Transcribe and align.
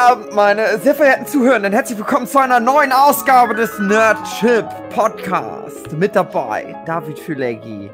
Abend, 0.00 0.32
meine 0.32 0.78
sehr 0.78 0.94
verehrten 0.94 1.26
Zuhörenden. 1.26 1.74
Herzlich 1.74 1.98
willkommen 1.98 2.26
zu 2.26 2.38
einer 2.38 2.58
neuen 2.58 2.90
Ausgabe 2.90 3.54
des 3.54 3.78
Nerdship 3.78 4.66
Podcast. 4.88 5.92
Mit 5.92 6.16
dabei 6.16 6.74
David 6.86 7.18
Füleggi, 7.18 7.90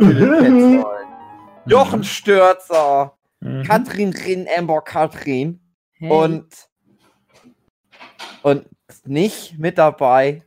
Jochen 1.66 2.02
Stürzer, 2.02 3.16
mhm. 3.38 3.62
Katrin 3.62 4.12
Rin, 4.12 4.48
Amber 4.58 4.82
Katrin 4.82 5.60
hey. 5.92 6.10
und 6.10 6.48
und 8.42 8.66
nicht 9.04 9.56
mit 9.56 9.78
dabei 9.78 10.42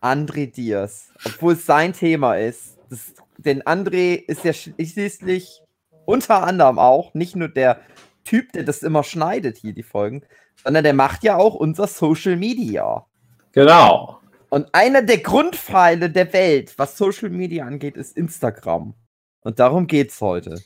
André 0.00 0.46
Diaz, 0.46 1.12
obwohl 1.24 1.54
es 1.54 1.66
sein 1.66 1.92
Thema 1.92 2.36
ist. 2.36 2.78
Das, 2.88 3.14
denn 3.36 3.64
André 3.64 4.14
ist 4.14 4.44
ja 4.44 4.52
schließlich 4.52 5.60
unter 6.04 6.44
anderem 6.44 6.78
auch 6.78 7.14
nicht 7.14 7.34
nur 7.34 7.48
der 7.48 7.80
Typ, 8.24 8.52
der 8.52 8.64
das 8.64 8.82
immer 8.82 9.02
schneidet 9.02 9.56
hier, 9.56 9.72
die 9.72 9.82
Folgen, 9.82 10.22
sondern 10.62 10.84
der 10.84 10.94
macht 10.94 11.24
ja 11.24 11.36
auch 11.36 11.54
unser 11.54 11.86
Social 11.86 12.36
Media. 12.36 13.06
Genau. 13.52 14.20
Und 14.48 14.74
einer 14.74 15.02
der 15.02 15.18
Grundpfeile 15.18 16.10
der 16.10 16.32
Welt, 16.32 16.74
was 16.76 16.98
Social 16.98 17.30
Media 17.30 17.64
angeht, 17.64 17.96
ist 17.96 18.16
Instagram. 18.16 18.94
Und 19.40 19.58
darum 19.58 19.86
geht's 19.86 20.20
heute. 20.20 20.60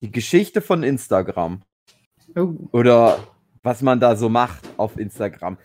Die 0.00 0.10
Geschichte 0.10 0.60
von 0.60 0.82
Instagram. 0.82 1.62
Oh. 2.36 2.54
Oder 2.72 3.18
was 3.62 3.82
man 3.82 4.00
da 4.00 4.16
so 4.16 4.28
macht 4.28 4.64
auf 4.76 4.98
Instagram. 4.98 5.58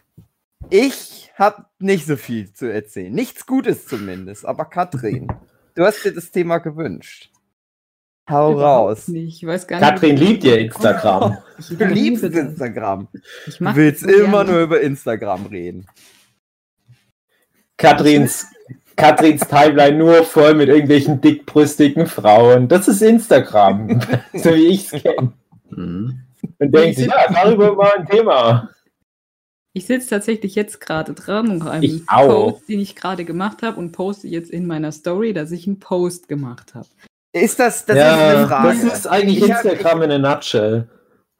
Ich 0.69 1.31
habe 1.35 1.65
nicht 1.79 2.05
so 2.05 2.15
viel 2.17 2.51
zu 2.53 2.71
erzählen. 2.71 3.13
Nichts 3.13 3.45
Gutes 3.45 3.87
zumindest. 3.87 4.45
Aber 4.45 4.65
Katrin, 4.65 5.27
du 5.75 5.85
hast 5.85 6.03
dir 6.03 6.13
das 6.13 6.31
Thema 6.31 6.57
gewünscht. 6.57 7.31
Hau 8.29 8.53
raus. 8.53 9.07
Nicht. 9.07 9.41
Ich 9.41 9.47
weiß 9.47 9.67
gar 9.67 9.79
nicht, 9.79 9.89
Katrin 9.89 10.17
liebt 10.17 10.43
ihr 10.43 10.59
Instagram. 10.59 11.37
du 11.69 11.85
liebst 11.85 12.23
Instagram. 12.23 13.07
du 13.13 13.75
willst 13.75 14.03
immer 14.03 14.43
nur 14.43 14.61
über 14.61 14.81
Instagram 14.81 15.47
reden. 15.47 15.87
Katrins, 17.77 18.45
Katrins 18.95 19.47
Timeline 19.47 19.97
nur 19.97 20.23
voll 20.23 20.53
mit 20.53 20.69
irgendwelchen 20.69 21.21
dickbrüstigen 21.21 22.05
Frauen. 22.05 22.67
Das 22.67 22.87
ist 22.87 23.01
Instagram, 23.01 24.01
so 24.33 24.53
wie 24.53 24.67
ich 24.67 24.93
es 24.93 25.01
kenne. 25.01 25.33
Mhm. 25.69 26.21
Und 26.59 26.75
denkt 26.75 26.97
sich, 26.97 27.07
ja, 27.07 27.31
darüber 27.31 27.75
mal 27.75 27.93
ein 27.97 28.05
Thema. 28.05 28.69
Ich 29.73 29.85
sitze 29.85 30.09
tatsächlich 30.09 30.55
jetzt 30.55 30.81
gerade 30.81 31.13
dran 31.13 31.49
und 31.49 31.67
einem 31.67 32.05
Post, 32.05 32.67
den 32.67 32.79
ich 32.79 32.95
gerade 32.95 33.23
gemacht 33.23 33.61
habe 33.61 33.79
und 33.79 33.91
poste 33.91 34.27
jetzt 34.27 34.51
in 34.51 34.67
meiner 34.67 34.91
Story, 34.91 35.31
dass 35.31 35.51
ich 35.51 35.67
einen 35.67 35.79
Post 35.79 36.27
gemacht 36.27 36.75
habe. 36.75 36.87
Ist 37.31 37.59
das, 37.59 37.85
das 37.85 37.97
ja, 37.97 38.15
ist 38.15 38.37
eine 38.37 38.47
Frage. 38.47 38.67
Das 38.67 38.83
ist 38.83 39.07
eigentlich 39.07 39.43
ich 39.43 39.49
Instagram 39.49 39.99
hab, 39.99 40.03
in 40.03 40.11
a 40.11 40.17
nutshell. 40.17 40.89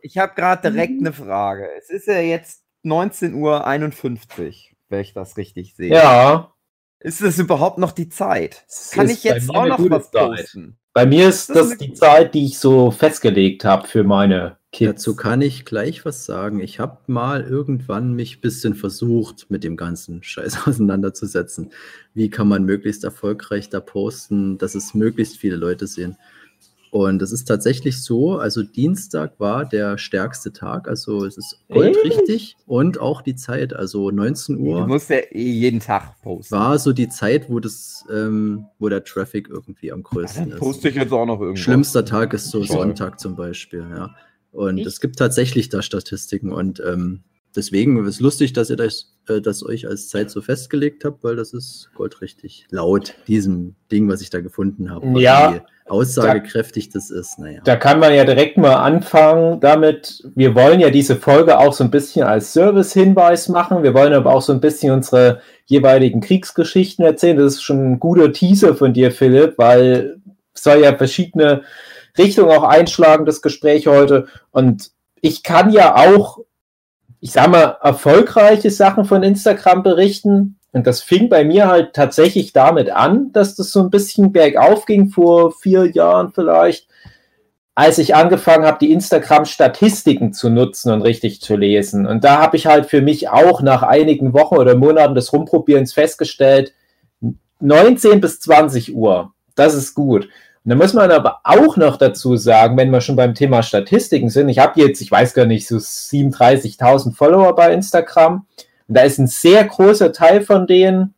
Ich 0.02 0.18
habe 0.18 0.34
gerade 0.36 0.72
direkt 0.72 1.00
eine 1.00 1.14
Frage. 1.14 1.68
Es 1.78 1.90
ist 1.90 2.08
ja 2.08 2.20
jetzt 2.20 2.64
19.51 2.86 3.34
Uhr, 3.36 4.56
wenn 4.90 5.02
ich 5.02 5.14
das 5.14 5.38
richtig 5.38 5.76
sehe. 5.76 5.94
Ja. 5.94 6.54
Ist 7.02 7.22
das 7.22 7.40
überhaupt 7.40 7.78
noch 7.78 7.94
die 7.94 8.10
Zeit? 8.10 8.66
Kann 8.92 9.10
ich 9.10 9.24
jetzt 9.24 9.50
auch 9.50 9.66
noch 9.66 9.90
was 9.90 10.12
posten? 10.12 10.78
Bei 10.94 11.06
mir 11.06 11.30
ist 11.30 11.50
das, 11.50 11.70
das 11.70 11.78
die 11.78 11.94
Zeit, 11.94 12.34
die 12.34 12.46
ich 12.46 12.60
so 12.60 12.92
festgelegt 12.92 13.64
habe 13.64 13.88
für 13.88 14.04
meine 14.04 14.58
Kids. 14.72 14.92
Dazu 14.92 15.16
kann 15.16 15.42
ich 15.42 15.64
gleich 15.64 16.04
was 16.04 16.26
sagen. 16.26 16.60
Ich 16.60 16.80
habe 16.80 16.98
mal 17.08 17.44
irgendwann 17.44 18.14
mich 18.14 18.38
ein 18.38 18.42
bisschen 18.42 18.76
versucht, 18.76 19.50
mit 19.50 19.64
dem 19.64 19.78
ganzen 19.78 20.24
Scheiß 20.24 20.68
auseinanderzusetzen. 20.68 21.72
Wie 22.14 22.30
kann 22.30 22.50
man 22.50 22.66
möglichst 22.66 23.04
erfolgreich 23.04 23.70
da 23.70 23.80
posten, 23.80 24.58
dass 24.58 24.76
es 24.76 24.94
möglichst 24.94 25.38
viele 25.38 25.56
Leute 25.56 25.88
sehen. 25.88 26.18
Und 26.92 27.22
es 27.22 27.32
ist 27.32 27.46
tatsächlich 27.46 28.02
so, 28.02 28.38
also 28.38 28.64
Dienstag 28.64 29.40
war 29.40 29.66
der 29.66 29.98
stärkste 29.98 30.52
Tag, 30.52 30.88
also 30.88 31.24
es 31.26 31.38
ist 31.38 31.60
goldrichtig 31.70 32.56
und 32.66 33.00
auch 33.00 33.22
die 33.22 33.36
Zeit, 33.36 33.74
also 33.74 34.10
19 34.10 34.58
Uhr. 34.58 34.82
Du 34.82 34.88
musst 34.88 35.10
ja 35.10 35.18
eh 35.18 35.52
jeden 35.52 35.80
Tag 35.80 36.20
posten. 36.24 36.56
War 36.56 36.80
so 36.80 36.92
die 36.92 37.10
Zeit, 37.10 37.50
wo 37.50 37.60
das, 37.60 38.06
ähm, 38.12 38.66
wo 38.80 38.90
der 38.90 39.04
Traffic 39.04 39.50
irgendwie 39.50 39.92
am 39.92 40.02
größten 40.02 40.50
ja, 40.50 40.56
ist. 40.56 40.60
Poste 40.60 40.90
ich 40.90 40.96
jetzt 40.96 41.12
auch 41.12 41.26
noch 41.26 41.40
irgendwo. 41.40 41.62
Schlimmster 41.62 42.06
Tag 42.06 42.34
ist 42.34 42.50
so. 42.50 42.64
Sonntag 42.64 43.20
zum 43.20 43.36
Beispiel, 43.36 43.86
ja. 43.90 44.16
Und 44.52 44.80
es 44.80 45.00
gibt 45.00 45.18
tatsächlich 45.18 45.70
da 45.70 45.82
Statistiken 45.82 46.52
und 46.52 46.82
ähm, 46.86 47.22
deswegen 47.56 48.04
ist 48.06 48.16
es 48.16 48.20
lustig, 48.20 48.54
dass 48.54 48.70
ihr 48.70 48.76
das, 48.76 49.14
äh, 49.28 49.42
das 49.42 49.66
euch 49.66 49.88
als 49.88 50.10
Zeit 50.10 50.30
so 50.30 50.42
festgelegt 50.42 51.06
habt, 51.06 51.24
weil 51.24 51.36
das 51.36 51.54
ist 51.54 51.90
goldrichtig 51.96 52.68
laut 52.70 53.16
diesem 53.28 53.76
Ding, 53.92 54.10
was 54.10 54.22
ich 54.22 54.30
da 54.30 54.42
gefunden 54.42 54.92
habe. 54.92 55.20
Ja. 55.20 55.56
Wie 55.56 55.62
aussagekräftig 55.90 56.90
da, 56.90 57.00
das 57.00 57.10
ist. 57.10 57.40
Naja. 57.40 57.62
Da 57.64 57.76
kann 57.76 58.00
man 58.00 58.14
ja 58.14 58.24
direkt 58.24 58.58
mal 58.58 58.76
anfangen 58.76 59.60
damit. 59.60 60.24
Wir 60.36 60.56
wollen 60.56 60.80
ja 60.80 60.90
diese 60.90 61.16
Folge 61.16 61.58
auch 61.58 61.74
so 61.74 61.84
ein 61.84 61.92
bisschen 61.92 62.24
als 62.24 62.54
Service-Hinweis 62.54 63.50
machen. 63.50 63.84
Wir 63.84 63.94
wollen 63.94 64.14
aber 64.14 64.34
auch 64.34 64.42
so 64.42 64.54
ein 64.54 64.62
bisschen 64.62 64.94
unsere 64.94 65.42
jeweiligen 65.66 66.22
Kriegsgeschichten 66.22 67.04
erzählen. 67.04 67.38
Das 67.38 67.56
ist 67.56 67.64
schon 67.64 67.94
ein 67.94 68.00
guter 68.00 68.32
Teaser 68.32 68.76
von 68.76 68.94
dir, 68.94 69.12
Philipp, 69.12 69.58
weil 69.58 70.22
es 70.54 70.64
soll 70.64 70.82
ja 70.82 70.96
verschiedene 70.96 71.64
Richtung 72.18 72.50
auch 72.50 72.64
einschlagen, 72.64 73.26
das 73.26 73.42
Gespräch 73.42 73.88
heute. 73.88 74.28
Und 74.52 74.92
ich 75.22 75.44
kann 75.44 75.72
ja 75.72 75.96
auch, 75.96 76.40
ich 77.22 77.32
sag 77.32 77.50
mal, 77.50 77.78
erfolgreiche 77.82 78.72
Sachen 78.72 79.06
von 79.06 79.24
Instagram 79.24 79.84
berichten. 79.84 80.58
Und 80.72 80.88
das 80.88 81.02
fing 81.02 81.30
bei 81.30 81.44
mir 81.44 81.68
halt 81.68 81.94
tatsächlich 81.94 82.54
damit 82.54 82.92
an, 82.92 83.32
dass 83.34 83.56
das 83.56 83.72
so 83.72 83.82
ein 83.82 83.90
bisschen 83.90 84.32
bergauf 84.32 84.86
ging 84.86 85.10
vor 85.10 85.52
vier 85.52 85.92
Jahren 85.92 86.32
vielleicht, 86.32 86.88
als 87.76 87.98
ich 87.98 88.16
angefangen 88.16 88.66
habe, 88.66 88.78
die 88.80 88.92
Instagram-Statistiken 88.92 90.34
zu 90.34 90.50
nutzen 90.50 90.92
und 90.92 91.02
richtig 91.02 91.42
zu 91.42 91.56
lesen. 91.56 92.06
Und 92.06 92.24
da 92.24 92.40
habe 92.40 92.58
ich 92.58 92.68
halt 92.68 92.86
für 92.86 93.02
mich 93.02 93.30
auch 93.30 93.62
nach 93.62 93.84
einigen 93.84 94.34
Wochen 94.34 94.58
oder 94.58 94.76
Monaten 94.76 95.16
des 95.16 95.34
Rumprobierens 95.34 95.94
festgestellt, 95.94 96.74
19 97.62 98.22
bis 98.22 98.40
20 98.40 98.96
Uhr, 98.96 99.34
das 99.56 99.74
ist 99.74 99.94
gut. 99.94 100.30
Da 100.70 100.76
muss 100.76 100.94
man 100.94 101.10
aber 101.10 101.40
auch 101.44 101.78
noch 101.78 101.98
dazu 101.98 102.36
sagen, 102.36 102.78
wenn 102.78 102.92
wir 102.92 103.02
schon 103.02 103.16
beim 103.16 103.34
Thema 103.34 103.64
Statistiken 103.64 104.30
sind, 104.30 104.50
ich 104.50 104.60
habe 104.60 104.80
jetzt, 104.80 105.02
ich 105.02 105.10
weiß 105.10 105.34
gar 105.34 105.46
nicht, 105.46 105.68
so 105.68 105.78
37.000 105.78 107.16
Follower 107.16 107.56
bei 107.56 107.74
Instagram. 107.74 108.46
Und 108.88 108.98
da 108.98 109.02
ist 109.02 109.18
ein 109.18 109.28
sehr 109.28 109.64
großer 109.64 110.14
Teil 110.14 110.42
von 110.42 110.68
denen 110.68 111.16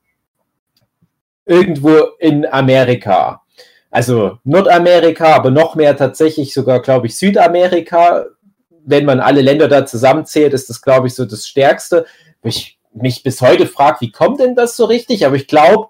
irgendwo 1.45 1.97
in 2.19 2.45
Amerika. 2.45 3.41
Also 3.89 4.37
Nordamerika, 4.45 5.35
aber 5.35 5.51
noch 5.51 5.75
mehr 5.75 5.97
tatsächlich 5.97 6.53
sogar, 6.53 6.81
glaube 6.81 7.07
ich, 7.07 7.17
Südamerika. 7.17 8.25
Wenn 8.85 9.03
man 9.05 9.19
alle 9.19 9.41
Länder 9.41 9.67
da 9.67 9.85
zusammenzählt, 9.85 10.53
ist 10.53 10.69
das, 10.69 10.81
glaube 10.81 11.07
ich, 11.07 11.13
so 11.13 11.25
das 11.25 11.45
Stärkste. 11.45 12.05
Ich 12.41 12.79
mich 12.93 13.23
bis 13.23 13.41
heute 13.41 13.67
frage, 13.67 14.01
wie 14.01 14.11
kommt 14.11 14.39
denn 14.39 14.55
das 14.55 14.75
so 14.75 14.85
richtig? 14.85 15.25
Aber 15.25 15.35
ich 15.35 15.47
glaube, 15.47 15.89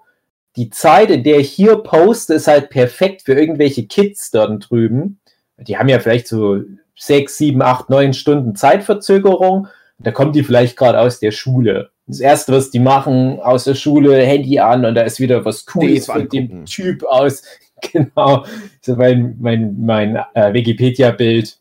die 0.56 0.70
Zeit, 0.70 1.10
in 1.10 1.24
der 1.24 1.38
ich 1.38 1.50
hier 1.50 1.76
poste, 1.76 2.34
ist 2.34 2.48
halt 2.48 2.70
perfekt 2.70 3.22
für 3.22 3.34
irgendwelche 3.34 3.86
Kids 3.86 4.30
dort 4.30 4.70
drüben. 4.70 5.20
Die 5.58 5.78
haben 5.78 5.88
ja 5.88 5.98
vielleicht 5.98 6.28
so 6.28 6.60
sechs, 6.96 7.38
sieben, 7.38 7.62
acht, 7.62 7.88
neun 7.90 8.12
Stunden 8.12 8.54
Zeitverzögerung. 8.54 9.68
Da 9.98 10.10
kommen 10.10 10.32
die 10.32 10.42
vielleicht 10.42 10.76
gerade 10.76 11.00
aus 11.00 11.20
der 11.20 11.30
Schule. 11.30 11.90
Das 12.06 12.20
erste, 12.20 12.52
was 12.52 12.70
die 12.70 12.80
machen, 12.80 13.40
aus 13.40 13.64
der 13.64 13.74
Schule, 13.74 14.22
Handy 14.24 14.58
an 14.58 14.84
und 14.84 14.94
da 14.94 15.02
ist 15.02 15.20
wieder 15.20 15.44
was 15.44 15.64
Cooles 15.64 16.06
von 16.06 16.28
dem 16.28 16.64
Typ 16.66 17.04
aus. 17.04 17.42
Genau. 17.92 18.44
So 18.80 18.94
mein, 18.94 19.36
mein, 19.40 19.76
mein 19.84 20.14
äh, 20.34 20.52
Wikipedia-Bild 20.52 21.58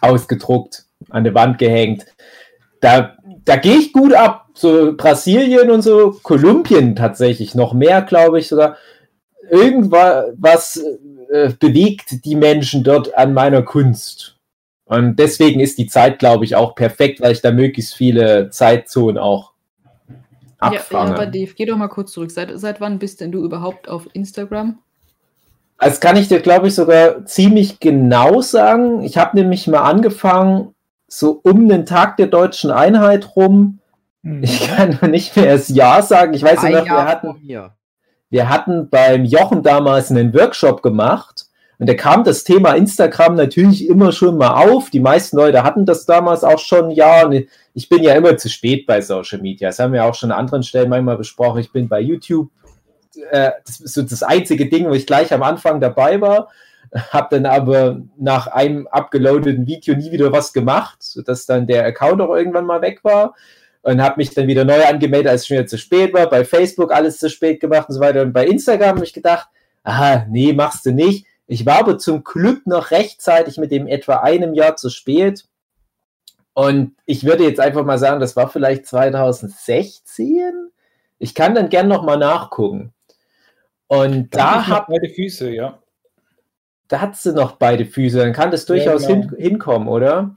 ausgedruckt, 0.00 0.86
an 1.10 1.22
der 1.22 1.34
Wand 1.34 1.58
gehängt. 1.58 2.04
Da, 2.80 3.16
da 3.44 3.56
gehe 3.56 3.76
ich 3.76 3.92
gut 3.92 4.14
ab 4.14 4.44
so 4.54 4.94
Brasilien 4.96 5.70
und 5.70 5.82
so, 5.82 6.18
Kolumbien 6.22 6.96
tatsächlich 6.96 7.54
noch 7.54 7.74
mehr, 7.74 8.02
glaube 8.02 8.38
ich 8.38 8.48
sogar. 8.48 8.76
Irgendwas 9.50 10.82
äh, 11.30 11.50
bewegt 11.58 12.24
die 12.24 12.36
Menschen 12.36 12.84
dort 12.84 13.14
an 13.16 13.34
meiner 13.34 13.62
Kunst. 13.62 14.36
Und 14.86 15.16
deswegen 15.16 15.60
ist 15.60 15.78
die 15.78 15.86
Zeit, 15.86 16.18
glaube 16.18 16.44
ich, 16.44 16.56
auch 16.56 16.74
perfekt, 16.74 17.20
weil 17.20 17.32
ich 17.32 17.40
da 17.40 17.50
möglichst 17.50 17.94
viele 17.94 18.50
Zeitzonen 18.50 19.18
auch 19.18 19.52
abfange. 20.58 21.10
Ja, 21.10 21.16
aber 21.16 21.26
Dave, 21.26 21.52
geh 21.56 21.66
doch 21.66 21.76
mal 21.76 21.88
kurz 21.88 22.12
zurück. 22.12 22.30
Seit, 22.30 22.50
seit 22.58 22.80
wann 22.80 22.98
bist 22.98 23.20
denn 23.20 23.32
du 23.32 23.44
überhaupt 23.44 23.88
auf 23.88 24.08
Instagram? 24.12 24.78
Das 25.78 26.00
kann 26.00 26.16
ich 26.16 26.28
dir, 26.28 26.40
glaube 26.40 26.68
ich, 26.68 26.74
sogar 26.74 27.26
ziemlich 27.26 27.80
genau 27.80 28.40
sagen. 28.40 29.02
Ich 29.02 29.18
habe 29.18 29.36
nämlich 29.36 29.66
mal 29.66 29.82
angefangen, 29.82 30.73
so 31.18 31.40
um 31.44 31.68
den 31.68 31.86
Tag 31.86 32.16
der 32.16 32.26
deutschen 32.26 32.70
Einheit 32.70 33.36
rum, 33.36 33.80
ich 34.22 34.68
mhm. 34.70 34.98
kann 35.00 35.10
nicht 35.10 35.36
mehr 35.36 35.52
das 35.52 35.68
Ja 35.68 36.02
sagen. 36.02 36.34
Ich 36.34 36.42
weiß 36.42 36.62
noch, 36.62 36.84
wir 36.84 37.06
hatten, 37.06 37.36
wir 38.30 38.48
hatten 38.48 38.88
beim 38.88 39.24
Jochen 39.24 39.62
damals 39.62 40.10
einen 40.10 40.34
Workshop 40.34 40.82
gemacht 40.82 41.46
und 41.78 41.88
da 41.88 41.94
kam 41.94 42.24
das 42.24 42.44
Thema 42.44 42.72
Instagram 42.72 43.34
natürlich 43.36 43.88
immer 43.88 44.12
schon 44.12 44.38
mal 44.38 44.54
auf. 44.54 44.90
Die 44.90 45.00
meisten 45.00 45.36
Leute 45.36 45.62
hatten 45.62 45.86
das 45.86 46.06
damals 46.06 46.42
auch 46.42 46.58
schon, 46.58 46.90
ja, 46.90 47.26
und 47.26 47.46
ich 47.74 47.88
bin 47.88 48.02
ja 48.02 48.14
immer 48.14 48.36
zu 48.36 48.48
spät 48.48 48.86
bei 48.86 49.00
Social 49.00 49.40
Media. 49.40 49.68
Das 49.68 49.78
haben 49.78 49.92
wir 49.92 50.04
auch 50.04 50.14
schon 50.14 50.32
an 50.32 50.38
anderen 50.40 50.62
Stellen 50.62 50.88
manchmal 50.88 51.16
besprochen. 51.16 51.60
Ich 51.60 51.70
bin 51.70 51.88
bei 51.88 52.00
YouTube, 52.00 52.50
äh, 53.30 53.50
das 53.66 53.80
ist 53.80 53.94
so 53.94 54.02
das 54.02 54.22
einzige 54.22 54.68
Ding, 54.68 54.88
wo 54.88 54.94
ich 54.94 55.06
gleich 55.06 55.32
am 55.32 55.42
Anfang 55.42 55.80
dabei 55.80 56.20
war. 56.20 56.48
Habe 57.10 57.36
dann 57.36 57.46
aber 57.46 58.00
nach 58.16 58.46
einem 58.46 58.86
abgeloadeten 58.86 59.66
Video 59.66 59.96
nie 59.96 60.12
wieder 60.12 60.32
was 60.32 60.52
gemacht, 60.52 61.02
sodass 61.02 61.46
dann 61.46 61.66
der 61.66 61.84
Account 61.84 62.20
auch 62.20 62.34
irgendwann 62.34 62.66
mal 62.66 62.82
weg 62.82 63.02
war 63.02 63.34
und 63.82 64.00
habe 64.00 64.14
mich 64.16 64.30
dann 64.30 64.46
wieder 64.46 64.64
neu 64.64 64.84
angemeldet, 64.84 65.30
als 65.30 65.42
es 65.42 65.46
schon 65.46 65.58
wieder 65.58 65.66
zu 65.66 65.78
spät 65.78 66.14
war. 66.14 66.28
Bei 66.28 66.44
Facebook 66.44 66.92
alles 66.92 67.18
zu 67.18 67.28
spät 67.28 67.60
gemacht 67.60 67.88
und 67.88 67.96
so 67.96 68.00
weiter. 68.00 68.22
Und 68.22 68.32
bei 68.32 68.46
Instagram 68.46 68.96
habe 68.96 69.04
ich 69.04 69.12
gedacht, 69.12 69.48
aha, 69.82 70.26
nee, 70.30 70.52
machst 70.52 70.86
du 70.86 70.92
nicht. 70.92 71.26
Ich 71.46 71.66
war 71.66 71.80
aber 71.80 71.98
zum 71.98 72.24
Glück 72.24 72.66
noch 72.66 72.90
rechtzeitig 72.90 73.58
mit 73.58 73.70
dem 73.70 73.86
etwa 73.86 74.16
einem 74.16 74.54
Jahr 74.54 74.76
zu 74.76 74.88
spät. 74.88 75.44
Und 76.54 76.94
ich 77.04 77.24
würde 77.24 77.44
jetzt 77.44 77.60
einfach 77.60 77.84
mal 77.84 77.98
sagen, 77.98 78.20
das 78.20 78.36
war 78.36 78.48
vielleicht 78.48 78.86
2016. 78.86 80.70
Ich 81.18 81.34
kann 81.34 81.54
dann 81.54 81.68
gern 81.68 81.88
noch 81.88 82.04
mal 82.04 82.16
nachgucken. 82.16 82.94
Und 83.86 84.34
da, 84.34 84.38
da 84.38 84.66
hat 84.66 84.86
beide 84.88 85.10
Füße, 85.10 85.50
ja. 85.50 85.78
Da 86.88 87.00
hat 87.00 87.16
sie 87.16 87.32
noch 87.32 87.52
beide 87.52 87.86
Füße. 87.86 88.18
Dann 88.18 88.32
kann 88.32 88.50
das 88.50 88.66
durchaus 88.66 89.02
ja, 89.02 89.14
genau. 89.14 89.30
hin, 89.30 89.38
hinkommen, 89.38 89.88
oder? 89.88 90.34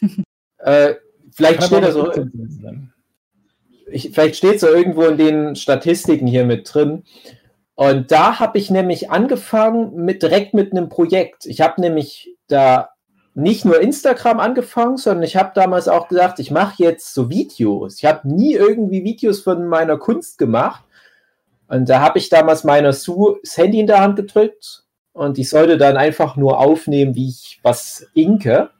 äh, 0.58 0.94
vielleicht 1.32 1.64
steht 1.64 1.82
da 1.82 1.92
so. 1.92 2.10
Ich, 3.86 4.10
vielleicht 4.12 4.36
steht 4.36 4.60
so 4.60 4.68
irgendwo 4.68 5.02
in 5.02 5.16
den 5.16 5.56
Statistiken 5.56 6.26
hier 6.26 6.44
mit 6.44 6.72
drin. 6.72 7.04
Und 7.74 8.12
da 8.12 8.38
habe 8.38 8.58
ich 8.58 8.70
nämlich 8.70 9.10
angefangen 9.10 10.04
mit 10.04 10.22
direkt 10.22 10.54
mit 10.54 10.72
einem 10.72 10.88
Projekt. 10.90 11.46
Ich 11.46 11.60
habe 11.60 11.80
nämlich 11.80 12.36
da 12.46 12.90
nicht 13.34 13.64
nur 13.64 13.80
Instagram 13.80 14.38
angefangen, 14.38 14.96
sondern 14.96 15.22
ich 15.22 15.36
habe 15.36 15.52
damals 15.54 15.88
auch 15.88 16.08
gesagt, 16.08 16.40
ich 16.40 16.50
mache 16.50 16.82
jetzt 16.82 17.14
so 17.14 17.30
Videos. 17.30 17.96
Ich 17.96 18.04
habe 18.04 18.28
nie 18.28 18.52
irgendwie 18.52 19.02
Videos 19.02 19.40
von 19.40 19.66
meiner 19.66 19.96
Kunst 19.96 20.36
gemacht. 20.36 20.84
Und 21.68 21.88
da 21.88 22.00
habe 22.00 22.18
ich 22.18 22.28
damals 22.28 22.64
meiner 22.64 22.92
Sue 22.92 23.38
das 23.42 23.56
Handy 23.56 23.80
in 23.80 23.86
der 23.86 24.00
Hand 24.00 24.16
gedrückt 24.16 24.84
und 25.12 25.38
ich 25.38 25.48
sollte 25.48 25.76
dann 25.76 25.96
einfach 25.96 26.36
nur 26.36 26.58
aufnehmen, 26.58 27.14
wie 27.14 27.28
ich 27.28 27.60
was 27.62 28.06
inke. 28.14 28.70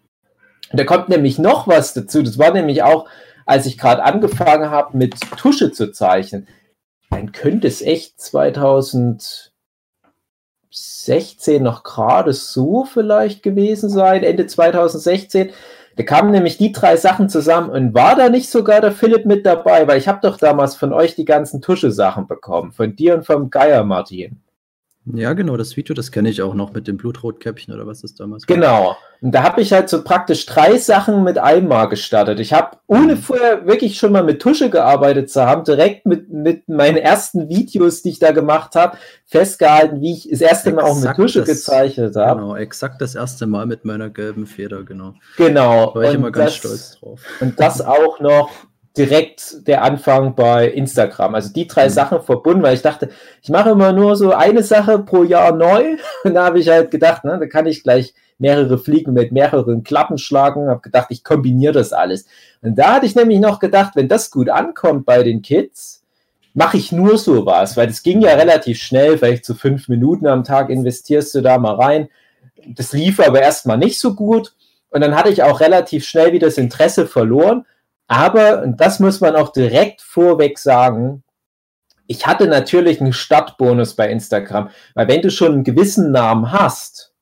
Und 0.70 0.78
da 0.78 0.84
kommt 0.84 1.08
nämlich 1.08 1.38
noch 1.38 1.66
was 1.66 1.94
dazu. 1.94 2.22
Das 2.22 2.38
war 2.38 2.52
nämlich 2.52 2.82
auch, 2.82 3.08
als 3.46 3.66
ich 3.66 3.76
gerade 3.76 4.04
angefangen 4.04 4.70
habe, 4.70 4.96
mit 4.96 5.20
Tusche 5.36 5.72
zu 5.72 5.90
zeichnen. 5.90 6.46
Dann 7.10 7.32
könnte 7.32 7.66
es 7.66 7.82
echt 7.82 8.20
2016 8.20 9.50
noch 11.62 11.82
gerade 11.82 12.32
so 12.32 12.84
vielleicht 12.84 13.42
gewesen 13.42 13.90
sein, 13.90 14.22
Ende 14.22 14.46
2016. 14.46 15.50
Da 15.96 16.04
kamen 16.04 16.30
nämlich 16.30 16.56
die 16.56 16.70
drei 16.70 16.96
Sachen 16.96 17.28
zusammen 17.28 17.70
und 17.70 17.94
war 17.94 18.14
da 18.14 18.28
nicht 18.28 18.48
sogar 18.48 18.80
der 18.80 18.92
Philipp 18.92 19.26
mit 19.26 19.44
dabei, 19.44 19.88
weil 19.88 19.98
ich 19.98 20.06
habe 20.06 20.20
doch 20.22 20.36
damals 20.38 20.76
von 20.76 20.92
euch 20.92 21.16
die 21.16 21.24
ganzen 21.24 21.60
Tusche-Sachen 21.60 22.28
bekommen, 22.28 22.70
von 22.70 22.94
dir 22.94 23.14
und 23.16 23.26
vom 23.26 23.50
Geier 23.50 23.82
Martin. 23.82 24.40
Ja, 25.06 25.32
genau, 25.32 25.56
das 25.56 25.76
Video, 25.78 25.94
das 25.94 26.12
kenne 26.12 26.28
ich 26.28 26.42
auch 26.42 26.52
noch 26.52 26.74
mit 26.74 26.86
dem 26.86 26.98
Blutrotkäppchen 26.98 27.74
oder 27.74 27.86
was 27.86 28.02
das 28.02 28.14
damals 28.14 28.46
war. 28.46 28.54
Genau. 28.54 28.96
Und 29.22 29.32
da 29.32 29.42
habe 29.42 29.62
ich 29.62 29.72
halt 29.72 29.88
so 29.88 30.04
praktisch 30.04 30.44
drei 30.44 30.76
Sachen 30.76 31.24
mit 31.24 31.38
einmal 31.38 31.88
gestartet. 31.88 32.38
Ich 32.38 32.52
habe, 32.52 32.76
ohne 32.86 33.14
mhm. 33.14 33.18
vorher 33.18 33.66
wirklich 33.66 33.96
schon 33.98 34.12
mal 34.12 34.22
mit 34.22 34.42
Tusche 34.42 34.68
gearbeitet 34.68 35.30
zu 35.30 35.44
haben, 35.46 35.64
direkt 35.64 36.04
mit, 36.04 36.30
mit 36.30 36.68
meinen 36.68 36.98
ersten 36.98 37.48
Videos, 37.48 38.02
die 38.02 38.10
ich 38.10 38.18
da 38.18 38.32
gemacht 38.32 38.76
habe, 38.76 38.98
festgehalten, 39.24 40.02
wie 40.02 40.12
ich 40.12 40.28
das 40.30 40.42
erste 40.42 40.72
Mal 40.72 40.84
auch 40.84 41.00
mit 41.00 41.16
Tusche 41.16 41.40
das, 41.40 41.48
gezeichnet 41.48 42.14
habe. 42.16 42.40
Genau, 42.40 42.56
exakt 42.56 43.00
das 43.00 43.14
erste 43.14 43.46
Mal 43.46 43.64
mit 43.64 43.86
meiner 43.86 44.10
gelben 44.10 44.46
Feder, 44.46 44.84
genau. 44.84 45.14
Genau. 45.38 45.86
Da 45.86 45.94
war 45.94 46.02
ich 46.02 46.08
und 46.10 46.14
immer 46.16 46.30
ganz 46.30 46.50
das, 46.50 46.56
stolz 46.56 47.00
drauf. 47.00 47.20
Und 47.40 47.58
das 47.58 47.80
auch 47.80 48.20
noch 48.20 48.50
direkt 48.96 49.66
der 49.68 49.82
Anfang 49.82 50.34
bei 50.34 50.68
Instagram. 50.68 51.34
Also 51.34 51.52
die 51.52 51.66
drei 51.66 51.86
mhm. 51.86 51.90
Sachen 51.92 52.22
verbunden, 52.22 52.62
weil 52.62 52.74
ich 52.74 52.82
dachte, 52.82 53.10
ich 53.42 53.48
mache 53.48 53.70
immer 53.70 53.92
nur 53.92 54.16
so 54.16 54.32
eine 54.32 54.62
Sache 54.62 54.98
pro 54.98 55.22
Jahr 55.22 55.52
neu. 55.52 55.96
Und 56.24 56.34
da 56.34 56.44
habe 56.44 56.58
ich 56.58 56.68
halt 56.68 56.90
gedacht, 56.90 57.24
ne, 57.24 57.38
da 57.38 57.46
kann 57.46 57.66
ich 57.66 57.82
gleich 57.82 58.14
mehrere 58.38 58.78
Fliegen 58.78 59.12
mit 59.12 59.32
mehreren 59.32 59.84
Klappen 59.84 60.18
schlagen. 60.18 60.68
Habe 60.68 60.80
gedacht, 60.80 61.08
ich 61.10 61.22
kombiniere 61.22 61.72
das 61.72 61.92
alles. 61.92 62.26
Und 62.62 62.76
da 62.76 62.94
hatte 62.94 63.06
ich 63.06 63.14
nämlich 63.14 63.38
noch 63.38 63.60
gedacht, 63.60 63.94
wenn 63.94 64.08
das 64.08 64.30
gut 64.30 64.48
ankommt 64.48 65.06
bei 65.06 65.22
den 65.22 65.42
Kids, 65.42 66.02
mache 66.52 66.78
ich 66.78 66.90
nur 66.90 67.16
sowas, 67.16 67.76
weil 67.76 67.86
das 67.86 68.02
ging 68.02 68.20
ja 68.22 68.34
relativ 68.34 68.78
schnell, 68.82 69.18
vielleicht 69.18 69.44
so 69.44 69.54
fünf 69.54 69.88
Minuten 69.88 70.26
am 70.26 70.42
Tag 70.42 70.68
investierst 70.68 71.32
du 71.36 71.42
da 71.42 71.58
mal 71.58 71.76
rein. 71.76 72.08
Das 72.66 72.92
lief 72.92 73.20
aber 73.20 73.40
erstmal 73.40 73.78
nicht 73.78 74.00
so 74.00 74.14
gut. 74.14 74.54
Und 74.90 75.02
dann 75.02 75.14
hatte 75.14 75.28
ich 75.28 75.44
auch 75.44 75.60
relativ 75.60 76.04
schnell 76.04 76.32
wieder 76.32 76.48
das 76.48 76.58
Interesse 76.58 77.06
verloren 77.06 77.64
aber, 78.10 78.62
und 78.64 78.80
das 78.80 78.98
muss 78.98 79.20
man 79.20 79.36
auch 79.36 79.52
direkt 79.52 80.00
vorweg 80.02 80.58
sagen, 80.58 81.22
ich 82.08 82.26
hatte 82.26 82.48
natürlich 82.48 83.00
einen 83.00 83.12
Stadtbonus 83.12 83.94
bei 83.94 84.10
Instagram, 84.10 84.70
weil 84.96 85.06
wenn 85.06 85.22
du 85.22 85.30
schon 85.30 85.52
einen 85.52 85.62
gewissen 85.64 86.10
Namen 86.10 86.50
hast, 86.50 87.14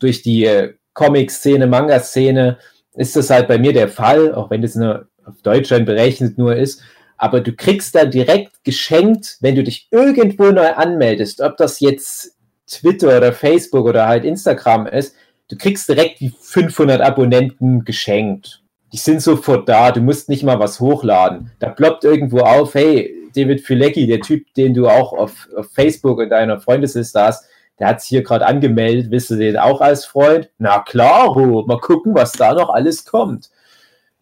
durch 0.00 0.22
die 0.22 0.44
äh, 0.44 0.74
Comic-Szene, 0.94 1.68
Manga-Szene, 1.68 2.58
ist 2.96 3.14
das 3.14 3.30
halt 3.30 3.46
bei 3.46 3.58
mir 3.58 3.72
der 3.72 3.88
Fall, 3.88 4.34
auch 4.34 4.50
wenn 4.50 4.60
das 4.60 4.74
nur 4.74 5.06
auf 5.24 5.40
Deutschland 5.42 5.86
berechnet 5.86 6.36
nur 6.36 6.56
ist, 6.56 6.82
aber 7.16 7.40
du 7.40 7.52
kriegst 7.52 7.94
da 7.94 8.06
direkt 8.06 8.64
geschenkt, 8.64 9.36
wenn 9.40 9.54
du 9.54 9.62
dich 9.62 9.86
irgendwo 9.92 10.50
neu 10.50 10.72
anmeldest, 10.72 11.40
ob 11.40 11.58
das 11.58 11.78
jetzt 11.78 12.36
Twitter 12.66 13.18
oder 13.18 13.32
Facebook 13.32 13.86
oder 13.86 14.08
halt 14.08 14.24
Instagram 14.24 14.88
ist, 14.88 15.14
du 15.46 15.56
kriegst 15.56 15.88
direkt 15.88 16.18
die 16.18 16.34
500 16.36 17.00
Abonnenten 17.00 17.84
geschenkt 17.84 18.64
die 18.96 19.02
sind 19.02 19.20
sofort 19.20 19.68
da, 19.68 19.92
du 19.92 20.00
musst 20.00 20.30
nicht 20.30 20.42
mal 20.42 20.58
was 20.58 20.80
hochladen. 20.80 21.50
Da 21.58 21.68
ploppt 21.68 22.04
irgendwo 22.04 22.38
auf, 22.38 22.72
hey, 22.72 23.14
David 23.34 23.60
Filecki, 23.60 24.06
der 24.06 24.22
Typ, 24.22 24.54
den 24.54 24.72
du 24.72 24.88
auch 24.88 25.12
auf, 25.12 25.48
auf 25.54 25.70
Facebook 25.70 26.18
in 26.22 26.30
deiner 26.30 26.60
Freundesliste 26.60 27.20
hast, 27.20 27.44
der 27.78 27.88
hat 27.88 28.00
sich 28.00 28.08
hier 28.08 28.22
gerade 28.22 28.46
angemeldet, 28.46 29.10
willst 29.10 29.28
du 29.28 29.36
den 29.36 29.58
auch 29.58 29.82
als 29.82 30.06
Freund? 30.06 30.48
Na 30.56 30.78
klar, 30.78 31.36
mal 31.36 31.78
gucken, 31.78 32.14
was 32.14 32.32
da 32.32 32.54
noch 32.54 32.70
alles 32.70 33.04
kommt. 33.04 33.50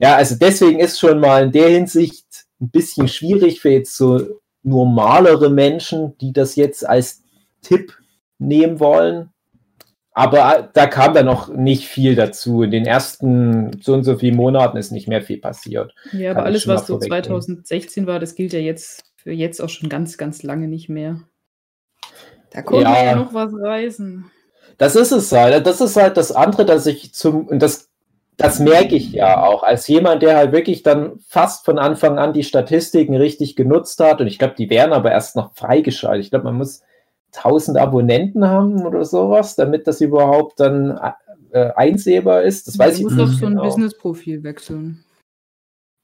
Ja, 0.01 0.17
also 0.17 0.35
deswegen 0.35 0.81
ist 0.81 0.99
schon 0.99 1.21
mal 1.21 1.45
in 1.45 1.53
der 1.53 1.69
Hinsicht 1.69 2.27
ein 2.61 2.71
bisschen 2.71 3.07
schwierig 3.07 3.61
für 3.61 3.71
jetzt 3.71 3.97
so 3.97 4.41
normalere 4.65 5.51
Menschen, 5.51 6.19
die 6.19 6.33
das 6.33 6.57
jetzt 6.57 6.85
als 6.85 7.23
Tipp 7.63 7.97
nehmen 8.41 8.81
wollen. 8.81 9.31
Aber 10.17 10.71
da 10.73 10.87
kam 10.87 11.13
dann 11.13 11.27
noch 11.27 11.49
nicht 11.49 11.89
viel 11.89 12.15
dazu. 12.15 12.63
In 12.63 12.71
den 12.71 12.87
ersten 12.87 13.83
so 13.83 13.95
und 13.95 14.05
so 14.05 14.17
vielen 14.17 14.37
Monaten 14.37 14.77
ist 14.77 14.93
nicht 14.93 15.09
mehr 15.09 15.23
viel 15.23 15.39
passiert. 15.39 15.93
Ja, 16.13 16.31
aber 16.31 16.45
alles, 16.45 16.69
was 16.69 16.87
so 16.87 16.99
2016 16.99 18.07
war, 18.07 18.21
das 18.21 18.37
gilt 18.37 18.53
ja 18.53 18.61
jetzt 18.61 19.03
für 19.17 19.33
jetzt 19.33 19.61
auch 19.61 19.69
schon 19.69 19.89
ganz, 19.89 20.17
ganz 20.17 20.45
lange 20.45 20.69
nicht 20.69 20.89
mehr. 20.89 21.21
Da 22.51 22.63
konnte 22.63 22.85
ja, 22.85 23.05
ja 23.05 23.17
noch 23.17 23.35
was 23.35 23.53
reißen. 23.53 24.31
Das 24.79 24.95
ist 24.95 25.11
es 25.11 25.33
halt. 25.33 25.67
Das 25.67 25.81
ist 25.81 25.97
halt 25.97 26.17
das 26.17 26.31
andere, 26.31 26.65
dass 26.65 26.87
ich 26.87 27.13
zum, 27.13 27.49
und 27.49 27.61
das, 27.61 27.91
das 28.37 28.61
merke 28.61 28.95
ich 28.95 29.13
ja 29.13 29.43
auch, 29.43 29.65
als 29.65 29.89
jemand, 29.89 30.23
der 30.23 30.37
halt 30.37 30.53
wirklich 30.53 30.85
dann 30.85 31.19
fast 31.27 31.65
von 31.65 31.81
Anfang 31.81 32.19
an 32.19 32.33
die 32.33 32.45
Statistiken 32.45 33.17
richtig 33.17 33.57
genutzt 33.57 33.99
hat. 33.99 34.21
Und 34.21 34.29
ich 34.29 34.39
glaube, 34.39 34.55
die 34.57 34.71
wären 34.71 34.93
aber 34.93 35.11
erst 35.11 35.35
noch 35.35 35.55
freigeschaltet. 35.55 36.25
Ich 36.25 36.31
glaube, 36.31 36.45
man 36.45 36.57
muss 36.57 36.83
1000 37.37 37.79
Abonnenten 37.79 38.47
haben 38.47 38.87
oder 38.87 39.05
sowas, 39.05 39.57
damit 39.57 39.87
das 39.87 40.01
überhaupt 40.01 40.61
dann 40.61 40.99
äh, 41.51 41.71
einsehbar 41.77 42.43
ist. 42.43 42.69
Das 42.69 42.79
weiß 42.79 42.99
ich 42.99 43.05
nicht. 43.05 43.13
Du 43.13 43.23
musst 43.23 43.35
doch 43.35 43.39
so 43.39 43.47
ein 43.47 43.53
genau. 43.53 43.65
Business-Profil 43.65 44.43
wechseln. 44.43 45.05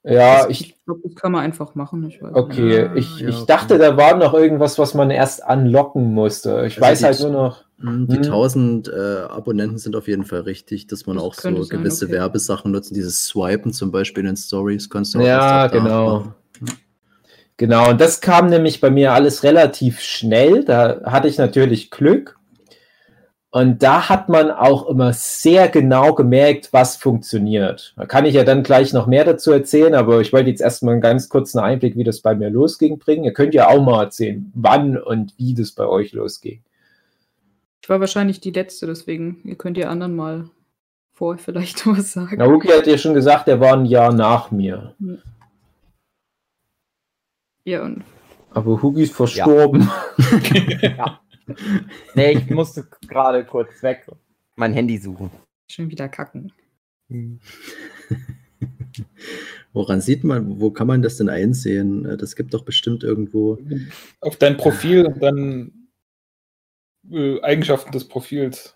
Ja, 0.03 0.49
ich, 0.49 0.61
ich 0.61 0.85
glaube, 0.85 1.01
das 1.03 1.15
kann 1.15 1.31
man 1.31 1.43
einfach 1.43 1.75
machen. 1.75 2.07
Ich 2.07 2.21
okay, 2.23 2.75
ja, 2.75 2.95
ich, 2.95 3.19
ja, 3.19 3.29
ich 3.29 3.35
okay. 3.35 3.45
dachte, 3.47 3.77
da 3.77 3.97
war 3.97 4.17
noch 4.17 4.33
irgendwas, 4.33 4.79
was 4.79 4.95
man 4.95 5.11
erst 5.11 5.43
anlocken 5.43 6.13
musste. 6.13 6.65
Ich 6.65 6.77
also 6.77 6.81
weiß 6.81 7.03
halt 7.03 7.19
nur 7.19 7.29
noch. 7.29 7.65
Hm, 7.79 8.07
die 8.07 8.17
1000 8.17 8.87
äh, 8.87 8.91
Abonnenten 9.29 9.77
sind 9.77 9.95
auf 9.95 10.07
jeden 10.07 10.23
Fall 10.23 10.41
richtig, 10.41 10.87
dass 10.87 11.05
man 11.05 11.17
das 11.17 11.25
auch 11.25 11.33
so 11.35 11.51
gewisse 11.51 12.05
okay. 12.05 12.15
Werbesachen 12.15 12.71
nutzt. 12.71 12.95
Dieses 12.95 13.25
Swipen 13.25 13.73
zum 13.73 13.91
Beispiel 13.91 14.25
in 14.25 14.35
Stories 14.35 14.89
kannst 14.89 15.13
du 15.13 15.19
auch 15.19 15.23
Ja, 15.23 15.67
genau. 15.67 16.19
Machen. 16.19 16.35
Genau, 17.61 17.91
und 17.91 18.01
das 18.01 18.21
kam 18.21 18.47
nämlich 18.49 18.81
bei 18.81 18.89
mir 18.89 19.13
alles 19.13 19.43
relativ 19.43 19.99
schnell. 19.99 20.63
Da 20.63 21.01
hatte 21.03 21.27
ich 21.27 21.37
natürlich 21.37 21.91
Glück. 21.91 22.39
Und 23.51 23.83
da 23.83 24.09
hat 24.09 24.29
man 24.29 24.49
auch 24.49 24.89
immer 24.89 25.13
sehr 25.13 25.67
genau 25.67 26.15
gemerkt, 26.15 26.69
was 26.73 26.95
funktioniert. 26.95 27.93
Da 27.97 28.07
kann 28.07 28.25
ich 28.25 28.33
ja 28.33 28.43
dann 28.43 28.63
gleich 28.63 28.93
noch 28.93 29.05
mehr 29.05 29.25
dazu 29.25 29.51
erzählen, 29.51 29.93
aber 29.93 30.21
ich 30.21 30.33
wollte 30.33 30.49
jetzt 30.49 30.63
erstmal 30.63 30.93
einen 30.93 31.03
ganz 31.03 31.29
kurzen 31.29 31.59
Einblick, 31.59 31.95
wie 31.95 32.03
das 32.03 32.21
bei 32.21 32.33
mir 32.33 32.49
losging, 32.49 32.97
bringen. 32.97 33.25
Ihr 33.25 33.33
könnt 33.33 33.53
ja 33.53 33.67
auch 33.67 33.83
mal 33.83 34.05
erzählen, 34.05 34.51
wann 34.55 34.97
und 34.97 35.35
wie 35.37 35.53
das 35.53 35.71
bei 35.71 35.85
euch 35.85 36.13
losging. 36.13 36.63
Ich 37.83 37.89
war 37.89 37.99
wahrscheinlich 37.99 38.39
die 38.39 38.49
Letzte, 38.49 38.87
deswegen, 38.87 39.39
ihr 39.43 39.55
könnt 39.55 39.77
ja 39.77 39.89
anderen 39.89 40.15
mal 40.15 40.49
vor 41.13 41.37
vielleicht 41.37 41.85
was 41.85 42.13
sagen. 42.13 42.37
Na, 42.39 42.47
Huki 42.47 42.69
hat 42.69 42.87
ja 42.87 42.97
schon 42.97 43.13
gesagt, 43.13 43.47
er 43.47 43.59
war 43.59 43.73
ein 43.73 43.85
Jahr 43.85 44.11
nach 44.11 44.49
mir. 44.49 44.95
Ja, 47.71 47.83
und. 47.85 48.03
Aber 48.49 48.81
Hugi 48.81 49.03
ist 49.03 49.13
verstorben. 49.13 49.89
Ja. 50.17 50.81
ja. 50.81 51.21
Nee, 52.15 52.31
ich 52.33 52.49
musste 52.49 52.85
gerade 53.07 53.45
kurz 53.45 53.81
weg. 53.81 54.05
Mein 54.57 54.73
Handy 54.73 54.97
suchen. 54.97 55.31
Schon 55.69 55.89
wieder 55.89 56.09
kacken. 56.09 56.51
Woran 59.71 60.01
sieht 60.01 60.25
man, 60.25 60.59
wo 60.59 60.71
kann 60.71 60.87
man 60.87 61.01
das 61.01 61.15
denn 61.15 61.29
einsehen? 61.29 62.17
Das 62.17 62.35
gibt 62.35 62.53
doch 62.53 62.65
bestimmt 62.65 63.05
irgendwo. 63.05 63.57
Auf 64.19 64.35
dein 64.35 64.57
Profil 64.57 65.05
und 65.05 65.23
dann 65.23 65.71
äh, 67.09 67.41
Eigenschaften 67.41 67.93
des 67.93 68.05
Profils. 68.05 68.75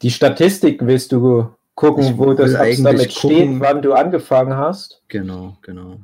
Die 0.00 0.10
Statistik 0.10 0.80
willst 0.86 1.12
du 1.12 1.54
gucken, 1.74 2.04
ich 2.04 2.16
wo 2.16 2.32
das 2.32 2.54
damit 2.54 3.12
steht, 3.12 3.60
wann 3.60 3.82
du 3.82 3.92
angefangen 3.92 4.56
hast. 4.56 5.02
Genau, 5.08 5.58
genau. 5.60 6.00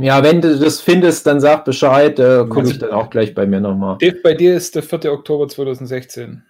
Ja, 0.00 0.22
wenn 0.22 0.40
du 0.40 0.58
das 0.58 0.80
findest, 0.80 1.26
dann 1.26 1.40
sag 1.40 1.64
Bescheid, 1.64 2.18
äh, 2.18 2.44
gucke 2.48 2.68
ich 2.68 2.78
dann 2.78 2.92
auch 2.92 3.10
gleich 3.10 3.34
bei 3.34 3.46
mir 3.46 3.60
nochmal. 3.60 3.98
Bei 4.22 4.34
dir 4.34 4.54
ist 4.54 4.74
der 4.74 4.82
4. 4.82 5.12
Oktober 5.12 5.48
2016. 5.48 6.42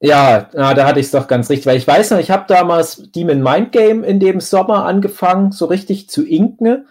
Ja, 0.00 0.48
na, 0.52 0.74
da 0.74 0.86
hatte 0.86 0.98
ich 0.98 1.06
es 1.06 1.12
doch 1.12 1.28
ganz 1.28 1.48
richtig, 1.48 1.66
weil 1.66 1.76
ich 1.76 1.86
weiß 1.86 2.10
noch, 2.10 2.18
ich 2.18 2.32
habe 2.32 2.44
damals 2.48 3.10
Demon 3.12 3.40
Mind 3.40 3.70
Game 3.70 4.02
in 4.02 4.18
dem 4.18 4.40
Sommer 4.40 4.84
angefangen, 4.84 5.52
so 5.52 5.66
richtig 5.66 6.10
zu 6.10 6.26
inken. 6.26 6.88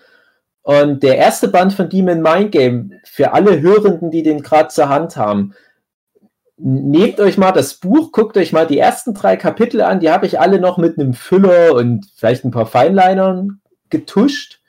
Und 0.62 1.04
der 1.04 1.18
erste 1.18 1.50
Band 1.50 1.74
von 1.74 1.90
Demon 1.90 2.22
Mind 2.22 2.54
Game, 2.54 2.94
für 3.04 3.34
alle 3.34 3.60
Hörenden, 3.60 4.12
die 4.12 4.24
den 4.24 4.42
gerade 4.42 4.70
zur 4.70 4.88
Hand 4.88 5.18
haben, 5.18 5.54
nehmt 6.58 7.20
euch 7.20 7.38
mal 7.38 7.52
das 7.52 7.74
Buch, 7.74 8.14
guckt 8.14 8.38
euch 8.38 8.54
mal 8.54 8.68
die 8.68 8.78
ersten 8.78 9.14
drei 9.14 9.36
Kapitel 9.36 9.82
an, 9.82 10.00
die 10.00 10.10
habe 10.10 10.26
ich 10.26 10.40
alle 10.40 10.62
noch 10.62 10.78
mit 10.78 10.98
einem 10.98 11.14
Füller 11.14 11.74
und 11.74 12.06
vielleicht 12.16 12.46
ein 12.46 12.52
paar 12.52 12.68
Feinlinern 12.68 13.60
getuscht. 13.90 14.61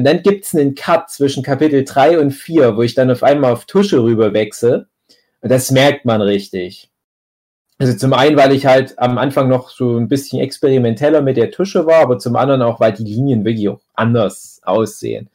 Und 0.00 0.04
dann 0.04 0.22
gibt 0.22 0.46
es 0.46 0.54
einen 0.54 0.74
Cut 0.74 1.10
zwischen 1.10 1.42
Kapitel 1.42 1.84
3 1.84 2.20
und 2.20 2.30
4, 2.30 2.74
wo 2.74 2.80
ich 2.80 2.94
dann 2.94 3.10
auf 3.10 3.22
einmal 3.22 3.52
auf 3.52 3.66
Tusche 3.66 4.02
rüber 4.02 4.32
wechsle. 4.32 4.86
Und 5.42 5.50
das 5.52 5.70
merkt 5.70 6.06
man 6.06 6.22
richtig. 6.22 6.90
Also 7.76 7.94
zum 7.94 8.14
einen, 8.14 8.34
weil 8.38 8.52
ich 8.52 8.64
halt 8.64 8.98
am 8.98 9.18
Anfang 9.18 9.50
noch 9.50 9.68
so 9.68 9.98
ein 9.98 10.08
bisschen 10.08 10.40
experimenteller 10.40 11.20
mit 11.20 11.36
der 11.36 11.50
Tusche 11.50 11.84
war, 11.84 12.00
aber 12.00 12.18
zum 12.18 12.34
anderen 12.36 12.62
auch, 12.62 12.80
weil 12.80 12.94
die 12.94 13.04
Linien 13.04 13.44
wirklich 13.44 13.68
auch 13.68 13.82
anders 13.92 14.62
aussehen. 14.64 15.28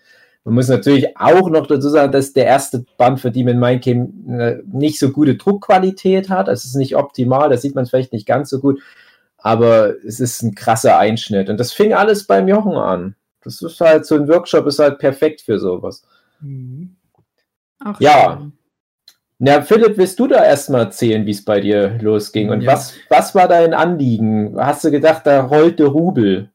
Man 0.46 0.56
muss 0.56 0.68
natürlich 0.68 1.16
auch 1.16 1.48
noch 1.52 1.68
dazu 1.68 1.90
sagen, 1.90 2.12
dass 2.12 2.34
der 2.34 2.46
erste 2.48 2.86
Band 2.98 3.20
für 3.20 3.30
Demon 3.30 3.60
Mind 3.60 3.84
Game 3.84 4.28
äh, 4.40 4.64
nicht 4.66 4.98
so 4.98 5.12
gute 5.12 5.36
Druckqualität 5.36 6.32
hat. 6.32 6.48
Es 6.48 6.66
ist 6.66 6.74
nicht 6.74 6.96
optimal, 6.96 7.52
da 7.52 7.58
sieht 7.58 7.76
man 7.76 7.84
es 7.84 7.92
vielleicht 7.92 8.14
nicht 8.14 8.26
ganz 8.26 8.50
so 8.50 8.60
gut, 8.60 8.82
aber 9.38 9.94
es 10.04 10.20
ist 10.20 10.42
ein 10.42 10.56
krasser 10.56 10.98
Einschnitt. 10.98 11.52
Und 11.52 11.60
das 11.60 11.72
fing 11.72 11.94
alles 11.94 12.26
beim 12.26 12.48
Jochen 12.48 12.78
an. 12.78 13.16
Das 13.46 13.62
ist 13.62 13.80
halt 13.80 14.06
so 14.06 14.16
ein 14.16 14.28
Workshop, 14.28 14.68
ist 14.68 14.80
halt 14.80 15.00
perfekt 15.00 15.42
für 15.42 15.60
sowas. 15.60 16.04
Mhm. 16.42 16.96
Ach, 17.80 18.00
ja. 18.02 18.38
Schön. 18.38 18.54
Na, 19.38 19.62
Philipp, 19.62 19.98
willst 19.98 20.20
du 20.20 20.28
da 20.28 20.44
erstmal 20.44 20.86
erzählen, 20.86 21.26
wie 21.26 21.32
es 21.32 21.44
bei 21.44 21.60
dir 21.60 22.00
losging? 22.02 22.50
Und 22.50 22.62
ja. 22.62 22.74
was, 22.74 22.94
was 23.10 23.36
war 23.36 23.48
dein 23.48 23.74
Anliegen? 23.74 24.56
Hast 24.58 24.84
du 24.84 24.92
gedacht, 24.92 25.28
da 25.28 25.42
rollte 25.42 25.86
Rubel? 25.86 26.52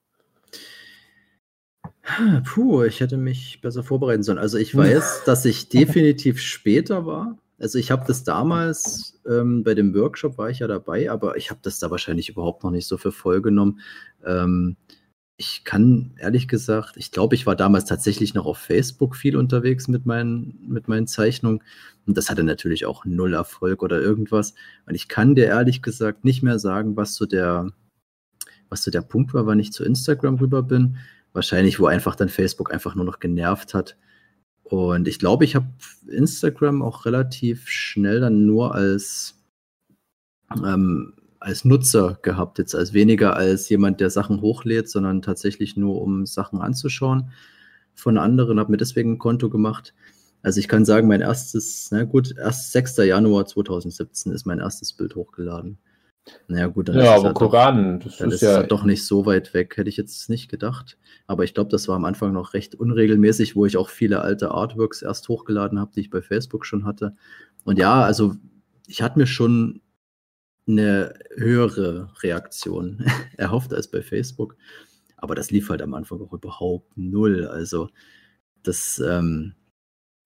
Puh, 2.44 2.82
ich 2.84 3.00
hätte 3.00 3.16
mich 3.16 3.60
besser 3.60 3.84
vorbereiten 3.84 4.22
sollen. 4.22 4.38
Also 4.38 4.58
ich 4.58 4.74
weiß, 4.74 5.22
dass 5.26 5.44
ich 5.44 5.68
definitiv 5.68 6.40
später 6.40 7.06
war. 7.06 7.38
Also 7.58 7.78
ich 7.78 7.90
habe 7.90 8.04
das 8.06 8.24
damals 8.24 9.20
ähm, 9.28 9.62
bei 9.62 9.74
dem 9.74 9.94
Workshop 9.94 10.38
war 10.38 10.48
ich 10.48 10.60
ja 10.60 10.66
dabei, 10.66 11.10
aber 11.10 11.36
ich 11.36 11.50
habe 11.50 11.60
das 11.62 11.78
da 11.78 11.90
wahrscheinlich 11.90 12.30
überhaupt 12.30 12.64
noch 12.64 12.70
nicht 12.70 12.86
so 12.86 12.96
für 12.96 13.12
voll 13.12 13.42
genommen. 13.42 13.80
Ähm, 14.24 14.76
ich 15.40 15.64
kann 15.64 16.12
ehrlich 16.18 16.48
gesagt, 16.48 16.98
ich 16.98 17.12
glaube, 17.12 17.34
ich 17.34 17.46
war 17.46 17.56
damals 17.56 17.86
tatsächlich 17.86 18.34
noch 18.34 18.44
auf 18.44 18.58
Facebook 18.58 19.16
viel 19.16 19.38
unterwegs 19.38 19.88
mit 19.88 20.04
meinen, 20.04 20.58
mit 20.68 20.86
meinen 20.86 21.06
Zeichnungen. 21.06 21.62
Und 22.06 22.18
das 22.18 22.28
hatte 22.28 22.44
natürlich 22.44 22.84
auch 22.84 23.06
null 23.06 23.32
Erfolg 23.32 23.82
oder 23.82 24.02
irgendwas. 24.02 24.52
Und 24.84 24.94
ich 24.94 25.08
kann 25.08 25.34
dir 25.34 25.46
ehrlich 25.46 25.80
gesagt 25.80 26.26
nicht 26.26 26.42
mehr 26.42 26.58
sagen, 26.58 26.94
was 26.94 27.14
so 27.14 27.24
der, 27.24 27.72
was 28.68 28.82
so 28.82 28.90
der 28.90 29.00
Punkt 29.00 29.32
war, 29.32 29.46
wann 29.46 29.60
ich 29.60 29.72
zu 29.72 29.82
Instagram 29.82 30.34
rüber 30.34 30.62
bin. 30.62 30.98
Wahrscheinlich, 31.32 31.80
wo 31.80 31.86
einfach 31.86 32.16
dann 32.16 32.28
Facebook 32.28 32.70
einfach 32.70 32.94
nur 32.94 33.06
noch 33.06 33.18
genervt 33.18 33.72
hat. 33.72 33.96
Und 34.62 35.08
ich 35.08 35.18
glaube, 35.18 35.46
ich 35.46 35.56
habe 35.56 35.68
Instagram 36.06 36.82
auch 36.82 37.06
relativ 37.06 37.66
schnell 37.66 38.20
dann 38.20 38.44
nur 38.44 38.74
als 38.74 39.42
ähm, 40.62 41.14
als 41.40 41.64
Nutzer 41.64 42.18
gehabt, 42.22 42.58
jetzt 42.58 42.74
als 42.74 42.92
weniger 42.92 43.34
als 43.34 43.68
jemand, 43.68 44.00
der 44.00 44.10
Sachen 44.10 44.42
hochlädt, 44.42 44.88
sondern 44.88 45.22
tatsächlich 45.22 45.76
nur, 45.76 46.00
um 46.00 46.26
Sachen 46.26 46.60
anzuschauen 46.60 47.32
von 47.94 48.18
anderen, 48.18 48.60
habe 48.60 48.70
mir 48.70 48.76
deswegen 48.76 49.12
ein 49.12 49.18
Konto 49.18 49.50
gemacht. 49.50 49.94
Also 50.42 50.60
ich 50.60 50.68
kann 50.68 50.84
sagen, 50.84 51.08
mein 51.08 51.20
erstes, 51.20 51.88
na 51.90 52.04
gut, 52.04 52.34
erst 52.36 52.72
6. 52.72 52.98
Januar 52.98 53.46
2017 53.46 54.32
ist 54.32 54.46
mein 54.46 54.58
erstes 54.58 54.92
Bild 54.92 55.16
hochgeladen. 55.16 55.78
Naja, 56.48 56.66
gut, 56.66 56.88
dann 56.88 56.96
ja, 56.96 57.16
ist 57.16 57.24
aber 57.24 57.34
Koran, 57.34 58.00
das 58.00 58.20
ist, 58.20 58.34
ist 58.34 58.42
ja 58.42 58.62
doch 58.62 58.84
nicht 58.84 59.06
so 59.06 59.26
weit 59.26 59.54
weg, 59.54 59.76
hätte 59.76 59.88
ich 59.88 59.96
jetzt 59.96 60.28
nicht 60.28 60.48
gedacht. 60.48 60.98
Aber 61.26 61.44
ich 61.44 61.54
glaube, 61.54 61.70
das 61.70 61.88
war 61.88 61.96
am 61.96 62.04
Anfang 62.04 62.32
noch 62.32 62.54
recht 62.54 62.74
unregelmäßig, 62.74 63.56
wo 63.56 63.66
ich 63.66 63.76
auch 63.76 63.88
viele 63.88 64.20
alte 64.20 64.50
Artworks 64.50 65.02
erst 65.02 65.28
hochgeladen 65.28 65.80
habe, 65.80 65.92
die 65.94 66.00
ich 66.00 66.10
bei 66.10 66.22
Facebook 66.22 66.66
schon 66.66 66.84
hatte. 66.84 67.16
Und 67.64 67.78
ja, 67.78 68.02
also 68.02 68.34
ich 68.86 69.02
hatte 69.02 69.18
mir 69.18 69.26
schon 69.26 69.80
eine 70.70 71.14
höhere 71.36 72.12
Reaktion 72.22 73.04
erhofft 73.36 73.72
als 73.74 73.90
bei 73.90 74.02
Facebook. 74.02 74.56
Aber 75.16 75.34
das 75.34 75.50
lief 75.50 75.68
halt 75.68 75.82
am 75.82 75.94
Anfang 75.94 76.20
auch 76.20 76.32
überhaupt 76.32 76.96
null. 76.96 77.46
Also 77.46 77.88
das, 78.62 78.98
ähm, 78.98 79.54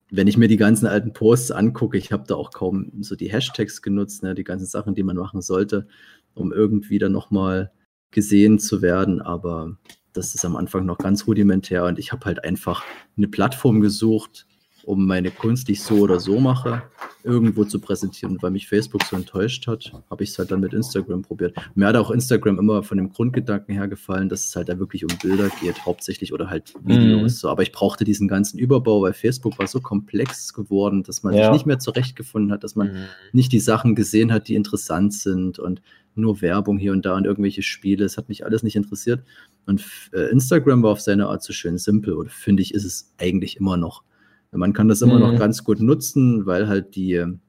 wenn 0.09 0.27
ich 0.27 0.37
mir 0.37 0.47
die 0.47 0.57
ganzen 0.57 0.87
alten 0.87 1.13
Posts 1.13 1.51
angucke, 1.51 1.97
ich 1.97 2.11
habe 2.11 2.25
da 2.27 2.35
auch 2.35 2.51
kaum 2.51 2.91
so 3.01 3.15
die 3.15 3.31
Hashtags 3.31 3.81
genutzt, 3.81 4.23
ne, 4.23 4.35
die 4.35 4.43
ganzen 4.43 4.67
Sachen, 4.67 4.95
die 4.95 5.03
man 5.03 5.17
machen 5.17 5.41
sollte, 5.41 5.87
um 6.33 6.53
irgendwie 6.53 6.99
dann 6.99 7.11
nochmal 7.11 7.71
gesehen 8.11 8.59
zu 8.59 8.81
werden. 8.81 9.21
Aber 9.21 9.77
das 10.13 10.35
ist 10.35 10.45
am 10.45 10.55
Anfang 10.55 10.85
noch 10.85 10.97
ganz 10.97 11.27
rudimentär 11.27 11.85
und 11.85 11.99
ich 11.99 12.11
habe 12.11 12.25
halt 12.25 12.43
einfach 12.43 12.83
eine 13.17 13.27
Plattform 13.27 13.81
gesucht, 13.81 14.47
um 14.85 15.07
meine 15.07 15.31
Kunst, 15.31 15.67
die 15.67 15.73
ich 15.73 15.81
so 15.81 15.95
oder 15.95 16.19
so 16.19 16.39
mache, 16.39 16.83
irgendwo 17.23 17.63
zu 17.65 17.79
präsentieren. 17.79 18.35
Und 18.35 18.43
weil 18.43 18.51
mich 18.51 18.67
Facebook 18.67 19.03
so 19.03 19.15
enttäuscht 19.15 19.67
hat, 19.67 19.91
habe 20.09 20.23
ich 20.23 20.29
es 20.29 20.37
halt 20.37 20.51
dann 20.51 20.59
mit 20.59 20.73
Instagram 20.73 21.23
probiert. 21.23 21.55
Mir 21.73 21.87
hat 21.87 21.95
auch 21.95 22.11
Instagram 22.11 22.59
immer 22.59 22.83
von 22.83 22.97
dem 22.97 23.09
Grundgedanken 23.09 23.73
her 23.73 23.87
gefallen, 23.87 24.29
dass 24.29 24.45
es 24.45 24.55
halt 24.55 24.69
da 24.69 24.77
wirklich 24.77 25.03
um 25.03 25.11
Bilder 25.21 25.49
geht, 25.61 25.85
hauptsächlich 25.85 26.33
oder 26.33 26.49
halt 26.49 26.73
Videos. 26.83 27.43
Mhm. 27.43 27.49
Aber 27.49 27.63
ich 27.63 27.71
brauchte 27.71 28.03
diesen 28.03 28.27
ganzen 28.27 28.59
Überbau, 28.59 29.01
weil 29.01 29.13
Facebook 29.13 29.57
war 29.57 29.67
so 29.67 29.81
komplex 29.81 30.53
geworden, 30.53 31.03
dass 31.03 31.23
man 31.23 31.33
ja. 31.33 31.45
sich 31.45 31.53
nicht 31.53 31.65
mehr 31.65 31.79
zurechtgefunden 31.79 32.51
hat, 32.51 32.63
dass 32.63 32.75
man 32.75 32.93
mhm. 32.93 33.05
nicht 33.33 33.51
die 33.51 33.59
Sachen 33.59 33.95
gesehen 33.95 34.31
hat, 34.31 34.47
die 34.47 34.55
interessant 34.55 35.13
sind 35.13 35.57
und 35.57 35.81
nur 36.13 36.41
Werbung 36.41 36.77
hier 36.77 36.91
und 36.91 37.05
da 37.05 37.15
und 37.15 37.25
irgendwelche 37.25 37.63
Spiele. 37.63 38.05
Es 38.05 38.17
hat 38.17 38.29
mich 38.29 38.45
alles 38.45 38.63
nicht 38.63 38.75
interessiert. 38.75 39.23
Und 39.65 39.83
äh, 40.13 40.29
Instagram 40.31 40.83
war 40.83 40.91
auf 40.91 41.01
seine 41.01 41.27
Art 41.27 41.43
so 41.43 41.53
schön 41.53 41.77
simpel, 41.77 42.13
oder 42.13 42.29
finde 42.29 42.61
ich, 42.61 42.73
ist 42.73 42.85
es 42.85 43.13
eigentlich 43.17 43.57
immer 43.57 43.77
noch. 43.77 44.03
Man 44.57 44.73
kann 44.73 44.87
das 44.87 45.01
immer 45.01 45.15
mhm. 45.15 45.21
noch 45.21 45.39
ganz 45.39 45.63
gut 45.63 45.79
nutzen, 45.79 46.45
weil 46.45 46.67
halt 46.67 46.95
die, 46.95 47.13
ähm, 47.13 47.39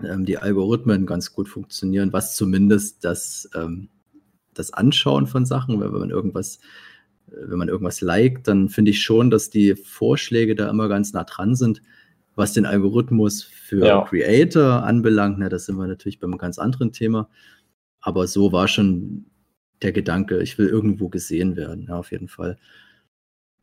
die 0.00 0.38
Algorithmen 0.38 1.06
ganz 1.06 1.32
gut 1.32 1.48
funktionieren, 1.48 2.12
was 2.12 2.36
zumindest 2.36 3.04
das, 3.04 3.48
ähm, 3.54 3.88
das 4.54 4.72
Anschauen 4.72 5.26
von 5.26 5.46
Sachen, 5.46 5.80
weil 5.80 5.92
wenn 5.92 6.00
man 6.00 6.10
irgendwas, 6.10 6.58
wenn 7.26 7.58
man 7.58 7.68
irgendwas 7.68 8.00
liked, 8.00 8.48
dann 8.48 8.68
finde 8.68 8.90
ich 8.90 9.02
schon, 9.02 9.30
dass 9.30 9.50
die 9.50 9.74
Vorschläge 9.74 10.54
da 10.54 10.68
immer 10.68 10.88
ganz 10.88 11.12
nah 11.12 11.24
dran 11.24 11.54
sind. 11.54 11.82
Was 12.34 12.54
den 12.54 12.64
Algorithmus 12.64 13.42
für 13.42 13.84
ja. 13.84 14.02
Creator 14.04 14.84
anbelangt, 14.84 15.38
na, 15.38 15.50
das 15.50 15.66
sind 15.66 15.76
wir 15.76 15.86
natürlich 15.86 16.18
beim 16.18 16.38
ganz 16.38 16.58
anderen 16.58 16.92
Thema. 16.92 17.28
Aber 18.00 18.26
so 18.26 18.52
war 18.52 18.68
schon 18.68 19.26
der 19.82 19.92
Gedanke, 19.92 20.42
ich 20.42 20.56
will 20.58 20.68
irgendwo 20.68 21.08
gesehen 21.08 21.56
werden, 21.56 21.86
ja, 21.88 21.96
auf 21.96 22.10
jeden 22.10 22.28
Fall. 22.28 22.58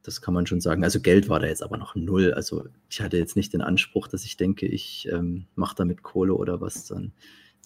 Das 0.10 0.22
kann 0.22 0.34
man 0.34 0.48
schon 0.48 0.60
sagen. 0.60 0.84
Also 0.84 1.00
Geld 1.02 1.30
war 1.30 1.40
da 1.40 1.46
jetzt 1.46 1.62
aber 1.62 1.78
noch 1.78 1.94
null. 1.94 2.34
Also 2.34 2.66
ich 2.90 3.00
hatte 3.00 3.18
jetzt 3.18 3.36
nicht 3.36 3.54
den 3.54 3.62
Anspruch, 3.62 4.08
dass 4.08 4.26
ich 4.26 4.38
denke, 4.38 4.66
ich 4.66 5.08
ähm, 5.12 5.46
mache 5.54 5.76
damit 5.76 6.02
Kohle 6.02 6.34
oder 6.34 6.62
was. 6.62 6.88
Dann, 6.88 7.14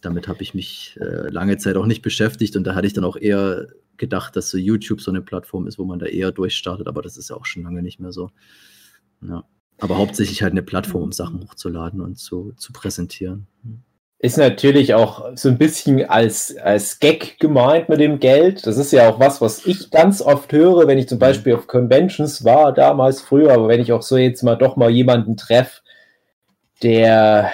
damit 0.02 0.28
habe 0.28 0.44
ich 0.44 0.54
mich 0.54 1.00
äh, 1.00 1.30
lange 1.30 1.58
Zeit 1.58 1.78
auch 1.78 1.86
nicht 1.86 2.02
beschäftigt 2.02 2.58
und 2.58 2.66
da 2.66 2.76
hatte 2.76 2.86
ich 2.86 2.92
dann 2.92 3.06
auch 3.06 3.16
eher 3.16 3.68
gedacht, 3.96 4.36
dass 4.36 4.50
so 4.50 4.58
YouTube 4.58 5.00
so 5.00 5.10
eine 5.10 5.22
Plattform 5.22 5.68
ist, 5.68 5.80
wo 5.80 5.86
man 5.86 6.00
da 6.00 6.06
eher 6.06 6.34
durchstartet, 6.34 6.88
aber 6.88 7.02
das 7.02 7.16
ist 7.16 7.30
ja 7.30 7.38
auch 7.38 7.46
schon 7.46 7.64
lange 7.64 7.82
nicht 7.82 8.02
mehr 8.02 8.12
so. 8.12 8.32
Ja. 9.22 9.46
Aber 9.80 9.98
hauptsächlich 9.98 10.44
halt 10.44 10.52
eine 10.52 10.64
Plattform, 10.64 11.04
um 11.04 11.12
Sachen 11.14 11.40
hochzuladen 11.40 12.02
und 12.02 12.18
zu, 12.18 12.52
zu 12.58 12.74
präsentieren. 12.74 13.48
Ist 14.24 14.38
natürlich 14.38 14.94
auch 14.94 15.26
so 15.36 15.50
ein 15.50 15.58
bisschen 15.58 16.10
als, 16.10 16.56
als 16.56 17.00
Gag 17.00 17.42
gemeint 17.42 17.90
mit 17.90 18.00
dem 18.00 18.22
Geld. 18.22 18.66
Das 18.66 18.78
ist 18.78 18.94
ja 18.94 19.10
auch 19.10 19.20
was, 19.20 19.42
was 19.42 19.66
ich 19.66 19.92
ganz 19.92 20.22
oft 20.22 20.54
höre, 20.54 20.88
wenn 20.88 20.98
ich 20.98 21.10
zum 21.10 21.18
mhm. 21.18 21.20
Beispiel 21.20 21.56
auf 21.56 21.68
Conventions 21.68 22.46
war, 22.46 22.72
damals 22.72 23.20
früher, 23.20 23.52
aber 23.52 23.68
wenn 23.68 23.82
ich 23.82 23.92
auch 23.92 24.02
so 24.02 24.16
jetzt 24.16 24.42
mal 24.42 24.56
doch 24.56 24.78
mal 24.78 24.90
jemanden 24.90 25.36
treffe, 25.36 25.82
der 26.84 27.52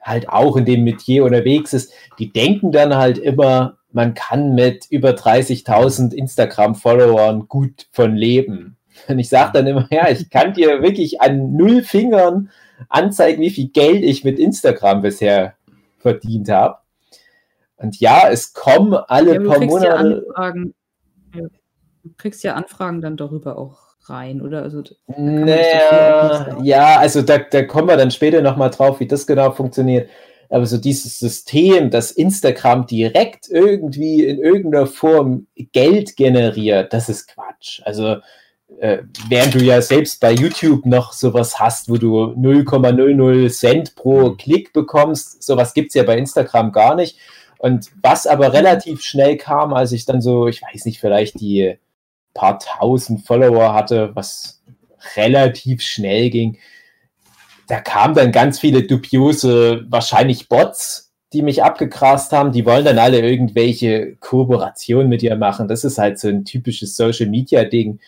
halt 0.00 0.30
auch 0.30 0.56
in 0.56 0.64
dem 0.64 0.84
Metier 0.84 1.22
unterwegs 1.22 1.74
ist, 1.74 1.92
die 2.18 2.32
denken 2.32 2.72
dann 2.72 2.96
halt 2.96 3.18
immer, 3.18 3.76
man 3.92 4.14
kann 4.14 4.54
mit 4.54 4.86
über 4.88 5.10
30.000 5.10 6.14
Instagram-Followern 6.14 7.46
gut 7.46 7.88
von 7.92 8.16
leben. 8.16 8.78
Und 9.06 9.18
ich 9.18 9.28
sage 9.28 9.50
dann 9.52 9.66
immer, 9.66 9.86
ja, 9.90 10.08
ich 10.08 10.30
kann 10.30 10.54
dir 10.54 10.80
wirklich 10.80 11.20
an 11.20 11.54
null 11.58 11.82
Fingern 11.82 12.48
anzeigen, 12.88 13.42
wie 13.42 13.50
viel 13.50 13.68
Geld 13.68 14.02
ich 14.02 14.24
mit 14.24 14.38
Instagram 14.38 15.02
bisher 15.02 15.55
verdient 16.06 16.48
habe. 16.48 16.78
Und 17.76 18.00
ja, 18.00 18.28
es 18.30 18.54
kommen 18.54 18.94
alle 18.94 19.34
ja, 19.34 19.40
paar 19.40 19.64
Monate. 19.64 20.24
Ja 20.36 20.52
du 22.06 22.14
kriegst 22.16 22.44
ja 22.44 22.54
Anfragen 22.54 23.00
dann 23.00 23.16
darüber 23.16 23.58
auch 23.58 23.78
rein, 24.08 24.40
oder? 24.40 24.62
Also, 24.62 24.82
naja, 25.06 26.56
ja, 26.62 26.98
also 26.98 27.22
da, 27.22 27.38
da 27.38 27.64
kommen 27.64 27.88
wir 27.88 27.96
dann 27.96 28.10
später 28.10 28.40
nochmal 28.40 28.70
drauf, 28.70 29.00
wie 29.00 29.06
das 29.06 29.26
genau 29.26 29.50
funktioniert. 29.50 30.08
Aber 30.48 30.64
so 30.64 30.78
dieses 30.78 31.18
System, 31.18 31.90
dass 31.90 32.12
Instagram 32.12 32.86
direkt 32.86 33.48
irgendwie 33.48 34.24
in 34.24 34.38
irgendeiner 34.38 34.86
Form 34.86 35.48
Geld 35.72 36.16
generiert, 36.16 36.92
das 36.92 37.08
ist 37.08 37.26
Quatsch. 37.26 37.80
Also 37.84 38.18
äh, 38.78 38.98
während 39.28 39.54
du 39.54 39.60
ja 39.60 39.80
selbst 39.80 40.20
bei 40.20 40.32
YouTube 40.32 40.86
noch 40.86 41.12
sowas 41.12 41.58
hast, 41.58 41.88
wo 41.88 41.96
du 41.96 42.32
0,00 42.32 43.50
Cent 43.50 43.94
pro 43.94 44.30
mhm. 44.30 44.36
Klick 44.36 44.72
bekommst, 44.72 45.42
sowas 45.42 45.74
gibt 45.74 45.88
es 45.88 45.94
ja 45.94 46.02
bei 46.02 46.18
Instagram 46.18 46.72
gar 46.72 46.94
nicht. 46.94 47.18
Und 47.58 47.90
was 48.02 48.26
aber 48.26 48.52
relativ 48.52 49.02
schnell 49.02 49.36
kam, 49.36 49.72
als 49.72 49.92
ich 49.92 50.04
dann 50.04 50.20
so, 50.20 50.46
ich 50.46 50.62
weiß 50.62 50.84
nicht, 50.84 51.00
vielleicht 51.00 51.40
die 51.40 51.78
paar 52.34 52.58
tausend 52.58 53.26
Follower 53.26 53.72
hatte, 53.72 54.10
was 54.14 54.62
relativ 55.16 55.80
schnell 55.80 56.28
ging, 56.30 56.58
da 57.66 57.80
kamen 57.80 58.14
dann 58.14 58.30
ganz 58.30 58.60
viele 58.60 58.82
dubiose, 58.82 59.86
wahrscheinlich 59.88 60.48
Bots, 60.48 61.12
die 61.32 61.42
mich 61.42 61.64
abgegrast 61.64 62.32
haben. 62.32 62.52
Die 62.52 62.64
wollen 62.64 62.84
dann 62.84 62.98
alle 62.98 63.20
irgendwelche 63.20 64.16
Kooperationen 64.16 65.08
mit 65.08 65.22
dir 65.22 65.34
machen. 65.36 65.66
Das 65.66 65.82
ist 65.82 65.98
halt 65.98 66.18
so 66.18 66.28
ein 66.28 66.44
typisches 66.44 66.94
Social 66.96 67.26
Media 67.26 67.64
Ding. 67.64 67.98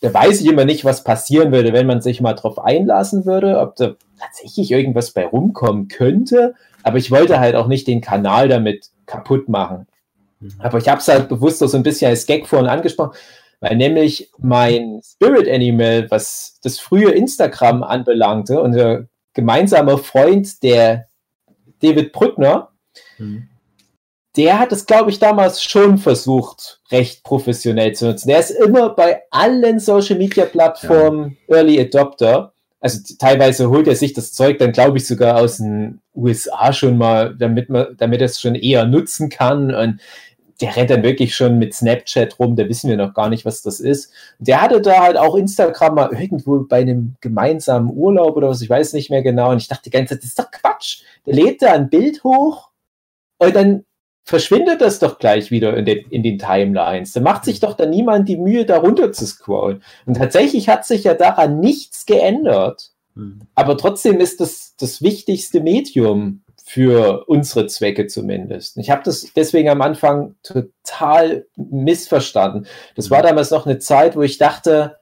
Da 0.00 0.14
weiß 0.14 0.40
ich 0.40 0.46
immer 0.46 0.64
nicht, 0.64 0.84
was 0.84 1.02
passieren 1.02 1.52
würde, 1.52 1.72
wenn 1.72 1.86
man 1.86 2.00
sich 2.00 2.20
mal 2.20 2.34
drauf 2.34 2.58
einlassen 2.58 3.26
würde, 3.26 3.58
ob 3.58 3.76
da 3.76 3.94
tatsächlich 4.18 4.70
irgendwas 4.70 5.10
bei 5.10 5.26
rumkommen 5.26 5.88
könnte. 5.88 6.54
Aber 6.82 6.98
ich 6.98 7.10
wollte 7.10 7.40
halt 7.40 7.56
auch 7.56 7.66
nicht 7.66 7.86
den 7.86 8.00
Kanal 8.00 8.48
damit 8.48 8.90
kaputt 9.06 9.48
machen. 9.48 9.86
Mhm. 10.40 10.54
Aber 10.58 10.78
ich 10.78 10.88
habe 10.88 11.00
es 11.00 11.08
halt 11.08 11.28
bewusst 11.28 11.58
so 11.58 11.76
ein 11.76 11.82
bisschen 11.82 12.10
als 12.10 12.26
Gag 12.26 12.46
vorhin 12.46 12.68
angesprochen, 12.68 13.16
weil 13.60 13.76
nämlich 13.76 14.30
mein 14.38 15.00
Spirit 15.04 15.48
Animal, 15.48 16.10
was 16.10 16.58
das 16.62 16.78
frühe 16.78 17.10
Instagram 17.10 17.82
anbelangte, 17.82 18.60
unser 18.60 19.06
gemeinsamer 19.34 19.98
Freund, 19.98 20.62
der 20.62 21.08
David 21.80 22.12
Brückner, 22.12 22.70
mhm. 23.18 23.48
Der 24.38 24.58
hat 24.58 24.72
es, 24.72 24.86
glaube 24.86 25.10
ich, 25.10 25.18
damals 25.18 25.62
schon 25.62 25.98
versucht, 25.98 26.80
recht 26.90 27.22
professionell 27.24 27.92
zu 27.94 28.06
nutzen. 28.06 28.28
Der 28.28 28.38
ist 28.38 28.50
immer 28.50 28.90
bei 28.90 29.22
allen 29.30 29.80
Social 29.80 30.16
Media 30.16 30.46
Plattformen 30.46 31.36
ja. 31.48 31.56
Early 31.56 31.80
Adopter 31.80 32.52
also 32.80 33.14
teilweise 33.18 33.70
holt 33.70 33.88
er 33.88 33.96
sich 33.96 34.12
das 34.12 34.32
Zeug 34.32 34.58
dann, 34.58 34.72
glaube 34.72 34.98
ich, 34.98 35.06
sogar 35.06 35.36
aus 35.36 35.56
den 35.56 36.00
USA 36.14 36.72
schon 36.72 36.96
mal, 36.96 37.34
damit 37.36 37.68
man, 37.70 37.96
damit 37.96 38.20
er 38.20 38.26
es 38.26 38.40
schon 38.40 38.54
eher 38.54 38.86
nutzen 38.86 39.28
kann. 39.28 39.74
Und 39.74 40.00
der 40.60 40.76
rennt 40.76 40.90
dann 40.90 41.02
wirklich 41.02 41.34
schon 41.34 41.58
mit 41.58 41.74
Snapchat 41.74 42.38
rum, 42.38 42.56
da 42.56 42.68
wissen 42.68 42.90
wir 42.90 42.96
noch 42.96 43.14
gar 43.14 43.28
nicht, 43.28 43.44
was 43.44 43.62
das 43.62 43.80
ist. 43.80 44.12
Der 44.38 44.60
hatte 44.60 44.80
da 44.80 45.02
halt 45.02 45.16
auch 45.16 45.36
Instagram 45.36 45.94
mal 45.94 46.12
irgendwo 46.12 46.60
bei 46.60 46.80
einem 46.80 47.16
gemeinsamen 47.20 47.90
Urlaub 47.92 48.36
oder 48.36 48.48
was, 48.48 48.60
ich 48.60 48.70
weiß 48.70 48.92
nicht 48.92 49.10
mehr 49.10 49.22
genau. 49.22 49.50
Und 49.50 49.58
ich 49.58 49.68
dachte 49.68 49.84
die 49.84 49.90
ganze 49.90 50.14
Zeit, 50.14 50.22
das 50.22 50.30
ist 50.30 50.38
doch 50.38 50.50
Quatsch. 50.50 51.02
Der 51.26 51.34
lädt 51.34 51.62
da 51.62 51.72
ein 51.72 51.90
Bild 51.90 52.22
hoch 52.24 52.70
und 53.38 53.54
dann 53.54 53.84
verschwindet 54.28 54.82
das 54.82 54.98
doch 54.98 55.18
gleich 55.18 55.50
wieder 55.50 55.74
in 55.74 55.86
den, 55.86 56.04
in 56.10 56.22
den 56.22 56.38
Timelines. 56.38 57.12
Da 57.12 57.20
macht 57.20 57.46
sich 57.46 57.60
doch 57.60 57.72
dann 57.72 57.88
niemand 57.88 58.28
die 58.28 58.36
Mühe, 58.36 58.66
da 58.66 58.76
runter 58.76 59.10
zu 59.10 59.26
scrollen. 59.26 59.82
Und 60.04 60.18
tatsächlich 60.18 60.68
hat 60.68 60.84
sich 60.84 61.04
ja 61.04 61.14
daran 61.14 61.60
nichts 61.60 62.04
geändert. 62.04 62.90
Mhm. 63.14 63.40
Aber 63.54 63.78
trotzdem 63.78 64.20
ist 64.20 64.42
das 64.42 64.76
das 64.78 65.00
wichtigste 65.00 65.62
Medium 65.62 66.42
für 66.62 67.24
unsere 67.26 67.68
Zwecke 67.68 68.06
zumindest. 68.06 68.76
Ich 68.76 68.90
habe 68.90 69.00
das 69.02 69.32
deswegen 69.34 69.70
am 69.70 69.80
Anfang 69.80 70.34
total 70.42 71.46
missverstanden. 71.56 72.66
Das 72.96 73.10
war 73.10 73.22
damals 73.22 73.50
noch 73.50 73.64
eine 73.64 73.78
Zeit, 73.78 74.14
wo 74.14 74.20
ich 74.20 74.36
dachte, 74.36 74.98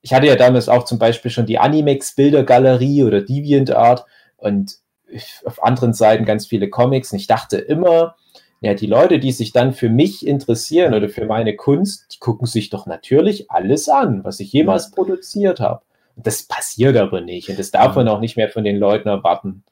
ich 0.00 0.14
hatte 0.14 0.28
ja 0.28 0.36
damals 0.36 0.70
auch 0.70 0.84
zum 0.84 0.98
Beispiel 0.98 1.30
schon 1.30 1.44
die 1.44 1.58
Animex-Bildergalerie 1.58 3.02
oder 3.02 3.20
DeviantArt 3.20 4.06
und 4.38 4.78
auf 5.44 5.62
anderen 5.62 5.92
Seiten 5.92 6.24
ganz 6.24 6.46
viele 6.46 6.70
Comics. 6.70 7.12
Und 7.12 7.18
ich 7.18 7.26
dachte 7.26 7.58
immer, 7.58 8.16
ja, 8.60 8.74
die 8.74 8.86
Leute, 8.86 9.18
die 9.18 9.32
sich 9.32 9.52
dann 9.52 9.72
für 9.72 9.88
mich 9.88 10.26
interessieren 10.26 10.94
oder 10.94 11.08
für 11.08 11.26
meine 11.26 11.56
Kunst, 11.56 12.06
die 12.14 12.18
gucken 12.18 12.46
sich 12.46 12.70
doch 12.70 12.86
natürlich 12.86 13.50
alles 13.50 13.88
an, 13.88 14.24
was 14.24 14.40
ich 14.40 14.52
jemals 14.52 14.90
produziert 14.90 15.60
habe. 15.60 15.82
Das 16.16 16.44
passiert 16.44 16.96
aber 16.96 17.20
nicht 17.20 17.50
und 17.50 17.58
das 17.58 17.70
darf 17.70 17.96
man 17.96 18.08
auch 18.08 18.20
nicht 18.20 18.36
mehr 18.36 18.48
von 18.48 18.64
den 18.64 18.78
Leuten 18.78 19.08
erwarten. 19.08 19.62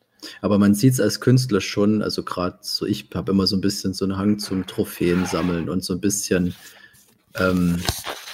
Aber 0.41 0.59
man 0.59 0.75
sieht 0.75 0.95
es 0.95 1.01
als 1.01 1.21
Künstler 1.21 1.61
schon, 1.61 2.03
also 2.03 2.23
gerade 2.23 2.59
so, 2.61 2.87
ich 2.87 3.09
habe 3.15 3.33
immer 3.33 3.47
so 3.47 3.57
ein 3.57 3.61
bisschen 3.61 3.95
so 3.95 4.05
einen 4.05 4.17
Hang 4.17 4.39
zum 4.39 4.67
Trophäen 4.67 5.27
sammeln 5.27 5.69
und 5.69 5.85
so 5.85 5.95
ein 5.95 6.01
bisschen 6.01 6.55
ähm, 7.39 7.81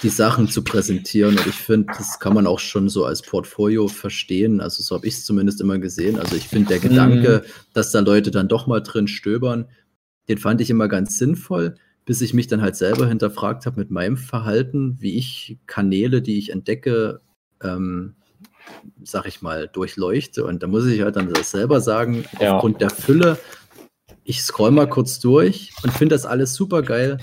die 0.03 0.09
Sachen 0.09 0.47
zu 0.47 0.63
präsentieren. 0.63 1.37
Und 1.37 1.47
ich 1.47 1.55
finde, 1.55 1.93
das 1.97 2.19
kann 2.19 2.33
man 2.33 2.47
auch 2.47 2.59
schon 2.59 2.89
so 2.89 3.05
als 3.05 3.21
Portfolio 3.21 3.87
verstehen. 3.87 4.61
Also 4.61 4.83
so 4.83 4.95
habe 4.95 5.07
ich 5.07 5.15
es 5.15 5.25
zumindest 5.25 5.61
immer 5.61 5.79
gesehen. 5.79 6.19
Also 6.19 6.35
ich 6.35 6.47
finde 6.47 6.69
der 6.69 6.79
Gedanke, 6.79 7.43
mhm. 7.45 7.51
dass 7.73 7.91
da 7.91 7.99
Leute 7.99 8.31
dann 8.31 8.47
doch 8.47 8.67
mal 8.67 8.81
drin 8.81 9.07
stöbern, 9.07 9.67
den 10.31 10.37
fand 10.37 10.61
ich 10.61 10.69
immer 10.69 10.87
ganz 10.87 11.17
sinnvoll, 11.17 11.75
bis 12.05 12.21
ich 12.21 12.33
mich 12.33 12.47
dann 12.47 12.61
halt 12.61 12.77
selber 12.77 13.05
hinterfragt 13.05 13.65
habe 13.65 13.81
mit 13.81 13.91
meinem 13.91 14.15
Verhalten, 14.15 14.95
wie 15.01 15.17
ich 15.17 15.57
Kanäle, 15.67 16.21
die 16.21 16.37
ich 16.37 16.51
entdecke, 16.51 17.19
ähm, 17.61 18.15
sag 19.03 19.25
ich 19.27 19.41
mal, 19.41 19.67
durchleuchte. 19.67 20.45
Und 20.45 20.63
da 20.63 20.67
muss 20.67 20.85
ich 20.85 21.01
halt 21.01 21.17
dann 21.17 21.33
selber 21.43 21.81
sagen, 21.81 22.23
ja. 22.39 22.55
aufgrund 22.55 22.79
der 22.79 22.91
Fülle, 22.91 23.37
ich 24.23 24.41
scroll 24.41 24.71
mal 24.71 24.87
kurz 24.87 25.19
durch 25.19 25.73
und 25.83 25.91
finde 25.91 26.15
das 26.15 26.25
alles 26.25 26.53
super 26.53 26.81
geil, 26.81 27.17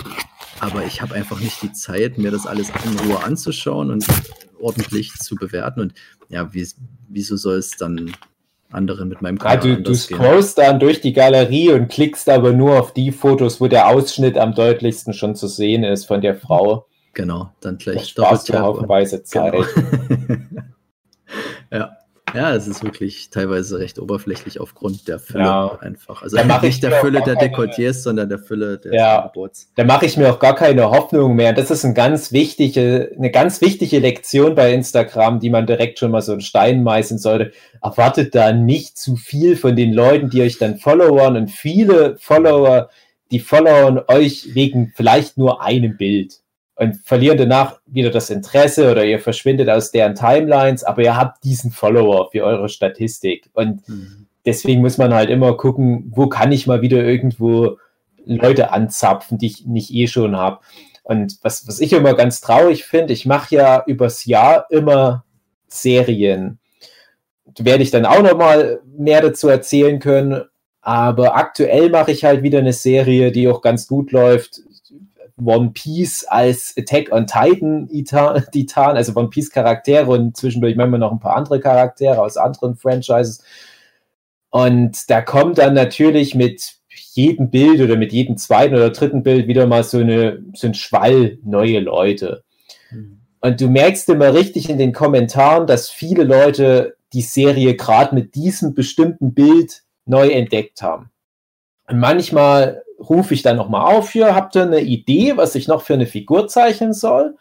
aber 0.60 0.84
ich 0.84 1.00
habe 1.00 1.14
einfach 1.14 1.40
nicht 1.40 1.62
die 1.62 1.72
Zeit, 1.72 2.18
mir 2.18 2.30
das 2.30 2.46
alles 2.46 2.70
in 2.84 2.98
Ruhe 2.98 3.24
anzuschauen 3.24 3.90
und 3.90 4.06
ordentlich 4.60 5.14
zu 5.14 5.34
bewerten. 5.34 5.80
Und 5.80 5.94
ja, 6.28 6.52
wie, 6.52 6.68
wieso 7.08 7.36
soll 7.36 7.56
es 7.56 7.70
dann 7.70 8.12
anderen 8.70 9.08
mit 9.08 9.22
meinem 9.22 9.38
Kanal. 9.38 9.66
Ja, 9.66 9.76
du, 9.76 9.82
du 9.82 9.94
scrollst 9.94 10.58
dann 10.58 10.80
durch 10.80 11.00
die 11.00 11.12
Galerie 11.12 11.72
und 11.72 11.88
klickst 11.88 12.28
aber 12.28 12.52
nur 12.52 12.78
auf 12.78 12.92
die 12.92 13.12
Fotos, 13.12 13.60
wo 13.60 13.66
der 13.66 13.88
Ausschnitt 13.88 14.36
am 14.36 14.54
deutlichsten 14.54 15.14
schon 15.14 15.34
zu 15.34 15.46
sehen 15.46 15.84
ist 15.84 16.04
von 16.04 16.20
der 16.20 16.34
Frau. 16.34 16.86
Genau, 17.14 17.50
dann 17.60 17.78
gleich 17.78 17.96
das 17.96 18.08
sparst 18.10 18.48
du 18.48 18.58
haufenweise 18.58 19.24
Zeit. 19.24 19.54
Genau. 19.74 20.40
ja. 21.72 21.97
Ja, 22.34 22.54
es 22.54 22.66
ist 22.66 22.82
wirklich 22.82 23.30
teilweise 23.30 23.78
recht 23.78 23.98
oberflächlich 23.98 24.60
aufgrund 24.60 25.08
der 25.08 25.18
Fülle 25.18 25.44
ja. 25.44 25.78
einfach. 25.80 26.22
Also 26.22 26.36
da 26.36 26.58
nicht 26.62 26.82
der 26.82 26.92
Fülle 26.92 27.22
der 27.22 27.36
Dekolletés, 27.36 28.02
sondern 28.02 28.28
der 28.28 28.38
Fülle 28.38 28.78
der 28.78 28.94
ja. 28.94 29.20
Gebots. 29.22 29.70
Da 29.74 29.84
mache 29.84 30.06
ich 30.06 30.16
mir 30.16 30.30
auch 30.30 30.38
gar 30.38 30.54
keine 30.54 30.90
Hoffnung 30.90 31.36
mehr. 31.36 31.52
Das 31.52 31.70
ist 31.70 31.84
ein 31.84 31.94
ganz 31.94 32.32
wichtige, 32.32 33.12
eine 33.16 33.30
ganz 33.30 33.60
wichtige 33.60 33.98
Lektion 33.98 34.54
bei 34.54 34.72
Instagram, 34.72 35.40
die 35.40 35.50
man 35.50 35.66
direkt 35.66 35.98
schon 35.98 36.10
mal 36.10 36.22
so 36.22 36.32
einen 36.32 36.40
Stein 36.40 36.82
meißen 36.82 37.18
sollte. 37.18 37.52
Erwartet 37.82 38.34
da 38.34 38.52
nicht 38.52 38.98
zu 38.98 39.16
viel 39.16 39.56
von 39.56 39.76
den 39.76 39.92
Leuten, 39.92 40.30
die 40.30 40.42
euch 40.42 40.58
dann 40.58 40.78
followern 40.78 41.36
und 41.36 41.50
viele 41.50 42.16
Follower, 42.18 42.90
die 43.30 43.40
followern 43.40 44.00
euch 44.08 44.54
wegen 44.54 44.92
vielleicht 44.94 45.38
nur 45.38 45.62
einem 45.62 45.96
Bild 45.96 46.40
und 46.78 46.96
verlieren 47.04 47.36
danach 47.36 47.80
wieder 47.86 48.10
das 48.10 48.30
Interesse 48.30 48.92
oder 48.92 49.04
ihr 49.04 49.18
verschwindet 49.18 49.68
aus 49.68 49.90
deren 49.90 50.14
Timelines, 50.14 50.84
aber 50.84 51.02
ihr 51.02 51.16
habt 51.16 51.42
diesen 51.42 51.72
Follower 51.72 52.30
für 52.30 52.44
eure 52.44 52.68
Statistik. 52.68 53.50
Und 53.52 53.86
mhm. 53.88 54.26
deswegen 54.46 54.80
muss 54.80 54.96
man 54.96 55.12
halt 55.12 55.28
immer 55.28 55.56
gucken, 55.56 56.12
wo 56.14 56.28
kann 56.28 56.52
ich 56.52 56.68
mal 56.68 56.80
wieder 56.80 57.02
irgendwo 57.02 57.78
Leute 58.24 58.70
anzapfen, 58.70 59.38
die 59.38 59.46
ich 59.46 59.66
nicht 59.66 59.92
eh 59.92 60.06
schon 60.06 60.36
habe. 60.36 60.60
Und 61.02 61.38
was, 61.42 61.66
was 61.66 61.80
ich 61.80 61.92
immer 61.92 62.14
ganz 62.14 62.40
traurig 62.40 62.84
finde, 62.84 63.12
ich 63.12 63.26
mache 63.26 63.56
ja 63.56 63.82
übers 63.84 64.24
Jahr 64.24 64.66
immer 64.70 65.24
Serien. 65.66 66.60
Da 67.44 67.64
werde 67.64 67.82
ich 67.82 67.90
dann 67.90 68.06
auch 68.06 68.22
noch 68.22 68.36
mal 68.36 68.82
mehr 68.96 69.20
dazu 69.20 69.48
erzählen 69.48 69.98
können. 69.98 70.44
Aber 70.80 71.36
aktuell 71.36 71.90
mache 71.90 72.12
ich 72.12 72.24
halt 72.24 72.44
wieder 72.44 72.60
eine 72.60 72.72
Serie, 72.72 73.32
die 73.32 73.48
auch 73.48 73.62
ganz 73.62 73.88
gut 73.88 74.12
läuft. 74.12 74.60
One 75.42 75.70
Piece 75.70 76.24
als 76.24 76.74
Attack 76.76 77.12
on 77.12 77.26
Titan 77.26 77.88
Titan, 78.52 78.96
also 78.96 79.14
One 79.14 79.28
Piece 79.28 79.50
Charaktere 79.50 80.06
und 80.06 80.36
zwischendurch 80.36 80.76
manchmal 80.76 81.00
noch 81.00 81.12
ein 81.12 81.20
paar 81.20 81.36
andere 81.36 81.60
Charaktere 81.60 82.20
aus 82.20 82.36
anderen 82.36 82.76
Franchises. 82.76 83.42
Und 84.50 85.10
da 85.10 85.20
kommt 85.20 85.58
dann 85.58 85.74
natürlich 85.74 86.34
mit 86.34 86.78
jedem 87.12 87.50
Bild 87.50 87.80
oder 87.80 87.96
mit 87.96 88.12
jedem 88.12 88.36
zweiten 88.36 88.74
oder 88.74 88.90
dritten 88.90 89.22
Bild 89.22 89.46
wieder 89.46 89.66
mal 89.66 89.84
so, 89.84 89.98
eine, 89.98 90.42
so 90.54 90.66
ein 90.66 90.74
Schwall 90.74 91.38
neue 91.44 91.80
Leute. 91.80 92.44
Mhm. 92.90 93.20
Und 93.40 93.60
du 93.60 93.68
merkst 93.68 94.08
immer 94.08 94.34
richtig 94.34 94.68
in 94.68 94.78
den 94.78 94.92
Kommentaren, 94.92 95.66
dass 95.66 95.90
viele 95.90 96.24
Leute 96.24 96.96
die 97.12 97.22
Serie 97.22 97.76
gerade 97.76 98.14
mit 98.14 98.34
diesem 98.34 98.74
bestimmten 98.74 99.32
Bild 99.34 99.82
neu 100.06 100.28
entdeckt 100.28 100.82
haben. 100.82 101.10
Und 101.88 101.98
manchmal 101.98 102.82
rufe 102.98 103.34
ich 103.34 103.42
dann 103.42 103.56
nochmal 103.56 103.94
auf 103.94 104.10
hier, 104.10 104.34
habt 104.34 104.56
ihr 104.56 104.62
eine 104.62 104.80
Idee, 104.80 105.36
was 105.36 105.54
ich 105.54 105.68
noch 105.68 105.82
für 105.82 105.94
eine 105.94 106.06
Figur 106.06 106.48
zeichnen 106.48 106.92
soll? 106.92 107.36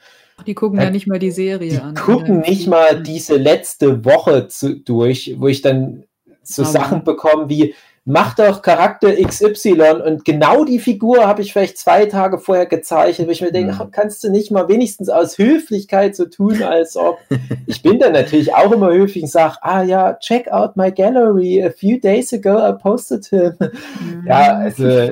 Die 0.45 0.53
gucken 0.53 0.79
ja 0.79 0.91
nicht 0.91 1.07
mal 1.07 1.19
die 1.19 1.31
Serie 1.31 1.71
die 1.71 1.79
an. 1.79 1.95
Die 1.95 2.01
gucken 2.01 2.41
nicht 2.41 2.67
mal 2.67 3.01
diese 3.01 3.37
letzte 3.37 4.05
Woche 4.05 4.47
zu, 4.47 4.79
durch, 4.79 5.35
wo 5.37 5.47
ich 5.47 5.61
dann 5.61 6.03
so 6.43 6.61
Aber. 6.61 6.71
Sachen 6.71 7.03
bekomme 7.03 7.49
wie, 7.49 7.73
mach 8.09 8.35
doch 8.35 8.61
Charakter 8.61 9.13
XY 9.13 10.01
und 10.05 10.23
genau 10.23 10.63
die 10.63 10.79
Figur 10.79 11.27
habe 11.27 11.41
ich 11.41 11.51
vielleicht 11.51 11.77
zwei 11.77 12.05
Tage 12.05 12.39
vorher 12.39 12.65
gezeichnet, 12.65 13.27
wo 13.27 13.31
ich 13.31 13.41
mir 13.41 13.51
denke, 13.51 13.73
mhm. 13.73 13.91
kannst 13.91 14.23
du 14.23 14.31
nicht 14.31 14.49
mal 14.49 14.69
wenigstens 14.69 15.09
aus 15.09 15.37
Höflichkeit 15.37 16.15
so 16.15 16.23
tun, 16.25 16.63
als 16.63 16.95
ob. 16.95 17.19
ich 17.67 17.81
bin 17.81 17.99
dann 17.99 18.13
natürlich 18.13 18.55
auch 18.55 18.71
immer 18.71 18.93
höflich 18.93 19.23
und 19.23 19.29
sage, 19.29 19.57
ah 19.61 19.83
ja, 19.83 20.13
check 20.13 20.47
out 20.47 20.77
my 20.77 20.89
gallery. 20.89 21.61
A 21.61 21.69
few 21.69 21.99
days 21.99 22.31
ago 22.31 22.57
I 22.57 22.71
posted 22.81 23.25
him. 23.25 23.53
Mhm. 23.59 24.25
Ja, 24.25 24.55
also 24.55 25.11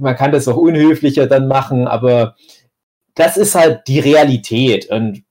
man 0.00 0.16
kann 0.16 0.32
das 0.32 0.48
auch 0.48 0.56
unhöflicher 0.56 1.28
dann 1.28 1.46
machen, 1.46 1.86
aber 1.86 2.34
das 3.14 3.36
ist 3.36 3.54
halt 3.54 3.82
die 3.86 4.00
Realität 4.00 4.90
und 4.90 5.22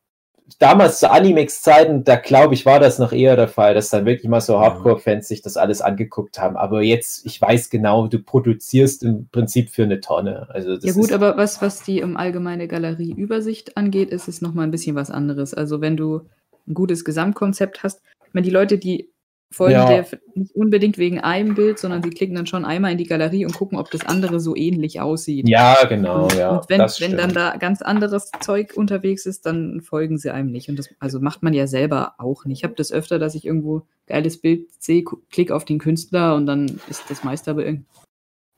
damals 0.64 1.00
zu 1.00 1.12
Animex-Zeiten, 1.12 2.06
da 2.06 2.16
glaube 2.16 2.54
ich, 2.54 2.66
war 2.66 2.80
das 2.80 2.98
noch 2.98 3.12
eher 3.12 3.36
der 3.36 3.50
Fall, 3.50 3.74
dass 3.74 3.90
dann 3.90 4.06
wirklich 4.06 4.30
mal 4.30 4.40
so 4.40 4.60
Hardcore-Fans 4.60 5.28
sich 5.28 5.42
das 5.42 5.58
alles 5.58 5.82
angeguckt 5.82 6.40
haben. 6.40 6.56
Aber 6.56 6.82
jetzt, 6.82 7.26
ich 7.26 7.42
weiß 7.42 7.70
genau, 7.70 8.08
du 8.08 8.20
produzierst 8.20 9.04
im 9.04 9.28
Prinzip 9.30 9.70
für 9.72 9.84
eine 9.84 10.00
Tonne. 10.00 10.48
Also 10.50 10.76
ja 10.76 10.94
gut, 10.94 11.12
aber 11.12 11.36
was, 11.36 11.62
was 11.62 11.84
die 11.84 12.02
um, 12.02 12.16
allgemeine 12.16 12.70
Galerieübersicht 12.70 13.76
angeht, 13.76 14.10
ist 14.10 14.30
es 14.30 14.42
nochmal 14.42 14.66
ein 14.66 14.72
bisschen 14.72 14.96
was 14.96 15.12
anderes. 15.12 15.54
Also 15.54 15.82
wenn 15.82 15.98
du 15.98 16.22
ein 16.66 16.74
gutes 16.74 17.04
Gesamtkonzept 17.04 17.84
hast, 17.84 18.02
ich 18.26 18.34
meine, 18.34 18.46
die 18.46 18.54
Leute, 18.54 18.78
die 18.78 19.10
folgen 19.54 19.74
ja. 19.74 19.88
der 19.88 20.08
nicht 20.36 20.56
unbedingt 20.56 20.98
wegen 20.98 21.20
einem 21.20 21.56
Bild, 21.56 21.80
sondern 21.80 22.02
sie 22.02 22.10
klicken 22.10 22.36
dann 22.36 22.48
schon 22.48 22.66
einmal 22.66 22.92
in 22.92 22.98
die 22.98 23.06
Galerie 23.06 23.46
und 23.46 23.54
gucken, 23.54 23.78
ob 23.78 23.92
das 23.92 24.06
andere 24.06 24.40
so 24.40 24.56
ähnlich 24.56 25.00
aussieht. 25.00 25.48
Ja, 25.48 25.86
genau, 25.86 26.24
und, 26.24 26.36
ja. 26.36 26.58
Und 26.58 26.70
wenn, 26.70 26.82
wenn 26.82 27.18
dann 27.18 27.34
da 27.34 27.58
ganz 27.58 27.82
anderes 27.82 28.32
Zeug 28.42 28.74
unterwegs 28.76 29.26
ist, 29.26 29.46
dann 29.46 29.82
folgen 29.82 30.18
sie 30.18 30.32
einem 30.32 30.52
nicht. 30.52 30.70
Und 30.70 30.78
das 30.78 30.90
also 31.00 31.20
macht 31.20 31.44
man 31.44 31.54
ja 31.54 31.68
selber 31.68 32.16
auch 32.18 32.46
nicht. 32.46 32.60
Ich 32.60 32.64
habe 32.64 32.76
das 32.76 32.92
öfter, 32.92 33.20
dass 33.20 33.36
ich 33.36 33.46
irgendwo 33.46 33.84
geiles 34.08 34.42
Bild 34.42 34.70
sehe, 34.80 35.04
klick 35.32 35.52
auf 35.52 35.66
den 35.66 35.80
Künstler 35.80 36.36
und 36.36 36.46
dann 36.46 36.80
ist 36.90 37.10
das 37.10 37.24
meist 37.24 37.48
aber 37.48 37.64
ein 37.64 37.86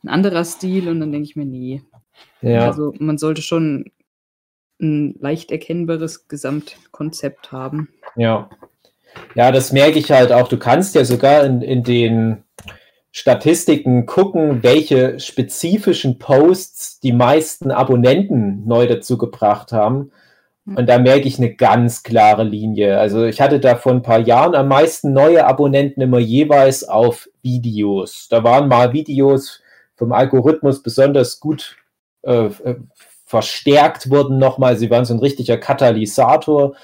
anderer 0.05 0.45
Stil 0.45 0.88
und 0.88 0.99
dann 0.99 1.12
denke 1.12 1.25
ich 1.25 1.36
mir, 1.36 1.45
nee. 1.45 1.81
Ja. 2.41 2.67
Also 2.67 2.93
man 2.99 3.17
sollte 3.17 3.41
schon 3.41 3.91
ein 4.81 5.15
leicht 5.19 5.51
erkennbares 5.51 6.27
Gesamtkonzept 6.27 7.51
haben. 7.51 7.89
Ja, 8.15 8.49
ja, 9.36 9.51
das 9.51 9.71
merke 9.71 9.99
ich 9.99 10.12
halt 10.12 10.32
auch. 10.32 10.47
Du 10.47 10.58
kannst 10.58 10.95
ja 10.95 11.06
sogar 11.06 11.43
in, 11.43 11.62
in 11.62 11.84
den 11.84 12.43
Statistiken 13.12 14.06
gucken, 14.06 14.62
welche 14.62 15.19
spezifischen 15.19 16.19
Posts 16.19 16.99
die 16.99 17.13
meisten 17.13 17.71
Abonnenten 17.71 18.65
neu 18.65 18.88
dazu 18.88 19.17
gebracht 19.17 19.71
haben. 19.71 20.12
Hm. 20.65 20.78
Und 20.78 20.89
da 20.89 20.99
merke 20.99 21.28
ich 21.28 21.38
eine 21.38 21.54
ganz 21.54 22.04
klare 22.04 22.43
Linie. 22.43 22.99
Also 22.99 23.23
ich 23.23 23.39
hatte 23.39 23.60
da 23.60 23.75
vor 23.75 23.93
ein 23.93 24.01
paar 24.01 24.19
Jahren 24.19 24.56
am 24.56 24.67
meisten 24.67 25.13
neue 25.13 25.45
Abonnenten 25.45 26.01
immer 26.01 26.19
jeweils 26.19 26.84
auf 26.84 27.30
Videos. 27.41 28.28
Da 28.30 28.43
waren 28.43 28.67
mal 28.67 28.91
Videos 28.91 29.62
vom 29.95 30.12
Algorithmus 30.12 30.84
besonders 30.84 31.39
gut 31.39 31.78
äh, 32.23 32.47
äh 32.47 32.75
verstärkt 33.28 34.12
wurden 34.12 34.38
nochmal. 34.38 34.78
Sie 34.78 34.91
waren 34.91 35.04
so 35.04 35.13
ein 35.13 35.19
richtiger 35.19 35.58
Katalysator 35.58 36.75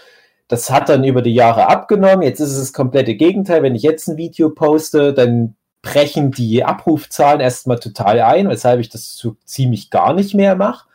das 0.52 0.70
hat 0.70 0.90
dann 0.90 1.06
über 1.06 1.22
die 1.22 1.34
Jahre 1.34 1.70
abgenommen. 1.70 2.24
Jetzt 2.24 2.42
ist 2.42 2.52
es 2.52 2.60
das 2.60 2.74
komplette 2.74 3.16
Gegenteil. 3.16 3.64
Wenn 3.64 3.74
ich 3.74 3.84
jetzt 3.84 4.10
ein 4.10 4.18
Video 4.18 4.50
poste, 4.50 5.14
dann 5.14 5.56
brechen 5.82 6.32
die 6.32 6.66
Abrufzahlen 6.66 7.40
erstmal 7.40 7.80
total 7.80 8.20
ein, 8.20 8.50
weshalb 8.50 8.82
ich 8.82 8.90
das 8.90 9.16
so 9.16 9.38
ziemlich 9.46 9.90
gar 9.90 10.14
nicht 10.14 10.34
mehr 10.34 10.56
mache. 10.56 10.90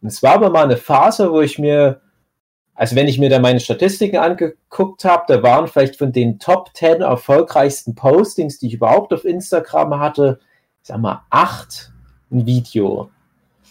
Und 0.00 0.06
es 0.06 0.22
war 0.22 0.34
aber 0.34 0.50
mal 0.50 0.62
eine 0.62 0.76
Phase, 0.76 1.32
wo 1.32 1.40
ich 1.40 1.58
mir, 1.58 2.02
also 2.76 2.94
wenn 2.94 3.08
ich 3.08 3.18
mir 3.18 3.30
da 3.30 3.40
meine 3.40 3.58
Statistiken 3.58 4.18
angeguckt 4.18 5.04
habe, 5.04 5.24
da 5.26 5.42
waren 5.42 5.66
vielleicht 5.66 5.96
von 5.96 6.12
den 6.12 6.38
Top 6.38 6.70
10 6.74 7.00
erfolgreichsten 7.00 7.96
Postings, 7.96 8.60
die 8.60 8.68
ich 8.68 8.74
überhaupt 8.74 9.12
auf 9.12 9.24
Instagram 9.24 9.98
hatte, 9.98 10.38
ich 10.82 10.86
sag 10.86 11.00
mal, 11.00 11.24
acht 11.30 11.90
ein 12.30 12.46
Video. 12.46 13.10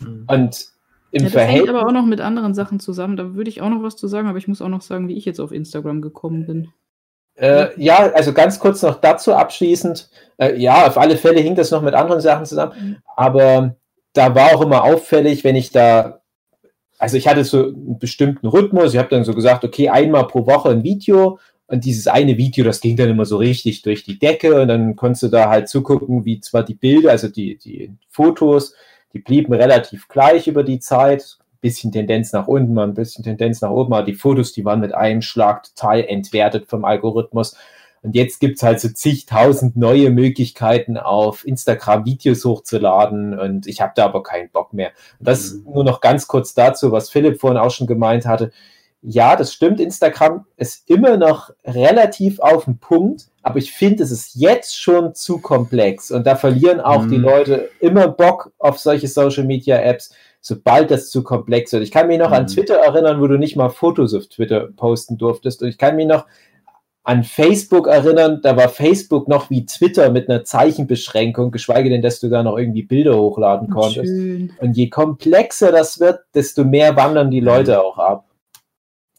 Mhm. 0.02 0.26
Und 0.28 0.66
im 1.12 1.22
ja, 1.22 1.26
das 1.26 1.34
Verhältnis. 1.34 1.68
hängt 1.68 1.70
aber 1.70 1.88
auch 1.88 1.92
noch 1.92 2.06
mit 2.06 2.22
anderen 2.22 2.54
Sachen 2.54 2.80
zusammen. 2.80 3.18
Da 3.18 3.34
würde 3.34 3.50
ich 3.50 3.62
auch 3.62 3.70
noch 3.70 3.84
was 3.84 3.96
zu 3.96 4.08
sagen, 4.08 4.28
aber 4.28 4.38
ich 4.38 4.48
muss 4.48 4.62
auch 4.62 4.70
noch 4.70 4.82
sagen, 4.82 5.08
wie 5.08 5.18
ich 5.18 5.26
jetzt 5.26 5.40
auf 5.40 5.52
Instagram 5.52 6.02
gekommen 6.02 6.46
bin. 6.46 6.70
Äh, 7.36 7.70
ja, 7.82 8.12
also 8.14 8.34
ganz 8.34 8.60
kurz 8.60 8.82
noch 8.82 9.00
dazu 9.00 9.34
abschließend. 9.34 10.10
Äh, 10.38 10.58
ja, 10.58 10.88
auf 10.88 10.98
alle 10.98 11.18
Fälle 11.18 11.40
hing 11.40 11.56
das 11.56 11.72
noch 11.72 11.82
mit 11.82 11.94
anderen 11.94 12.22
Sachen 12.22 12.46
zusammen. 12.46 12.74
Mhm. 12.80 12.98
Aber 13.16 13.76
da 14.14 14.36
war 14.36 14.56
auch 14.56 14.62
immer 14.62 14.84
auffällig, 14.84 15.44
wenn 15.44 15.56
ich 15.56 15.72
da, 15.72 16.22
also 16.98 17.16
ich 17.16 17.28
hatte 17.28 17.46
so 17.46 17.68
einen 17.68 17.98
bestimmten 17.98 18.48
Rhythmus. 18.48 18.94
Ich 18.94 19.00
habe 19.00 19.10
dann 19.10 19.24
so 19.24 19.34
gesagt, 19.34 19.64
okay, 19.64 19.90
einmal 19.90 20.28
pro 20.28 20.46
Woche 20.46 20.70
ein 20.70 20.84
Video. 20.84 21.40
Und 21.68 21.86
dieses 21.86 22.08
eine 22.08 22.36
Video, 22.38 22.66
das 22.66 22.82
ging 22.82 22.98
dann 22.98 23.10
immer 23.10 23.26
so 23.26 23.38
richtig 23.38 23.84
durch 23.84 24.04
die 24.04 24.20
Decke. 24.20 24.62
Und 24.62 24.68
dann 24.68 24.96
konntest 24.96 25.24
du 25.24 25.28
da 25.30 25.50
halt 25.50 25.70
zugucken, 25.70 26.26
wie 26.26 26.42
zwar 26.42 26.64
die 26.64 26.74
Bilder, 26.74 27.12
also 27.12 27.30
die, 27.30 27.58
die 27.58 27.94
Fotos, 28.10 28.74
die 29.14 29.20
blieben 29.20 29.54
relativ 29.54 30.08
gleich 30.08 30.48
über 30.48 30.64
die 30.64 30.80
Zeit. 30.80 31.38
Ein 31.40 31.60
bisschen 31.62 31.92
Tendenz 31.92 32.32
nach 32.32 32.48
unten, 32.48 32.74
mal 32.74 32.88
ein 32.88 32.94
bisschen 32.94 33.24
Tendenz 33.24 33.62
nach 33.62 33.72
oben, 33.72 33.94
aber 33.94 34.06
die 34.06 34.14
Fotos, 34.14 34.54
die 34.54 34.66
waren 34.66 34.80
mit 34.80 34.94
einem 34.94 35.22
Schlag 35.22 35.64
total 35.64 36.06
entwertet 36.06 36.70
vom 36.70 36.86
Algorithmus. 36.86 37.56
Und 38.02 38.16
jetzt 38.16 38.40
gibt 38.40 38.58
es 38.58 38.64
halt 38.64 38.80
so 38.80 38.90
zigtausend 38.90 39.76
neue 39.76 40.10
Möglichkeiten, 40.10 40.98
auf 40.98 41.46
Instagram 41.46 42.06
Videos 42.06 42.46
hochzuladen. 42.46 43.38
Und 43.38 43.68
ich 43.68 43.82
habe 43.82 43.92
da 43.96 44.06
aber 44.06 44.24
keinen 44.24 44.50
Bock 44.50 44.74
mehr. 44.74 44.92
Und 45.20 45.28
das 45.28 45.52
mhm. 45.52 45.74
nur 45.74 45.84
noch 45.84 46.00
ganz 46.00 46.28
kurz 46.28 46.54
dazu, 46.54 46.92
was 46.92 47.10
Philipp 47.10 47.40
vorhin 47.40 47.58
auch 47.58 47.72
schon 47.72 47.88
gemeint 47.88 48.26
hatte. 48.26 48.52
Ja, 49.02 49.38
das 49.38 49.54
stimmt. 49.54 49.80
Instagram 49.80 50.46
ist 50.58 50.90
immer 50.90 51.16
noch 51.16 51.52
relativ 51.64 52.40
auf 52.40 52.66
den 52.66 52.80
Punkt, 52.80 53.28
aber 53.42 53.58
ich 53.58 53.72
finde, 53.72 54.04
es 54.04 54.12
ist 54.12 54.36
jetzt 54.36 54.78
schon 54.78 55.16
zu 55.16 55.40
komplex 55.40 56.12
und 56.12 56.28
da 56.28 56.36
verlieren 56.36 56.82
auch 56.82 57.04
mhm. 57.04 57.10
die 57.10 57.18
Leute 57.18 57.70
immer 57.80 58.10
Bock 58.10 58.52
auf 58.58 58.78
solche 58.78 59.08
Social 59.08 59.46
Media 59.46 59.78
Apps, 59.78 60.14
sobald 60.42 60.92
das 60.92 61.10
zu 61.10 61.24
komplex 61.24 61.72
wird. 61.72 61.84
Ich 61.84 61.92
kann 61.92 62.08
mich 62.08 62.20
noch 62.20 62.30
mhm. 62.30 62.36
an 62.36 62.48
Twitter 62.48 62.76
erinnern, 62.76 63.22
wo 63.22 63.28
du 63.28 63.38
nicht 63.38 63.56
mal 63.56 63.70
Fotos 63.70 64.14
auf 64.14 64.28
Twitter 64.28 64.68
posten 64.76 65.18
durftest 65.18 65.62
und 65.62 65.70
ich 65.70 65.78
kann 65.78 65.96
mich 65.96 66.08
noch 66.08 66.26
an 67.04 67.24
Facebook 67.24 67.88
erinnern, 67.88 68.42
da 68.44 68.58
war 68.58 68.70
Facebook 68.70 69.28
noch 69.30 69.50
wie 69.50 69.66
Twitter 69.66 70.12
mit 70.12 70.30
einer 70.30 70.44
Zeichenbeschränkung, 70.44 71.52
geschweige 71.52 71.90
denn, 71.90 72.02
dass 72.02 72.20
du 72.20 72.28
da 72.28 72.44
noch 72.44 72.58
irgendwie 72.58 72.84
Bilder 72.84 73.18
hochladen 73.18 73.70
konntest. 73.70 74.06
Schön. 74.06 74.52
Und 74.60 74.78
je 74.78 74.90
komplexer 74.90 75.72
das 75.72 76.00
wird, 76.00 76.20
desto 76.36 76.66
mehr 76.66 76.96
wandern 76.98 77.32
die 77.32 77.40
Leute 77.40 77.72
mhm. 77.72 77.80
auch 77.80 77.98
ab. 77.98 78.29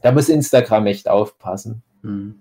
Da 0.03 0.13
muss 0.13 0.29
Instagram 0.29 0.87
echt 0.87 1.09
aufpassen. 1.09 1.83
Hm. 2.03 2.41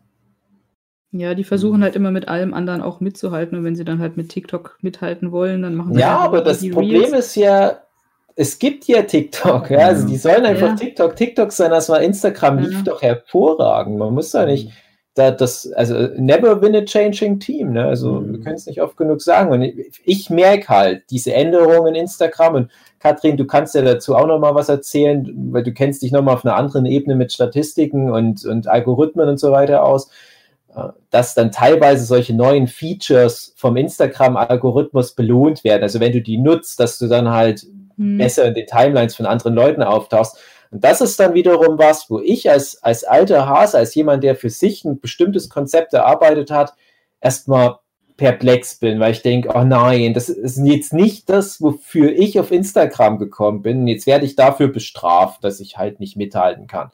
Ja, 1.11 1.33
die 1.33 1.43
versuchen 1.43 1.83
halt 1.83 1.95
immer 1.95 2.11
mit 2.11 2.27
allem 2.27 2.53
anderen 2.53 2.81
auch 2.81 2.99
mitzuhalten 2.99 3.57
und 3.57 3.63
wenn 3.63 3.75
sie 3.75 3.83
dann 3.83 3.99
halt 3.99 4.15
mit 4.15 4.29
TikTok 4.29 4.77
mithalten 4.81 5.31
wollen, 5.31 5.63
dann 5.63 5.75
machen 5.75 5.95
sie 5.95 6.01
Ja, 6.01 6.19
halt 6.19 6.27
aber 6.27 6.41
das 6.41 6.67
Problem 6.69 7.01
Reels. 7.01 7.27
ist 7.27 7.35
ja, 7.35 7.79
es 8.35 8.59
gibt 8.59 8.85
ja 8.85 9.01
TikTok, 9.01 9.71
ja, 9.71 9.87
also 9.87 10.07
die 10.07 10.17
sollen 10.17 10.45
einfach 10.45 10.67
ja. 10.67 10.75
TikTok, 10.75 11.15
TikTok 11.15 11.51
sein, 11.51 11.71
das 11.71 11.89
war 11.89 12.01
Instagram, 12.01 12.59
ja. 12.59 12.65
lief 12.67 12.83
doch 12.83 13.01
hervorragend. 13.01 13.97
Man 13.97 14.13
muss 14.13 14.31
da 14.31 14.45
nicht, 14.45 14.71
da 15.15 15.31
das, 15.31 15.71
also 15.73 15.95
never 16.15 16.61
win 16.61 16.75
a 16.75 16.81
changing 16.81 17.39
team, 17.39 17.73
ne? 17.73 17.85
Also 17.85 18.13
mhm. 18.13 18.33
wir 18.33 18.39
können 18.41 18.55
es 18.55 18.67
nicht 18.67 18.81
oft 18.81 18.95
genug 18.95 19.21
sagen. 19.21 19.51
Und 19.51 19.63
ich, 19.63 20.01
ich 20.05 20.29
merke 20.29 20.69
halt 20.69 21.03
diese 21.09 21.33
Änderungen 21.33 21.95
in 21.95 22.01
Instagram 22.01 22.55
und 22.55 22.71
Katrin, 22.99 23.37
du 23.37 23.45
kannst 23.45 23.75
ja 23.75 23.81
dazu 23.81 24.15
auch 24.15 24.27
noch 24.27 24.39
mal 24.39 24.55
was 24.55 24.69
erzählen, 24.69 25.31
weil 25.51 25.63
du 25.63 25.73
kennst 25.73 26.01
dich 26.01 26.11
noch 26.11 26.21
mal 26.21 26.33
auf 26.33 26.45
einer 26.45 26.55
anderen 26.55 26.85
Ebene 26.85 27.15
mit 27.15 27.31
Statistiken 27.31 28.11
und, 28.11 28.45
und 28.45 28.67
Algorithmen 28.67 29.29
und 29.29 29.39
so 29.39 29.51
weiter 29.51 29.83
aus, 29.83 30.09
äh, 30.75 30.89
dass 31.09 31.33
dann 31.33 31.51
teilweise 31.51 32.05
solche 32.05 32.35
neuen 32.35 32.67
Features 32.67 33.53
vom 33.55 33.77
Instagram-Algorithmus 33.77 35.13
belohnt 35.13 35.63
werden. 35.63 35.83
Also 35.83 35.99
wenn 35.99 36.11
du 36.11 36.21
die 36.21 36.37
nutzt, 36.37 36.79
dass 36.79 36.99
du 36.99 37.07
dann 37.07 37.29
halt 37.29 37.65
hm. 37.95 38.17
besser 38.17 38.45
in 38.45 38.53
den 38.53 38.67
Timelines 38.67 39.15
von 39.15 39.25
anderen 39.25 39.55
Leuten 39.55 39.81
auftauchst. 39.81 40.37
Und 40.71 40.83
das 40.83 41.01
ist 41.01 41.19
dann 41.19 41.33
wiederum 41.33 41.79
was, 41.79 42.09
wo 42.09 42.19
ich 42.19 42.49
als, 42.49 42.83
als 42.83 43.03
alter 43.03 43.47
Hase, 43.47 43.77
als 43.77 43.95
jemand, 43.95 44.23
der 44.23 44.35
für 44.35 44.49
sich 44.49 44.85
ein 44.85 44.99
bestimmtes 44.99 45.49
Konzept 45.49 45.93
erarbeitet 45.93 46.51
hat, 46.51 46.73
erstmal 47.21 47.77
perplex 48.19 48.75
bin, 48.75 48.99
weil 48.99 49.13
ich 49.13 49.21
denke, 49.21 49.49
oh 49.55 49.63
nein, 49.63 50.13
das 50.13 50.27
ist 50.27 50.57
jetzt 50.57 50.91
nicht 50.91 51.29
das, 51.29 51.61
wofür 51.61 52.11
ich 52.11 52.37
auf 52.37 52.51
Instagram 52.51 53.17
gekommen 53.17 53.61
bin. 53.61 53.87
Jetzt 53.87 54.05
werde 54.05 54.25
ich 54.25 54.35
dafür 54.35 54.67
bestraft, 54.67 55.43
dass 55.43 55.61
ich 55.61 55.77
halt 55.77 56.01
nicht 56.01 56.17
mithalten 56.17 56.67
kann. 56.67 56.91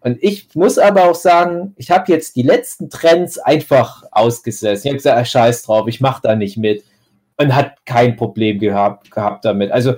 Und 0.00 0.18
ich 0.20 0.48
muss 0.54 0.76
aber 0.78 1.08
auch 1.08 1.14
sagen, 1.14 1.74
ich 1.76 1.92
habe 1.92 2.10
jetzt 2.12 2.34
die 2.34 2.42
letzten 2.42 2.90
Trends 2.90 3.38
einfach 3.38 4.02
ausgesessen. 4.10 4.86
Ich 4.86 4.90
habe 4.90 4.96
gesagt, 4.96 5.28
scheiß 5.28 5.62
drauf, 5.62 5.86
ich 5.86 6.00
mache 6.00 6.20
da 6.22 6.34
nicht 6.34 6.58
mit. 6.58 6.84
Und 7.36 7.54
hat 7.54 7.84
kein 7.86 8.16
Problem 8.16 8.58
gehabt, 8.58 9.10
gehabt 9.10 9.44
damit. 9.44 9.70
Also 9.70 9.94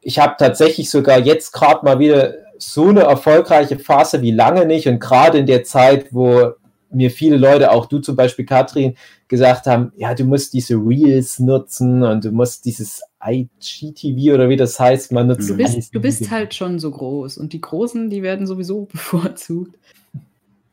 ich 0.00 0.18
habe 0.20 0.36
tatsächlich 0.38 0.90
sogar 0.90 1.18
jetzt 1.18 1.52
gerade 1.52 1.84
mal 1.84 1.98
wieder 1.98 2.34
so 2.58 2.88
eine 2.88 3.02
erfolgreiche 3.02 3.78
Phase 3.78 4.22
wie 4.22 4.30
lange 4.30 4.64
nicht. 4.64 4.86
Und 4.88 5.00
gerade 5.00 5.38
in 5.38 5.46
der 5.46 5.64
Zeit, 5.64 6.06
wo 6.12 6.54
mir 6.94 7.10
viele 7.10 7.36
Leute, 7.36 7.70
auch 7.72 7.86
du 7.86 7.98
zum 7.98 8.16
Beispiel, 8.16 8.44
Katrin, 8.44 8.94
gesagt 9.28 9.66
haben, 9.66 9.92
ja, 9.96 10.14
du 10.14 10.24
musst 10.24 10.52
diese 10.52 10.74
Reels 10.74 11.38
nutzen 11.38 12.02
und 12.02 12.24
du 12.24 12.30
musst 12.30 12.64
dieses 12.64 13.02
IGTV 13.24 14.34
oder 14.34 14.48
wie 14.48 14.56
das 14.56 14.78
heißt, 14.78 15.12
man 15.12 15.26
nutzt. 15.28 15.48
Du 15.48 15.56
bist, 15.56 15.94
du 15.94 16.00
bist 16.00 16.30
halt 16.30 16.54
schon 16.54 16.78
so 16.78 16.90
groß 16.90 17.38
und 17.38 17.52
die 17.52 17.60
Großen, 17.60 18.10
die 18.10 18.22
werden 18.22 18.46
sowieso 18.46 18.84
bevorzugt. 18.92 19.76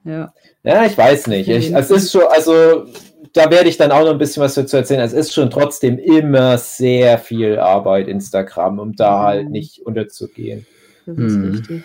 Ja. 0.03 0.34
Ja, 0.63 0.86
ich 0.86 0.97
weiß 0.97 1.27
nicht. 1.27 1.47
Ich, 1.47 1.73
es 1.73 1.91
ist 1.91 2.12
schon, 2.12 2.23
also 2.29 2.86
da 3.34 3.49
werde 3.51 3.69
ich 3.69 3.77
dann 3.77 3.91
auch 3.91 4.03
noch 4.03 4.12
ein 4.12 4.17
bisschen 4.17 4.41
was 4.43 4.55
dazu 4.55 4.77
erzählen. 4.77 5.01
Es 5.01 5.13
ist 5.13 5.34
schon 5.34 5.49
trotzdem 5.49 5.97
immer 5.99 6.57
sehr 6.57 7.17
viel 7.19 7.60
Arbeit, 7.60 8.07
Instagram, 8.07 8.79
um 8.79 8.95
da 8.95 9.17
Mhm. 9.19 9.23
halt 9.25 9.49
nicht 9.49 9.79
unterzugehen. 9.86 10.65
Das 11.05 11.17
ist 11.17 11.34
Hm. 11.36 11.51
richtig. 11.51 11.84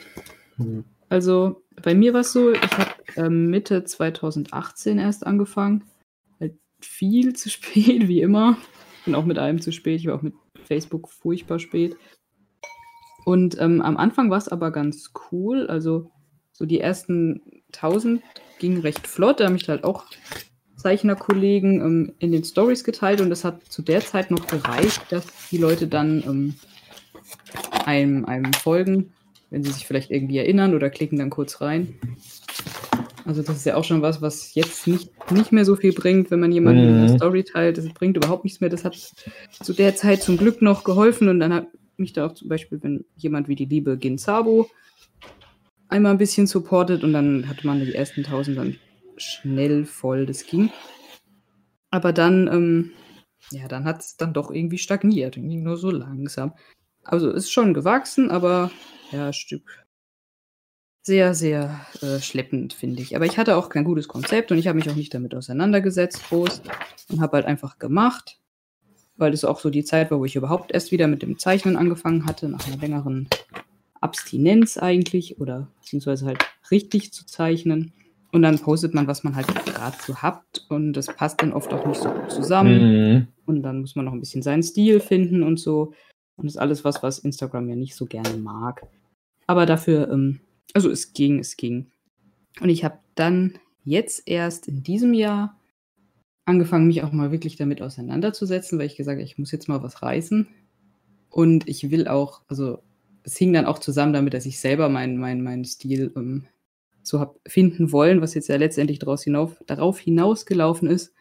Also 1.09 1.63
bei 1.83 1.95
mir 1.95 2.15
war 2.15 2.21
es 2.21 2.33
so, 2.33 2.53
ich 2.53 2.79
habe 2.79 2.95
ähm, 3.17 3.49
Mitte 3.49 3.85
2018 3.85 4.99
erst 4.99 5.27
angefangen. 5.27 5.85
Halt 6.41 6.55
viel 6.81 7.35
zu 7.35 7.51
spät, 7.51 8.09
wie 8.09 8.23
immer. 8.23 8.57
Und 9.07 9.15
auch 9.15 9.25
mit 9.25 9.39
allem 9.39 9.61
zu 9.61 9.73
spät. 9.73 10.01
Ich 10.01 10.07
war 10.07 10.17
auch 10.17 10.23
mit 10.23 10.35
Facebook 10.65 11.09
furchtbar 11.09 11.59
spät. 11.59 11.97
Und 13.25 13.61
ähm, 13.61 13.83
am 13.83 13.97
Anfang 13.97 14.31
war 14.31 14.39
es 14.39 14.49
aber 14.49 14.71
ganz 14.71 15.13
cool. 15.31 15.67
Also 15.67 16.11
so 16.53 16.65
die 16.65 16.81
ersten 16.81 17.63
1000 17.75 18.23
gingen 18.59 18.81
recht 18.81 19.07
flott. 19.07 19.41
Da 19.41 19.47
haben 19.47 19.53
mich 19.53 19.69
halt 19.69 19.85
auch 19.85 20.07
Zeichnerkollegen 20.77 21.81
ähm, 21.81 22.13
in 22.19 22.33
den 22.33 22.45
Stories 22.45 22.85
geteilt 22.85 23.21
und 23.21 23.31
das 23.31 23.45
hat 23.45 23.65
zu 23.65 23.83
der 23.83 24.01
Zeit 24.01 24.31
noch 24.31 24.47
gereicht, 24.47 25.03
dass 25.11 25.27
die 25.51 25.59
Leute 25.59 25.89
dann 25.89 26.23
ähm, 26.25 26.55
einem, 27.85 28.25
einem 28.25 28.53
folgen, 28.53 29.13
wenn 29.51 29.63
sie 29.63 29.73
sich 29.73 29.87
vielleicht 29.87 30.11
irgendwie 30.11 30.39
erinnern 30.39 30.75
oder 30.75 30.91
klicken 30.91 31.19
dann 31.19 31.31
kurz 31.31 31.61
rein. 31.61 31.99
Also 33.25 33.43
das 33.43 33.57
ist 33.57 33.67
ja 33.67 33.75
auch 33.77 33.85
schon 33.85 34.03
was, 34.03 34.23
was 34.23 34.55
jetzt 34.55 34.87
nicht, 34.87 35.11
nicht 35.33 35.51
mehr 35.51 35.65
so 35.65 35.75
viel 35.75 35.93
bringt, 35.93 36.31
wenn 36.31 36.41
man 36.41 36.53
jemanden 36.53 36.85
in 36.85 36.95
Mhm. 36.97 37.07
der 37.07 37.17
Story 37.17 37.45
teilt. 37.45 37.79
Das 37.79 37.89
bringt 37.89 38.17
überhaupt 38.17 38.45
nichts 38.45 38.61
mehr. 38.61 38.71
Das 38.71 38.85
hat 38.85 38.95
zu 39.51 39.73
der 39.73 39.97
Zeit 39.97 40.23
zum 40.23 40.37
Glück 40.37 40.63
noch 40.63 40.85
geholfen 40.85 41.29
und 41.29 41.41
dann 41.41 41.53
hat 41.53 41.67
mich 41.97 42.13
da 42.13 42.27
auch 42.27 42.35
zum 42.35 42.49
Beispiel, 42.49 42.81
wenn 42.83 43.05
jemand 43.17 43.49
wie 43.49 43.57
die 43.57 43.65
liebe 43.65 43.97
Ginzabo 43.99 44.69
einmal 45.89 46.13
ein 46.13 46.19
bisschen 46.19 46.47
supportet 46.47 47.03
und 47.05 47.13
dann 47.13 47.49
hatte 47.49 47.67
man 47.67 47.81
die 47.81 47.95
ersten 47.95 48.23
1000 48.25 48.59
dann 48.59 48.77
schnell 49.17 49.85
voll. 49.85 50.27
Das 50.27 50.47
ging. 50.47 50.71
Aber 51.91 52.13
dann, 52.13 52.49
ähm, 52.53 52.93
ja, 53.51 53.67
dann 53.69 53.85
hat 53.85 54.01
es 54.01 54.17
dann 54.17 54.35
doch 54.35 54.51
irgendwie 54.51 54.79
stagniert. 54.79 55.35
Ging 55.35 55.63
nur 55.63 55.77
so 55.77 55.91
langsam. 55.91 56.53
Also 57.07 57.31
ist 57.31 57.53
schon 57.53 57.75
gewachsen, 57.75 58.31
aber 58.31 58.71
ja, 59.13 59.29
ein 59.29 59.33
Stück 59.33 59.87
sehr, 61.07 61.35
sehr 61.35 61.87
äh, 62.03 62.19
schleppend, 62.19 62.73
finde 62.73 63.01
ich. 63.01 63.15
Aber 63.15 63.27
ich 63.27 63.39
hatte 63.39 63.57
auch 63.57 63.69
kein 63.69 63.85
gutes 63.85 64.09
Konzept 64.09 64.51
und 64.51 64.59
ich 64.59 64.67
habe 64.67 64.77
mich 64.77 64.91
auch 64.91 64.97
nicht 64.97 65.15
damit 65.15 65.37
auseinandergesetzt, 65.37 66.29
groß, 66.29 66.63
und 67.11 67.21
habe 67.21 67.37
halt 67.37 67.47
einfach 67.47 67.79
gemacht, 67.79 68.41
weil 69.17 69.33
es 69.33 69.45
auch 69.45 69.61
so 69.61 69.71
die 69.71 69.85
Zeit 69.85 70.11
war, 70.11 70.19
wo 70.19 70.25
ich 70.25 70.35
überhaupt 70.35 70.73
erst 70.73 70.91
wieder 70.91 71.07
mit 71.07 71.23
dem 71.23 71.39
Zeichnen 71.39 71.77
angefangen 71.77 72.27
hatte, 72.27 72.49
nach 72.49 72.67
einer 72.67 72.79
längeren 72.79 73.29
Abstinenz 74.01 74.79
eigentlich 74.79 75.41
oder 75.41 75.69
beziehungsweise 75.81 76.27
halt 76.27 76.45
richtig 76.73 77.13
zu 77.13 77.25
zeichnen. 77.25 77.93
Und 78.33 78.43
dann 78.43 78.59
postet 78.59 78.93
man, 78.93 79.07
was 79.07 79.23
man 79.23 79.37
halt 79.37 79.47
gerade 79.47 79.97
so 80.05 80.17
hat 80.17 80.43
und 80.69 80.93
das 80.95 81.07
passt 81.07 81.41
dann 81.41 81.53
oft 81.53 81.73
auch 81.73 81.87
nicht 81.87 82.01
so 82.01 82.11
gut 82.11 82.33
zusammen. 82.33 82.81
Mhm. 82.81 83.29
Und 83.47 83.63
dann 83.63 83.81
muss 83.81 83.95
man 83.95 84.07
noch 84.07 84.13
ein 84.13 84.21
bisschen 84.21 84.43
seinen 84.43 84.65
Stil 84.65 84.99
finden 84.99 85.45
und 85.45 85.61
so. 85.61 85.95
Und 86.37 86.47
das 86.47 86.55
ist 86.55 86.61
alles 86.61 86.85
was, 86.85 87.03
was 87.03 87.19
Instagram 87.19 87.69
ja 87.69 87.77
nicht 87.77 87.95
so 87.95 88.07
gerne 88.07 88.37
mag. 88.37 88.87
Aber 89.47 89.67
dafür, 89.67 90.11
ähm, 90.11 90.41
also 90.75 90.91
es 90.91 91.13
ging, 91.13 91.39
es 91.39 91.57
ging. 91.57 91.91
Und 92.61 92.69
ich 92.69 92.85
habe 92.85 92.99
dann 93.15 93.59
jetzt 93.85 94.23
erst 94.27 94.69
in 94.69 94.83
diesem 94.83 95.15
Jahr 95.15 95.59
angefangen, 96.45 96.87
mich 96.87 97.03
auch 97.03 97.13
mal 97.13 97.33
wirklich 97.33 97.57
damit 97.57 97.83
auseinanderzusetzen, 97.83 98.79
weil 98.79 98.87
ich 98.87 98.97
gesagt 98.97 99.17
habe, 99.17 99.25
ich 99.25 99.39
muss 99.39 99.53
jetzt 99.53 99.69
mal 99.69 99.83
was 99.83 100.03
reißen. 100.03 100.47
Und 101.31 101.69
ich 101.69 101.91
will 101.91 102.09
auch, 102.09 102.43
also 102.49 102.83
es 103.25 103.37
hing 103.37 103.53
dann 103.53 103.67
auch 103.67 103.79
zusammen 103.79 104.13
damit, 104.13 104.35
dass 104.35 104.47
ich 104.47 104.61
selber 104.61 104.89
meinen 104.89 105.19
mein, 105.19 105.43
mein 105.43 105.65
Stil 105.65 106.13
ähm, 106.17 106.47
so 107.03 107.21
habe 107.21 107.39
finden 107.47 107.93
wollen, 107.93 108.21
was 108.21 108.35
jetzt 108.35 108.49
ja 108.49 108.57
letztendlich 108.57 108.99
daraus 108.99 109.23
hinauf, 109.25 109.63
darauf 109.67 109.99
hinausgelaufen 109.99 110.89
ist, 110.89 111.13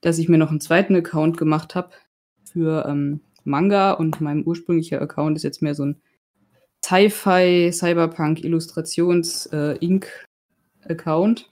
dass 0.00 0.18
ich 0.18 0.28
mir 0.28 0.38
noch 0.38 0.50
einen 0.50 0.60
zweiten 0.60 0.94
Account 0.94 1.36
gemacht 1.36 1.74
habe 1.74 1.90
für 2.44 2.86
ähm, 2.88 3.20
Manga 3.46 3.92
und 3.92 4.20
mein 4.20 4.46
ursprünglicher 4.46 5.00
Account 5.00 5.36
ist 5.36 5.42
jetzt 5.42 5.62
mehr 5.62 5.74
so 5.74 5.84
ein 5.84 5.96
Sci-Fi, 6.84 7.70
Cyberpunk, 7.72 8.44
Illustrations, 8.44 9.46
äh, 9.46 9.76
Ink-Account. 9.80 11.48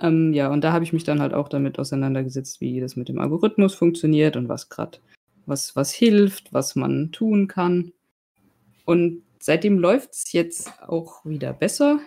Ähm, 0.00 0.32
ja, 0.32 0.50
und 0.50 0.62
da 0.62 0.72
habe 0.72 0.84
ich 0.84 0.92
mich 0.92 1.04
dann 1.04 1.20
halt 1.20 1.32
auch 1.32 1.48
damit 1.48 1.78
auseinandergesetzt, 1.78 2.60
wie 2.60 2.80
das 2.80 2.96
mit 2.96 3.08
dem 3.08 3.20
Algorithmus 3.20 3.74
funktioniert 3.74 4.36
und 4.36 4.48
was 4.48 4.68
gerade, 4.68 4.98
was, 5.46 5.76
was 5.76 5.92
hilft, 5.92 6.52
was 6.52 6.74
man 6.74 7.12
tun 7.12 7.46
kann. 7.46 7.92
Und 8.84 9.22
seitdem 9.40 9.78
läuft 9.78 10.12
es 10.12 10.32
jetzt 10.32 10.72
auch 10.82 11.24
wieder 11.24 11.52
besser. 11.52 12.00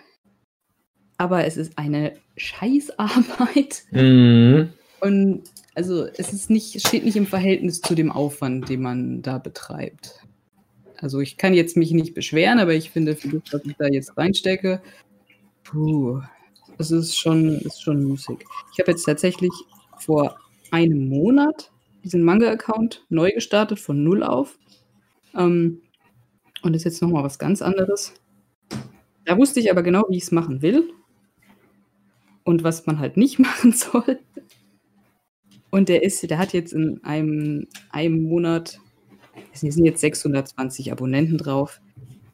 Aber 1.18 1.46
es 1.46 1.58
ist 1.58 1.78
eine 1.78 2.14
Scheißarbeit. 2.38 3.84
Mhm. 3.92 4.74
Und 5.02 5.44
also 5.76 6.06
es 6.18 6.34
ist 6.34 6.50
nicht, 6.50 6.86
steht 6.86 7.06
nicht 7.06 7.16
im 7.16 7.28
Verhältnis 7.28 7.82
zu 7.82 7.96
dem 7.96 8.12
Aufwand, 8.12 8.70
den 8.70 8.82
man 8.82 9.22
da 9.22 9.38
betreibt. 9.38 10.24
Also 10.98 11.20
ich 11.20 11.38
kann 11.38 11.54
jetzt 11.54 11.78
mich 11.78 11.92
nicht 11.92 12.14
beschweren, 12.14 12.60
aber 12.60 12.74
ich 12.74 12.90
finde, 12.90 13.16
für 13.16 13.30
das, 13.30 13.54
was 13.54 13.66
ich 13.66 13.76
da 13.78 13.88
jetzt 13.88 14.18
reinstecke, 14.18 14.82
puh, 15.64 16.22
es 16.78 16.92
ist 16.92 17.18
schon, 17.18 17.60
ist 17.60 17.82
schon 17.82 18.04
müßig. 18.06 18.40
Ich 18.74 18.80
habe 18.80 18.92
jetzt 18.92 19.04
tatsächlich 19.04 19.52
vor 19.98 20.38
einem 20.72 21.08
Monat 21.08 21.72
diesen 22.04 22.24
Manga-Account 22.24 23.06
neu 23.10 23.32
gestartet, 23.32 23.80
von 23.80 24.04
null 24.04 24.24
auf. 24.24 24.58
Ähm, 25.36 25.82
und 26.62 26.76
ist 26.76 26.84
jetzt 26.84 27.02
nochmal 27.02 27.24
was 27.24 27.40
ganz 27.40 27.62
anderes. 27.62 28.14
Da 29.26 29.38
wusste 29.38 29.60
ich 29.60 29.72
aber 29.72 29.84
genau, 29.84 30.06
wie 30.10 30.18
ich 30.18 30.24
es 30.24 30.32
machen 30.32 30.62
will. 30.62 30.90
Und 32.44 32.64
was 32.64 32.86
man 32.86 33.00
halt 33.00 33.18
nicht 33.18 33.40
machen 33.40 33.72
soll. 33.74 34.20
Und 35.72 35.90
der 35.90 36.04
ist, 36.04 36.30
der 36.30 36.38
hat 36.38 36.54
jetzt 36.54 36.74
in 36.74 37.00
einem, 37.04 37.68
einem 37.92 38.24
Monat, 38.24 38.80
es 39.54 39.62
sind 39.62 39.86
jetzt 39.86 40.02
620 40.02 40.92
Abonnenten 40.92 41.38
drauf. 41.38 41.80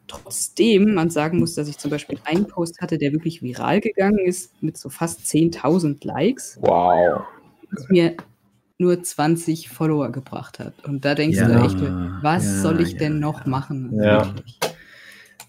Trotzdem 0.08 0.93
man 0.93 1.10
sagen 1.10 1.39
muss, 1.39 1.56
dass 1.56 1.67
ich 1.67 1.78
zum 1.78 1.91
Beispiel 1.91 2.19
einen 2.26 2.48
Post 2.48 2.80
hatte, 2.80 2.98
der 2.98 3.12
wirklich 3.12 3.41
viral 3.41 3.82
gegangen 3.82 4.19
ist, 4.19 4.52
mit 4.62 4.78
so 4.78 4.89
fast 4.89 5.21
10.000 5.21 6.06
Likes, 6.06 6.60
Wow. 6.62 7.24
was 7.71 7.89
mir 7.89 8.15
nur 8.78 9.02
20 9.02 9.69
Follower 9.69 10.12
gebracht 10.12 10.60
hat. 10.60 10.74
Und 10.86 11.06
da 11.06 11.15
denkst 11.15 11.38
du 11.38 11.43
Ja, 11.43 11.65
echt, 11.65 11.78
was 12.21 12.45
ja, 12.45 12.62
soll 12.62 12.82
ich 12.82 12.93
ja, 12.93 13.00
denn 13.00 13.19
noch 13.19 13.45
machen? 13.45 13.91
Ja. 14.02 14.34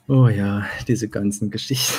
Oh 0.09 0.29
ja, 0.29 0.65
diese 0.87 1.09
ganzen 1.09 1.51
Geschichten. 1.51 1.95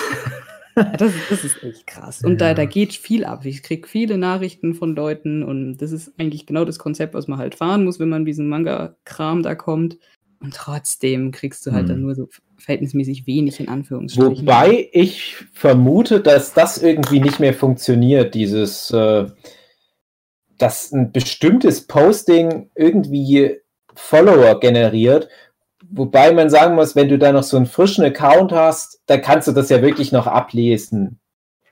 Das, 0.97 1.13
ist- 1.15 1.31
das 1.31 1.43
ist 1.43 1.63
echt 1.63 1.87
krass. 1.87 2.23
Und 2.23 2.39
da, 2.41 2.49
Ja. 2.49 2.53
da 2.53 2.65
geht 2.65 2.93
viel 2.93 3.25
ab. 3.25 3.45
Ich 3.45 3.63
kriege 3.63 3.87
viele 3.87 4.17
Nachrichten 4.17 4.73
von 4.75 4.95
Leuten 4.95 5.43
und 5.43 5.77
das 5.77 5.91
ist 5.91 6.13
eigentlich 6.17 6.45
genau 6.45 6.65
das 6.65 6.79
Konzept, 6.79 7.13
was 7.13 7.27
man 7.27 7.39
halt 7.39 7.55
fahren 7.55 7.83
muss, 7.83 7.99
wenn 7.99 8.09
man 8.09 8.25
diesen 8.25 8.47
Manga-Kram 8.49 9.43
da 9.43 9.55
kommt. 9.55 9.97
Und 10.39 10.53
trotzdem 10.53 11.31
kriegst 11.31 11.65
du 11.65 11.71
halt 11.71 11.83
Hm. 11.83 11.87
dann 11.89 12.01
nur 12.01 12.13
so 12.15 12.29
verhältnismäßig 12.57 13.25
wenig 13.25 13.59
in 13.59 13.69
Anführungsstrichen. 13.69 14.37
Wobei 14.45 14.87
ich 14.91 15.35
vermute, 15.53 16.19
dass 16.21 16.53
das 16.53 16.77
irgendwie 16.81 17.19
nicht 17.19 17.39
mehr 17.39 17.53
funktioniert, 17.55 18.35
dieses, 18.35 18.91
äh, 18.91 19.25
dass 20.57 20.91
ein 20.91 21.11
bestimmtes 21.11 21.85
Posting 21.87 22.69
irgendwie 22.75 23.57
Follower 23.95 24.59
generiert. 24.59 25.27
Wobei 25.91 26.32
man 26.34 26.50
sagen 26.50 26.76
muss, 26.76 26.95
wenn 26.95 27.10
du 27.10 27.17
da 27.17 27.32
noch 27.32 27.43
so 27.43 27.58
einen 27.58 27.65
frischen 27.65 28.04
Account 28.04 28.52
hast, 28.52 29.00
dann 29.08 29.21
kannst 29.21 29.47
du 29.47 29.52
das 29.52 29.69
ja 29.69 29.82
wirklich 29.82 30.12
noch 30.12 30.28
ablesen, 30.28 31.19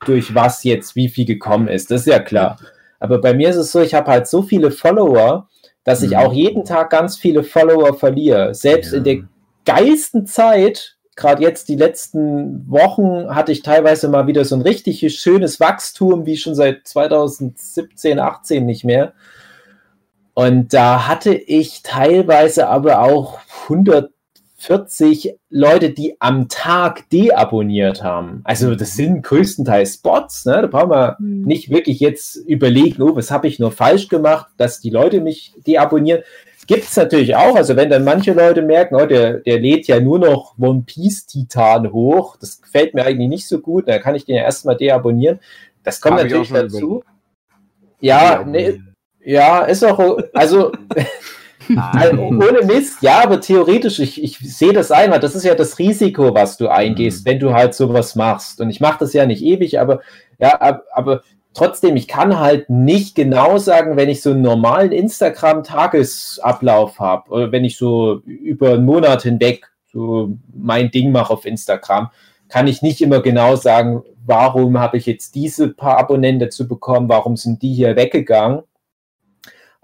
durch 0.05 0.33
was 0.35 0.63
jetzt 0.63 0.95
wie 0.95 1.09
viel 1.09 1.25
gekommen 1.25 1.67
ist. 1.67 1.91
Das 1.91 2.01
ist 2.01 2.07
ja 2.07 2.19
klar. 2.19 2.57
Aber 2.99 3.19
bei 3.19 3.33
mir 3.33 3.49
ist 3.49 3.55
es 3.57 3.71
so, 3.71 3.81
ich 3.81 3.93
habe 3.93 4.09
halt 4.11 4.27
so 4.27 4.41
viele 4.41 4.71
Follower, 4.71 5.47
dass 5.83 6.01
ich 6.01 6.11
Mhm. 6.11 6.17
auch 6.17 6.33
jeden 6.33 6.63
Tag 6.65 6.89
ganz 6.89 7.17
viele 7.17 7.43
Follower 7.43 7.93
verliere. 7.93 8.53
Selbst 8.55 8.91
Ja. 8.91 8.97
in 8.99 9.03
der 9.03 9.17
geilsten 9.65 10.25
Zeit, 10.25 10.95
gerade 11.15 11.41
jetzt 11.43 11.69
die 11.69 11.75
letzten 11.75 12.69
Wochen, 12.69 13.33
hatte 13.35 13.51
ich 13.51 13.61
teilweise 13.63 14.07
mal 14.09 14.27
wieder 14.27 14.45
so 14.45 14.55
ein 14.55 14.61
richtig 14.61 15.01
schönes 15.19 15.59
Wachstum, 15.59 16.25
wie 16.25 16.37
schon 16.37 16.55
seit 16.55 16.87
2017, 16.87 18.19
18 18.19 18.65
nicht 18.65 18.83
mehr. 18.85 19.13
Und 20.35 20.73
da 20.73 21.07
hatte 21.07 21.33
ich 21.33 21.81
teilweise 21.81 22.67
aber 22.67 22.99
auch 22.99 23.39
140 23.69 25.37
Leute, 25.49 25.91
die 25.91 26.17
am 26.19 26.49
Tag 26.49 27.09
deabonniert 27.09 28.03
haben. 28.03 28.41
Also 28.43 28.75
das 28.75 28.95
sind 28.95 29.23
größtenteils 29.23 29.97
Bots, 29.99 30.45
ne? 30.45 30.61
Da 30.61 30.67
brauchen 30.67 30.89
wir 30.89 31.15
Hm. 31.19 31.43
nicht 31.43 31.69
wirklich 31.69 32.01
jetzt 32.01 32.35
überlegen, 32.35 33.01
oh, 33.01 33.15
was 33.15 33.31
habe 33.31 33.47
ich 33.47 33.59
nur 33.59 33.71
falsch 33.71 34.09
gemacht, 34.09 34.47
dass 34.57 34.81
die 34.81 34.89
Leute 34.89 35.21
mich 35.21 35.53
deabonnieren. 35.65 36.21
Gibt 36.67 36.83
es 36.83 36.97
natürlich 36.97 37.37
auch. 37.37 37.55
Also 37.55 37.77
wenn 37.77 37.89
dann 37.89 38.03
manche 38.03 38.33
Leute 38.33 38.61
merken, 38.61 38.95
oh, 38.95 39.05
der, 39.05 39.35
der 39.39 39.61
lädt 39.61 39.87
ja 39.87 40.01
nur 40.01 40.19
noch 40.19 40.57
One 40.59 40.83
Piece 40.85 41.27
Titan 41.27 41.93
hoch, 41.93 42.35
das 42.37 42.61
gefällt 42.61 42.93
mir 42.93 43.05
eigentlich 43.05 43.29
nicht 43.29 43.47
so 43.47 43.59
gut, 43.59 43.87
dann 43.87 44.01
kann 44.01 44.15
ich 44.15 44.25
den 44.25 44.35
ja 44.35 44.43
erstmal 44.43 44.75
deabonnieren. 44.75 45.39
Das 45.83 46.01
kommt 46.01 46.19
Hab 46.19 46.25
ich 46.25 46.33
natürlich 46.33 46.73
dazu. 46.73 47.03
Ja, 48.01 48.43
nee, 48.45 48.81
ja, 49.25 49.59
ist 49.65 49.83
auch, 49.83 50.17
also 50.33 50.71
also, 51.77 52.21
ohne 52.21 52.61
Mist, 52.63 53.01
ja, 53.01 53.23
aber 53.23 53.41
theoretisch, 53.41 53.99
ich, 53.99 54.23
ich 54.23 54.37
sehe 54.39 54.71
das 54.73 54.91
ein, 54.91 55.09
weil 55.11 55.19
das 55.19 55.33
ist 55.35 55.45
ja 55.45 55.55
das 55.55 55.79
Risiko, 55.79 56.33
was 56.35 56.57
du 56.57 56.67
eingehst, 56.67 57.25
Mhm. 57.25 57.29
wenn 57.31 57.39
du 57.39 57.53
halt 57.53 57.73
sowas 57.73 58.15
machst. 58.15 58.61
Und 58.61 58.69
ich 58.69 58.79
mache 58.81 58.99
das 58.99 59.13
ja 59.13 59.25
nicht 59.25 59.43
ewig, 59.43 59.79
aber 59.79 60.01
ja, 60.37 60.49
ab- 60.61 60.83
aber 60.93 61.23
trotzdem, 61.55 61.95
ich 61.95 62.07
kann 62.07 62.39
halt 62.39 62.69
nicht 62.69 63.15
genau 63.15 63.57
sagen, 63.57 63.97
wenn 63.97 64.09
ich 64.09 64.21
so 64.21 64.29
einen 64.31 64.41
normalen 64.43 64.91
Instagram-Tagesablauf 64.91 66.99
habe 66.99 67.31
oder 67.31 67.51
wenn 67.51 67.65
ich 67.65 67.77
so 67.77 68.21
über 68.25 68.73
einen 68.73 68.85
Monat 68.85 69.23
hinweg 69.23 69.67
so 69.91 70.37
mein 70.53 70.91
Ding 70.91 71.11
mache 71.11 71.33
auf 71.33 71.45
Instagram, 71.45 72.09
kann 72.49 72.67
ich 72.67 72.81
nicht 72.81 73.01
immer 73.01 73.21
genau 73.21 73.55
sagen, 73.55 74.03
warum 74.25 74.77
habe 74.79 74.97
ich 74.97 75.05
jetzt 75.05 75.35
diese 75.35 75.69
paar 75.69 75.97
Abonnenten 75.97 76.39
dazu 76.41 76.67
bekommen, 76.67 77.07
warum 77.09 77.37
sind 77.37 77.61
die 77.61 77.73
hier 77.73 77.95
weggegangen. 77.95 78.61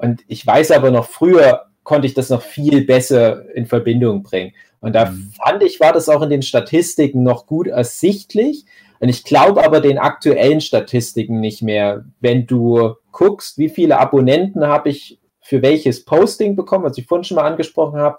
Und 0.02 0.24
ich 0.28 0.46
weiß 0.46 0.72
aber 0.72 0.92
noch, 0.92 1.08
früher 1.08 1.68
konnte 1.84 2.08
ich 2.08 2.14
das 2.14 2.30
noch 2.30 2.42
viel 2.42 2.86
besser 2.86 3.46
in 3.56 3.66
Verbindung 3.66 4.24
bringen. 4.24 4.54
Und 4.80 4.94
da 4.94 5.12
mhm. 5.12 5.32
fand 5.38 5.64
ich, 5.64 5.80
war 5.80 5.94
das 5.94 6.10
auch 6.10 6.22
in 6.22 6.30
den 6.30 6.42
Statistiken 6.42 7.24
noch 7.24 7.46
gut 7.46 7.68
ersichtlich. 7.68 8.66
Und 9.00 9.10
ich 9.10 9.24
glaube 9.24 9.64
aber 9.64 9.80
den 9.80 9.98
aktuellen 9.98 10.62
Statistiken 10.62 11.40
nicht 11.40 11.62
mehr. 11.62 12.06
Wenn 12.20 12.48
du 12.48 12.96
guckst, 13.12 13.58
wie 13.58 13.70
viele 13.70 14.00
Abonnenten 14.00 14.66
habe 14.68 14.90
ich 14.90 15.20
für 15.42 15.62
welches 15.62 16.06
Posting 16.06 16.56
bekommen, 16.56 16.84
was 16.84 16.98
ich 16.98 17.06
vorhin 17.08 17.24
schon 17.24 17.36
mal 17.36 17.46
angesprochen 17.46 18.00
habe, 18.00 18.18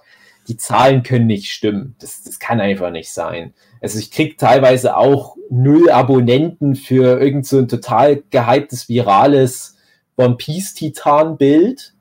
die 0.49 0.57
Zahlen 0.57 1.03
können 1.03 1.27
nicht 1.27 1.53
stimmen. 1.53 1.95
Das, 2.01 2.23
das 2.23 2.39
kann 2.39 2.61
einfach 2.61 2.91
nicht 2.91 3.11
sein. 3.13 3.55
Also 3.81 3.99
ich 3.99 4.11
kriege 4.11 4.37
teilweise 4.37 4.97
auch 4.97 5.37
null 5.51 5.91
Abonnenten 5.91 6.75
für 6.75 7.21
irgend 7.21 7.47
so 7.47 7.59
ein 7.59 7.69
total 7.69 8.23
gehyptes, 8.31 8.89
virales 8.89 9.72
One 10.17 10.37
Piece 10.37 10.75
Titan 10.75 11.37
Bild. 11.37 11.95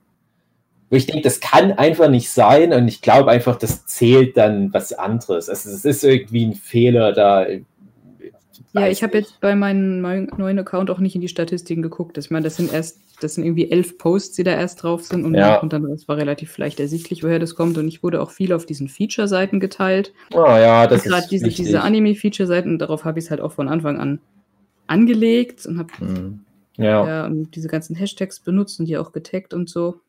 Wo 0.90 0.96
ich 0.96 1.06
denke, 1.06 1.22
das 1.22 1.40
kann 1.40 1.72
einfach 1.72 2.10
nicht 2.10 2.30
sein 2.30 2.74
und 2.74 2.86
ich 2.86 3.00
glaube 3.00 3.30
einfach, 3.30 3.56
das 3.56 3.86
zählt 3.86 4.36
dann 4.36 4.74
was 4.74 4.92
anderes. 4.92 5.48
Also 5.48 5.70
es 5.70 5.86
ist 5.86 6.04
irgendwie 6.04 6.44
ein 6.44 6.52
Fehler 6.52 7.12
da. 7.12 7.46
Ja, 8.74 8.88
ich 8.88 9.02
habe 9.02 9.16
jetzt 9.16 9.40
bei 9.40 9.54
meinem 9.54 10.02
neuen 10.02 10.58
Account 10.58 10.90
auch 10.90 10.98
nicht 10.98 11.14
in 11.14 11.22
die 11.22 11.28
Statistiken 11.28 11.80
geguckt. 11.80 12.18
Ich 12.18 12.30
meine, 12.30 12.44
das 12.44 12.56
sind 12.56 12.72
erst, 12.72 13.00
das 13.20 13.34
sind 13.34 13.44
irgendwie 13.44 13.70
elf 13.70 13.96
Posts, 13.96 14.36
die 14.36 14.44
da 14.44 14.52
erst 14.52 14.82
drauf 14.82 15.04
sind 15.04 15.24
und, 15.24 15.34
ja. 15.34 15.60
und 15.60 15.72
dann 15.72 15.88
das 15.88 16.08
war 16.08 16.18
relativ 16.18 16.58
leicht 16.58 16.78
ersichtlich, 16.78 17.22
woher 17.22 17.38
das 17.38 17.54
kommt. 17.54 17.78
Und 17.78 17.88
ich 17.88 18.02
wurde 18.02 18.20
auch 18.20 18.30
viel 18.30 18.52
auf 18.52 18.66
diesen 18.66 18.88
Feature-Seiten 18.88 19.60
geteilt. 19.60 20.12
Ah 20.34 20.58
ja, 20.58 20.86
das 20.86 21.04
Gerade 21.04 21.26
diese, 21.30 21.48
diese 21.48 21.80
Anime-Feature-Seiten, 21.80 22.78
darauf 22.78 23.06
habe 23.06 23.18
ich 23.18 23.26
es 23.26 23.30
halt 23.30 23.40
auch 23.40 23.52
von 23.52 23.68
Anfang 23.68 23.98
an 23.98 24.20
angelegt 24.88 25.64
und 25.64 25.78
habe 25.78 25.90
mhm. 26.00 26.40
Ja. 26.76 27.06
ja. 27.06 27.26
und 27.26 27.54
diese 27.54 27.68
ganzen 27.68 27.96
Hashtags 27.96 28.40
benutzt 28.40 28.80
und 28.80 28.86
die 28.86 28.96
auch 28.96 29.12
getaggt 29.12 29.54
und 29.54 29.68
so. 29.68 30.00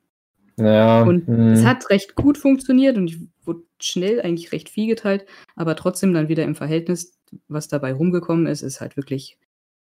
Ja. 0.58 1.04
Und 1.04 1.28
mh. 1.28 1.54
es 1.54 1.66
hat 1.66 1.90
recht 1.90 2.16
gut 2.16 2.38
funktioniert 2.38 2.98
und 2.98 3.08
ich 3.10 3.20
wurde 3.44 3.64
schnell 3.80 4.22
eigentlich 4.22 4.52
recht 4.52 4.70
viel 4.70 4.88
geteilt, 4.88 5.26
aber 5.56 5.76
trotzdem 5.76 6.14
dann 6.14 6.30
wieder 6.30 6.44
im 6.44 6.56
Verhältnis 6.56 7.20
was 7.48 7.68
dabei 7.68 7.94
rumgekommen 7.94 8.46
ist, 8.46 8.62
ist 8.62 8.82
halt 8.82 8.96
wirklich 8.96 9.38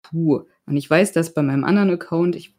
puh. 0.01 0.43
Und 0.65 0.77
ich 0.77 0.89
weiß, 0.89 1.11
dass 1.11 1.33
bei 1.33 1.41
meinem 1.41 1.63
anderen 1.63 1.89
Account, 1.89 2.35
ich 2.35 2.55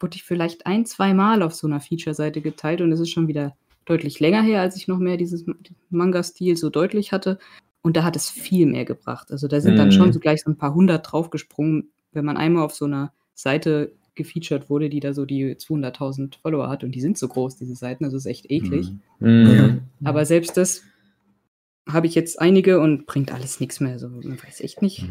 wurde 0.00 0.16
ich 0.16 0.22
vielleicht 0.22 0.66
ein, 0.66 0.86
zwei 0.86 1.12
Mal 1.12 1.42
auf 1.42 1.54
so 1.54 1.66
einer 1.66 1.80
Feature-Seite 1.80 2.40
geteilt 2.40 2.80
und 2.80 2.92
es 2.92 3.00
ist 3.00 3.10
schon 3.10 3.28
wieder 3.28 3.56
deutlich 3.84 4.20
länger 4.20 4.42
her, 4.42 4.60
als 4.60 4.76
ich 4.76 4.86
noch 4.86 4.98
mehr 4.98 5.16
dieses 5.16 5.44
Manga-Stil 5.90 6.56
so 6.56 6.70
deutlich 6.70 7.12
hatte. 7.12 7.38
Und 7.82 7.96
da 7.96 8.04
hat 8.04 8.16
es 8.16 8.30
viel 8.30 8.66
mehr 8.66 8.84
gebracht. 8.84 9.30
Also 9.30 9.48
da 9.48 9.60
sind 9.60 9.74
mhm. 9.74 9.78
dann 9.78 9.92
schon 9.92 10.08
mhm. 10.08 10.12
so 10.12 10.20
gleich 10.20 10.42
so 10.42 10.50
ein 10.50 10.58
paar 10.58 10.74
hundert 10.74 11.10
draufgesprungen, 11.10 11.90
wenn 12.12 12.24
man 12.24 12.36
einmal 12.36 12.64
auf 12.64 12.74
so 12.74 12.84
einer 12.84 13.12
Seite 13.38 13.92
gefeatured 14.16 14.68
wurde, 14.68 14.90
die 14.90 14.98
da 14.98 15.14
so 15.14 15.24
die 15.24 15.54
200.000 15.54 16.40
Follower 16.42 16.68
hat 16.68 16.82
und 16.82 16.90
die 16.92 17.00
sind 17.00 17.16
so 17.16 17.28
groß, 17.28 17.56
diese 17.56 17.76
Seiten, 17.76 18.04
also 18.04 18.16
ist 18.16 18.26
echt 18.26 18.50
eklig. 18.50 18.92
Mhm. 19.20 19.82
Aber 20.02 20.26
selbst 20.26 20.56
das 20.56 20.82
habe 21.88 22.08
ich 22.08 22.16
jetzt 22.16 22.40
einige 22.40 22.80
und 22.80 23.06
bringt 23.06 23.32
alles 23.32 23.60
nichts 23.60 23.78
mehr. 23.78 23.92
Also, 23.92 24.08
man 24.08 24.38
weiß 24.44 24.60
echt 24.60 24.82
nicht. 24.82 25.06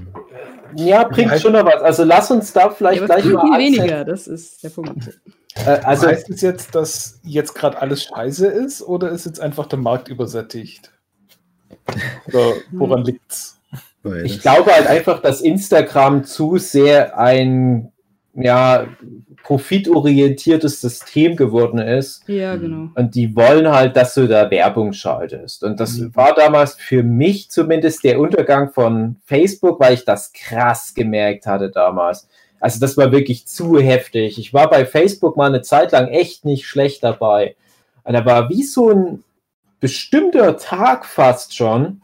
Ja, 0.75 1.05
bringt 1.05 1.39
schon 1.39 1.53
noch 1.53 1.65
was. 1.65 1.81
Also 1.81 2.03
lass 2.03 2.29
uns 2.29 2.51
da 2.51 2.69
vielleicht 2.69 2.99
ja, 2.99 3.05
gleich 3.07 3.25
mal. 3.25 3.41
Viel 3.45 3.77
weniger, 3.79 4.03
das 4.03 4.27
ist 4.27 4.61
der 4.63 4.69
Punkt. 4.69 5.19
Äh, 5.55 5.69
also 5.83 6.07
heißt 6.07 6.29
es 6.29 6.41
jetzt, 6.41 6.75
dass 6.75 7.19
jetzt 7.23 7.55
gerade 7.55 7.81
alles 7.81 8.03
scheiße 8.03 8.45
ist 8.45 8.83
oder 8.83 9.09
ist 9.09 9.25
jetzt 9.25 9.39
einfach 9.39 9.65
der 9.65 9.79
Markt 9.79 10.09
übersättigt? 10.09 10.91
Oder 12.27 12.53
woran 12.73 13.05
liegt's? 13.05 13.59
Ich 14.23 14.41
glaube 14.41 14.71
halt 14.71 14.87
einfach, 14.87 15.21
dass 15.21 15.41
Instagram 15.41 16.25
zu 16.25 16.57
sehr 16.57 17.17
ein 17.17 17.91
ja, 18.37 18.87
profitorientiertes 19.43 20.81
System 20.81 21.35
geworden 21.35 21.79
ist. 21.79 22.27
Ja, 22.27 22.55
genau. 22.55 22.89
Und 22.95 23.15
die 23.15 23.35
wollen 23.35 23.69
halt, 23.69 23.95
dass 23.95 24.13
du 24.13 24.27
da 24.27 24.51
Werbung 24.51 24.93
schaltest. 24.93 25.63
Und 25.63 25.79
das 25.79 25.97
mhm. 25.97 26.15
war 26.15 26.35
damals 26.35 26.75
für 26.75 27.01
mich 27.01 27.49
zumindest 27.49 28.03
der 28.03 28.19
Untergang 28.19 28.71
von 28.71 29.15
Facebook, 29.25 29.79
weil 29.79 29.93
ich 29.93 30.05
das 30.05 30.33
krass 30.33 30.93
gemerkt 30.93 31.45
hatte 31.47 31.69
damals. 31.69 32.27
Also 32.59 32.79
das 32.79 32.97
war 32.97 33.11
wirklich 33.11 33.47
zu 33.47 33.79
heftig. 33.79 34.37
Ich 34.37 34.53
war 34.53 34.69
bei 34.69 34.85
Facebook 34.85 35.37
mal 35.37 35.47
eine 35.47 35.61
Zeit 35.61 35.91
lang 35.91 36.07
echt 36.07 36.45
nicht 36.45 36.65
schlecht 36.65 37.03
dabei. 37.03 37.55
Und 38.03 38.13
da 38.13 38.25
war 38.25 38.49
wie 38.49 38.63
so 38.63 38.89
ein 38.91 39.23
bestimmter 39.79 40.57
Tag 40.57 41.05
fast 41.05 41.55
schon, 41.55 42.01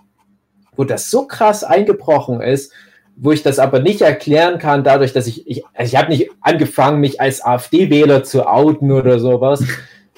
wo 0.75 0.83
das 0.83 1.09
so 1.09 1.27
krass 1.27 1.63
eingebrochen 1.63 2.41
ist, 2.41 2.71
wo 3.15 3.31
ich 3.31 3.43
das 3.43 3.59
aber 3.59 3.79
nicht 3.79 4.01
erklären 4.01 4.57
kann, 4.59 4.83
dadurch, 4.83 5.13
dass 5.13 5.27
ich, 5.27 5.47
ich, 5.47 5.63
also 5.73 5.89
ich 5.89 5.95
habe 5.95 6.09
nicht 6.09 6.29
angefangen, 6.41 6.99
mich 6.99 7.21
als 7.21 7.43
AfD-Wähler 7.43 8.23
zu 8.23 8.47
outen 8.47 8.91
oder 8.91 9.19
sowas, 9.19 9.63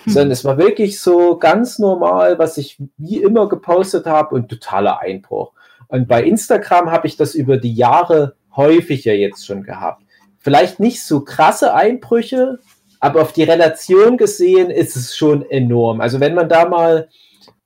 sondern 0.06 0.32
es 0.32 0.46
war 0.46 0.58
wirklich 0.58 1.00
so 1.00 1.38
ganz 1.38 1.80
normal, 1.80 2.40
was 2.40 2.58
ich 2.58 2.78
wie 2.98 3.22
immer 3.22 3.50
gepostet 3.50 4.06
habe 4.06 4.36
und 4.36 4.50
totaler 4.50 5.02
Einbruch. 5.02 5.52
Und 5.88 6.08
bei 6.08 6.24
Instagram 6.24 6.92
habe 6.92 7.08
ich 7.08 7.18
das 7.18 7.36
über 7.36 7.58
die 7.58 7.74
Jahre 7.74 8.36
häufiger 8.56 9.14
jetzt 9.14 9.46
schon 9.46 9.64
gehabt. 9.64 10.04
Vielleicht 10.40 10.80
nicht 10.80 11.04
so 11.04 11.22
krasse 11.22 11.74
Einbrüche, 11.74 12.60
aber 13.00 13.22
auf 13.22 13.34
die 13.34 13.44
Relation 13.44 14.18
gesehen 14.18 14.70
ist 14.70 14.96
es 14.96 15.16
schon 15.16 15.48
enorm. 15.50 16.02
Also 16.02 16.20
wenn 16.20 16.34
man 16.34 16.50
da 16.50 16.68
mal 16.68 17.10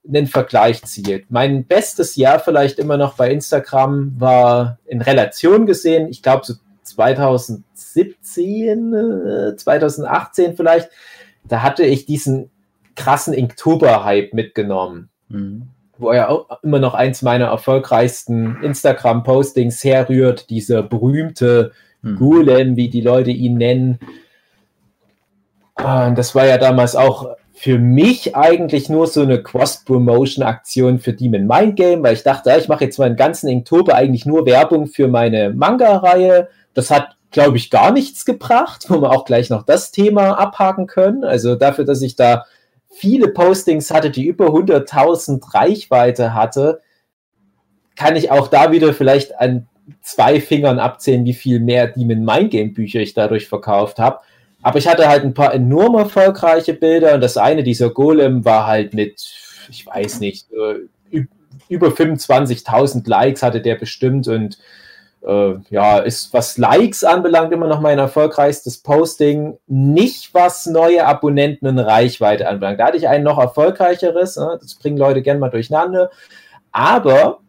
einen 0.09 0.27
Vergleich 0.27 0.83
zielt. 0.83 1.25
Mein 1.29 1.65
bestes 1.65 2.15
Jahr 2.15 2.39
vielleicht 2.39 2.79
immer 2.79 2.97
noch 2.97 3.15
bei 3.15 3.31
Instagram 3.31 4.19
war 4.19 4.79
in 4.85 5.01
Relation 5.01 5.65
gesehen, 5.65 6.09
ich 6.09 6.21
glaube 6.21 6.45
so 6.45 6.53
2017, 6.83 9.55
2018 9.55 10.51
äh, 10.51 10.55
vielleicht, 10.55 10.89
da 11.43 11.61
hatte 11.61 11.83
ich 11.83 12.05
diesen 12.05 12.49
krassen 12.95 13.33
Inktober-Hype 13.33 14.33
mitgenommen, 14.33 15.09
mhm. 15.29 15.69
wo 15.97 16.11
ja 16.11 16.27
auch 16.27 16.61
immer 16.63 16.79
noch 16.79 16.95
eins 16.95 17.21
meiner 17.21 17.45
erfolgreichsten 17.45 18.61
Instagram-Postings 18.63 19.83
herrührt, 19.83 20.49
dieser 20.49 20.83
berühmte 20.83 21.71
mhm. 22.01 22.17
Golem, 22.17 22.75
wie 22.75 22.89
die 22.89 23.01
Leute 23.01 23.31
ihn 23.31 23.57
nennen. 23.57 23.99
Und 25.75 26.17
das 26.17 26.35
war 26.35 26.45
ja 26.45 26.57
damals 26.57 26.95
auch 26.95 27.35
für 27.59 27.77
mich 27.77 28.37
eigentlich 28.37 28.87
nur 28.87 29.05
so 29.07 29.21
eine 29.21 29.43
Cross-Promotion-Aktion 29.43 30.99
für 30.99 31.11
Demon 31.11 31.45
Mind 31.45 31.75
Game, 31.75 32.01
weil 32.03 32.13
ich 32.13 32.23
dachte, 32.23 32.55
ich 32.57 32.69
mache 32.69 32.85
jetzt 32.85 32.97
meinen 32.99 33.17
ganzen 33.17 33.49
Inktober 33.49 33.95
eigentlich 33.95 34.25
nur 34.25 34.45
Werbung 34.45 34.87
für 34.87 35.09
meine 35.09 35.49
Manga-Reihe. 35.53 36.47
Das 36.73 36.89
hat, 36.89 37.17
glaube 37.31 37.57
ich, 37.57 37.69
gar 37.69 37.91
nichts 37.91 38.23
gebracht, 38.23 38.85
wo 38.87 39.01
wir 39.01 39.11
auch 39.11 39.25
gleich 39.25 39.49
noch 39.49 39.63
das 39.63 39.91
Thema 39.91 40.39
abhaken 40.39 40.87
können. 40.87 41.25
Also 41.25 41.55
dafür, 41.55 41.83
dass 41.83 42.01
ich 42.01 42.15
da 42.15 42.45
viele 42.89 43.27
Postings 43.27 43.91
hatte, 43.91 44.09
die 44.09 44.25
über 44.25 44.51
100.000 44.51 45.53
Reichweite 45.53 46.33
hatte, 46.33 46.79
kann 47.97 48.15
ich 48.15 48.31
auch 48.31 48.47
da 48.47 48.71
wieder 48.71 48.93
vielleicht 48.93 49.37
an 49.37 49.67
zwei 50.01 50.39
Fingern 50.39 50.79
abzählen, 50.79 51.25
wie 51.25 51.33
viel 51.33 51.59
mehr 51.59 51.87
Demon 51.87 52.23
Mind 52.23 52.51
Game 52.51 52.73
Bücher 52.73 53.01
ich 53.01 53.15
dadurch 53.15 53.49
verkauft 53.49 53.99
habe. 53.99 54.21
Aber 54.61 54.77
ich 54.77 54.87
hatte 54.87 55.07
halt 55.07 55.23
ein 55.23 55.33
paar 55.33 55.53
enorm 55.53 55.95
erfolgreiche 55.95 56.73
Bilder 56.73 57.13
und 57.15 57.21
das 57.21 57.37
eine, 57.37 57.63
dieser 57.63 57.89
Golem, 57.91 58.43
war 58.43 58.67
halt 58.67 58.93
mit, 58.93 59.23
ich 59.69 59.85
weiß 59.85 60.19
nicht, 60.19 60.47
äh, 60.51 60.87
über 61.69 61.89
25.000 61.89 63.07
Likes 63.07 63.43
hatte 63.43 63.61
der 63.61 63.75
bestimmt 63.75 64.27
und 64.27 64.57
äh, 65.21 65.55
ja, 65.69 65.99
ist 65.99 66.33
was 66.33 66.57
Likes 66.57 67.03
anbelangt 67.03 67.51
immer 67.51 67.67
noch 67.67 67.81
mein 67.81 67.99
erfolgreichstes 67.99 68.79
Posting, 68.79 69.57
nicht 69.67 70.33
was 70.33 70.65
neue 70.65 71.05
Abonnenten 71.05 71.67
und 71.67 71.79
Reichweite 71.79 72.47
anbelangt. 72.47 72.79
Da 72.79 72.87
hatte 72.87 72.97
ich 72.97 73.07
ein 73.07 73.23
noch 73.23 73.37
erfolgreicheres, 73.37 74.37
ne? 74.37 74.57
das 74.61 74.75
bringen 74.75 74.97
Leute 74.97 75.21
gerne 75.21 75.39
mal 75.39 75.49
durcheinander, 75.49 76.09
aber 76.71 77.39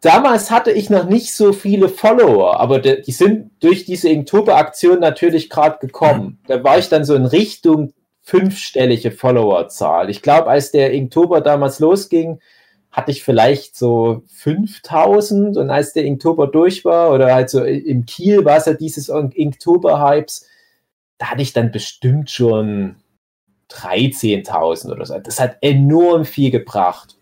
damals 0.00 0.50
hatte 0.50 0.70
ich 0.70 0.90
noch 0.90 1.08
nicht 1.08 1.34
so 1.34 1.52
viele 1.52 1.88
Follower, 1.88 2.60
aber 2.60 2.78
die 2.78 3.12
sind 3.12 3.50
durch 3.60 3.84
diese 3.84 4.08
Inktober-Aktion 4.08 5.00
natürlich 5.00 5.50
gerade 5.50 5.78
gekommen. 5.78 6.38
Da 6.46 6.62
war 6.62 6.78
ich 6.78 6.88
dann 6.88 7.04
so 7.04 7.14
in 7.14 7.24
Richtung 7.26 7.92
fünfstellige 8.22 9.10
Followerzahl. 9.10 10.10
Ich 10.10 10.20
glaube, 10.22 10.48
als 10.48 10.70
der 10.70 10.92
Inktober 10.92 11.40
damals 11.40 11.78
losging, 11.78 12.40
hatte 12.90 13.10
ich 13.10 13.22
vielleicht 13.22 13.76
so 13.76 14.22
5000 14.28 15.56
und 15.56 15.70
als 15.70 15.92
der 15.92 16.04
Inktober 16.04 16.46
durch 16.46 16.84
war 16.84 17.12
oder 17.12 17.34
halt 17.34 17.50
so 17.50 17.62
im 17.62 18.06
Kiel 18.06 18.44
war 18.44 18.56
es 18.56 18.66
ja 18.66 18.74
dieses 18.74 19.08
Inktober-Hypes, 19.08 20.46
da 21.18 21.30
hatte 21.30 21.42
ich 21.42 21.52
dann 21.52 21.70
bestimmt 21.70 22.30
schon 22.30 22.96
13.000 23.70 24.90
oder 24.90 25.04
so. 25.04 25.18
Das 25.18 25.38
hat 25.38 25.58
enorm 25.60 26.24
viel 26.24 26.50
gebracht. 26.50 27.17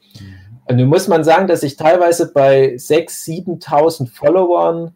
Und 0.69 0.77
nun 0.77 0.89
muss 0.89 1.07
man 1.07 1.23
sagen, 1.23 1.47
dass 1.47 1.63
ich 1.63 1.77
teilweise 1.77 2.33
bei 2.33 2.75
6.000, 2.75 3.63
7.000 3.63 4.11
Followern 4.13 4.95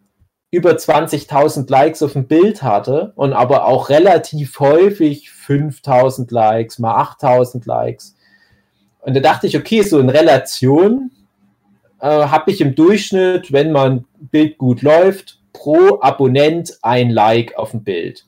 über 0.50 0.72
20.000 0.72 1.70
Likes 1.70 2.02
auf 2.02 2.14
dem 2.14 2.26
Bild 2.26 2.62
hatte 2.62 3.12
und 3.14 3.32
aber 3.32 3.66
auch 3.66 3.88
relativ 3.88 4.58
häufig 4.58 5.30
5.000 5.30 6.32
Likes, 6.34 6.80
mal 6.80 7.00
8.000 7.00 7.66
Likes. 7.66 8.16
Und 9.00 9.14
da 9.14 9.20
dachte 9.20 9.46
ich, 9.46 9.56
okay, 9.56 9.82
so 9.82 10.00
in 10.00 10.10
Relation 10.10 11.12
äh, 12.00 12.08
habe 12.08 12.50
ich 12.50 12.60
im 12.60 12.74
Durchschnitt, 12.74 13.52
wenn 13.52 13.70
mein 13.70 14.04
Bild 14.18 14.58
gut 14.58 14.82
läuft, 14.82 15.38
pro 15.52 16.00
Abonnent 16.00 16.78
ein 16.82 17.10
Like 17.10 17.56
auf 17.56 17.70
dem 17.70 17.84
Bild. 17.84 18.26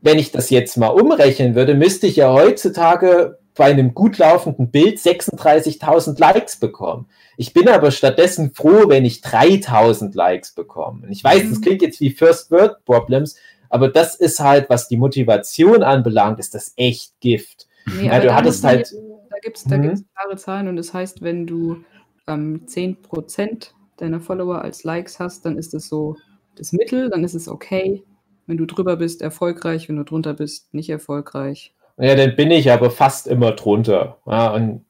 Wenn 0.00 0.18
ich 0.18 0.32
das 0.32 0.50
jetzt 0.50 0.76
mal 0.76 0.88
umrechnen 0.88 1.54
würde, 1.54 1.74
müsste 1.74 2.08
ich 2.08 2.16
ja 2.16 2.32
heutzutage 2.32 3.38
bei 3.54 3.66
einem 3.66 3.94
gut 3.94 4.18
laufenden 4.18 4.70
Bild 4.70 4.98
36.000 4.98 6.18
Likes 6.18 6.56
bekommen. 6.56 7.06
Ich 7.36 7.52
bin 7.52 7.68
aber 7.68 7.90
stattdessen 7.90 8.52
froh, 8.54 8.88
wenn 8.88 9.04
ich 9.04 9.20
3000 9.20 10.14
Likes 10.14 10.52
bekomme. 10.52 11.06
Und 11.06 11.12
ich 11.12 11.22
weiß, 11.22 11.42
das 11.48 11.58
mhm. 11.58 11.62
klingt 11.62 11.82
jetzt 11.82 12.00
wie 12.00 12.10
First 12.10 12.50
World 12.50 12.84
Problems, 12.84 13.36
aber 13.68 13.88
das 13.88 14.14
ist 14.14 14.40
halt, 14.40 14.68
was 14.68 14.88
die 14.88 14.96
Motivation 14.96 15.82
anbelangt, 15.82 16.38
ist 16.38 16.54
das 16.54 16.72
echt 16.76 17.18
Gift. 17.20 17.68
Nee, 17.86 18.06
ja, 18.06 18.20
du 18.20 18.34
hattest 18.34 18.64
halt. 18.64 18.92
Da 19.30 19.38
gibt 19.38 19.56
es 19.56 19.64
da 19.64 19.76
mhm. 19.76 20.04
klare 20.14 20.36
Zahlen 20.36 20.68
und 20.68 20.76
das 20.76 20.92
heißt, 20.92 21.22
wenn 21.22 21.46
du 21.46 21.84
ähm, 22.26 22.62
10% 22.66 23.70
deiner 23.96 24.20
Follower 24.20 24.62
als 24.62 24.84
Likes 24.84 25.18
hast, 25.18 25.44
dann 25.46 25.56
ist 25.56 25.74
das 25.74 25.88
so 25.88 26.16
das 26.56 26.72
Mittel, 26.72 27.10
dann 27.10 27.24
ist 27.24 27.34
es 27.34 27.48
okay. 27.48 28.02
Wenn 28.46 28.56
du 28.56 28.66
drüber 28.66 28.96
bist, 28.96 29.22
erfolgreich, 29.22 29.88
wenn 29.88 29.96
du 29.96 30.04
drunter 30.04 30.34
bist, 30.34 30.74
nicht 30.74 30.90
erfolgreich. 30.90 31.74
Ja, 31.98 32.14
dann 32.14 32.36
bin 32.36 32.50
ich 32.50 32.70
aber 32.70 32.90
fast 32.90 33.26
immer 33.26 33.52
drunter. 33.52 34.18
Ja, 34.26 34.52
und 34.52 34.84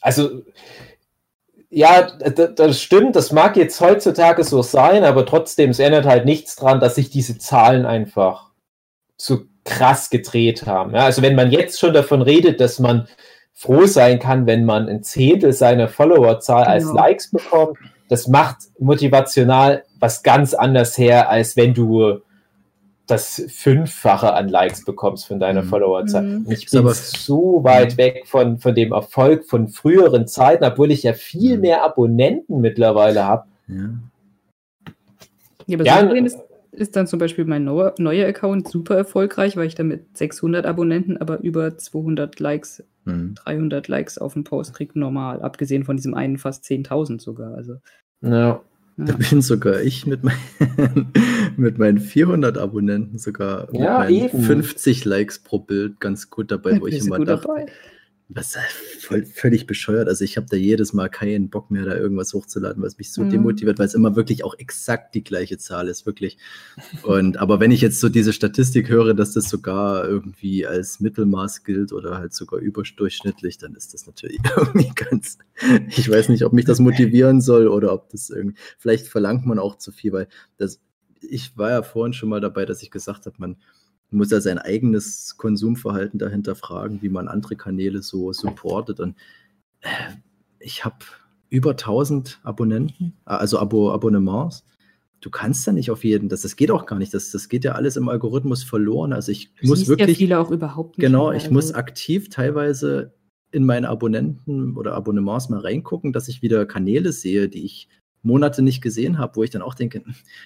also 0.00 0.42
ja, 1.70 2.02
das 2.02 2.80
stimmt, 2.80 3.16
das 3.16 3.32
mag 3.32 3.56
jetzt 3.56 3.80
heutzutage 3.80 4.44
so 4.44 4.62
sein, 4.62 5.02
aber 5.02 5.26
trotzdem, 5.26 5.70
es 5.70 5.80
ändert 5.80 6.06
halt 6.06 6.24
nichts 6.24 6.54
dran, 6.54 6.78
dass 6.78 6.94
sich 6.94 7.10
diese 7.10 7.36
Zahlen 7.38 7.84
einfach 7.84 8.50
zu 9.16 9.48
krass 9.64 10.08
gedreht 10.08 10.66
haben. 10.66 10.94
Ja, 10.94 11.04
also 11.04 11.22
wenn 11.22 11.34
man 11.34 11.50
jetzt 11.50 11.80
schon 11.80 11.92
davon 11.92 12.22
redet, 12.22 12.60
dass 12.60 12.78
man 12.78 13.08
froh 13.52 13.86
sein 13.86 14.20
kann, 14.20 14.46
wenn 14.46 14.64
man 14.64 14.88
ein 14.88 15.02
Zehntel 15.02 15.52
seiner 15.52 15.88
Followerzahl 15.88 16.64
genau. 16.64 16.74
als 16.74 16.92
Likes 16.92 17.30
bekommt, 17.30 17.78
das 18.08 18.28
macht 18.28 18.58
motivational 18.78 19.84
was 19.98 20.22
ganz 20.22 20.54
anders 20.54 20.96
her, 20.96 21.28
als 21.30 21.56
wenn 21.56 21.74
du 21.74 22.20
das 23.06 23.44
Fünffache 23.48 24.32
an 24.32 24.48
Likes 24.48 24.84
bekommst 24.84 25.26
von 25.26 25.38
deiner 25.38 25.62
mhm. 25.62 25.68
Followerzahl. 25.68 26.22
Mhm. 26.22 26.46
Ich 26.50 26.70
bin 26.70 26.80
aber 26.80 26.94
so 26.94 27.62
weit 27.62 27.98
weg 27.98 28.26
von, 28.26 28.58
von 28.58 28.74
dem 28.74 28.92
Erfolg 28.92 29.44
von 29.44 29.68
früheren 29.68 30.26
Zeiten, 30.26 30.64
obwohl 30.64 30.90
ich 30.90 31.02
ja 31.02 31.12
viel 31.12 31.56
mhm. 31.56 31.62
mehr 31.62 31.84
Abonnenten 31.84 32.60
mittlerweile 32.60 33.24
habe. 33.24 33.44
Ja. 33.68 33.90
ja, 35.66 35.76
aber 35.76 35.84
ja, 35.84 36.08
so 36.08 36.14
ist, 36.14 36.38
ist 36.72 36.96
dann 36.96 37.06
zum 37.06 37.18
Beispiel 37.18 37.44
mein 37.44 37.64
neuer, 37.64 37.94
neuer 37.98 38.26
Account 38.26 38.68
super 38.68 38.96
erfolgreich, 38.96 39.56
weil 39.56 39.66
ich 39.66 39.74
damit 39.74 40.16
600 40.16 40.64
Abonnenten, 40.64 41.18
aber 41.18 41.40
über 41.40 41.76
200 41.76 42.40
Likes, 42.40 42.82
mhm. 43.04 43.34
300 43.34 43.86
Likes 43.88 44.16
auf 44.16 44.32
dem 44.32 44.44
Post 44.44 44.74
kriege, 44.74 44.98
normal. 44.98 45.42
Abgesehen 45.42 45.84
von 45.84 45.96
diesem 45.96 46.14
einen 46.14 46.38
fast 46.38 46.64
10.000 46.64 47.20
sogar. 47.20 47.54
Also. 47.54 47.76
Ja. 48.22 48.62
Da 48.96 49.14
bin 49.14 49.42
sogar 49.42 49.80
ich 49.80 50.06
mit, 50.06 50.22
mein, 50.22 50.36
mit 51.56 51.78
meinen 51.78 51.98
400 51.98 52.58
Abonnenten 52.58 53.18
sogar 53.18 53.68
ja, 53.74 54.04
mit 54.08 54.30
50 54.30 55.04
Likes 55.04 55.40
pro 55.40 55.58
Bild 55.58 55.98
ganz 55.98 56.30
gut 56.30 56.50
dabei, 56.50 56.80
wo 56.80 56.86
ich 56.86 57.04
immer 57.04 57.18
dachte, 57.18 57.46
dabei. 57.46 57.66
Was 58.28 58.56
voll, 59.00 59.26
völlig 59.26 59.66
bescheuert. 59.66 60.08
Also 60.08 60.24
ich 60.24 60.38
habe 60.38 60.46
da 60.48 60.56
jedes 60.56 60.94
Mal 60.94 61.10
keinen 61.10 61.50
Bock 61.50 61.70
mehr, 61.70 61.84
da 61.84 61.94
irgendwas 61.94 62.32
hochzuladen, 62.32 62.82
was 62.82 62.96
mich 62.96 63.12
so 63.12 63.22
mhm. 63.22 63.28
demotiviert, 63.28 63.78
weil 63.78 63.86
es 63.86 63.92
immer 63.92 64.16
wirklich 64.16 64.44
auch 64.44 64.58
exakt 64.58 65.14
die 65.14 65.22
gleiche 65.22 65.58
Zahl 65.58 65.88
ist, 65.88 66.06
wirklich. 66.06 66.38
Und 67.02 67.36
aber 67.36 67.60
wenn 67.60 67.70
ich 67.70 67.82
jetzt 67.82 68.00
so 68.00 68.08
diese 68.08 68.32
Statistik 68.32 68.88
höre, 68.88 69.12
dass 69.12 69.34
das 69.34 69.50
sogar 69.50 70.08
irgendwie 70.08 70.66
als 70.66 71.00
Mittelmaß 71.00 71.64
gilt 71.64 71.92
oder 71.92 72.16
halt 72.16 72.32
sogar 72.32 72.60
überdurchschnittlich, 72.60 73.58
dann 73.58 73.74
ist 73.74 73.92
das 73.92 74.06
natürlich 74.06 74.40
irgendwie 74.56 74.92
ganz. 74.94 75.36
Ich 75.88 76.10
weiß 76.10 76.30
nicht, 76.30 76.44
ob 76.44 76.54
mich 76.54 76.64
das 76.64 76.80
motivieren 76.80 77.42
soll 77.42 77.68
oder 77.68 77.92
ob 77.92 78.08
das 78.08 78.30
irgendwie. 78.30 78.58
Vielleicht 78.78 79.06
verlangt 79.06 79.44
man 79.44 79.58
auch 79.58 79.76
zu 79.76 79.92
viel, 79.92 80.12
weil 80.12 80.28
das. 80.56 80.80
Ich 81.20 81.56
war 81.56 81.70
ja 81.70 81.82
vorhin 81.82 82.12
schon 82.12 82.28
mal 82.28 82.40
dabei, 82.40 82.66
dass 82.66 82.82
ich 82.82 82.90
gesagt 82.90 83.26
habe, 83.26 83.36
man 83.38 83.56
muss 84.14 84.30
ja 84.30 84.40
sein 84.40 84.58
eigenes 84.58 85.36
Konsumverhalten 85.36 86.18
dahinter 86.18 86.54
fragen, 86.54 87.02
wie 87.02 87.08
man 87.08 87.28
andere 87.28 87.56
Kanäle 87.56 88.02
so 88.02 88.32
supportet. 88.32 89.00
Und 89.00 89.16
äh, 89.80 89.88
ich 90.58 90.84
habe 90.84 90.96
über 91.50 91.70
1000 91.70 92.40
Abonnenten, 92.42 93.14
äh, 93.26 93.30
also 93.30 93.58
Abo 93.58 93.92
Abonnements. 93.92 94.64
Du 95.20 95.30
kannst 95.30 95.66
da 95.66 95.72
nicht 95.72 95.90
auf 95.90 96.04
jeden, 96.04 96.28
das, 96.28 96.42
das 96.42 96.56
geht 96.56 96.70
auch 96.70 96.84
gar 96.84 96.98
nicht. 96.98 97.14
Das, 97.14 97.30
das 97.30 97.48
geht 97.48 97.64
ja 97.64 97.72
alles 97.72 97.96
im 97.96 98.08
Algorithmus 98.08 98.62
verloren. 98.62 99.12
Also 99.14 99.32
ich 99.32 99.54
du 99.54 99.68
muss 99.68 99.88
wirklich. 99.88 100.08
Ja 100.08 100.14
viele 100.14 100.38
auch 100.38 100.50
überhaupt 100.50 100.98
nicht. 100.98 101.06
Genau, 101.06 101.32
ich 101.32 101.50
muss 101.50 101.72
aktiv 101.72 102.28
teilweise 102.28 103.14
in 103.50 103.64
meine 103.64 103.88
Abonnenten 103.88 104.76
oder 104.76 104.94
Abonnements 104.94 105.48
mal 105.48 105.60
reingucken, 105.60 106.12
dass 106.12 106.28
ich 106.28 106.42
wieder 106.42 106.66
Kanäle 106.66 107.12
sehe, 107.12 107.48
die 107.48 107.64
ich 107.64 107.88
Monate 108.24 108.62
nicht 108.62 108.80
gesehen 108.80 109.18
habe, 109.18 109.36
wo 109.36 109.44
ich 109.44 109.50
dann 109.50 109.62
auch 109.62 109.74
denke, 109.74 110.02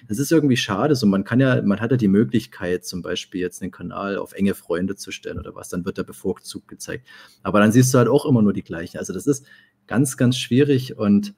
das 0.07 0.19
ist 0.19 0.31
irgendwie 0.31 0.57
schade. 0.57 0.95
So, 0.95 1.07
man 1.07 1.23
kann 1.23 1.39
ja, 1.39 1.61
man 1.61 1.79
hat 1.79 1.91
ja 1.91 1.97
die 1.97 2.07
Möglichkeit, 2.07 2.85
zum 2.85 3.01
Beispiel 3.01 3.41
jetzt 3.41 3.61
einen 3.61 3.71
Kanal 3.71 4.17
auf 4.17 4.33
enge 4.33 4.53
Freunde 4.53 4.95
zu 4.95 5.11
stellen 5.11 5.39
oder 5.39 5.55
was, 5.55 5.69
dann 5.69 5.85
wird 5.85 5.97
der 5.97 6.03
bevorzugt 6.03 6.67
gezeigt. 6.67 7.07
Aber 7.41 7.59
dann 7.59 7.71
siehst 7.71 7.93
du 7.93 7.97
halt 7.97 8.09
auch 8.09 8.25
immer 8.25 8.41
nur 8.41 8.53
die 8.53 8.63
gleichen. 8.63 8.97
Also 8.97 9.13
das 9.13 9.25
ist 9.25 9.45
ganz, 9.87 10.17
ganz 10.17 10.37
schwierig 10.37 10.97
und 10.97 11.33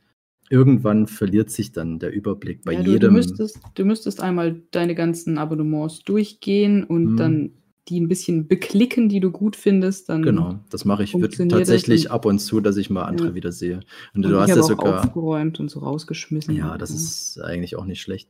irgendwann 0.49 1.07
verliert 1.07 1.49
sich 1.49 1.71
dann 1.71 1.99
der 1.99 2.11
Überblick 2.11 2.63
bei 2.63 2.73
ja, 2.73 2.83
du, 2.83 2.91
jedem. 2.91 3.09
Du 3.09 3.11
müsstest, 3.11 3.59
du 3.75 3.85
müsstest 3.85 4.19
einmal 4.19 4.61
deine 4.71 4.95
ganzen 4.95 5.37
Abonnements 5.37 6.03
durchgehen 6.03 6.83
und 6.83 7.11
hm. 7.11 7.17
dann 7.17 7.51
die 7.87 7.99
ein 7.99 8.07
bisschen 8.07 8.47
beklicken, 8.47 9.09
die 9.09 9.19
du 9.19 9.31
gut 9.31 9.55
findest, 9.55 10.09
dann. 10.09 10.21
Genau, 10.21 10.59
das 10.69 10.85
mache 10.85 11.03
ich 11.03 11.15
tatsächlich 11.49 12.11
ab 12.11 12.25
und 12.25 12.39
zu, 12.39 12.61
dass 12.61 12.77
ich 12.77 12.89
mal 12.89 13.03
andere 13.03 13.29
ja. 13.29 13.35
wieder 13.35 13.51
sehe. 13.51 13.81
Und, 14.13 14.25
und 14.25 14.31
du 14.31 14.39
hast 14.39 14.49
ja 14.49 14.61
sogar. 14.61 14.99
aufgeräumt 14.99 15.59
und 15.59 15.69
so 15.69 15.79
rausgeschmissen. 15.79 16.55
Ja, 16.55 16.77
das 16.77 16.91
ja. 16.91 16.95
ist 16.95 17.41
eigentlich 17.41 17.75
auch 17.75 17.85
nicht 17.85 18.01
schlecht. 18.01 18.29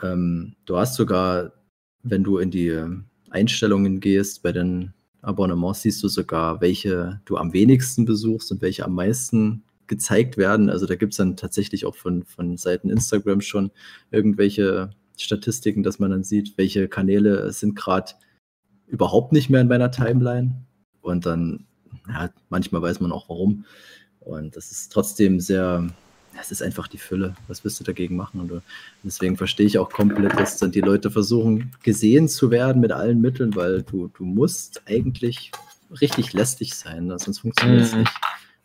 Ähm, 0.00 0.54
du 0.66 0.76
hast 0.76 0.94
sogar, 0.94 1.52
wenn 2.02 2.22
du 2.22 2.38
in 2.38 2.50
die 2.50 2.80
Einstellungen 3.30 4.00
gehst, 4.00 4.42
bei 4.42 4.52
den 4.52 4.92
Abonnements 5.22 5.82
siehst 5.82 6.02
du 6.02 6.08
sogar, 6.08 6.60
welche 6.60 7.20
du 7.24 7.36
am 7.36 7.52
wenigsten 7.52 8.04
besuchst 8.04 8.50
und 8.52 8.62
welche 8.62 8.84
am 8.84 8.94
meisten 8.94 9.64
gezeigt 9.86 10.36
werden. 10.36 10.70
Also 10.70 10.86
da 10.86 10.94
gibt 10.94 11.12
es 11.12 11.18
dann 11.18 11.36
tatsächlich 11.36 11.84
auch 11.84 11.96
von, 11.96 12.24
von 12.24 12.56
Seiten 12.56 12.88
Instagram 12.88 13.40
schon 13.40 13.70
irgendwelche 14.10 14.90
Statistiken, 15.18 15.82
dass 15.82 15.98
man 15.98 16.10
dann 16.10 16.22
sieht, 16.22 16.56
welche 16.56 16.88
Kanäle 16.88 17.52
sind 17.52 17.76
gerade 17.76 18.12
überhaupt 18.90 19.32
nicht 19.32 19.50
mehr 19.50 19.60
in 19.60 19.68
meiner 19.68 19.90
Timeline. 19.90 20.54
Und 21.00 21.26
dann, 21.26 21.64
ja, 22.08 22.30
manchmal 22.48 22.82
weiß 22.82 23.00
man 23.00 23.12
auch 23.12 23.28
warum. 23.28 23.64
Und 24.20 24.56
das 24.56 24.70
ist 24.70 24.92
trotzdem 24.92 25.40
sehr, 25.40 25.88
es 26.38 26.50
ist 26.50 26.62
einfach 26.62 26.88
die 26.88 26.98
Fülle. 26.98 27.34
Was 27.48 27.64
wirst 27.64 27.80
du 27.80 27.84
dagegen 27.84 28.16
machen? 28.16 28.40
Und 28.40 28.62
deswegen 29.02 29.36
verstehe 29.36 29.66
ich 29.66 29.78
auch 29.78 29.90
komplett, 29.90 30.38
dass 30.38 30.58
dann 30.58 30.72
die 30.72 30.80
Leute 30.80 31.10
versuchen, 31.10 31.72
gesehen 31.82 32.28
zu 32.28 32.50
werden 32.50 32.80
mit 32.80 32.92
allen 32.92 33.20
Mitteln, 33.20 33.54
weil 33.56 33.82
du, 33.82 34.08
du 34.08 34.24
musst 34.24 34.82
eigentlich 34.86 35.52
richtig 36.00 36.32
lästig 36.32 36.74
sein, 36.74 37.06
ne? 37.06 37.18
sonst 37.18 37.40
funktioniert 37.40 37.82
es 37.82 37.92
mhm. 37.92 38.00
nicht. 38.00 38.12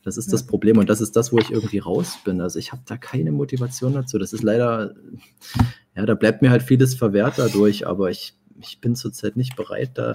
Das 0.04 0.18
ist 0.18 0.32
das 0.32 0.46
Problem 0.46 0.78
und 0.78 0.88
das 0.88 1.02
ist 1.02 1.16
das, 1.16 1.34
wo 1.34 1.40
ich 1.40 1.50
irgendwie 1.50 1.80
raus 1.80 2.20
bin. 2.24 2.40
Also 2.40 2.60
ich 2.60 2.72
habe 2.72 2.84
da 2.86 2.96
keine 2.96 3.32
Motivation 3.32 3.94
dazu. 3.94 4.20
Das 4.20 4.34
ist 4.34 4.44
leider, 4.44 4.94
ja, 5.96 6.06
da 6.06 6.14
bleibt 6.14 6.44
mir 6.44 6.52
halt 6.52 6.62
vieles 6.62 6.94
verwehrt 6.94 7.34
dadurch, 7.38 7.88
aber 7.88 8.12
ich 8.12 8.36
ich 8.60 8.80
bin 8.82 8.96
zurzeit 8.96 9.36
nicht 9.36 9.56
bereit, 9.56 9.92
da 9.96 10.14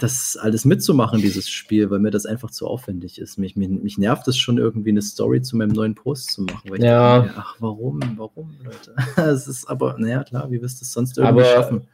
das 0.00 0.38
alles 0.40 0.64
mitzumachen, 0.64 1.20
dieses 1.20 1.48
Spiel, 1.50 1.90
weil 1.90 1.98
mir 1.98 2.10
das 2.10 2.24
einfach 2.24 2.50
zu 2.50 2.66
aufwendig 2.66 3.18
ist. 3.18 3.38
Mich, 3.38 3.54
mich, 3.54 3.68
mich 3.68 3.98
nervt 3.98 4.26
es 4.26 4.38
schon 4.38 4.56
irgendwie 4.56 4.90
eine 4.90 5.02
Story 5.02 5.42
zu 5.42 5.56
meinem 5.56 5.72
neuen 5.72 5.94
Post 5.94 6.32
zu 6.32 6.42
machen. 6.42 6.70
Weil 6.70 6.82
ja. 6.82 7.20
Denke, 7.20 7.34
ach, 7.36 7.56
warum, 7.58 8.00
warum, 8.16 8.56
Leute? 8.64 8.94
Es 9.30 9.46
ist 9.46 9.68
aber, 9.68 9.96
naja, 9.98 10.24
klar, 10.24 10.50
wie 10.50 10.62
wirst 10.62 10.80
du 10.80 10.84
es 10.84 10.92
sonst 10.92 11.18
irgendwie 11.18 11.42
aber, 11.42 11.54
schaffen? 11.54 11.86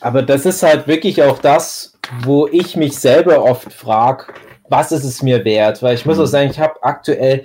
Aber 0.00 0.22
das 0.22 0.46
ist 0.46 0.62
halt 0.62 0.86
wirklich 0.86 1.22
auch 1.22 1.38
das, 1.38 1.98
wo 2.22 2.48
ich 2.48 2.76
mich 2.76 2.96
selber 2.96 3.44
oft 3.44 3.72
frage, 3.72 4.32
was 4.70 4.90
ist 4.90 5.04
es 5.04 5.22
mir 5.22 5.44
wert? 5.44 5.82
Weil 5.82 5.94
ich 5.94 6.06
muss 6.06 6.16
mhm. 6.16 6.22
auch 6.22 6.28
sagen, 6.28 6.50
ich 6.50 6.58
habe 6.58 6.82
aktuell 6.82 7.44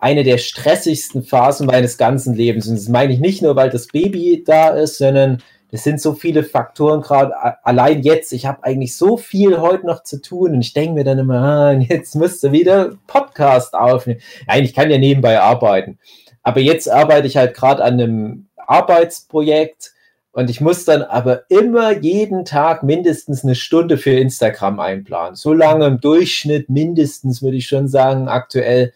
eine 0.00 0.24
der 0.24 0.38
stressigsten 0.38 1.22
Phasen 1.22 1.66
meines 1.66 1.98
ganzen 1.98 2.34
Lebens. 2.34 2.66
Und 2.68 2.76
das 2.76 2.88
meine 2.88 3.12
ich 3.12 3.20
nicht 3.20 3.42
nur, 3.42 3.54
weil 3.56 3.68
das 3.68 3.88
Baby 3.88 4.42
da 4.46 4.70
ist, 4.70 4.98
sondern 4.98 5.42
es 5.72 5.84
sind 5.84 6.00
so 6.00 6.14
viele 6.14 6.44
Faktoren 6.44 7.02
gerade 7.02 7.34
allein 7.64 8.02
jetzt. 8.02 8.32
Ich 8.32 8.46
habe 8.46 8.62
eigentlich 8.64 8.96
so 8.96 9.16
viel 9.16 9.60
heute 9.60 9.86
noch 9.86 10.02
zu 10.04 10.20
tun 10.20 10.52
und 10.52 10.60
ich 10.60 10.72
denke 10.72 10.94
mir 10.94 11.04
dann 11.04 11.18
immer, 11.18 11.42
ah, 11.42 11.72
jetzt 11.78 12.14
müsste 12.14 12.52
wieder 12.52 12.92
Podcast 13.06 13.74
aufnehmen. 13.74 14.20
Nein, 14.46 14.64
ich 14.64 14.74
kann 14.74 14.90
ja 14.90 14.98
nebenbei 14.98 15.40
arbeiten. 15.40 15.98
Aber 16.42 16.60
jetzt 16.60 16.88
arbeite 16.88 17.26
ich 17.26 17.36
halt 17.36 17.54
gerade 17.54 17.82
an 17.82 17.94
einem 17.94 18.46
Arbeitsprojekt 18.56 19.92
und 20.30 20.50
ich 20.50 20.60
muss 20.60 20.84
dann 20.84 21.02
aber 21.02 21.50
immer 21.50 21.92
jeden 21.98 22.44
Tag 22.44 22.82
mindestens 22.82 23.42
eine 23.42 23.54
Stunde 23.54 23.98
für 23.98 24.10
Instagram 24.10 24.78
einplanen. 24.78 25.34
So 25.34 25.52
lange 25.52 25.86
im 25.86 26.00
Durchschnitt 26.00 26.68
mindestens 26.68 27.42
würde 27.42 27.56
ich 27.56 27.66
schon 27.66 27.88
sagen, 27.88 28.28
aktuell 28.28 28.92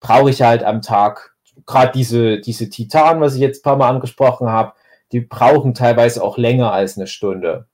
brauche 0.00 0.30
ich 0.30 0.42
halt 0.42 0.62
am 0.62 0.82
Tag 0.82 1.34
gerade 1.64 1.92
diese, 1.92 2.38
diese 2.38 2.68
Titan, 2.68 3.20
was 3.20 3.34
ich 3.34 3.40
jetzt 3.40 3.60
ein 3.60 3.62
paar 3.62 3.76
Mal 3.76 3.88
angesprochen 3.88 4.48
habe, 4.48 4.74
die 5.12 5.20
brauchen 5.20 5.74
teilweise 5.74 6.22
auch 6.22 6.38
länger 6.38 6.72
als 6.72 6.96
eine 6.96 7.06
Stunde. 7.06 7.66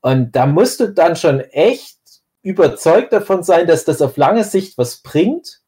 Und 0.00 0.32
da 0.32 0.46
musst 0.46 0.80
du 0.80 0.88
dann 0.88 1.16
schon 1.16 1.40
echt 1.40 1.98
überzeugt 2.42 3.12
davon 3.12 3.42
sein, 3.42 3.66
dass 3.66 3.84
das 3.84 4.02
auf 4.02 4.16
lange 4.16 4.44
Sicht 4.44 4.76
was 4.76 4.96
bringt. 4.98 5.60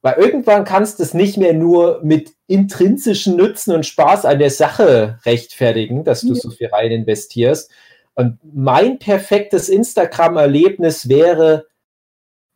Weil 0.00 0.14
irgendwann 0.14 0.64
kannst 0.64 0.98
du 0.98 1.04
es 1.04 1.14
nicht 1.14 1.36
mehr 1.36 1.52
nur 1.52 2.00
mit 2.02 2.32
intrinsischen 2.48 3.36
Nutzen 3.36 3.72
und 3.74 3.86
Spaß 3.86 4.24
an 4.24 4.38
der 4.38 4.50
Sache 4.50 5.18
rechtfertigen, 5.24 6.04
dass 6.04 6.22
du 6.22 6.28
ja. 6.28 6.34
so 6.34 6.50
viel 6.50 6.68
rein 6.68 6.90
investierst. 6.90 7.70
Und 8.14 8.38
mein 8.42 8.98
perfektes 8.98 9.68
Instagram-Erlebnis 9.68 11.08
wäre, 11.08 11.66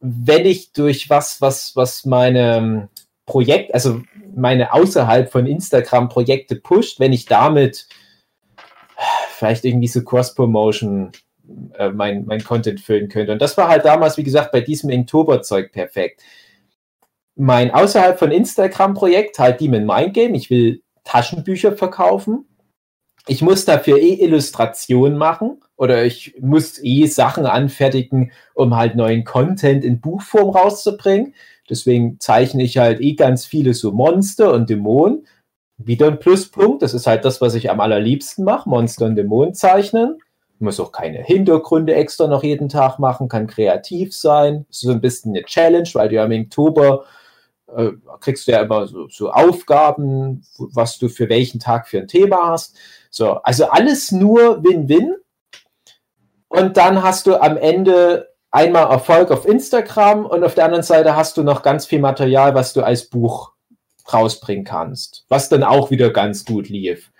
wenn 0.00 0.44
ich 0.44 0.72
durch 0.72 1.08
was, 1.08 1.40
was, 1.40 1.74
was 1.76 2.04
meine 2.04 2.88
Projekt, 3.26 3.74
also 3.74 4.02
meine 4.36 4.72
außerhalb 4.72 5.32
von 5.32 5.46
Instagram 5.46 6.08
Projekte 6.08 6.56
pusht, 6.56 7.00
wenn 7.00 7.12
ich 7.12 7.24
damit 7.24 7.88
vielleicht 9.30 9.64
irgendwie 9.64 9.88
so 9.88 10.04
Cross-Promotion 10.04 11.12
äh, 11.78 11.90
mein, 11.90 12.26
mein 12.26 12.44
Content 12.44 12.80
füllen 12.80 13.08
könnte. 13.08 13.32
Und 13.32 13.40
das 13.40 13.56
war 13.56 13.68
halt 13.68 13.84
damals, 13.84 14.16
wie 14.16 14.22
gesagt, 14.22 14.52
bei 14.52 14.60
diesem 14.60 14.90
Inktober-Zeug 14.90 15.72
perfekt. 15.72 16.22
Mein 17.34 17.70
außerhalb 17.70 18.18
von 18.18 18.30
Instagram-Projekt, 18.30 19.38
halt 19.38 19.60
die 19.60 19.68
mit 19.68 19.86
Mindgame, 19.86 20.36
ich 20.36 20.50
will 20.50 20.82
Taschenbücher 21.04 21.72
verkaufen. 21.72 22.46
Ich 23.26 23.42
muss 23.42 23.64
dafür 23.64 23.98
eh 23.98 24.14
Illustrationen 24.14 25.16
machen 25.18 25.60
oder 25.76 26.04
ich 26.04 26.34
muss 26.40 26.78
eh 26.82 27.06
Sachen 27.06 27.46
anfertigen, 27.46 28.32
um 28.54 28.76
halt 28.76 28.96
neuen 28.96 29.24
Content 29.24 29.84
in 29.84 30.00
Buchform 30.00 30.50
rauszubringen. 30.50 31.34
Deswegen 31.68 32.18
zeichne 32.20 32.62
ich 32.62 32.78
halt 32.78 33.00
eh 33.00 33.14
ganz 33.14 33.44
viele 33.44 33.74
so 33.74 33.92
Monster 33.92 34.52
und 34.52 34.70
Dämonen. 34.70 35.26
Wieder 35.78 36.06
ein 36.06 36.18
Pluspunkt. 36.18 36.82
Das 36.82 36.94
ist 36.94 37.06
halt 37.06 37.24
das, 37.24 37.40
was 37.40 37.54
ich 37.54 37.70
am 37.70 37.80
allerliebsten 37.80 38.44
mache. 38.44 38.68
Monster 38.68 39.06
und 39.06 39.16
Dämonen 39.16 39.54
zeichnen. 39.54 40.18
Ich 40.54 40.60
muss 40.60 40.80
auch 40.80 40.90
keine 40.90 41.22
Hintergründe 41.22 41.94
extra 41.94 42.26
noch 42.28 42.42
jeden 42.42 42.70
Tag 42.70 42.98
machen, 42.98 43.28
kann 43.28 43.46
kreativ 43.46 44.16
sein. 44.16 44.64
Ist 44.70 44.80
so 44.80 44.90
ein 44.90 45.02
bisschen 45.02 45.32
eine 45.32 45.44
Challenge, 45.44 45.88
weil 45.92 46.08
du 46.08 46.14
ja 46.14 46.24
im 46.24 46.42
Oktober 46.44 47.04
äh, 47.74 47.92
kriegst 48.20 48.46
du 48.46 48.52
ja 48.52 48.62
immer 48.62 48.86
so, 48.86 49.08
so, 49.08 49.30
Aufgaben, 49.30 50.46
was 50.56 50.98
du 50.98 51.08
für 51.08 51.28
welchen 51.28 51.60
Tag 51.60 51.88
für 51.88 51.98
ein 51.98 52.08
Thema 52.08 52.48
hast. 52.48 52.76
So, 53.10 53.32
also 53.42 53.66
alles 53.66 54.12
nur 54.12 54.64
Win-Win. 54.64 55.16
Und 56.48 56.76
dann 56.76 57.02
hast 57.02 57.26
du 57.26 57.40
am 57.40 57.56
Ende 57.56 58.28
einmal 58.56 58.90
Erfolg 58.90 59.30
auf 59.30 59.46
Instagram 59.46 60.24
und 60.24 60.42
auf 60.42 60.54
der 60.54 60.64
anderen 60.64 60.82
Seite 60.82 61.14
hast 61.14 61.36
du 61.36 61.42
noch 61.42 61.62
ganz 61.62 61.84
viel 61.84 62.00
Material, 62.00 62.54
was 62.54 62.72
du 62.72 62.82
als 62.82 63.08
Buch 63.08 63.52
rausbringen 64.12 64.64
kannst, 64.64 65.24
was 65.28 65.48
dann 65.48 65.62
auch 65.62 65.90
wieder 65.90 66.10
ganz 66.10 66.44
gut 66.44 66.68
lief. 66.68 67.10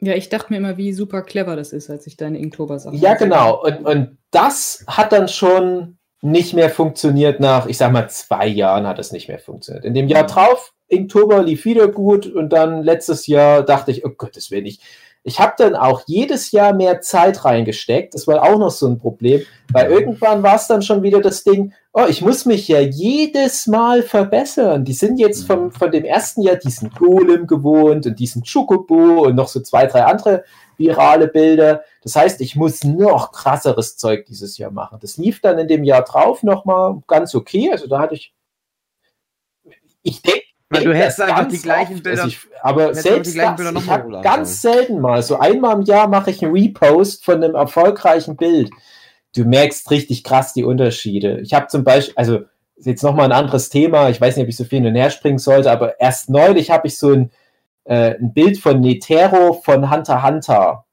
Ja, 0.00 0.14
ich 0.14 0.28
dachte 0.30 0.52
mir 0.52 0.56
immer, 0.56 0.76
wie 0.76 0.92
super 0.92 1.22
clever 1.22 1.54
das 1.54 1.72
ist, 1.72 1.90
als 1.90 2.06
ich 2.06 2.16
deine 2.16 2.38
Inktober-Sachen. 2.38 2.98
Ja, 2.98 3.14
genau. 3.14 3.62
Und, 3.62 3.86
und 3.86 4.18
das 4.30 4.84
hat 4.86 5.12
dann 5.12 5.28
schon 5.28 5.98
nicht 6.22 6.54
mehr 6.54 6.70
funktioniert 6.70 7.40
nach, 7.40 7.66
ich 7.66 7.76
sag 7.76 7.92
mal, 7.92 8.08
zwei 8.08 8.46
Jahren 8.46 8.86
hat 8.86 8.98
es 8.98 9.12
nicht 9.12 9.28
mehr 9.28 9.38
funktioniert. 9.38 9.84
In 9.84 9.92
dem 9.92 10.08
Jahr 10.08 10.26
drauf, 10.26 10.72
Inktober 10.88 11.42
lief 11.42 11.64
wieder 11.66 11.88
gut 11.88 12.26
und 12.26 12.50
dann 12.50 12.82
letztes 12.82 13.26
Jahr 13.26 13.62
dachte 13.62 13.90
ich, 13.90 14.04
oh 14.04 14.10
Gott, 14.16 14.36
das 14.36 14.50
will 14.50 14.66
ich. 14.66 14.80
Ich 15.26 15.40
habe 15.40 15.54
dann 15.56 15.74
auch 15.74 16.02
jedes 16.06 16.52
Jahr 16.52 16.74
mehr 16.74 17.00
Zeit 17.00 17.46
reingesteckt. 17.46 18.12
Das 18.12 18.26
war 18.26 18.42
auch 18.42 18.58
noch 18.58 18.70
so 18.70 18.86
ein 18.86 18.98
Problem, 18.98 19.40
weil 19.72 19.90
irgendwann 19.90 20.42
war 20.42 20.56
es 20.56 20.66
dann 20.66 20.82
schon 20.82 21.02
wieder 21.02 21.22
das 21.22 21.44
Ding, 21.44 21.72
oh, 21.94 22.04
ich 22.06 22.20
muss 22.20 22.44
mich 22.44 22.68
ja 22.68 22.80
jedes 22.80 23.66
Mal 23.66 24.02
verbessern. 24.02 24.84
Die 24.84 24.92
sind 24.92 25.18
jetzt 25.18 25.46
vom, 25.46 25.72
von 25.72 25.90
dem 25.90 26.04
ersten 26.04 26.42
Jahr 26.42 26.56
diesen 26.56 26.90
Golem 26.90 27.46
gewohnt 27.46 28.04
und 28.04 28.18
diesen 28.18 28.42
Chocobo 28.42 29.24
und 29.24 29.34
noch 29.34 29.48
so 29.48 29.60
zwei, 29.60 29.86
drei 29.86 30.04
andere 30.04 30.44
virale 30.76 31.28
Bilder. 31.28 31.84
Das 32.02 32.16
heißt, 32.16 32.42
ich 32.42 32.54
muss 32.54 32.84
noch 32.84 33.32
krasseres 33.32 33.96
Zeug 33.96 34.26
dieses 34.26 34.58
Jahr 34.58 34.72
machen. 34.72 34.98
Das 35.00 35.16
lief 35.16 35.40
dann 35.40 35.58
in 35.58 35.68
dem 35.68 35.84
Jahr 35.84 36.02
drauf 36.02 36.42
nochmal 36.42 37.02
ganz 37.06 37.34
okay. 37.34 37.70
Also 37.72 37.86
da 37.86 37.98
hatte 37.98 38.14
ich, 38.14 38.34
ich 40.02 40.20
denke, 40.20 40.44
weil 40.74 40.84
du 40.84 40.94
hättest 40.94 41.20
einfach 41.20 41.48
die 41.48 41.58
gleichen 41.58 42.02
Bilder. 42.02 42.26
Ich, 42.26 42.38
aber 42.62 42.94
selbst 42.94 43.36
das, 43.36 43.56
Bilder 43.56 43.72
ich 43.76 43.88
habe 43.88 44.20
ganz 44.22 44.62
selten 44.62 45.00
mal, 45.00 45.22
so 45.22 45.38
einmal 45.38 45.76
im 45.76 45.82
Jahr 45.82 46.08
mache 46.08 46.30
ich 46.30 46.42
einen 46.42 46.52
Repost 46.52 47.24
von 47.24 47.42
einem 47.42 47.54
erfolgreichen 47.54 48.36
Bild. 48.36 48.70
Du 49.34 49.44
merkst 49.44 49.90
richtig 49.90 50.24
krass 50.24 50.52
die 50.52 50.64
Unterschiede. 50.64 51.40
Ich 51.40 51.54
habe 51.54 51.66
zum 51.68 51.84
Beispiel, 51.84 52.14
also 52.16 52.40
jetzt 52.76 53.02
nochmal 53.02 53.26
ein 53.26 53.32
anderes 53.32 53.68
Thema, 53.68 54.08
ich 54.10 54.20
weiß 54.20 54.36
nicht, 54.36 54.44
ob 54.44 54.48
ich 54.48 54.56
so 54.56 54.64
viel 54.64 54.80
hin 54.80 54.88
und 54.88 54.94
her 54.94 55.10
springen 55.10 55.38
sollte, 55.38 55.70
aber 55.70 56.00
erst 56.00 56.30
neulich 56.30 56.70
habe 56.70 56.86
ich 56.86 56.98
so 56.98 57.12
ein, 57.12 57.30
äh, 57.84 58.14
ein 58.14 58.32
Bild 58.32 58.58
von 58.58 58.80
Netero 58.80 59.54
von 59.54 59.90
Hunter 59.90 60.22
Hunter 60.22 60.84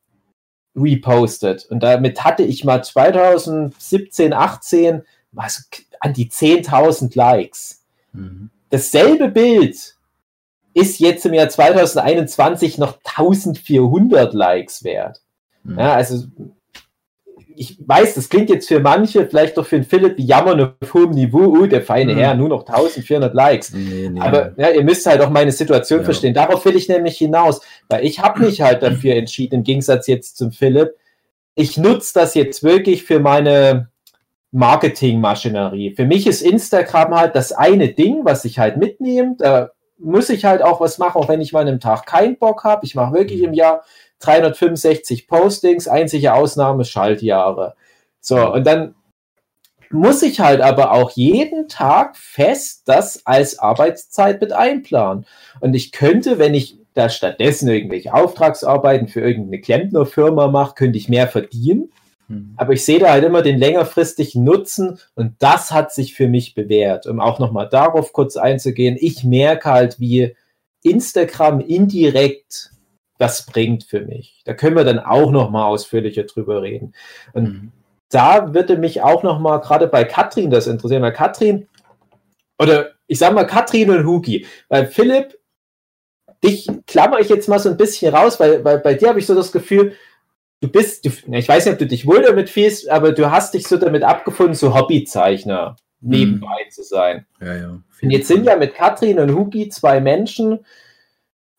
repostet. 0.75 1.65
Und 1.65 1.83
damit 1.83 2.23
hatte 2.23 2.43
ich 2.43 2.63
mal 2.63 2.83
2017, 2.83 4.33
18 4.33 5.03
mal 5.31 5.49
so 5.49 5.61
an 5.99 6.13
die 6.13 6.29
10.000 6.29 7.15
Likes. 7.15 7.83
Mhm 8.13 8.49
dasselbe 8.71 9.27
Bild 9.27 9.95
ist 10.73 10.99
jetzt 10.99 11.25
im 11.25 11.33
Jahr 11.33 11.49
2021 11.49 12.77
noch 12.77 12.97
1400 13.03 14.33
Likes 14.33 14.83
wert. 14.83 15.21
Mhm. 15.63 15.79
Ja, 15.79 15.93
also 15.93 16.25
ich 17.55 17.77
weiß, 17.85 18.15
das 18.15 18.29
klingt 18.29 18.49
jetzt 18.49 18.67
für 18.67 18.79
manche, 18.79 19.27
vielleicht 19.27 19.57
doch 19.57 19.65
für 19.65 19.75
den 19.75 19.83
Philipp, 19.83 20.17
wie 20.17 20.25
jammern 20.25 20.73
auf 20.81 20.93
hohem 20.93 21.11
Niveau, 21.11 21.57
oh, 21.59 21.65
der 21.65 21.81
feine 21.81 22.13
mhm. 22.13 22.17
Herr, 22.17 22.33
nur 22.33 22.49
noch 22.49 22.65
1400 22.65 23.33
Likes. 23.33 23.73
Nee, 23.73 24.09
nee. 24.09 24.19
Aber 24.19 24.53
ja, 24.57 24.71
ihr 24.71 24.83
müsst 24.83 25.05
halt 25.05 25.21
auch 25.21 25.29
meine 25.29 25.51
Situation 25.51 25.99
ja. 25.99 26.05
verstehen. 26.05 26.33
Darauf 26.33 26.63
will 26.65 26.75
ich 26.75 26.87
nämlich 26.87 27.17
hinaus, 27.17 27.61
weil 27.89 28.05
ich 28.05 28.19
habe 28.19 28.45
mich 28.45 28.61
halt 28.61 28.81
dafür 28.81 29.15
entschieden, 29.15 29.55
im 29.55 29.63
Gegensatz 29.63 30.07
jetzt 30.07 30.37
zum 30.37 30.51
Philipp, 30.51 30.95
ich 31.53 31.77
nutze 31.77 32.13
das 32.15 32.33
jetzt 32.33 32.63
wirklich 32.63 33.03
für 33.03 33.19
meine 33.19 33.90
Marketingmaschinerie. 34.51 35.95
Für 35.95 36.05
mich 36.05 36.27
ist 36.27 36.41
Instagram 36.41 37.15
halt 37.15 37.35
das 37.35 37.51
eine 37.51 37.89
Ding, 37.89 38.25
was 38.25 38.45
ich 38.45 38.59
halt 38.59 38.77
mitnehme. 38.77 39.35
Da 39.37 39.71
muss 39.97 40.29
ich 40.29 40.45
halt 40.45 40.61
auch 40.61 40.81
was 40.81 40.97
machen, 40.97 41.21
auch 41.21 41.29
wenn 41.29 41.41
ich 41.41 41.53
mal 41.53 41.61
einen 41.61 41.79
Tag 41.79 42.05
keinen 42.05 42.37
Bock 42.37 42.63
habe. 42.63 42.85
Ich 42.85 42.95
mache 42.95 43.13
wirklich 43.13 43.41
im 43.43 43.53
Jahr 43.53 43.83
365 44.19 45.27
Postings, 45.27 45.87
einzige 45.87 46.33
Ausnahme 46.33 46.85
Schaltjahre. 46.85 47.75
So, 48.19 48.51
und 48.51 48.65
dann 48.67 48.95
muss 49.89 50.21
ich 50.21 50.39
halt 50.39 50.61
aber 50.61 50.91
auch 50.91 51.11
jeden 51.11 51.67
Tag 51.67 52.15
fest 52.17 52.83
das 52.85 53.25
als 53.25 53.59
Arbeitszeit 53.59 54.41
mit 54.41 54.53
einplanen. 54.53 55.25
Und 55.59 55.73
ich 55.73 55.91
könnte, 55.91 56.39
wenn 56.39 56.53
ich 56.53 56.77
da 56.93 57.09
stattdessen 57.09 57.69
irgendwelche 57.69 58.13
Auftragsarbeiten 58.13 59.07
für 59.07 59.21
irgendeine 59.21 59.61
Klempnerfirma 59.61 60.47
mache, 60.47 60.75
könnte 60.75 60.97
ich 60.97 61.09
mehr 61.09 61.27
verdienen. 61.27 61.91
Mhm. 62.31 62.53
Aber 62.57 62.73
ich 62.73 62.85
sehe 62.85 62.99
da 62.99 63.11
halt 63.11 63.23
immer 63.23 63.41
den 63.41 63.57
längerfristigen 63.57 64.43
Nutzen 64.43 64.99
und 65.15 65.35
das 65.39 65.71
hat 65.71 65.93
sich 65.93 66.13
für 66.13 66.27
mich 66.27 66.55
bewährt. 66.55 67.07
Um 67.07 67.19
auch 67.19 67.39
nochmal 67.39 67.69
darauf 67.69 68.13
kurz 68.13 68.37
einzugehen, 68.37 68.97
ich 68.99 69.23
merke 69.23 69.69
halt, 69.69 69.99
wie 69.99 70.35
Instagram 70.83 71.59
indirekt 71.59 72.71
das 73.17 73.45
bringt 73.45 73.83
für 73.83 74.01
mich. 74.01 74.41
Da 74.45 74.55
können 74.55 74.75
wir 74.75 74.83
dann 74.83 74.97
auch 74.97 75.29
nochmal 75.29 75.65
ausführlicher 75.65 76.23
drüber 76.23 76.63
reden. 76.63 76.95
Und 77.33 77.43
mhm. 77.43 77.71
da 78.09 78.55
würde 78.55 78.77
mich 78.77 79.03
auch 79.03 79.21
nochmal 79.21 79.59
gerade 79.59 79.87
bei 79.87 80.05
Katrin 80.05 80.49
das 80.49 80.65
interessieren, 80.65 81.03
weil 81.03 81.13
Katrin, 81.13 81.67
oder 82.57 82.91
ich 83.05 83.19
sage 83.19 83.35
mal 83.35 83.45
Katrin 83.45 83.91
und 83.91 84.07
Hugi, 84.07 84.47
weil 84.69 84.87
Philipp, 84.87 85.37
dich 86.43 86.67
klammer 86.87 87.19
ich 87.19 87.29
jetzt 87.29 87.47
mal 87.47 87.59
so 87.59 87.69
ein 87.69 87.77
bisschen 87.77 88.13
raus, 88.13 88.39
weil, 88.39 88.65
weil 88.65 88.79
bei 88.79 88.95
dir 88.95 89.09
habe 89.09 89.19
ich 89.19 89.27
so 89.27 89.35
das 89.35 89.51
Gefühl, 89.51 89.93
du 90.61 90.67
bist, 90.67 91.05
du, 91.05 91.09
ich 91.33 91.49
weiß 91.49 91.65
nicht, 91.65 91.73
ob 91.73 91.79
du 91.79 91.87
dich 91.87 92.07
wohl 92.07 92.21
damit 92.21 92.49
fühlst, 92.49 92.89
aber 92.89 93.11
du 93.11 93.31
hast 93.31 93.53
dich 93.53 93.67
so 93.67 93.77
damit 93.77 94.03
abgefunden, 94.03 94.55
so 94.55 94.73
Hobbyzeichner 94.73 95.75
nebenbei 95.99 96.65
mhm. 96.65 96.71
zu 96.71 96.83
sein. 96.83 97.25
Ja, 97.39 97.55
ja. 97.55 97.81
Und 98.01 98.09
jetzt 98.09 98.27
sind 98.27 98.45
ja 98.45 98.55
mit 98.55 98.73
Katrin 98.73 99.19
und 99.19 99.35
Hugi 99.35 99.69
zwei 99.69 99.99
Menschen, 99.99 100.65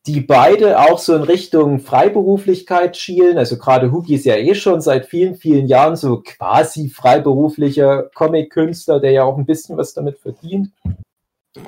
die 0.07 0.21
beide 0.21 0.81
auch 0.81 0.99
so 0.99 1.15
in 1.15 1.23
Richtung 1.23 1.79
Freiberuflichkeit 1.79 2.97
schielen. 2.97 3.39
Also 3.39 3.57
gerade 3.57 3.93
Hugi 3.93 4.17
ist 4.17 4.25
ja 4.25 4.35
eh 4.35 4.55
schon 4.55 4.81
seit 4.81 5.07
vielen, 5.07 5.37
vielen 5.37 5.69
Jahren 5.69 5.95
so 5.95 6.23
quasi 6.25 6.89
freiberuflicher 6.89 8.11
Comic-Künstler, 8.15 8.99
der 8.99 9.13
ja 9.13 9.23
auch 9.23 9.39
ein 9.39 9.47
bisschen 9.47 9.77
was 9.77 9.95
damit 9.95 10.19
verdient. 10.19 10.71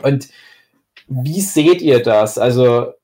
Und 0.02 0.28
wie 1.06 1.40
seht 1.40 1.80
ihr 1.80 2.02
das? 2.02 2.38
Also 2.38 2.94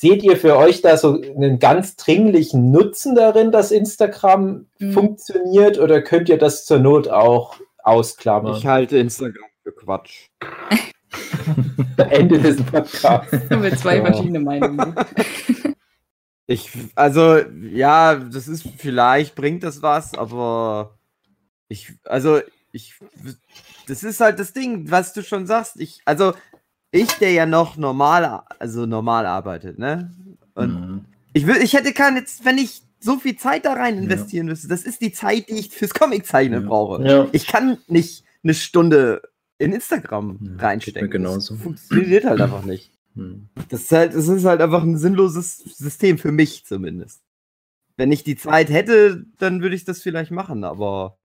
seht 0.00 0.22
ihr 0.22 0.38
für 0.38 0.56
euch 0.56 0.80
da 0.80 0.96
so 0.96 1.20
einen 1.20 1.58
ganz 1.58 1.94
dringlichen 1.94 2.70
Nutzen 2.70 3.14
darin, 3.14 3.52
dass 3.52 3.70
Instagram 3.70 4.66
mhm. 4.78 4.92
funktioniert 4.92 5.78
oder 5.78 6.00
könnt 6.00 6.30
ihr 6.30 6.38
das 6.38 6.64
zur 6.64 6.78
Not 6.78 7.08
auch 7.08 7.56
ausklammern? 7.82 8.56
Ich 8.56 8.66
halte 8.66 8.96
Instagram 8.96 9.50
für 9.62 9.72
Quatsch. 9.72 10.28
Ende 11.98 12.38
des 12.38 12.62
Podcasts. 12.62 13.30
Haben 13.50 13.62
wir 13.62 13.76
zwei 13.76 14.00
verschiedene 14.00 14.40
Meinungen. 14.40 14.94
Ich, 16.46 16.68
also, 16.96 17.38
ja, 17.38 18.16
das 18.16 18.48
ist, 18.48 18.66
vielleicht 18.76 19.36
bringt 19.36 19.62
das 19.62 19.82
was, 19.82 20.18
aber 20.18 20.98
ich, 21.68 21.92
also, 22.02 22.40
ich, 22.72 22.96
das 23.86 24.02
ist 24.02 24.18
halt 24.18 24.40
das 24.40 24.52
Ding, 24.52 24.90
was 24.90 25.12
du 25.12 25.22
schon 25.22 25.46
sagst. 25.46 25.78
Ich, 25.78 26.00
also, 26.06 26.32
ich, 26.92 27.12
der 27.14 27.32
ja 27.32 27.46
noch 27.46 27.76
normal, 27.76 28.42
also 28.58 28.86
normal 28.86 29.26
arbeitet, 29.26 29.78
ne? 29.78 30.10
Und 30.54 30.74
mhm. 30.74 31.04
ich 31.32 31.46
will, 31.46 31.56
ich 31.56 31.74
hätte 31.74 31.92
keine, 31.92 32.24
wenn 32.42 32.58
ich 32.58 32.82
so 32.98 33.18
viel 33.18 33.36
Zeit 33.36 33.64
da 33.64 33.72
rein 33.72 33.98
investieren 33.98 34.46
ja. 34.46 34.52
müsste, 34.52 34.68
das 34.68 34.82
ist 34.82 35.00
die 35.00 35.12
Zeit, 35.12 35.48
die 35.48 35.54
ich 35.54 35.70
fürs 35.70 35.94
Comiczeichnen 35.94 36.62
ja. 36.62 36.68
brauche. 36.68 37.02
Ja. 37.06 37.28
Ich 37.32 37.46
kann 37.46 37.78
nicht 37.86 38.24
eine 38.42 38.54
Stunde 38.54 39.22
in 39.58 39.72
Instagram 39.72 40.38
ja, 40.42 40.66
reinstecken. 40.66 41.10
Genauso. 41.10 41.54
Das 41.54 41.62
funktioniert 41.62 42.24
halt 42.24 42.40
einfach 42.40 42.64
nicht. 42.64 42.92
Hm. 43.14 43.48
Das, 43.68 43.82
ist 43.82 43.92
halt, 43.92 44.14
das 44.14 44.28
ist 44.28 44.44
halt 44.44 44.60
einfach 44.60 44.82
ein 44.82 44.96
sinnloses 44.96 45.56
System 45.56 46.18
für 46.18 46.32
mich 46.32 46.64
zumindest. 46.66 47.22
Wenn 47.96 48.12
ich 48.12 48.24
die 48.24 48.36
Zeit 48.36 48.70
hätte, 48.70 49.26
dann 49.38 49.62
würde 49.62 49.76
ich 49.76 49.84
das 49.84 50.02
vielleicht 50.02 50.30
machen, 50.30 50.64
aber 50.64 51.18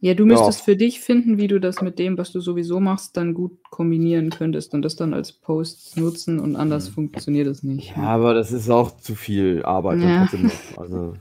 ja, 0.00 0.14
du 0.14 0.26
müsstest 0.26 0.60
ja. 0.60 0.64
für 0.64 0.76
dich 0.76 1.00
finden, 1.00 1.38
wie 1.38 1.48
du 1.48 1.58
das 1.58 1.80
mit 1.80 1.98
dem, 1.98 2.18
was 2.18 2.30
du 2.30 2.40
sowieso 2.40 2.78
machst, 2.78 3.16
dann 3.16 3.32
gut 3.32 3.52
kombinieren 3.70 4.30
könntest 4.30 4.74
und 4.74 4.82
das 4.82 4.96
dann 4.96 5.14
als 5.14 5.32
Posts 5.32 5.96
nutzen 5.96 6.40
und 6.40 6.56
anders 6.56 6.90
mhm. 6.90 6.94
funktioniert 6.94 7.46
es 7.46 7.62
nicht. 7.62 7.96
Ja, 7.96 8.02
aber 8.02 8.34
das 8.34 8.52
ist 8.52 8.68
auch 8.68 8.96
zu 8.98 9.14
viel 9.14 9.62
Arbeit. 9.64 10.00
Ja, 10.00 10.28
also. 10.76 11.14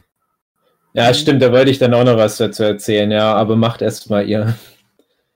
ja 0.93 1.13
stimmt, 1.13 1.41
da 1.41 1.51
wollte 1.51 1.71
ich 1.71 1.80
dann 1.80 1.93
auch 1.93 2.03
noch 2.03 2.17
was 2.17 2.38
dazu 2.38 2.63
erzählen, 2.63 3.09
ja, 3.09 3.34
aber 3.34 3.55
macht 3.55 3.82
erst 3.82 4.09
mal 4.09 4.28
ihr. 4.28 4.55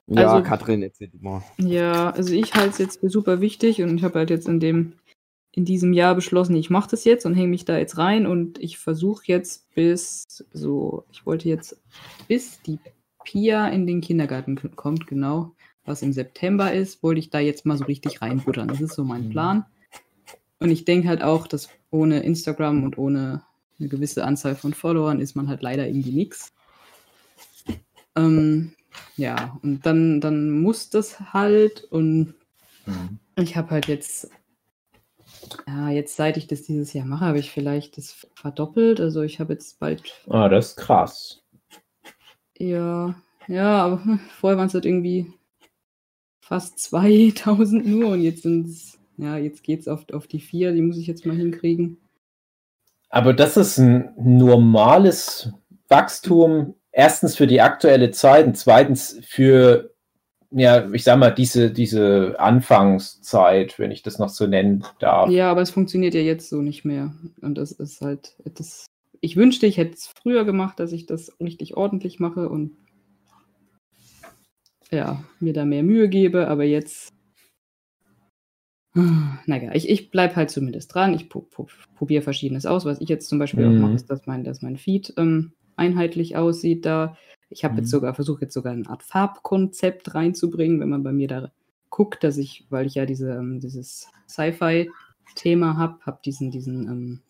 Ja, 0.07 0.31
also, 0.31 0.43
Katrin, 0.43 0.83
erzähl 0.83 1.09
mal. 1.19 1.43
Ja, 1.57 2.09
also 2.11 2.33
ich 2.33 2.53
halte 2.53 2.69
es 2.69 2.77
jetzt 2.77 2.99
für 2.99 3.09
super 3.09 3.41
wichtig 3.41 3.81
und 3.81 3.97
ich 3.97 4.03
habe 4.03 4.19
halt 4.19 4.29
jetzt 4.29 4.47
in 4.47 4.59
dem 4.59 4.93
in 5.57 5.65
diesem 5.65 5.91
Jahr 5.91 6.13
beschlossen, 6.13 6.55
ich 6.55 6.69
mache 6.69 6.91
das 6.91 7.03
jetzt 7.03 7.25
und 7.25 7.33
hänge 7.33 7.47
mich 7.47 7.65
da 7.65 7.79
jetzt 7.79 7.97
rein 7.97 8.27
und 8.27 8.59
ich 8.59 8.77
versuche 8.77 9.23
jetzt 9.25 9.73
bis 9.73 10.45
so, 10.53 11.05
ich 11.11 11.25
wollte 11.25 11.49
jetzt 11.49 11.81
bis 12.27 12.61
die 12.61 12.77
Pia 13.27 13.67
in 13.67 13.85
den 13.85 13.99
Kindergarten 13.99 14.55
kommt, 14.77 15.05
genau, 15.05 15.51
was 15.83 16.01
im 16.01 16.13
September 16.13 16.71
ist, 16.73 17.03
wollte 17.03 17.19
ich 17.19 17.29
da 17.29 17.39
jetzt 17.39 17.65
mal 17.65 17.77
so 17.77 17.83
richtig 17.83 18.21
reinbuttern. 18.21 18.69
Das 18.69 18.79
ist 18.79 18.93
so 18.93 19.03
mein 19.03 19.25
mhm. 19.25 19.29
Plan. 19.31 19.65
Und 20.59 20.71
ich 20.71 20.85
denke 20.85 21.09
halt 21.09 21.21
auch, 21.21 21.45
dass 21.45 21.67
ohne 21.91 22.21
Instagram 22.21 22.83
und 22.85 22.97
ohne 22.97 23.43
eine 23.79 23.89
gewisse 23.89 24.23
Anzahl 24.23 24.55
von 24.55 24.73
Followern 24.73 25.19
ist 25.19 25.35
man 25.35 25.49
halt 25.49 25.61
leider 25.61 25.85
irgendwie 25.85 26.13
nichts. 26.13 26.53
Ähm, 28.15 28.71
ja, 29.17 29.59
und 29.61 29.85
dann, 29.85 30.21
dann 30.21 30.49
muss 30.49 30.89
das 30.89 31.33
halt 31.33 31.83
und 31.83 32.33
mhm. 32.85 33.19
ich 33.35 33.57
habe 33.57 33.71
halt 33.71 33.87
jetzt, 33.87 34.29
ja, 35.67 35.89
jetzt 35.89 36.15
seit 36.15 36.37
ich 36.37 36.47
das 36.47 36.63
dieses 36.63 36.93
Jahr 36.93 37.05
mache, 37.05 37.25
habe 37.25 37.39
ich 37.39 37.51
vielleicht 37.51 37.97
das 37.97 38.25
verdoppelt. 38.35 39.01
Also 39.01 39.21
ich 39.21 39.41
habe 39.41 39.51
jetzt 39.51 39.79
bald. 39.79 40.01
Ah, 40.29 40.47
das 40.47 40.69
ist 40.69 40.77
krass. 40.77 41.43
Ja, 42.59 43.15
ja, 43.47 43.85
aber 43.85 44.01
vorher 44.39 44.57
waren 44.57 44.67
es 44.67 44.73
halt 44.73 44.85
irgendwie 44.85 45.31
fast 46.39 46.79
2000 46.79 47.85
nur 47.85 48.11
und 48.11 48.21
jetzt 48.21 48.43
sind 48.43 48.67
es, 48.67 48.99
ja, 49.17 49.37
jetzt 49.37 49.63
geht 49.63 49.81
es 49.81 49.87
auf, 49.87 50.05
auf 50.13 50.27
die 50.27 50.39
vier, 50.39 50.73
die 50.73 50.81
muss 50.81 50.97
ich 50.97 51.07
jetzt 51.07 51.25
mal 51.25 51.35
hinkriegen. 51.35 51.97
Aber 53.09 53.33
das 53.33 53.57
ist 53.57 53.77
ein 53.77 54.11
normales 54.17 55.51
Wachstum, 55.87 56.75
erstens 56.91 57.35
für 57.35 57.47
die 57.47 57.61
aktuelle 57.61 58.11
Zeit 58.11 58.45
und 58.45 58.57
zweitens 58.57 59.19
für, 59.25 59.93
ja, 60.51 60.89
ich 60.91 61.03
sag 61.03 61.17
mal, 61.17 61.31
diese, 61.31 61.71
diese 61.71 62.35
Anfangszeit, 62.37 63.79
wenn 63.79 63.91
ich 63.91 64.03
das 64.03 64.19
noch 64.19 64.29
so 64.29 64.45
nennen 64.45 64.83
darf. 64.99 65.29
Ja, 65.29 65.49
aber 65.49 65.61
es 65.61 65.69
funktioniert 65.69 66.15
ja 66.15 66.21
jetzt 66.21 66.49
so 66.49 66.61
nicht 66.61 66.83
mehr. 66.83 67.13
Und 67.41 67.57
das 67.57 67.71
ist 67.71 68.01
halt, 68.01 68.35
das 68.43 68.85
ich 69.21 69.35
wünschte, 69.35 69.65
ich 69.65 69.77
hätte 69.77 69.93
es 69.93 70.07
früher 70.07 70.45
gemacht, 70.45 70.79
dass 70.79 70.91
ich 70.91 71.05
das 71.05 71.39
richtig 71.39 71.75
ordentlich 71.77 72.19
mache 72.19 72.49
und 72.49 72.75
ja, 74.91 75.23
mir 75.39 75.53
da 75.53 75.65
mehr 75.65 75.83
Mühe 75.83 76.07
gebe, 76.09 76.47
aber 76.47 76.63
jetzt. 76.63 77.13
Naja, 79.45 79.75
ich, 79.75 79.89
ich 79.89 80.09
bleibe 80.09 80.35
halt 80.35 80.49
zumindest 80.49 80.93
dran. 80.93 81.13
Ich 81.13 81.29
probiere 81.29 82.23
Verschiedenes 82.23 82.65
aus. 82.65 82.83
Was 82.85 82.99
ich 82.99 83.09
jetzt 83.09 83.29
zum 83.29 83.37
Beispiel 83.37 83.67
mhm. 83.67 83.77
auch 83.77 83.81
mache, 83.81 83.93
ist, 83.93 84.09
dass 84.09 84.25
mein, 84.25 84.43
dass 84.43 84.63
mein 84.63 84.77
Feed 84.77 85.13
ähm, 85.17 85.53
einheitlich 85.75 86.35
aussieht 86.35 86.85
da. 86.85 87.15
Ich 87.49 87.63
habe 87.63 87.73
mhm. 87.73 87.79
jetzt 87.81 87.91
sogar 87.91 88.15
versucht, 88.15 88.41
jetzt 88.41 88.55
sogar 88.55 88.73
eine 88.73 88.89
Art 88.89 89.03
Farbkonzept 89.03 90.15
reinzubringen, 90.15 90.79
wenn 90.79 90.89
man 90.89 91.03
bei 91.03 91.11
mir 91.11 91.27
da 91.27 91.51
guckt, 91.89 92.23
dass 92.23 92.37
ich, 92.37 92.65
weil 92.69 92.87
ich 92.87 92.95
ja 92.95 93.05
diese, 93.05 93.31
ähm, 93.31 93.59
dieses 93.59 94.07
Sci-Fi-Thema 94.27 95.77
habe, 95.77 95.99
habe 96.01 96.19
diesen, 96.25 96.49
diesen 96.49 96.87
ähm, 96.87 97.21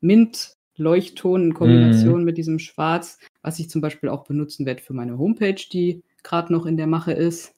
Mint 0.00 0.59
Leuchtton 0.76 1.44
in 1.44 1.54
Kombination 1.54 2.22
mm. 2.22 2.24
mit 2.24 2.38
diesem 2.38 2.58
Schwarz, 2.58 3.18
was 3.42 3.58
ich 3.58 3.68
zum 3.70 3.80
Beispiel 3.80 4.08
auch 4.08 4.24
benutzen 4.24 4.66
werde 4.66 4.82
für 4.82 4.94
meine 4.94 5.18
Homepage, 5.18 5.62
die 5.72 6.02
gerade 6.22 6.52
noch 6.52 6.66
in 6.66 6.76
der 6.76 6.86
Mache 6.86 7.12
ist, 7.12 7.54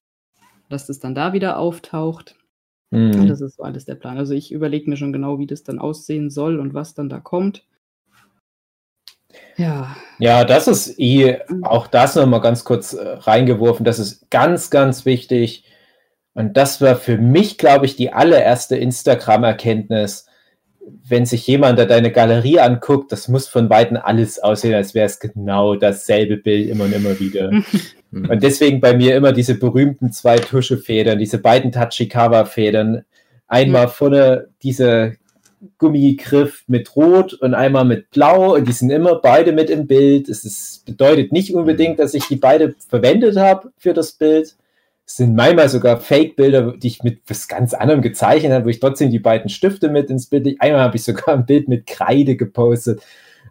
dass 0.68 0.86
das 0.86 0.98
dann 0.98 1.14
da 1.14 1.32
wieder 1.32 1.58
auftaucht. 1.58 2.36
Mm. 2.90 3.12
Und 3.12 3.28
das 3.28 3.40
ist 3.40 3.56
so 3.56 3.62
alles 3.62 3.84
der 3.84 3.94
Plan. 3.94 4.18
Also 4.18 4.34
ich 4.34 4.52
überlege 4.52 4.90
mir 4.90 4.96
schon 4.96 5.12
genau, 5.12 5.38
wie 5.38 5.46
das 5.46 5.62
dann 5.62 5.78
aussehen 5.78 6.30
soll 6.30 6.58
und 6.58 6.74
was 6.74 6.94
dann 6.94 7.08
da 7.08 7.20
kommt. 7.20 7.64
Ja. 9.56 9.96
Ja, 10.18 10.44
das 10.44 10.68
ist 10.68 10.98
eh, 10.98 11.40
auch 11.62 11.86
das 11.86 12.16
nochmal 12.16 12.40
ganz 12.40 12.64
kurz 12.64 12.92
äh, 12.92 13.06
reingeworfen, 13.06 13.84
das 13.84 13.98
ist 13.98 14.30
ganz, 14.30 14.70
ganz 14.70 15.04
wichtig. 15.04 15.64
Und 16.34 16.56
das 16.56 16.80
war 16.80 16.96
für 16.96 17.18
mich, 17.18 17.58
glaube 17.58 17.86
ich, 17.86 17.96
die 17.96 18.12
allererste 18.12 18.76
Instagram-Erkenntnis 18.76 20.26
wenn 21.04 21.26
sich 21.26 21.46
jemand 21.46 21.78
da 21.78 21.84
deine 21.84 22.10
Galerie 22.10 22.58
anguckt, 22.58 23.12
das 23.12 23.28
muss 23.28 23.48
von 23.48 23.70
Weitem 23.70 23.98
alles 24.02 24.38
aussehen, 24.38 24.74
als 24.74 24.94
wäre 24.94 25.06
es 25.06 25.20
genau 25.20 25.74
dasselbe 25.74 26.36
Bild 26.36 26.68
immer 26.68 26.84
und 26.84 26.94
immer 26.94 27.18
wieder. 27.20 27.50
und 28.12 28.42
deswegen 28.42 28.80
bei 28.80 28.96
mir 28.96 29.16
immer 29.16 29.32
diese 29.32 29.54
berühmten 29.54 30.12
zwei 30.12 30.38
Tuschefedern, 30.38 31.18
diese 31.18 31.38
beiden 31.38 31.72
Tachikawa-Federn. 31.72 33.04
Einmal 33.46 33.88
vorne 33.88 34.48
diese 34.62 35.16
Gummigriff 35.78 36.64
mit 36.66 36.96
Rot 36.96 37.34
und 37.34 37.54
einmal 37.54 37.84
mit 37.84 38.10
Blau 38.10 38.54
und 38.56 38.66
die 38.66 38.72
sind 38.72 38.90
immer 38.90 39.16
beide 39.16 39.52
mit 39.52 39.70
im 39.70 39.86
Bild. 39.86 40.28
Es 40.28 40.44
ist, 40.44 40.84
bedeutet 40.84 41.32
nicht 41.32 41.54
unbedingt, 41.54 41.98
dass 41.98 42.14
ich 42.14 42.26
die 42.26 42.36
beide 42.36 42.74
verwendet 42.88 43.36
habe 43.36 43.70
für 43.76 43.94
das 43.94 44.12
Bild, 44.12 44.56
sind 45.16 45.34
manchmal 45.34 45.68
sogar 45.68 46.00
Fake-Bilder, 46.00 46.74
die 46.76 46.88
ich 46.88 47.02
mit 47.02 47.20
was 47.26 47.48
ganz 47.48 47.74
anderem 47.74 48.02
gezeichnet 48.02 48.52
habe, 48.52 48.64
wo 48.64 48.68
ich 48.68 48.80
trotzdem 48.80 49.10
die 49.10 49.18
beiden 49.18 49.48
Stifte 49.48 49.88
mit 49.88 50.10
ins 50.10 50.26
Bild. 50.26 50.60
Einmal 50.60 50.80
habe 50.80 50.96
ich 50.96 51.04
sogar 51.04 51.34
ein 51.34 51.46
Bild 51.46 51.68
mit 51.68 51.86
Kreide 51.86 52.36
gepostet, 52.36 53.02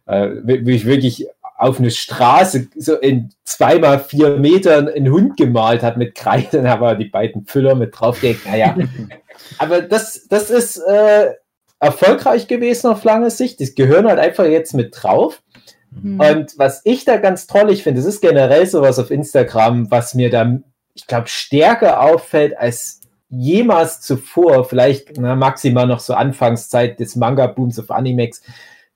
äh, 0.05 0.29
wo 0.43 0.69
ich 0.69 0.85
wirklich 0.85 1.27
auf 1.57 1.79
eine 1.79 1.91
Straße 1.91 2.69
so 2.75 2.95
in 2.95 3.29
zweimal 3.43 3.99
vier 3.99 4.37
Metern 4.37 4.87
einen 4.87 5.11
Hund 5.11 5.37
gemalt 5.37 5.83
hat 5.83 5.95
mit 5.95 6.15
Kreide, 6.15 6.47
dann 6.57 6.67
habe 6.67 6.97
die 6.97 7.05
beiden 7.05 7.45
Füller 7.45 7.75
mit 7.75 7.99
draufgelegt. 7.99 8.47
Naja, 8.47 8.75
aber 9.59 9.83
das, 9.83 10.27
das 10.27 10.49
ist 10.49 10.77
äh, 10.77 11.33
erfolgreich 11.79 12.47
gewesen 12.47 12.87
auf 12.87 13.03
lange 13.03 13.29
Sicht. 13.29 13.59
Die 13.59 13.75
gehören 13.75 14.07
halt 14.07 14.19
einfach 14.19 14.45
jetzt 14.45 14.73
mit 14.73 14.95
drauf. 14.97 15.43
Mhm. 15.91 16.19
Und 16.19 16.53
was 16.57 16.81
ich 16.83 17.05
da 17.05 17.17
ganz 17.17 17.45
toll 17.45 17.69
ich 17.69 17.83
finde, 17.83 17.99
es 17.99 18.07
ist 18.07 18.21
generell 18.21 18.65
sowas 18.65 18.97
auf 18.97 19.11
Instagram, 19.11 19.91
was 19.91 20.15
mir 20.15 20.31
da 20.31 20.59
ich 20.93 21.07
glaube, 21.07 21.27
stärker 21.27 22.01
auffällt 22.01 22.57
als 22.57 23.01
jemals 23.29 24.01
zuvor, 24.01 24.65
vielleicht 24.65 25.17
na, 25.17 25.35
maximal 25.35 25.87
noch 25.87 25.99
so 25.99 26.13
Anfangszeit 26.13 26.99
des 26.99 27.15
Manga-Booms 27.15 27.79
auf 27.79 27.91
Animex, 27.91 28.41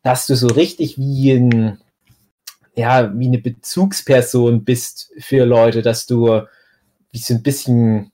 dass 0.03 0.27
du 0.27 0.35
so 0.35 0.47
richtig 0.47 0.97
wie 0.97 1.31
ein, 1.31 1.79
ja, 2.75 3.17
wie 3.17 3.27
eine 3.27 3.39
Bezugsperson 3.39 4.65
bist 4.65 5.11
für 5.19 5.45
Leute, 5.45 5.81
dass 5.81 6.05
du 6.05 6.41
wie 7.11 7.17
so 7.17 7.33
ein 7.33 7.43
bisschen 7.43 8.11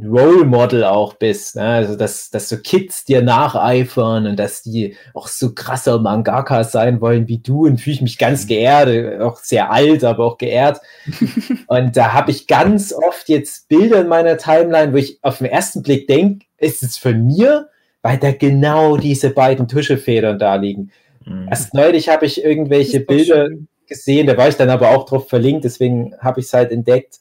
Role 0.00 0.44
Model 0.44 0.84
auch 0.84 1.14
bist. 1.14 1.56
Ne? 1.56 1.62
Also, 1.62 1.96
dass, 1.96 2.30
dass 2.30 2.48
so 2.48 2.56
Kids 2.58 3.04
dir 3.04 3.22
nacheifern 3.22 4.26
und 4.26 4.38
dass 4.38 4.62
die 4.62 4.96
auch 5.12 5.26
so 5.26 5.54
krasser 5.54 5.98
Mangaka 5.98 6.62
sein 6.64 7.00
wollen 7.00 7.26
wie 7.26 7.38
du 7.38 7.66
und 7.66 7.80
fühle 7.80 7.94
ich 7.94 8.02
mich 8.02 8.18
ganz 8.18 8.44
mhm. 8.44 8.48
geehrt, 8.48 9.20
auch 9.20 9.38
sehr 9.38 9.72
alt, 9.72 10.04
aber 10.04 10.24
auch 10.24 10.38
geehrt. 10.38 10.80
und 11.66 11.96
da 11.96 12.12
habe 12.12 12.30
ich 12.30 12.46
ganz 12.46 12.92
oft 12.92 13.28
jetzt 13.28 13.68
Bilder 13.68 14.00
in 14.02 14.08
meiner 14.08 14.38
Timeline, 14.38 14.92
wo 14.92 14.96
ich 14.96 15.18
auf 15.22 15.38
den 15.38 15.48
ersten 15.48 15.82
Blick 15.82 16.06
denke, 16.06 16.46
ist 16.58 16.82
es 16.82 16.96
von 16.96 17.26
mir, 17.26 17.68
weil 18.02 18.18
da 18.18 18.30
genau 18.30 18.96
diese 18.96 19.30
beiden 19.30 19.66
Tuschefedern 19.66 20.38
da 20.38 20.54
liegen. 20.54 20.92
Mhm. 21.24 21.48
Erst 21.50 21.74
neulich 21.74 22.08
habe 22.08 22.26
ich 22.26 22.44
irgendwelche 22.44 23.00
Bilder 23.00 23.46
schön. 23.46 23.68
gesehen, 23.88 24.28
da 24.28 24.36
war 24.36 24.48
ich 24.48 24.56
dann 24.56 24.70
aber 24.70 24.90
auch 24.90 25.06
drauf 25.06 25.28
verlinkt, 25.28 25.64
deswegen 25.64 26.14
habe 26.20 26.38
ich 26.38 26.46
es 26.46 26.52
halt 26.52 26.70
entdeckt 26.70 27.18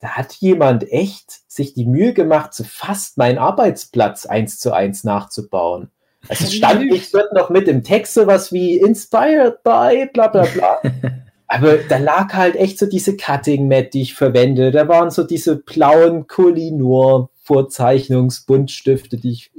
da 0.00 0.10
hat 0.10 0.34
jemand 0.34 0.90
echt 0.92 1.30
sich 1.48 1.74
die 1.74 1.86
Mühe 1.86 2.12
gemacht, 2.12 2.54
so 2.54 2.64
fast 2.64 3.18
meinen 3.18 3.38
Arbeitsplatz 3.38 4.26
eins 4.26 4.58
zu 4.58 4.72
eins 4.72 5.04
nachzubauen. 5.04 5.90
Also 6.28 6.44
es 6.44 6.54
stand 6.54 6.86
nicht 6.86 7.14
dort 7.14 7.32
noch 7.32 7.50
mit 7.50 7.68
im 7.68 7.82
Text 7.82 8.14
sowas 8.14 8.52
wie 8.52 8.76
inspired 8.76 9.62
by 9.62 10.08
bla 10.12 10.28
bla 10.28 10.44
bla. 10.44 10.78
Aber 11.50 11.78
da 11.78 11.96
lag 11.96 12.34
halt 12.34 12.56
echt 12.56 12.78
so 12.78 12.86
diese 12.86 13.16
Cutting 13.16 13.68
Mat, 13.68 13.94
die 13.94 14.02
ich 14.02 14.14
verwende. 14.14 14.70
Da 14.70 14.86
waren 14.86 15.10
so 15.10 15.24
diese 15.24 15.56
blauen 15.56 16.26
Kolinor 16.26 17.30
Vorzeichnungsbuntstifte, 17.42 19.16
die 19.16 19.30
ich, 19.30 19.50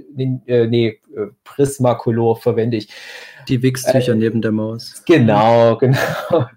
äh, 0.46 0.68
nee, 0.68 1.00
Prismacolor 1.44 2.38
verwende 2.38 2.78
ich. 2.78 2.90
Die 3.48 3.62
Wichstücher 3.62 4.14
äh, 4.14 4.16
neben 4.16 4.42
der 4.42 4.52
Maus. 4.52 5.04
Genau, 5.06 5.76
genau. 5.80 5.98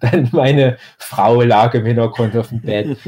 Dann 0.01 0.29
meine 0.33 0.77
Frau 0.99 1.43
lag 1.43 1.75
im 1.75 1.87
Hintergrund 1.87 2.37
auf 2.37 2.49
dem 2.49 2.61
Bett. 2.61 2.97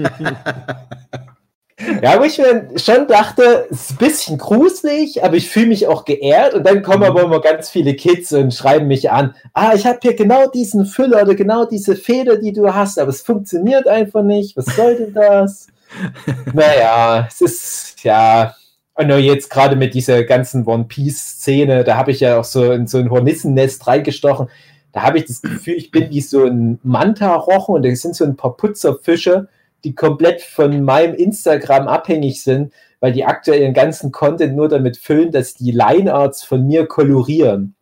Ja, 2.02 2.20
wo 2.20 2.24
ich 2.24 2.38
mir 2.38 2.68
schon 2.76 3.08
dachte, 3.08 3.66
es 3.68 3.90
ist 3.90 3.90
ein 3.92 3.96
bisschen 3.96 4.38
gruselig, 4.38 5.24
aber 5.24 5.34
ich 5.34 5.50
fühle 5.50 5.66
mich 5.66 5.88
auch 5.88 6.04
geehrt. 6.04 6.54
Und 6.54 6.64
dann 6.64 6.82
kommen 6.82 7.00
Mhm. 7.00 7.06
aber 7.06 7.22
immer 7.24 7.40
ganz 7.40 7.68
viele 7.68 7.94
Kids 7.94 8.32
und 8.32 8.54
schreiben 8.54 8.86
mich 8.86 9.10
an. 9.10 9.34
Ah, 9.54 9.72
ich 9.74 9.84
habe 9.84 9.98
hier 10.00 10.14
genau 10.14 10.48
diesen 10.48 10.86
Füller 10.86 11.22
oder 11.22 11.34
genau 11.34 11.64
diese 11.64 11.96
Feder, 11.96 12.36
die 12.36 12.52
du 12.52 12.72
hast, 12.72 12.98
aber 12.98 13.10
es 13.10 13.22
funktioniert 13.22 13.88
einfach 13.88 14.22
nicht. 14.22 14.56
Was 14.56 14.66
soll 14.66 14.96
denn 14.96 15.14
das? 15.14 15.66
naja, 16.52 17.26
es 17.28 17.40
ist, 17.40 18.04
ja. 18.04 18.54
Und 18.94 19.08
nur 19.08 19.18
jetzt 19.18 19.50
gerade 19.50 19.74
mit 19.74 19.94
dieser 19.94 20.22
ganzen 20.24 20.66
One 20.66 20.84
Piece-Szene, 20.84 21.82
da 21.82 21.96
habe 21.96 22.12
ich 22.12 22.20
ja 22.20 22.38
auch 22.38 22.44
so 22.44 22.70
in 22.70 22.86
so 22.86 22.98
ein 22.98 23.10
Hornissennest 23.10 23.86
reingestochen. 23.86 24.48
Da 24.92 25.02
habe 25.02 25.18
ich 25.18 25.24
das 25.24 25.42
Gefühl, 25.42 25.74
ich 25.74 25.90
bin 25.90 26.10
wie 26.10 26.20
so 26.20 26.44
ein 26.44 26.78
Manta-Rochen 26.84 27.74
und 27.74 27.84
da 27.84 27.94
sind 27.96 28.14
so 28.14 28.24
ein 28.24 28.36
paar 28.36 28.56
Putzerfische, 28.56 29.48
die 29.82 29.96
komplett 29.96 30.42
von 30.42 30.84
meinem 30.84 31.14
Instagram 31.14 31.88
abhängig 31.88 32.42
sind, 32.42 32.72
weil 33.00 33.12
die 33.12 33.24
aktuell 33.24 33.62
ihren 33.62 33.74
ganzen 33.74 34.12
Content 34.12 34.54
nur 34.54 34.68
damit 34.68 34.96
füllen, 34.96 35.32
dass 35.32 35.54
die 35.54 35.72
Linearts 35.72 36.44
von 36.44 36.64
mir 36.64 36.86
kolorieren. 36.86 37.74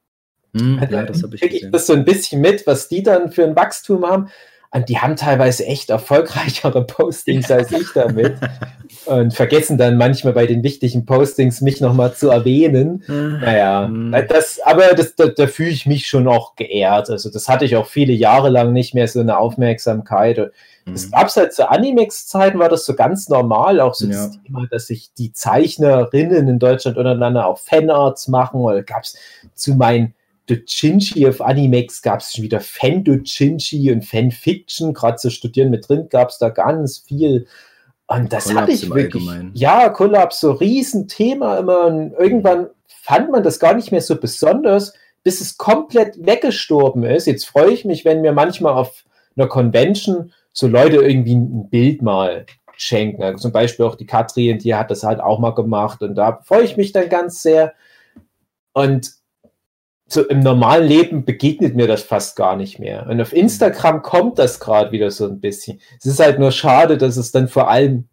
Hm, 0.56 0.80
ja, 0.90 1.02
das 1.04 1.22
habe 1.22 1.36
ich 1.36 1.42
ich 1.42 1.70
das 1.70 1.86
so 1.86 1.92
ein 1.92 2.04
bisschen 2.04 2.40
mit, 2.40 2.66
was 2.66 2.88
die 2.88 3.02
dann 3.02 3.30
für 3.30 3.44
ein 3.44 3.54
Wachstum 3.56 4.06
haben. 4.06 4.28
Und 4.74 4.88
die 4.88 4.98
haben 4.98 5.16
teilweise 5.16 5.66
echt 5.66 5.90
erfolgreichere 5.90 6.84
Postings 6.86 7.50
als 7.50 7.70
ich 7.72 7.88
damit. 7.94 8.36
Und 9.04 9.34
vergessen 9.34 9.78
dann 9.78 9.96
manchmal 9.96 10.32
bei 10.32 10.46
den 10.46 10.62
wichtigen 10.62 11.04
Postings 11.04 11.60
mich 11.60 11.80
nochmal 11.80 12.14
zu 12.14 12.30
erwähnen. 12.30 13.02
Naja, 13.06 13.86
Hm. 13.86 14.14
das, 14.28 14.60
aber 14.64 14.94
das, 14.94 15.14
da, 15.14 15.26
da 15.26 15.46
fühle 15.46 15.70
ich 15.70 15.86
mich 15.86 16.06
schon 16.06 16.26
auch 16.28 16.56
geehrt. 16.56 17.10
Also 17.10 17.28
das 17.30 17.48
hatte 17.48 17.64
ich 17.64 17.76
auch 17.76 17.86
viele 17.86 18.12
Jahre 18.12 18.48
lang 18.48 18.72
nicht 18.72 18.94
mehr 18.94 19.08
so 19.08 19.20
eine 19.20 19.36
Aufmerksamkeit. 19.38 20.52
Das 20.86 21.04
Hm. 21.04 21.10
gab's 21.10 21.36
halt 21.36 21.52
zu 21.52 21.68
Animex-Zeiten, 21.70 22.58
war 22.58 22.68
das 22.68 22.84
so 22.86 22.94
ganz 22.94 23.28
normal, 23.28 23.80
auch 23.80 23.94
so 23.94 24.06
das 24.06 24.16
Ja. 24.34 24.40
Thema, 24.46 24.66
dass 24.70 24.86
sich 24.86 25.12
die 25.18 25.32
Zeichnerinnen 25.32 26.48
in 26.48 26.58
Deutschland 26.58 26.96
untereinander 26.96 27.46
auch 27.46 27.58
Fanarts 27.58 28.28
machen. 28.28 28.60
Oder 28.60 28.82
gab's 28.82 29.16
zu 29.54 29.74
meinen 29.74 30.14
Dojinshi 30.46 31.26
auf 31.26 31.40
Animex 31.40 32.02
gab 32.02 32.20
es 32.20 32.32
schon 32.32 32.44
wieder 32.44 32.60
Fan-Dojinshi 32.60 33.92
und 33.92 34.04
Fanfiction, 34.04 34.92
gerade 34.92 35.16
zu 35.16 35.30
studieren 35.30 35.70
mit 35.70 35.88
drin 35.88 36.08
gab's 36.10 36.38
da 36.38 36.48
ganz 36.48 36.98
viel. 36.98 37.46
Und 38.06 38.32
das 38.32 38.44
Kollaps 38.44 38.62
hatte 38.62 38.72
ich 38.72 38.90
wirklich. 38.90 39.28
Allgemeinen. 39.28 39.52
Ja, 39.54 39.88
Kollaps, 39.88 40.40
so 40.40 40.52
Riesenthema 40.52 41.58
immer. 41.58 41.86
Und 41.86 42.12
irgendwann 42.12 42.68
fand 42.86 43.30
man 43.30 43.42
das 43.42 43.58
gar 43.58 43.74
nicht 43.74 43.92
mehr 43.92 44.02
so 44.02 44.16
besonders, 44.16 44.92
bis 45.22 45.40
es 45.40 45.56
komplett 45.56 46.16
weggestorben 46.24 47.04
ist. 47.04 47.26
Jetzt 47.26 47.46
freue 47.46 47.70
ich 47.70 47.84
mich, 47.84 48.04
wenn 48.04 48.20
mir 48.20 48.32
manchmal 48.32 48.74
auf 48.74 49.04
einer 49.36 49.46
Convention 49.46 50.32
so 50.52 50.66
Leute 50.66 50.96
irgendwie 50.96 51.34
ein 51.34 51.70
Bild 51.70 52.02
mal 52.02 52.44
schenken. 52.76 53.22
Also 53.22 53.38
zum 53.38 53.52
Beispiel 53.52 53.86
auch 53.86 53.94
die 53.94 54.06
Katrin, 54.06 54.58
die 54.58 54.74
hat 54.74 54.90
das 54.90 55.04
halt 55.04 55.20
auch 55.20 55.38
mal 55.38 55.54
gemacht. 55.54 56.02
Und 56.02 56.16
da 56.16 56.40
freue 56.42 56.64
ich 56.64 56.76
mich 56.76 56.92
dann 56.92 57.08
ganz 57.08 57.42
sehr. 57.42 57.72
Und 58.72 59.12
so 60.12 60.26
im 60.26 60.40
normalen 60.40 60.86
Leben 60.86 61.24
begegnet 61.24 61.74
mir 61.74 61.86
das 61.86 62.02
fast 62.02 62.36
gar 62.36 62.56
nicht 62.56 62.78
mehr. 62.78 63.06
Und 63.08 63.20
auf 63.20 63.32
Instagram 63.32 64.02
kommt 64.02 64.38
das 64.38 64.60
gerade 64.60 64.92
wieder 64.92 65.10
so 65.10 65.26
ein 65.26 65.40
bisschen. 65.40 65.80
Es 65.98 66.06
ist 66.06 66.20
halt 66.20 66.38
nur 66.38 66.52
schade, 66.52 66.98
dass 66.98 67.16
es 67.16 67.32
dann 67.32 67.48
vor 67.48 67.68
allem 67.70 68.08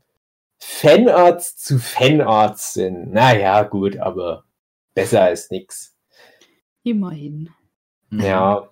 Fanarts 0.60 1.58
zu 1.58 1.78
Fanarts 1.80 2.74
sind. 2.74 3.12
Naja, 3.12 3.64
gut, 3.64 3.98
aber 3.98 4.44
besser 4.94 5.24
als 5.24 5.50
nix. 5.52 5.96
Immerhin. 6.84 7.50
Mhm. 8.10 8.22
Ja, 8.22 8.70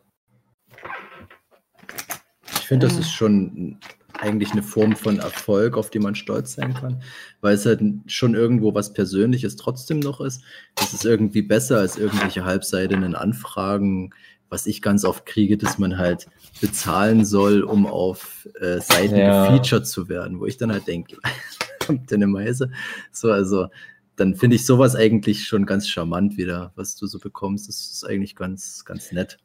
Ich 2.53 2.67
finde, 2.67 2.87
das 2.87 2.97
ist 2.97 3.11
schon 3.11 3.79
eigentlich 4.19 4.51
eine 4.51 4.63
Form 4.63 4.95
von 4.95 5.19
Erfolg, 5.19 5.77
auf 5.77 5.89
die 5.89 5.99
man 5.99 6.15
stolz 6.15 6.53
sein 6.53 6.73
kann, 6.73 7.01
weil 7.41 7.55
es 7.55 7.65
halt 7.65 7.81
schon 8.07 8.35
irgendwo 8.35 8.73
was 8.73 8.93
Persönliches 8.93 9.55
trotzdem 9.55 9.99
noch 9.99 10.21
ist. 10.21 10.41
Das 10.75 10.93
ist 10.93 11.05
irgendwie 11.05 11.41
besser 11.41 11.79
als 11.79 11.97
irgendwelche 11.97 12.45
halbseitigen 12.45 13.15
Anfragen, 13.15 14.11
was 14.49 14.65
ich 14.65 14.81
ganz 14.81 15.03
oft 15.03 15.25
kriege, 15.25 15.57
dass 15.57 15.77
man 15.77 15.97
halt 15.97 16.27
bezahlen 16.61 17.25
soll, 17.25 17.61
um 17.63 17.85
auf 17.85 18.47
äh, 18.59 18.79
Seiten 18.79 19.17
Ja. 19.17 19.47
gefeatured 19.47 19.85
zu 19.85 20.09
werden, 20.09 20.39
wo 20.39 20.45
ich 20.45 20.57
dann 20.57 20.71
halt 20.71 20.87
denke, 20.87 21.17
kommt 21.85 22.11
denn 22.11 22.23
eine 22.23 22.27
Meise? 22.31 22.71
So, 23.11 23.31
also 23.31 23.67
dann 24.15 24.35
finde 24.35 24.55
ich 24.55 24.65
sowas 24.65 24.95
eigentlich 24.95 25.45
schon 25.47 25.65
ganz 25.65 25.87
charmant 25.87 26.37
wieder, 26.37 26.71
was 26.75 26.95
du 26.95 27.05
so 27.05 27.19
bekommst. 27.19 27.67
Das 27.67 27.91
ist 27.91 28.03
eigentlich 28.05 28.35
ganz, 28.35 28.83
ganz 28.83 29.11
nett. 29.11 29.37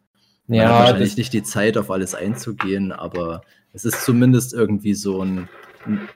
Man 0.46 0.58
ja, 0.58 0.70
wahrscheinlich 0.70 1.16
nicht 1.16 1.32
die 1.32 1.42
Zeit, 1.42 1.76
auf 1.76 1.90
alles 1.90 2.14
einzugehen, 2.14 2.90
aber 2.90 3.42
es 3.72 3.84
ist 3.84 4.04
zumindest 4.04 4.54
irgendwie 4.54 4.94
so 4.94 5.22
ein, 5.22 5.48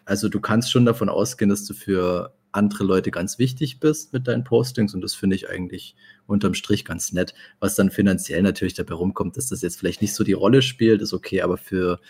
also 0.04 0.28
du 0.28 0.40
kannst 0.40 0.70
schon 0.70 0.84
davon 0.84 1.08
ausgehen, 1.08 1.48
dass 1.48 1.64
du 1.64 1.74
für 1.74 2.34
andere 2.52 2.84
Leute 2.84 3.10
ganz 3.10 3.38
wichtig 3.38 3.80
bist 3.80 4.12
mit 4.12 4.28
deinen 4.28 4.44
Postings 4.44 4.94
und 4.94 5.00
das 5.02 5.14
finde 5.14 5.36
ich 5.36 5.50
eigentlich 5.50 5.96
unterm 6.26 6.54
Strich 6.54 6.84
ganz 6.84 7.12
nett. 7.12 7.34
Was 7.60 7.74
dann 7.74 7.90
finanziell 7.90 8.42
natürlich 8.42 8.74
dabei 8.74 8.94
rumkommt, 8.94 9.36
dass 9.36 9.48
das 9.48 9.62
jetzt 9.62 9.78
vielleicht 9.78 10.02
nicht 10.02 10.14
so 10.14 10.24
die 10.24 10.32
Rolle 10.32 10.62
spielt, 10.62 11.02
ist 11.02 11.12
okay, 11.12 11.42
aber 11.42 11.58
für, 11.58 12.00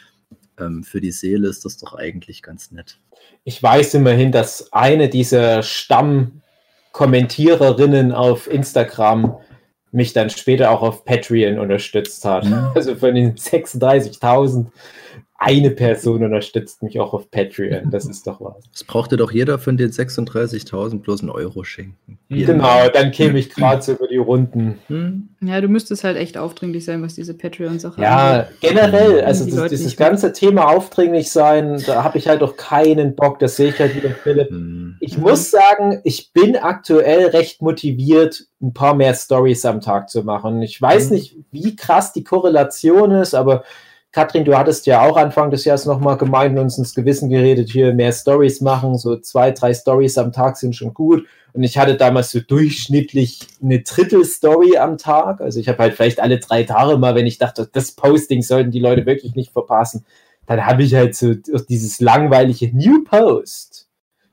ähm, 0.58 0.84
für 0.84 1.00
die 1.00 1.10
Seele 1.10 1.48
ist 1.48 1.64
das 1.64 1.78
doch 1.78 1.94
eigentlich 1.94 2.42
ganz 2.42 2.70
nett. 2.70 3.00
ich 3.44 3.62
weiß 3.62 3.94
immerhin, 3.94 4.32
dass 4.32 4.72
eine 4.72 5.08
dieser 5.08 5.62
Stammkommentiererinnen 5.62 8.12
auf 8.12 8.50
Instagram 8.50 9.36
mich 9.92 10.12
dann 10.12 10.30
später 10.30 10.70
auch 10.70 10.82
auf 10.82 11.04
Patreon 11.04 11.58
unterstützt 11.58 12.24
hat. 12.24 12.44
Mhm. 12.44 12.70
Also 12.74 12.96
von 12.96 13.14
den 13.14 13.36
36.000 13.36 14.66
eine 15.38 15.70
Person 15.70 16.24
unterstützt 16.24 16.82
mich 16.82 16.98
auch 16.98 17.12
auf 17.12 17.30
Patreon. 17.30 17.90
Das 17.90 18.06
ist 18.06 18.26
doch 18.26 18.40
was. 18.40 18.54
Es 18.74 18.84
brauchte 18.84 19.16
doch 19.16 19.30
jeder 19.30 19.58
von 19.58 19.76
den 19.76 19.90
36.000 19.90 21.00
bloß 21.00 21.20
einen 21.20 21.30
Euro 21.30 21.62
schenken. 21.62 22.18
Jedem. 22.28 22.56
Genau, 22.56 22.88
dann 22.88 23.10
käme 23.10 23.38
ich 23.38 23.50
gerade 23.50 23.82
so 23.82 23.92
über 23.92 24.08
die 24.08 24.16
Runden. 24.16 24.78
Hm? 24.88 25.28
Ja, 25.42 25.60
du 25.60 25.68
müsstest 25.68 26.04
halt 26.04 26.16
echt 26.16 26.38
aufdringlich 26.38 26.84
sein, 26.84 27.02
was 27.02 27.14
diese 27.14 27.34
Patreon-Sache 27.34 28.00
Ja, 28.00 28.48
generell, 28.60 29.20
also 29.22 29.44
Die 29.44 29.50
das, 29.52 29.68
dieses 29.70 29.96
ganze 29.96 30.32
Thema 30.32 30.68
aufdringlich 30.68 31.30
sein, 31.30 31.82
da 31.86 32.02
habe 32.02 32.16
ich 32.18 32.28
halt 32.28 32.42
auch 32.42 32.56
keinen 32.56 33.14
Bock. 33.14 33.38
Das 33.38 33.56
sehe 33.56 33.68
ich 33.68 33.78
halt 33.78 33.94
wieder, 33.94 34.10
Philipp. 34.10 34.48
Hm. 34.48 34.96
Ich 35.00 35.18
muss 35.18 35.50
sagen, 35.50 36.00
ich 36.04 36.32
bin 36.32 36.56
aktuell 36.56 37.26
recht 37.26 37.60
motiviert, 37.60 38.46
ein 38.62 38.72
paar 38.72 38.94
mehr 38.94 39.14
Stories 39.14 39.64
am 39.66 39.82
Tag 39.82 40.08
zu 40.08 40.22
machen. 40.22 40.62
Ich 40.62 40.80
weiß 40.80 41.10
Mhm. 41.10 41.16
nicht, 41.16 41.36
wie 41.52 41.76
krass 41.76 42.14
die 42.14 42.24
Korrelation 42.24 43.10
ist, 43.10 43.34
aber 43.34 43.62
Katrin, 44.16 44.46
du 44.46 44.56
hattest 44.56 44.86
ja 44.86 45.02
auch 45.02 45.18
Anfang 45.18 45.50
des 45.50 45.66
Jahres 45.66 45.84
nochmal 45.84 46.16
gemeint 46.16 46.56
und 46.56 46.64
uns 46.64 46.78
ins 46.78 46.94
Gewissen 46.94 47.28
geredet, 47.28 47.68
hier 47.68 47.92
mehr 47.92 48.12
Stories 48.12 48.62
machen, 48.62 48.96
so 48.96 49.16
zwei, 49.16 49.50
drei 49.50 49.74
Stories 49.74 50.16
am 50.16 50.32
Tag 50.32 50.56
sind 50.56 50.74
schon 50.74 50.94
gut. 50.94 51.26
Und 51.52 51.64
ich 51.64 51.76
hatte 51.76 51.98
damals 51.98 52.30
so 52.30 52.40
durchschnittlich 52.40 53.40
eine 53.62 53.82
Drittel-Story 53.82 54.78
am 54.78 54.96
Tag. 54.96 55.42
Also 55.42 55.60
ich 55.60 55.68
habe 55.68 55.80
halt 55.80 55.92
vielleicht 55.96 56.18
alle 56.18 56.38
drei 56.38 56.62
Tage 56.62 56.96
mal, 56.96 57.14
wenn 57.14 57.26
ich 57.26 57.36
dachte, 57.36 57.68
das 57.70 57.92
Posting 57.92 58.40
sollten 58.40 58.70
die 58.70 58.80
Leute 58.80 59.04
wirklich 59.04 59.34
nicht 59.34 59.52
verpassen, 59.52 60.06
dann 60.46 60.64
habe 60.64 60.82
ich 60.82 60.94
halt 60.94 61.14
so 61.14 61.34
dieses 61.68 62.00
langweilige 62.00 62.74
New 62.74 63.04
Post. 63.04 63.85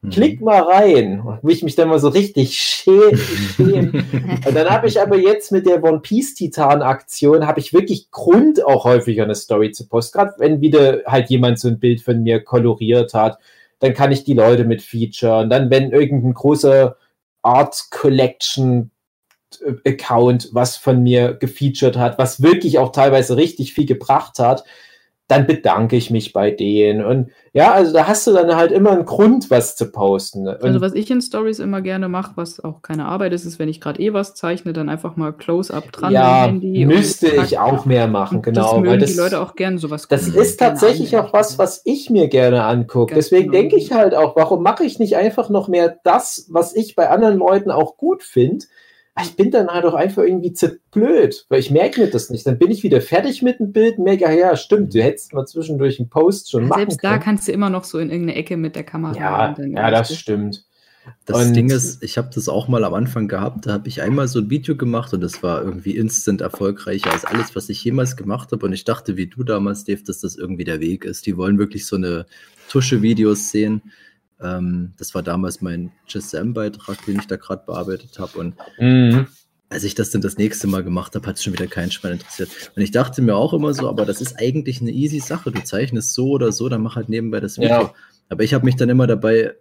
Mhm. 0.03 0.09
Klick 0.09 0.41
mal 0.41 0.61
rein, 0.61 1.23
wo 1.41 1.49
ich 1.49 1.63
mich 1.63 1.75
dann 1.75 1.87
mal 1.87 1.99
so 1.99 2.09
richtig 2.09 2.59
schäme. 2.59 3.17
schäme. 3.55 4.03
Und 4.45 4.53
dann 4.53 4.69
habe 4.69 4.87
ich 4.87 4.99
aber 4.99 5.17
jetzt 5.17 5.51
mit 5.53 5.65
der 5.65 5.81
One 5.81 6.01
Piece 6.01 6.35
Titan 6.35 6.81
Aktion 6.81 7.47
habe 7.47 7.61
ich 7.61 7.73
wirklich 7.73 8.11
Grund 8.11 8.65
auch 8.65 8.83
häufiger 8.83 9.23
eine 9.23 9.35
Story 9.35 9.71
zu 9.71 9.87
posten. 9.87 10.17
Gerade 10.17 10.33
wenn 10.39 10.59
wieder 10.59 11.03
halt 11.05 11.29
jemand 11.29 11.57
so 11.57 11.69
ein 11.69 11.79
Bild 11.79 12.01
von 12.01 12.21
mir 12.21 12.43
koloriert 12.43 13.13
hat, 13.13 13.39
dann 13.79 13.93
kann 13.93 14.11
ich 14.11 14.25
die 14.25 14.33
Leute 14.33 14.65
mit 14.65 14.81
featuren. 14.81 15.49
Dann 15.49 15.69
wenn 15.69 15.91
irgendein 15.91 16.33
großer 16.33 16.97
Art 17.41 17.85
Collection 17.89 18.91
äh, 19.65 19.89
Account 19.89 20.49
was 20.51 20.75
von 20.75 21.01
mir 21.01 21.33
gefeatured 21.33 21.95
hat, 21.95 22.17
was 22.17 22.41
wirklich 22.41 22.77
auch 22.77 22.91
teilweise 22.91 23.37
richtig 23.37 23.73
viel 23.73 23.85
gebracht 23.85 24.37
hat, 24.39 24.65
dann 25.27 25.47
bedanke 25.47 25.95
ich 25.95 26.11
mich 26.11 26.33
bei 26.33 26.51
denen. 26.51 27.03
Und 27.03 27.29
ja, 27.53 27.71
also 27.71 27.93
da 27.93 28.07
hast 28.07 28.27
du 28.27 28.33
dann 28.33 28.55
halt 28.55 28.71
immer 28.71 28.91
einen 28.91 29.05
Grund, 29.05 29.49
was 29.49 29.75
zu 29.75 29.89
posten. 29.91 30.47
Und 30.47 30.61
Also 30.61 30.81
was 30.81 30.93
ich 30.93 31.09
in 31.09 31.21
Stories 31.21 31.59
immer 31.59 31.81
gerne 31.81 32.09
mache, 32.09 32.33
was 32.35 32.61
auch 32.61 32.81
keine 32.81 33.05
Arbeit 33.05 33.31
ist, 33.31 33.45
ist, 33.45 33.57
wenn 33.57 33.69
ich 33.69 33.79
gerade 33.79 34.01
eh 34.01 34.13
was 34.13 34.35
zeichne, 34.35 34.73
dann 34.73 34.89
einfach 34.89 35.15
mal 35.15 35.31
Close-up 35.31 35.91
dran 35.91 36.11
ja, 36.11 36.51
müsste 36.51 37.27
ich 37.27 37.57
auch 37.57 37.85
mehr 37.85 38.07
machen, 38.07 38.41
genau. 38.41 38.81
Das 38.81 38.89
weil 38.89 38.99
das, 38.99 39.11
die 39.11 39.17
Leute 39.17 39.39
auch 39.39 39.55
gerne 39.55 39.77
sowas. 39.77 40.07
das 40.09 40.27
ist 40.27 40.59
tatsächlich 40.59 41.15
auch 41.17 41.31
was, 41.31 41.57
was 41.57 41.81
ich 41.85 42.09
mir 42.09 42.27
gerne 42.27 42.63
angucke. 42.65 43.15
Deswegen 43.15 43.51
genau. 43.51 43.61
denke 43.61 43.77
ich 43.77 43.93
halt 43.93 44.13
auch, 44.13 44.35
warum 44.35 44.61
mache 44.61 44.83
ich 44.83 44.99
nicht 44.99 45.15
einfach 45.15 45.49
noch 45.49 45.69
mehr 45.69 45.99
das, 46.03 46.47
was 46.49 46.75
ich 46.75 46.95
bei 46.95 47.09
anderen 47.09 47.37
Leuten 47.37 47.71
auch 47.71 47.95
gut 47.95 48.23
finde? 48.23 48.65
Ich 49.21 49.35
bin 49.35 49.51
dann 49.51 49.67
halt 49.67 49.85
auch 49.85 49.93
einfach 49.93 50.23
irgendwie 50.23 50.53
zu 50.53 50.77
blöd, 50.91 51.45
weil 51.49 51.59
ich 51.59 51.69
merke 51.69 52.01
mir 52.01 52.07
das 52.09 52.31
nicht. 52.31 52.47
Dann 52.47 52.57
bin 52.57 52.71
ich 52.71 52.81
wieder 52.81 52.99
fertig 52.99 53.43
mit 53.43 53.59
dem 53.59 53.71
Bild 53.71 53.99
merke, 53.99 54.27
ah 54.27 54.31
ja, 54.31 54.55
stimmt, 54.55 54.95
du 54.95 55.03
hättest 55.03 55.33
mal 55.33 55.45
zwischendurch 55.45 55.99
einen 55.99 56.09
Post 56.09 56.49
schon 56.49 56.67
machen 56.67 56.79
Selbst 56.79 57.03
da 57.03 57.09
können. 57.11 57.21
kannst 57.23 57.47
du 57.47 57.51
immer 57.51 57.69
noch 57.69 57.83
so 57.83 57.99
in 57.99 58.09
irgendeine 58.09 58.39
Ecke 58.39 58.57
mit 58.57 58.75
der 58.75 58.83
Kamera. 58.83 59.15
Ja, 59.15 59.49
und 59.49 59.59
dann 59.59 59.71
ja, 59.71 59.91
das 59.91 60.15
stimmt. 60.15 60.65
Das 61.25 61.45
Und- 61.47 61.53
Ding 61.53 61.69
ist, 61.69 62.01
ich 62.01 62.17
habe 62.17 62.29
das 62.33 62.47
auch 62.47 62.67
mal 62.69 62.83
am 62.85 62.93
Anfang 62.93 63.27
gehabt, 63.27 63.65
da 63.67 63.73
habe 63.73 63.87
ich 63.89 64.01
einmal 64.01 64.27
so 64.27 64.39
ein 64.39 64.49
Video 64.49 64.75
gemacht 64.75 65.13
und 65.13 65.21
das 65.21 65.43
war 65.43 65.61
irgendwie 65.61 65.95
instant 65.97 66.41
erfolgreicher 66.41 67.11
als 67.11 67.25
alles, 67.25 67.55
was 67.55 67.67
ich 67.69 67.83
jemals 67.83 68.15
gemacht 68.15 68.51
habe. 68.51 68.65
Und 68.65 68.73
ich 68.73 68.83
dachte, 68.85 69.15
wie 69.17 69.27
du 69.27 69.43
damals, 69.43 69.83
Dave, 69.83 70.01
dass 70.03 70.21
das 70.21 70.37
irgendwie 70.37 70.63
der 70.63 70.79
Weg 70.79 71.03
ist. 71.05 71.25
Die 71.27 71.35
wollen 71.37 71.59
wirklich 71.59 71.85
so 71.85 71.97
eine 71.97 72.25
Tusche-Videos 72.69 73.51
sehen. 73.51 73.81
Ähm, 74.43 74.93
das 74.97 75.15
war 75.15 75.23
damals 75.23 75.61
mein 75.61 75.91
Shazam-Beitrag, 76.05 77.05
den 77.05 77.19
ich 77.19 77.27
da 77.27 77.37
gerade 77.37 77.63
bearbeitet 77.65 78.19
habe. 78.19 78.37
Und 78.37 78.55
mhm. 78.79 79.27
als 79.69 79.83
ich 79.83 79.95
das 79.95 80.11
dann 80.11 80.21
das 80.21 80.37
nächste 80.37 80.67
Mal 80.67 80.83
gemacht 80.83 81.15
habe, 81.15 81.25
hat 81.27 81.37
es 81.37 81.43
schon 81.43 81.53
wieder 81.53 81.67
keinen 81.67 81.91
Schwein 81.91 82.13
interessiert. 82.13 82.49
Und 82.75 82.81
ich 82.81 82.91
dachte 82.91 83.21
mir 83.21 83.35
auch 83.35 83.53
immer 83.53 83.73
so, 83.73 83.89
aber 83.89 84.05
das 84.05 84.21
ist 84.21 84.39
eigentlich 84.39 84.81
eine 84.81 84.91
easy 84.91 85.19
Sache. 85.19 85.51
Du 85.51 85.63
zeichnest 85.63 86.13
so 86.13 86.29
oder 86.29 86.51
so, 86.51 86.69
dann 86.69 86.81
mach 86.81 86.95
halt 86.95 87.09
nebenbei 87.09 87.39
das 87.39 87.57
Video. 87.57 87.69
Ja. 87.69 87.93
Aber 88.29 88.43
ich 88.43 88.53
habe 88.53 88.65
mich 88.65 88.75
dann 88.75 88.89
immer 88.89 89.07
dabei 89.07 89.55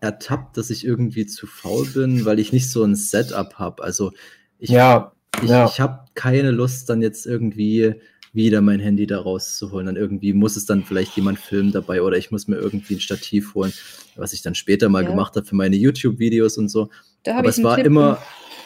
ertappt, 0.00 0.56
dass 0.56 0.70
ich 0.70 0.84
irgendwie 0.84 1.26
zu 1.26 1.46
faul 1.46 1.86
bin, 1.86 2.24
weil 2.24 2.38
ich 2.38 2.52
nicht 2.52 2.70
so 2.70 2.84
ein 2.84 2.94
Setup 2.94 3.54
habe. 3.54 3.82
Also 3.82 4.12
ich, 4.58 4.70
ja, 4.70 5.12
ich, 5.42 5.48
ja. 5.48 5.66
ich 5.66 5.80
habe 5.80 6.06
keine 6.14 6.50
Lust, 6.50 6.88
dann 6.88 7.02
jetzt 7.02 7.26
irgendwie 7.26 7.94
wieder 8.32 8.60
mein 8.60 8.80
Handy 8.80 9.06
da 9.06 9.20
rauszuholen. 9.20 9.86
Dann 9.86 9.96
irgendwie 9.96 10.32
muss 10.32 10.56
es 10.56 10.66
dann 10.66 10.84
vielleicht 10.84 11.16
jemand 11.16 11.38
filmen 11.38 11.72
dabei 11.72 12.02
oder 12.02 12.16
ich 12.16 12.30
muss 12.30 12.48
mir 12.48 12.56
irgendwie 12.56 12.94
ein 12.94 13.00
Stativ 13.00 13.54
holen, 13.54 13.72
was 14.18 14.32
ich 14.32 14.42
dann 14.42 14.54
später 14.54 14.88
mal 14.88 15.04
ja. 15.04 15.10
gemacht 15.10 15.36
habe 15.36 15.46
für 15.46 15.56
meine 15.56 15.76
YouTube-Videos 15.76 16.58
und 16.58 16.68
so. 16.68 16.90
Da 17.22 17.38
Aber 17.38 17.48
es 17.48 17.62
war 17.62 17.76
Tipp 17.76 17.86
immer 17.86 18.18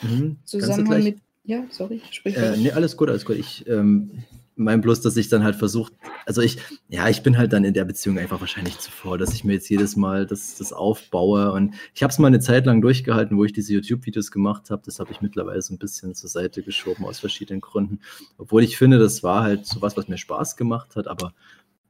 mh, 0.02 0.36
Zusammenhang 0.44 1.04
mit. 1.04 1.18
Ja, 1.44 1.64
sorry, 1.70 2.00
sprich. 2.10 2.36
Äh, 2.36 2.56
nee, 2.56 2.70
alles 2.70 2.96
gut, 2.96 3.08
alles 3.08 3.24
gut. 3.24 3.36
Ich 3.36 3.66
ähm, 3.66 4.24
mein 4.56 4.80
bloß, 4.80 5.00
dass 5.00 5.16
ich 5.16 5.28
dann 5.28 5.44
halt 5.44 5.56
versucht, 5.56 5.92
also 6.26 6.42
ich, 6.42 6.58
ja, 6.88 7.08
ich 7.08 7.22
bin 7.22 7.38
halt 7.38 7.52
dann 7.52 7.64
in 7.64 7.74
der 7.74 7.84
Beziehung 7.84 8.18
einfach 8.18 8.40
wahrscheinlich 8.40 8.78
zu 8.78 8.90
faul, 8.90 9.18
dass 9.18 9.32
ich 9.32 9.44
mir 9.44 9.54
jetzt 9.54 9.68
jedes 9.68 9.96
Mal 9.96 10.26
das, 10.26 10.56
das 10.56 10.72
aufbaue. 10.72 11.52
Und 11.52 11.74
ich 11.94 12.02
habe 12.02 12.12
es 12.12 12.18
mal 12.18 12.28
eine 12.28 12.40
Zeit 12.40 12.66
lang 12.66 12.82
durchgehalten, 12.82 13.36
wo 13.36 13.44
ich 13.44 13.52
diese 13.52 13.72
YouTube-Videos 13.72 14.30
gemacht 14.30 14.70
habe. 14.70 14.82
Das 14.84 14.98
habe 14.98 15.10
ich 15.12 15.20
mittlerweile 15.20 15.62
so 15.62 15.74
ein 15.74 15.78
bisschen 15.78 16.14
zur 16.14 16.28
Seite 16.28 16.62
geschoben 16.62 17.04
aus 17.04 17.20
verschiedenen 17.20 17.60
Gründen. 17.60 18.00
Obwohl 18.38 18.62
ich 18.62 18.76
finde, 18.76 18.98
das 18.98 19.22
war 19.22 19.42
halt 19.42 19.66
so 19.66 19.80
was, 19.80 19.96
was 19.96 20.08
mir 20.08 20.18
Spaß 20.18 20.56
gemacht 20.56 20.96
hat, 20.96 21.08
aber 21.08 21.34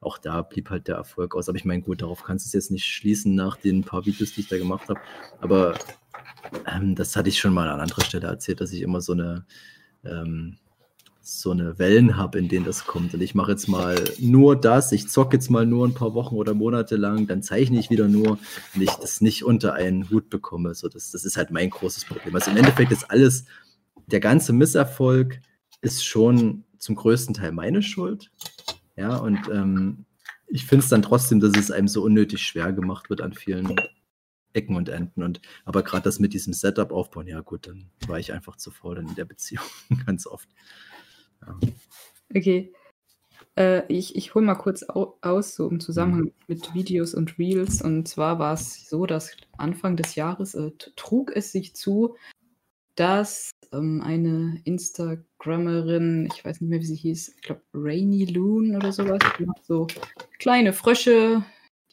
auch 0.02 0.18
da 0.18 0.42
blieb 0.42 0.70
halt 0.70 0.88
der 0.88 0.96
Erfolg 0.96 1.34
aus. 1.34 1.48
Aber 1.48 1.56
ich 1.56 1.64
meine, 1.64 1.82
gut, 1.82 2.02
darauf 2.02 2.24
kannst 2.24 2.44
du 2.44 2.48
es 2.48 2.52
jetzt 2.52 2.70
nicht 2.70 2.84
schließen 2.84 3.34
nach 3.34 3.56
den 3.56 3.82
paar 3.82 4.04
Videos, 4.04 4.32
die 4.32 4.40
ich 4.40 4.48
da 4.48 4.58
gemacht 4.58 4.88
habe. 4.88 5.00
Aber 5.40 5.74
ähm, 6.66 6.94
das 6.94 7.16
hatte 7.16 7.28
ich 7.28 7.38
schon 7.38 7.54
mal 7.54 7.68
an 7.68 7.80
anderer 7.80 8.02
Stelle 8.02 8.26
erzählt, 8.26 8.60
dass 8.60 8.72
ich 8.72 8.82
immer 8.82 9.00
so 9.00 9.12
eine 9.12 9.46
ähm, 10.04 10.58
so 11.24 11.52
eine 11.52 11.78
Wellen 11.78 12.16
habe, 12.16 12.40
in 12.40 12.48
denen 12.48 12.64
das 12.64 12.84
kommt. 12.84 13.14
Und 13.14 13.20
ich 13.20 13.36
mache 13.36 13.52
jetzt 13.52 13.68
mal 13.68 13.96
nur 14.18 14.60
das, 14.60 14.90
ich 14.90 15.08
zocke 15.08 15.36
jetzt 15.36 15.50
mal 15.50 15.64
nur 15.64 15.86
ein 15.86 15.94
paar 15.94 16.14
Wochen 16.14 16.34
oder 16.34 16.52
Monate 16.52 16.96
lang, 16.96 17.28
dann 17.28 17.42
zeichne 17.42 17.78
ich 17.78 17.90
wieder 17.90 18.08
nur 18.08 18.38
und 18.74 18.82
ich 18.82 18.90
das 18.90 19.20
nicht 19.20 19.44
unter 19.44 19.74
einen 19.74 20.10
Hut 20.10 20.30
bekomme. 20.30 20.74
So, 20.74 20.88
das, 20.88 21.12
das 21.12 21.24
ist 21.24 21.36
halt 21.36 21.52
mein 21.52 21.70
großes 21.70 22.06
Problem. 22.06 22.34
Also 22.34 22.50
im 22.50 22.56
Endeffekt 22.56 22.90
ist 22.90 23.08
alles, 23.08 23.44
der 24.08 24.18
ganze 24.18 24.52
Misserfolg 24.52 25.40
ist 25.80 26.04
schon 26.04 26.64
zum 26.78 26.96
größten 26.96 27.34
Teil 27.34 27.52
meine 27.52 27.82
Schuld. 27.82 28.32
Ja, 28.96 29.16
und 29.16 29.48
ähm, 29.48 30.04
ich 30.46 30.66
finde 30.66 30.84
es 30.84 30.90
dann 30.90 31.02
trotzdem, 31.02 31.40
dass 31.40 31.56
es 31.56 31.70
einem 31.70 31.88
so 31.88 32.02
unnötig 32.02 32.42
schwer 32.42 32.72
gemacht 32.72 33.08
wird 33.10 33.20
an 33.20 33.32
vielen 33.32 33.74
Ecken 34.52 34.76
und 34.76 34.88
Enden. 34.88 35.22
Und 35.22 35.40
aber 35.64 35.82
gerade 35.82 36.04
das 36.04 36.18
mit 36.18 36.34
diesem 36.34 36.52
Setup 36.52 36.92
aufbauen, 36.92 37.26
ja 37.26 37.40
gut, 37.40 37.66
dann 37.66 37.90
war 38.06 38.18
ich 38.18 38.32
einfach 38.32 38.56
zu 38.56 38.70
faul 38.70 38.98
in 38.98 39.14
der 39.14 39.24
Beziehung 39.24 39.64
ganz 40.06 40.26
oft. 40.26 40.48
Okay. 42.34 42.72
Äh, 43.56 43.82
ich 43.88 44.16
ich 44.16 44.34
hole 44.34 44.44
mal 44.44 44.54
kurz 44.54 44.84
au 44.88 45.18
aus, 45.20 45.54
so 45.54 45.68
im 45.68 45.80
Zusammenhang 45.80 46.24
mhm. 46.24 46.32
mit 46.46 46.74
Videos 46.74 47.14
und 47.14 47.38
Reels. 47.38 47.82
Und 47.82 48.06
zwar 48.08 48.38
war 48.38 48.54
es 48.54 48.88
so, 48.88 49.06
dass 49.06 49.36
Anfang 49.56 49.96
des 49.96 50.14
Jahres 50.14 50.54
äh, 50.54 50.70
trug 50.96 51.34
es 51.34 51.52
sich 51.52 51.74
zu, 51.74 52.16
dass 52.94 53.51
ähm, 53.72 54.02
eine 54.02 54.60
Instagrammerin, 54.64 56.28
ich 56.32 56.44
weiß 56.44 56.60
nicht 56.60 56.70
mehr, 56.70 56.80
wie 56.80 56.86
sie 56.86 56.96
hieß, 56.96 57.34
ich 57.36 57.42
glaube 57.42 57.62
Rainy 57.74 58.26
Loon 58.26 58.76
oder 58.76 58.92
sowas, 58.92 59.20
die 59.38 59.44
macht 59.44 59.64
so 59.64 59.86
kleine 60.38 60.72
Frösche, 60.72 61.44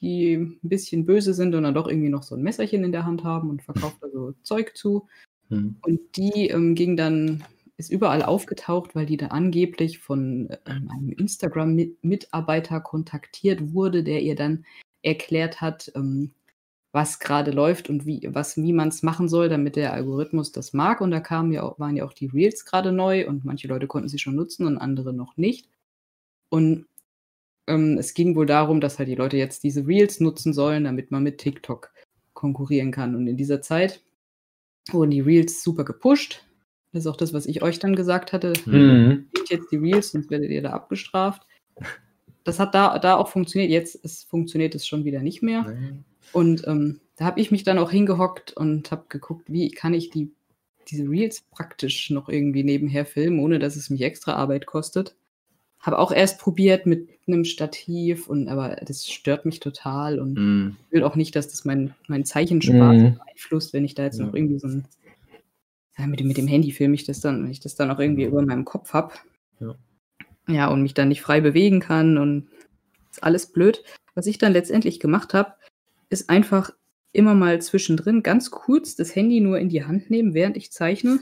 die 0.01 0.33
ein 0.35 0.59
bisschen 0.61 1.05
böse 1.05 1.33
sind 1.33 1.55
und 1.55 1.63
dann 1.63 1.73
doch 1.73 1.87
irgendwie 1.87 2.09
noch 2.09 2.23
so 2.23 2.35
ein 2.35 2.41
Messerchen 2.41 2.83
in 2.83 2.91
der 2.91 3.05
Hand 3.05 3.23
haben 3.23 3.49
und 3.49 3.63
verkauft 3.63 3.97
da 4.01 4.09
so 4.09 4.33
Zeug 4.43 4.75
zu. 4.75 5.07
Mhm. 5.49 5.77
Und 5.81 5.99
die 6.15 6.47
ähm, 6.49 6.75
ging 6.75 6.95
dann 6.95 7.43
ist 7.79 7.91
überall 7.91 8.23
aufgetaucht, 8.23 8.93
weil 8.93 9.05
die 9.05 9.15
da 9.17 9.27
angeblich 9.27 9.99
von 9.99 10.49
ähm, 10.65 10.91
einem 10.91 11.11
Instagram-Mitarbeiter 11.13 12.81
kontaktiert 12.81 13.73
wurde, 13.73 14.03
der 14.03 14.21
ihr 14.21 14.35
dann 14.35 14.65
erklärt 15.01 15.61
hat, 15.61 15.89
ähm, 15.95 16.31
was 16.91 17.19
gerade 17.19 17.51
läuft 17.51 17.89
und 17.89 18.05
wie, 18.05 18.27
was, 18.31 18.57
wie 18.57 18.73
man 18.73 18.87
es 18.87 19.03
machen 19.03 19.29
soll, 19.29 19.49
damit 19.49 19.75
der 19.75 19.93
Algorithmus 19.93 20.51
das 20.51 20.73
mag. 20.73 21.01
Und 21.01 21.11
da 21.11 21.19
kamen 21.19 21.51
ja 21.51 21.63
auch, 21.63 21.79
waren 21.79 21.95
ja 21.95 22.05
auch 22.05 22.13
die 22.13 22.27
Reels 22.27 22.65
gerade 22.65 22.91
neu 22.91 23.27
und 23.27 23.45
manche 23.45 23.67
Leute 23.67 23.87
konnten 23.87 24.09
sie 24.09 24.19
schon 24.19 24.35
nutzen 24.35 24.65
und 24.65 24.77
andere 24.77 25.13
noch 25.13 25.37
nicht. 25.37 25.69
Und 26.49 26.87
ähm, 27.67 27.97
es 27.99 28.15
ging 28.15 28.35
wohl 28.35 28.47
darum, 28.47 28.81
dass 28.81 28.97
halt 28.97 29.07
die 29.07 29.15
Leute 29.15 29.37
jetzt 29.37 29.63
diese 29.63 29.85
Reels 29.85 30.19
nutzen 30.19 30.53
sollen, 30.53 30.83
damit 30.83 31.11
man 31.11 31.21
mit 31.21 31.37
TikTok 31.37 31.91
konkurrieren 32.33 32.91
kann. 32.91 33.15
Und 33.15 33.27
in 33.27 33.37
dieser 33.37 33.61
Zeit 33.61 34.01
wurden 34.91 35.11
die 35.11 35.21
Reels 35.21 35.63
super 35.63 35.85
gepusht. 35.85 36.43
Das 36.91 37.01
ist 37.01 37.07
auch 37.07 37.17
das, 37.17 37.33
was 37.33 37.45
ich 37.45 37.61
euch 37.61 37.77
dann 37.77 37.95
gesagt 37.95 38.33
hatte. 38.33 38.53
Mhm. 38.65 39.27
jetzt 39.47 39.71
die 39.71 39.77
Reels, 39.77 40.11
sonst 40.11 40.31
werdet 40.31 40.49
ihr 40.49 40.63
da 40.63 40.71
abgestraft. 40.71 41.45
Das 42.43 42.59
hat 42.59 42.73
da, 42.73 42.97
da 42.97 43.15
auch 43.17 43.27
funktioniert. 43.27 43.69
Jetzt 43.69 43.93
ist, 43.93 44.27
funktioniert 44.27 44.73
es 44.73 44.87
schon 44.87 45.05
wieder 45.05 45.21
nicht 45.21 45.43
mehr. 45.43 45.63
Nein. 45.63 46.05
Und 46.31 46.67
ähm, 46.67 46.99
da 47.15 47.25
habe 47.25 47.39
ich 47.39 47.51
mich 47.51 47.63
dann 47.63 47.77
auch 47.77 47.91
hingehockt 47.91 48.53
und 48.53 48.91
habe 48.91 49.05
geguckt, 49.09 49.51
wie 49.51 49.71
kann 49.71 49.93
ich 49.93 50.09
die, 50.09 50.31
diese 50.89 51.09
Reels 51.09 51.43
praktisch 51.51 52.09
noch 52.09 52.29
irgendwie 52.29 52.63
nebenher 52.63 53.05
filmen, 53.05 53.39
ohne 53.39 53.59
dass 53.59 53.75
es 53.75 53.89
mich 53.89 54.01
extra 54.01 54.33
Arbeit 54.33 54.65
kostet. 54.65 55.15
Habe 55.79 55.99
auch 55.99 56.11
erst 56.11 56.39
probiert 56.39 56.85
mit 56.85 57.09
einem 57.25 57.45
Stativ 57.45 58.27
und 58.27 58.49
aber 58.49 58.77
das 58.85 59.07
stört 59.07 59.45
mich 59.45 59.59
total 59.61 60.19
und 60.19 60.33
mm. 60.33 60.77
ich 60.87 60.91
will 60.91 61.03
auch 61.03 61.15
nicht, 61.15 61.35
dass 61.37 61.47
das 61.47 61.63
mein, 61.63 61.95
mein 62.07 62.25
Zeichenspaß 62.25 62.97
mm. 62.97 63.13
beeinflusst, 63.15 63.71
wenn 63.71 63.85
ich 63.85 63.95
da 63.95 64.03
jetzt 64.03 64.19
ja. 64.19 64.25
noch 64.25 64.33
irgendwie 64.33 64.59
so 64.59 64.67
ein 64.67 64.85
ja, 65.99 66.07
mit, 66.07 66.23
mit 66.23 66.37
dem 66.37 66.47
Handy 66.47 66.71
filme 66.71 66.95
ich 66.95 67.03
das 67.03 67.19
dann, 67.19 67.43
wenn 67.43 67.51
ich 67.51 67.59
das 67.59 67.75
dann 67.75 67.91
auch 67.91 67.99
irgendwie 67.99 68.23
über 68.23 68.41
meinem 68.41 68.65
Kopf 68.65 68.93
habe. 68.93 69.13
Ja. 69.59 69.75
ja, 70.47 70.67
und 70.69 70.81
mich 70.81 70.93
dann 70.93 71.09
nicht 71.09 71.21
frei 71.21 71.41
bewegen 71.41 71.81
kann 71.81 72.17
und 72.17 72.49
ist 73.11 73.21
alles 73.21 73.51
blöd. 73.51 73.83
Was 74.15 74.25
ich 74.25 74.37
dann 74.37 74.53
letztendlich 74.53 74.99
gemacht 74.99 75.33
habe, 75.33 75.53
ist 76.09 76.29
einfach 76.29 76.71
immer 77.11 77.33
mal 77.33 77.61
zwischendrin 77.61 78.23
ganz 78.23 78.51
kurz 78.51 78.95
das 78.95 79.15
Handy 79.15 79.41
nur 79.41 79.59
in 79.59 79.69
die 79.69 79.85
Hand 79.85 80.09
nehmen, 80.09 80.33
während 80.33 80.57
ich 80.57 80.71
zeichne 80.71 81.19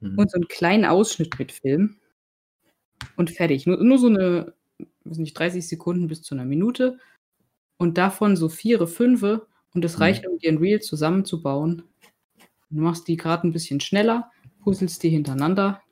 mhm. 0.00 0.18
und 0.18 0.30
so 0.30 0.36
einen 0.36 0.48
kleinen 0.48 0.84
Ausschnitt 0.84 1.38
mitfilmen. 1.38 2.00
Und 3.16 3.30
fertig. 3.30 3.66
Nur, 3.66 3.82
nur 3.82 3.98
so 3.98 4.08
eine, 4.08 4.52
weiß 5.04 5.18
nicht, 5.18 5.38
30 5.38 5.66
Sekunden 5.66 6.08
bis 6.08 6.22
zu 6.22 6.34
einer 6.34 6.44
Minute. 6.44 6.98
Und 7.78 7.96
davon 7.96 8.36
so 8.36 8.50
vier, 8.50 8.86
fünf. 8.86 9.22
Und 9.22 9.84
das 9.84 9.96
mhm. 9.96 10.02
reicht, 10.02 10.26
um 10.26 10.38
dir 10.38 10.50
ein 10.50 10.58
Reel 10.58 10.80
zusammenzubauen. 10.80 11.82
Du 12.68 12.82
machst 12.82 13.08
die 13.08 13.16
gerade 13.16 13.48
ein 13.48 13.52
bisschen 13.52 13.80
schneller, 13.80 14.30
puzzelst 14.62 15.02
die 15.02 15.08
hintereinander 15.08 15.82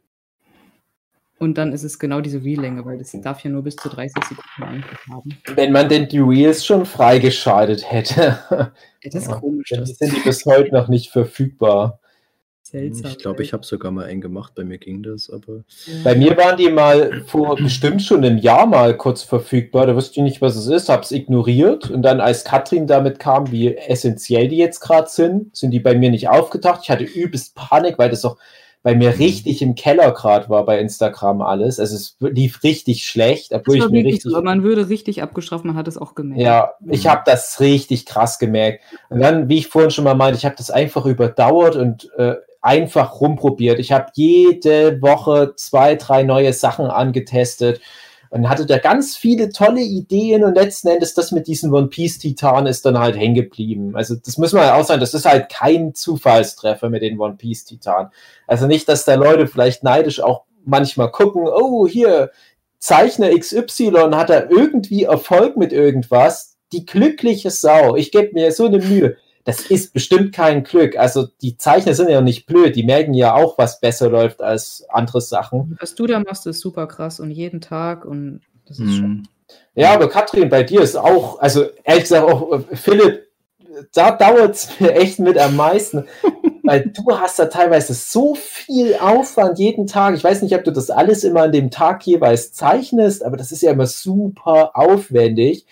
und 1.39 1.57
dann 1.57 1.73
ist 1.73 1.85
es 1.85 1.99
genau 1.99 2.21
diese 2.21 2.43
Wheel-Länge, 2.43 2.85
weil 2.85 2.99
das 2.99 3.13
darf 3.23 3.45
ja 3.45 3.51
nur 3.51 3.63
bis 3.63 3.77
zu 3.77 3.89
30 3.89 4.25
Sekunden 4.25 4.63
eigentlich 4.63 4.99
haben. 5.09 5.31
Wenn 5.55 5.73
man 5.73 5.89
denn 5.89 6.09
die 6.09 6.21
Wheels 6.21 6.67
schon 6.67 6.87
freigeschaltet 6.87 7.91
hätte. 7.91 8.39
Das 9.01 9.15
ist 9.15 9.31
komisch. 9.31 9.69
Dann 9.71 9.87
sind 9.87 10.17
die 10.17 10.21
bis 10.23 10.45
heute 10.45 10.75
noch 10.75 10.89
nicht 10.89 11.13
verfügbar. 11.13 12.01
Seltsam. 12.63 13.13
Ich 13.13 13.19
glaube, 13.19 13.43
ich 13.45 13.53
habe 13.53 13.65
sogar 13.65 13.93
mal 13.93 14.07
einen 14.07 14.21
gemacht, 14.21 14.55
bei 14.57 14.65
mir 14.65 14.77
ging 14.77 15.05
das, 15.05 15.31
aber. 15.31 15.63
Bei 16.03 16.17
mir 16.17 16.37
waren 16.37 16.57
die 16.57 16.69
mal 16.69 17.23
vor 17.27 17.55
bestimmt 17.57 18.03
schon 18.03 18.25
einem 18.25 18.39
Jahr 18.39 18.67
mal 18.67 18.97
kurz 18.97 19.23
verfügbar. 19.23 19.87
Da 19.87 19.95
wusste 19.95 20.19
ich 20.19 20.25
nicht, 20.25 20.43
was 20.43 20.57
es 20.57 20.67
ist, 20.67 20.89
habe 20.89 21.03
es 21.03 21.13
ignoriert. 21.13 21.91
Und 21.91 22.03
dann, 22.03 22.21
als 22.21 22.45
Katrin 22.45 22.89
damit 22.89 23.21
kam, 23.21 23.53
wie 23.53 23.75
essentiell 23.75 24.49
die 24.49 24.59
jetzt 24.59 24.81
gerade 24.81 25.09
sind, 25.09 25.57
sind 25.57 25.71
die 25.71 25.81
bei 25.81 25.95
mir 25.95 26.11
nicht 26.11 26.29
aufgetaucht. 26.29 26.81
Ich 26.83 26.91
hatte 26.91 27.05
übelst 27.05 27.55
Panik, 27.55 27.99
weil 27.99 28.11
das 28.11 28.23
doch 28.23 28.37
bei 28.89 28.95
mir 28.95 29.11
mhm. 29.11 29.17
richtig 29.19 29.61
im 29.61 29.75
Keller 29.75 30.13
gerade 30.13 30.49
war 30.49 30.65
bei 30.65 30.81
Instagram 30.81 31.43
alles. 31.43 31.79
Also 31.79 31.95
es 31.95 32.17
lief 32.21 32.63
richtig 32.63 33.05
schlecht, 33.05 33.53
obwohl 33.53 33.77
ich 33.77 33.89
mir 33.91 34.03
richtig. 34.03 34.33
So, 34.33 34.41
man 34.41 34.63
würde 34.63 34.89
richtig 34.89 35.21
abgestraft, 35.21 35.67
man 35.67 35.77
hat 35.77 35.87
es 35.89 35.99
auch 35.99 36.15
gemerkt. 36.15 36.41
Ja, 36.41 36.73
ich 36.89 37.07
habe 37.07 37.21
das 37.27 37.61
richtig 37.61 38.07
krass 38.07 38.39
gemerkt. 38.39 38.83
Und 39.11 39.21
dann, 39.21 39.51
wie 39.51 39.59
ich 39.59 39.67
vorhin 39.67 39.91
schon 39.91 40.05
mal 40.05 40.15
meinte, 40.15 40.39
ich 40.39 40.47
habe 40.47 40.55
das 40.57 40.71
einfach 40.71 41.05
überdauert 41.05 41.77
und 41.77 42.11
äh, 42.17 42.37
einfach 42.63 43.21
rumprobiert. 43.21 43.79
Ich 43.79 43.93
habe 43.93 44.07
jede 44.15 45.03
Woche 45.03 45.53
zwei, 45.57 45.95
drei 45.95 46.23
neue 46.23 46.55
Sachen 46.55 46.87
angetestet 46.87 47.83
und 48.31 48.49
hatte 48.49 48.67
da 48.67 48.79
ganz 48.79 49.17
viele 49.17 49.51
tolle 49.51 49.81
Ideen 49.81 50.45
und 50.45 50.55
letzten 50.55 50.89
Endes 50.89 51.15
das 51.15 51.33
mit 51.33 51.47
diesem 51.47 51.73
One 51.73 51.89
Piece 51.89 52.19
Titan 52.19 52.67
ist 52.67 52.85
dann 52.85 52.99
halt 52.99 53.17
hängen 53.17 53.35
geblieben. 53.35 53.97
Also 53.97 54.15
das 54.15 54.39
muss 54.39 54.53
man 54.53 54.65
ja 54.65 54.75
auch 54.75 54.85
sagen, 54.85 55.01
das 55.01 55.15
ist 55.15 55.27
halt 55.27 55.49
kein 55.49 55.95
Zufallstreffer 55.95 56.91
mit 56.91 57.03
den 57.03 57.19
One 57.19 57.37
Piece 57.37 57.65
Titan. 57.65 58.11
Also 58.47 58.67
nicht, 58.67 58.89
dass 58.89 59.05
da 59.05 59.15
Leute 59.15 59.47
vielleicht 59.47 59.83
neidisch 59.83 60.21
auch 60.21 60.45
manchmal 60.65 61.11
gucken, 61.11 61.47
oh 61.47 61.87
hier, 61.87 62.31
Zeichner 62.79 63.37
XY 63.37 64.11
hat 64.13 64.31
da 64.31 64.45
irgendwie 64.49 65.05
Erfolg 65.05 65.57
mit 65.57 65.73
irgendwas. 65.73 66.57
Die 66.73 66.85
glückliche 66.85 67.51
Sau. 67.51 67.97
Ich 67.97 68.13
gebe 68.13 68.35
mir 68.35 68.53
so 68.53 68.67
eine 68.67 68.79
Mühe 68.79 69.17
das 69.49 69.63
ist 69.63 69.95
bestimmt 69.95 70.35
kein 70.35 70.63
Glück. 70.63 70.99
Also 70.99 71.27
die 71.41 71.57
Zeichner 71.57 71.95
sind 71.95 72.11
ja 72.11 72.21
nicht 72.21 72.45
blöd, 72.45 72.77
die 72.77 72.83
merken 72.83 73.15
ja 73.15 73.35
auch, 73.35 73.57
was 73.57 73.81
besser 73.81 74.11
läuft 74.11 74.43
als 74.43 74.85
andere 74.91 75.23
Sachen. 75.23 75.79
Was 75.81 75.95
du 75.95 76.07
da 76.07 76.21
machst, 76.21 76.47
ist 76.47 76.61
super 76.61 76.87
krass 76.87 77.19
und 77.19 77.31
jeden 77.31 77.63
Tag 77.63 78.05
und 78.05 78.43
das 78.67 78.79
ist 78.79 78.91
hm. 78.91 78.97
schon. 78.97 79.29
Ja, 79.75 79.95
aber 79.95 80.11
Katrin, 80.11 80.51
bei 80.51 80.65
dir 80.65 80.83
ist 80.83 80.97
auch, 80.97 81.39
also 81.41 81.65
ehrlich 81.83 82.03
gesagt 82.03 82.31
auch 82.31 82.53
äh, 82.53 82.77
Philipp, 82.77 83.29
da 83.95 84.11
dauert 84.11 84.55
es 84.55 84.69
mir 84.81 84.93
echt 84.93 85.19
mit 85.19 85.39
am 85.39 85.57
meisten, 85.57 86.05
weil 86.63 86.93
du 86.95 87.19
hast 87.19 87.39
da 87.39 87.47
teilweise 87.47 87.95
so 87.95 88.35
viel 88.35 88.97
Aufwand 88.97 89.59
jeden 89.59 89.87
Tag. 89.87 90.15
Ich 90.15 90.25
weiß 90.25 90.43
nicht, 90.43 90.55
ob 90.55 90.65
du 90.65 90.73
das 90.73 90.91
alles 90.91 91.25
immer 91.25 91.45
an 91.45 91.53
dem 91.53 91.71
Tag 91.71 92.07
jeweils 92.07 92.53
zeichnest, 92.53 93.25
aber 93.25 93.39
das 93.39 93.51
ist 93.51 93.63
ja 93.63 93.73
immer 93.73 93.87
super 93.87 94.73
aufwendig. 94.75 95.65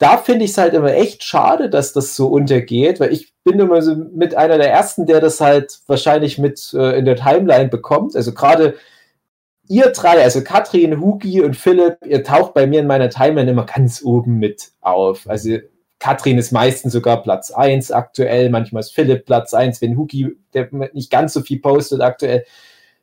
Da 0.00 0.16
finde 0.16 0.46
ich 0.46 0.52
es 0.52 0.58
halt 0.58 0.72
immer 0.72 0.94
echt 0.94 1.22
schade, 1.22 1.68
dass 1.68 1.92
das 1.92 2.16
so 2.16 2.28
untergeht, 2.28 3.00
weil 3.00 3.12
ich 3.12 3.34
bin 3.44 3.60
immer 3.60 3.82
so 3.82 3.94
mit 3.94 4.34
einer 4.34 4.56
der 4.56 4.72
ersten, 4.72 5.04
der 5.04 5.20
das 5.20 5.42
halt 5.42 5.78
wahrscheinlich 5.86 6.38
mit 6.38 6.72
äh, 6.72 6.98
in 6.98 7.04
der 7.04 7.16
Timeline 7.16 7.68
bekommt. 7.68 8.16
Also 8.16 8.32
gerade 8.32 8.76
ihr 9.68 9.90
drei, 9.90 10.22
also 10.22 10.42
Katrin, 10.42 11.02
Hugi 11.02 11.42
und 11.42 11.54
Philipp, 11.54 11.98
ihr 12.06 12.24
taucht 12.24 12.54
bei 12.54 12.66
mir 12.66 12.80
in 12.80 12.86
meiner 12.86 13.10
Timeline 13.10 13.50
immer 13.50 13.66
ganz 13.66 14.02
oben 14.02 14.38
mit 14.38 14.70
auf. 14.80 15.28
Also 15.28 15.58
Katrin 15.98 16.38
ist 16.38 16.50
meistens 16.50 16.94
sogar 16.94 17.22
Platz 17.22 17.50
1 17.50 17.92
aktuell, 17.92 18.48
manchmal 18.48 18.80
ist 18.80 18.94
Philipp 18.94 19.26
Platz 19.26 19.52
1, 19.52 19.82
wenn 19.82 19.98
Hugi, 19.98 20.34
der 20.54 20.70
nicht 20.94 21.10
ganz 21.10 21.34
so 21.34 21.42
viel 21.42 21.60
postet 21.60 22.00
aktuell, 22.00 22.46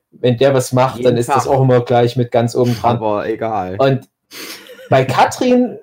wenn 0.09 0.37
der 0.37 0.55
was 0.55 0.73
macht, 0.73 0.97
Jeden 0.97 1.11
dann 1.11 1.17
ist 1.17 1.27
Tag. 1.27 1.35
das 1.35 1.47
auch 1.47 1.61
immer 1.61 1.81
gleich 1.81 2.15
mit 2.15 2.31
ganz 2.31 2.55
oben 2.55 2.75
dran. 2.75 2.97
Aber 2.97 3.29
egal. 3.29 3.75
Und 3.77 4.09
bei 4.89 5.05
Katrin 5.05 5.77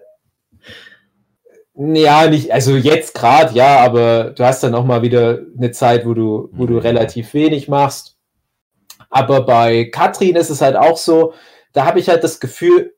ja, 1.76 2.28
nicht, 2.28 2.52
also 2.52 2.76
jetzt 2.76 3.14
gerade, 3.14 3.54
ja, 3.54 3.78
aber 3.78 4.30
du 4.30 4.44
hast 4.44 4.62
dann 4.62 4.74
auch 4.74 4.84
mal 4.84 5.02
wieder 5.02 5.40
eine 5.56 5.72
Zeit, 5.72 6.06
wo 6.06 6.14
du, 6.14 6.48
wo 6.52 6.66
du 6.66 6.74
mhm. 6.74 6.80
relativ 6.80 7.34
wenig 7.34 7.68
machst. 7.68 8.16
Aber 9.10 9.44
bei 9.44 9.86
Katrin 9.86 10.36
ist 10.36 10.50
es 10.50 10.60
halt 10.60 10.76
auch 10.76 10.96
so, 10.96 11.34
da 11.72 11.84
habe 11.84 11.98
ich 11.98 12.08
halt 12.08 12.22
das 12.22 12.38
Gefühl, 12.38 12.94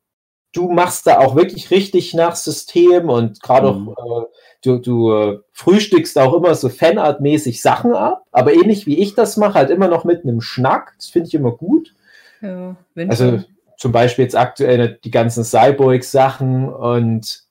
du 0.53 0.71
machst 0.71 1.07
da 1.07 1.19
auch 1.19 1.37
wirklich 1.37 1.71
richtig 1.71 2.13
nach 2.15 2.37
System 2.37 3.09
und 3.09 3.43
gerade 3.43 3.73
mhm. 3.73 3.95
auch, 3.97 4.23
äh, 4.23 4.27
du, 4.63 4.79
du 4.79 5.13
äh, 5.13 5.39
frühstückst 5.53 6.19
auch 6.19 6.35
immer 6.35 6.55
so 6.55 6.69
Fanart-mäßig 6.69 7.63
Sachen 7.63 7.95
ab, 7.95 8.25
aber 8.31 8.53
ähnlich 8.53 8.87
wie 8.87 8.99
ich 8.99 9.15
das 9.15 9.39
mache, 9.39 9.55
halt 9.55 9.71
immer 9.71 9.89
noch 9.89 10.05
mit 10.05 10.23
einem 10.23 10.43
Schnack. 10.43 10.95
Das 10.97 11.09
finde 11.09 11.29
ich 11.29 11.35
immer 11.35 11.53
gut. 11.53 11.95
Ja, 12.43 12.77
also 13.09 13.43
zum 13.79 13.93
Beispiel 13.93 14.25
jetzt 14.25 14.37
aktuell 14.37 14.99
die 15.03 15.11
ganzen 15.11 15.45
Cyborg-Sachen 15.45 16.69
und 16.69 17.46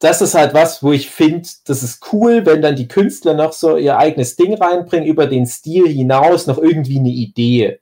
das 0.00 0.22
ist 0.22 0.34
halt 0.34 0.54
was, 0.54 0.82
wo 0.82 0.92
ich 0.92 1.10
finde, 1.10 1.46
das 1.66 1.82
ist 1.82 2.12
cool, 2.12 2.46
wenn 2.46 2.62
dann 2.62 2.74
die 2.74 2.88
Künstler 2.88 3.34
noch 3.34 3.52
so 3.52 3.76
ihr 3.76 3.98
eigenes 3.98 4.34
Ding 4.34 4.54
reinbringen, 4.54 5.06
über 5.06 5.26
den 5.26 5.46
Stil 5.46 5.86
hinaus 5.86 6.46
noch 6.46 6.56
irgendwie 6.56 6.98
eine 6.98 7.10
Idee. 7.10 7.80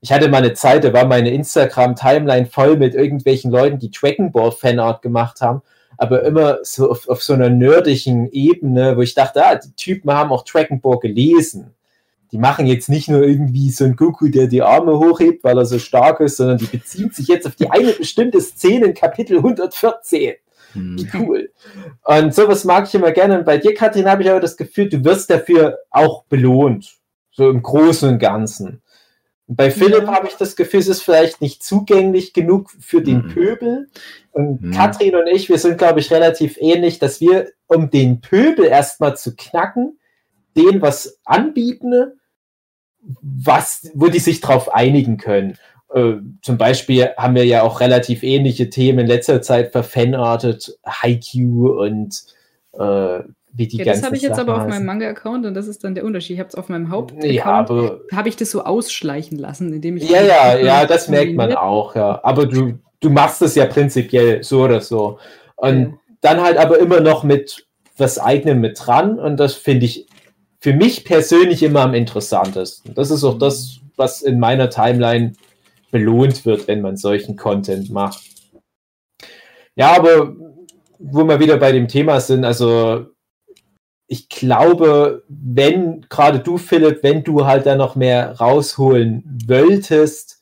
Ich 0.00 0.12
hatte 0.12 0.28
mal 0.28 0.38
eine 0.38 0.54
Zeit, 0.54 0.84
da 0.84 0.92
war 0.92 1.04
meine 1.04 1.30
Instagram-Timeline 1.30 2.46
voll 2.46 2.76
mit 2.76 2.94
irgendwelchen 2.94 3.50
Leuten, 3.50 3.80
die 3.80 3.90
Dragon 3.90 4.30
Ball 4.30 4.52
Fanart 4.52 5.02
gemacht 5.02 5.40
haben, 5.40 5.62
aber 5.96 6.22
immer 6.22 6.58
so 6.62 6.92
auf, 6.92 7.08
auf 7.08 7.24
so 7.24 7.32
einer 7.32 7.50
nerdigen 7.50 8.30
Ebene, 8.30 8.96
wo 8.96 9.02
ich 9.02 9.14
dachte, 9.14 9.44
ah, 9.44 9.56
die 9.56 9.72
Typen 9.72 10.12
haben 10.12 10.30
auch 10.30 10.44
Dragon 10.44 10.80
Ball 10.80 11.00
gelesen. 11.00 11.74
Die 12.30 12.38
machen 12.38 12.66
jetzt 12.66 12.88
nicht 12.88 13.08
nur 13.08 13.22
irgendwie 13.22 13.70
so 13.70 13.84
ein 13.84 13.96
Goku, 13.96 14.28
der 14.28 14.46
die 14.46 14.62
Arme 14.62 14.96
hochhebt, 14.96 15.42
weil 15.42 15.58
er 15.58 15.66
so 15.66 15.80
stark 15.80 16.20
ist, 16.20 16.36
sondern 16.36 16.58
die 16.58 16.66
beziehen 16.66 17.10
sich 17.10 17.26
jetzt 17.26 17.48
auf 17.48 17.56
die 17.56 17.68
eine 17.68 17.90
bestimmte 17.90 18.40
Szene 18.40 18.86
in 18.86 18.94
Kapitel 18.94 19.38
114. 19.38 20.34
Wie 20.74 21.10
hm. 21.10 21.10
cool. 21.28 21.50
Und 22.04 22.34
sowas 22.34 22.64
mag 22.64 22.86
ich 22.86 22.94
immer 22.94 23.12
gerne. 23.12 23.38
Und 23.38 23.44
bei 23.44 23.58
dir, 23.58 23.74
Katrin, 23.74 24.08
habe 24.08 24.22
ich 24.22 24.30
aber 24.30 24.40
das 24.40 24.56
Gefühl, 24.56 24.88
du 24.88 25.04
wirst 25.04 25.30
dafür 25.30 25.78
auch 25.90 26.24
belohnt. 26.24 26.96
So 27.30 27.50
im 27.50 27.62
Großen 27.62 28.08
und 28.08 28.18
Ganzen. 28.18 28.82
Und 29.46 29.56
bei 29.56 29.70
Philipp 29.70 30.04
ja. 30.04 30.12
habe 30.12 30.26
ich 30.26 30.34
das 30.34 30.56
Gefühl, 30.56 30.80
es 30.80 30.88
ist 30.88 31.02
vielleicht 31.02 31.40
nicht 31.40 31.62
zugänglich 31.62 32.32
genug 32.32 32.70
für 32.80 33.00
den 33.00 33.26
mhm. 33.26 33.28
Pöbel. 33.28 33.88
Und 34.32 34.62
mhm. 34.62 34.72
Katrin 34.72 35.14
und 35.14 35.26
ich, 35.26 35.48
wir 35.48 35.58
sind, 35.58 35.78
glaube 35.78 36.00
ich, 36.00 36.10
relativ 36.12 36.56
ähnlich, 36.58 36.98
dass 36.98 37.20
wir, 37.20 37.48
um 37.66 37.90
den 37.90 38.20
Pöbel 38.20 38.66
erstmal 38.66 39.16
zu 39.16 39.34
knacken, 39.34 39.98
denen 40.56 40.82
was 40.82 41.18
anbieten, 41.24 42.12
was, 43.22 43.90
wo 43.94 44.08
die 44.08 44.18
sich 44.18 44.40
drauf 44.40 44.74
einigen 44.74 45.16
können. 45.16 45.56
Äh, 45.94 46.14
zum 46.42 46.58
Beispiel 46.58 47.10
haben 47.16 47.34
wir 47.34 47.46
ja 47.46 47.62
auch 47.62 47.80
relativ 47.80 48.22
ähnliche 48.22 48.68
Themen 48.68 49.00
in 49.00 49.06
letzter 49.06 49.40
Zeit 49.40 49.72
verfanartet, 49.72 50.78
Haiku 50.86 51.80
und 51.80 52.22
äh, 52.72 53.20
wie 53.52 53.66
die 53.66 53.78
ja, 53.78 53.84
Das 53.84 54.02
habe 54.02 54.14
ich 54.14 54.22
jetzt 54.22 54.38
aber 54.38 54.56
auf 54.56 54.68
meinem 54.68 54.84
Manga-Account 54.84 55.46
und 55.46 55.54
das 55.54 55.66
ist 55.66 55.82
dann 55.84 55.94
der 55.94 56.04
Unterschied. 56.04 56.34
Ich 56.34 56.40
habe 56.40 56.48
es 56.48 56.54
auf 56.54 56.68
meinem 56.68 56.90
Haupt-Account, 56.90 57.70
ja, 57.70 58.16
habe 58.16 58.28
ich 58.28 58.36
das 58.36 58.50
so 58.50 58.62
ausschleichen 58.62 59.38
lassen, 59.38 59.72
indem 59.72 59.96
ich. 59.96 60.08
Ja, 60.08 60.22
ja, 60.22 60.58
ja, 60.58 60.86
das 60.86 61.08
merkt 61.08 61.34
man 61.34 61.54
auch, 61.54 61.96
ja. 61.96 62.20
Aber 62.22 62.46
du, 62.46 62.78
du 63.00 63.10
machst 63.10 63.40
es 63.42 63.54
ja 63.54 63.66
prinzipiell 63.66 64.42
so 64.42 64.62
oder 64.62 64.80
so. 64.80 65.18
Und 65.56 65.80
ja. 65.80 65.98
dann 66.20 66.40
halt 66.42 66.58
aber 66.58 66.78
immer 66.78 67.00
noch 67.00 67.24
mit 67.24 67.66
was 67.96 68.18
eigenem 68.18 68.60
mit 68.60 68.78
dran 68.78 69.18
und 69.18 69.38
das 69.38 69.54
finde 69.54 69.86
ich 69.86 70.06
für 70.60 70.72
mich 70.72 71.04
persönlich 71.04 71.62
immer 71.62 71.80
am 71.80 71.94
interessantesten. 71.94 72.94
Das 72.94 73.10
ist 73.10 73.24
auch 73.24 73.38
das, 73.38 73.78
was 73.96 74.22
in 74.22 74.38
meiner 74.38 74.70
Timeline 74.70 75.32
belohnt 75.90 76.44
wird, 76.44 76.68
wenn 76.68 76.80
man 76.80 76.96
solchen 76.96 77.36
Content 77.36 77.90
macht. 77.90 78.22
Ja, 79.74 79.96
aber 79.96 80.34
wo 80.98 81.24
wir 81.24 81.40
wieder 81.40 81.56
bei 81.56 81.72
dem 81.72 81.88
Thema 81.88 82.20
sind, 82.20 82.44
also 82.44 83.06
ich 84.08 84.28
glaube, 84.28 85.22
wenn 85.28 86.06
gerade 86.08 86.40
du, 86.40 86.56
Philipp, 86.56 87.02
wenn 87.02 87.22
du 87.22 87.44
halt 87.44 87.66
da 87.66 87.76
noch 87.76 87.94
mehr 87.94 88.32
rausholen 88.38 89.22
wolltest, 89.46 90.40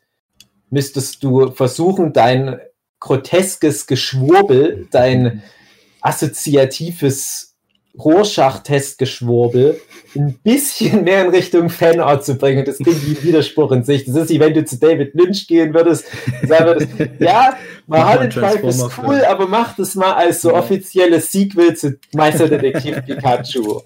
müsstest 0.71 1.23
du 1.23 1.51
versuchen, 1.51 2.13
dein 2.13 2.61
groteskes 3.01 3.87
Geschwurbel, 3.87 4.89
dein 4.91 5.43
assoziatives 6.01 7.56
Rorschach-Testgeschwurbel 7.99 9.81
ein 10.15 10.39
bisschen 10.43 11.05
mehr 11.05 11.25
in 11.25 11.31
Richtung 11.31 11.69
Fanart 11.69 12.25
zu 12.25 12.37
bringen. 12.37 12.65
Das 12.65 12.79
klingt 12.79 13.07
wie 13.07 13.17
ein 13.17 13.23
Widerspruch 13.23 13.73
in 13.73 13.85
sich. 13.85 14.05
Das 14.05 14.17
ist 14.17 14.31
wie 14.31 14.41
wenn 14.41 14.55
du 14.55 14.65
zu 14.65 14.79
David 14.79 15.15
Lynch 15.15 15.47
gehen 15.47 15.75
würdest 15.75 16.07
und 16.43 16.49
sagen 16.49 16.67
würdest, 16.67 16.91
ja, 17.19 17.57
Mulholland 17.87 18.35
Drive 18.35 18.63
ist 18.65 18.91
cool, 19.03 19.23
aber 19.29 19.47
mach 19.47 19.77
das 19.77 19.95
mal 19.95 20.15
als 20.15 20.43
so 20.43 20.55
offizielles 20.55 21.31
Sequel 21.31 21.75
zu 21.75 21.99
Meisterdetektiv 22.15 22.97
Pikachu. 23.07 23.81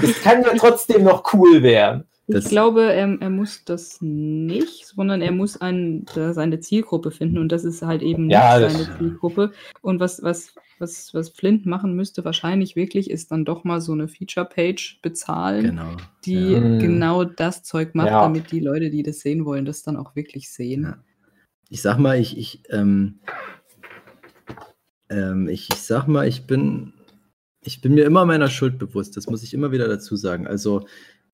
Das 0.00 0.22
kann 0.22 0.42
ja 0.42 0.52
trotzdem 0.56 1.04
noch 1.04 1.32
cool 1.32 1.62
werden. 1.62 2.04
Ich 2.30 2.44
glaube, 2.44 2.92
er, 2.92 3.16
er, 3.20 3.30
muss 3.30 3.64
das 3.64 3.98
nicht, 4.00 4.86
sondern 4.86 5.22
er 5.22 5.32
muss 5.32 5.58
ein, 5.62 6.04
seine 6.14 6.60
Zielgruppe 6.60 7.10
finden 7.10 7.38
und 7.38 7.50
das 7.50 7.64
ist 7.64 7.80
halt 7.80 8.02
eben 8.02 8.26
nicht 8.26 8.34
ja, 8.34 8.68
seine 8.68 8.98
Zielgruppe. 8.98 9.52
Und 9.80 9.98
was, 9.98 10.22
was 10.22 10.52
was, 10.80 11.12
was 11.14 11.30
Flint 11.30 11.66
machen 11.66 11.94
müsste, 11.94 12.24
wahrscheinlich 12.24 12.76
wirklich, 12.76 13.10
ist 13.10 13.30
dann 13.30 13.44
doch 13.44 13.64
mal 13.64 13.80
so 13.80 13.92
eine 13.92 14.08
Feature-Page 14.08 15.00
bezahlen, 15.02 15.64
genau. 15.64 15.96
die 16.24 16.52
ja. 16.52 16.78
genau 16.78 17.24
das 17.24 17.62
Zeug 17.62 17.94
macht, 17.94 18.08
ja. 18.08 18.22
damit 18.22 18.50
die 18.52 18.60
Leute, 18.60 18.90
die 18.90 19.02
das 19.02 19.20
sehen 19.20 19.44
wollen, 19.44 19.64
das 19.64 19.82
dann 19.82 19.96
auch 19.96 20.16
wirklich 20.16 20.50
sehen. 20.50 20.82
Ja. 20.84 20.98
Ich 21.70 21.82
sag 21.82 21.98
mal, 21.98 22.18
ich, 22.18 22.38
ich, 22.38 22.62
ähm, 22.70 23.20
ähm, 25.10 25.48
ich, 25.48 25.68
ich 25.72 25.80
sag 25.80 26.06
mal, 26.06 26.26
ich 26.26 26.46
bin, 26.46 26.92
ich 27.62 27.80
bin 27.80 27.94
mir 27.94 28.04
immer 28.04 28.24
meiner 28.24 28.48
Schuld 28.48 28.78
bewusst, 28.78 29.16
das 29.16 29.26
muss 29.26 29.42
ich 29.42 29.54
immer 29.54 29.72
wieder 29.72 29.88
dazu 29.88 30.16
sagen. 30.16 30.46
Also 30.46 30.86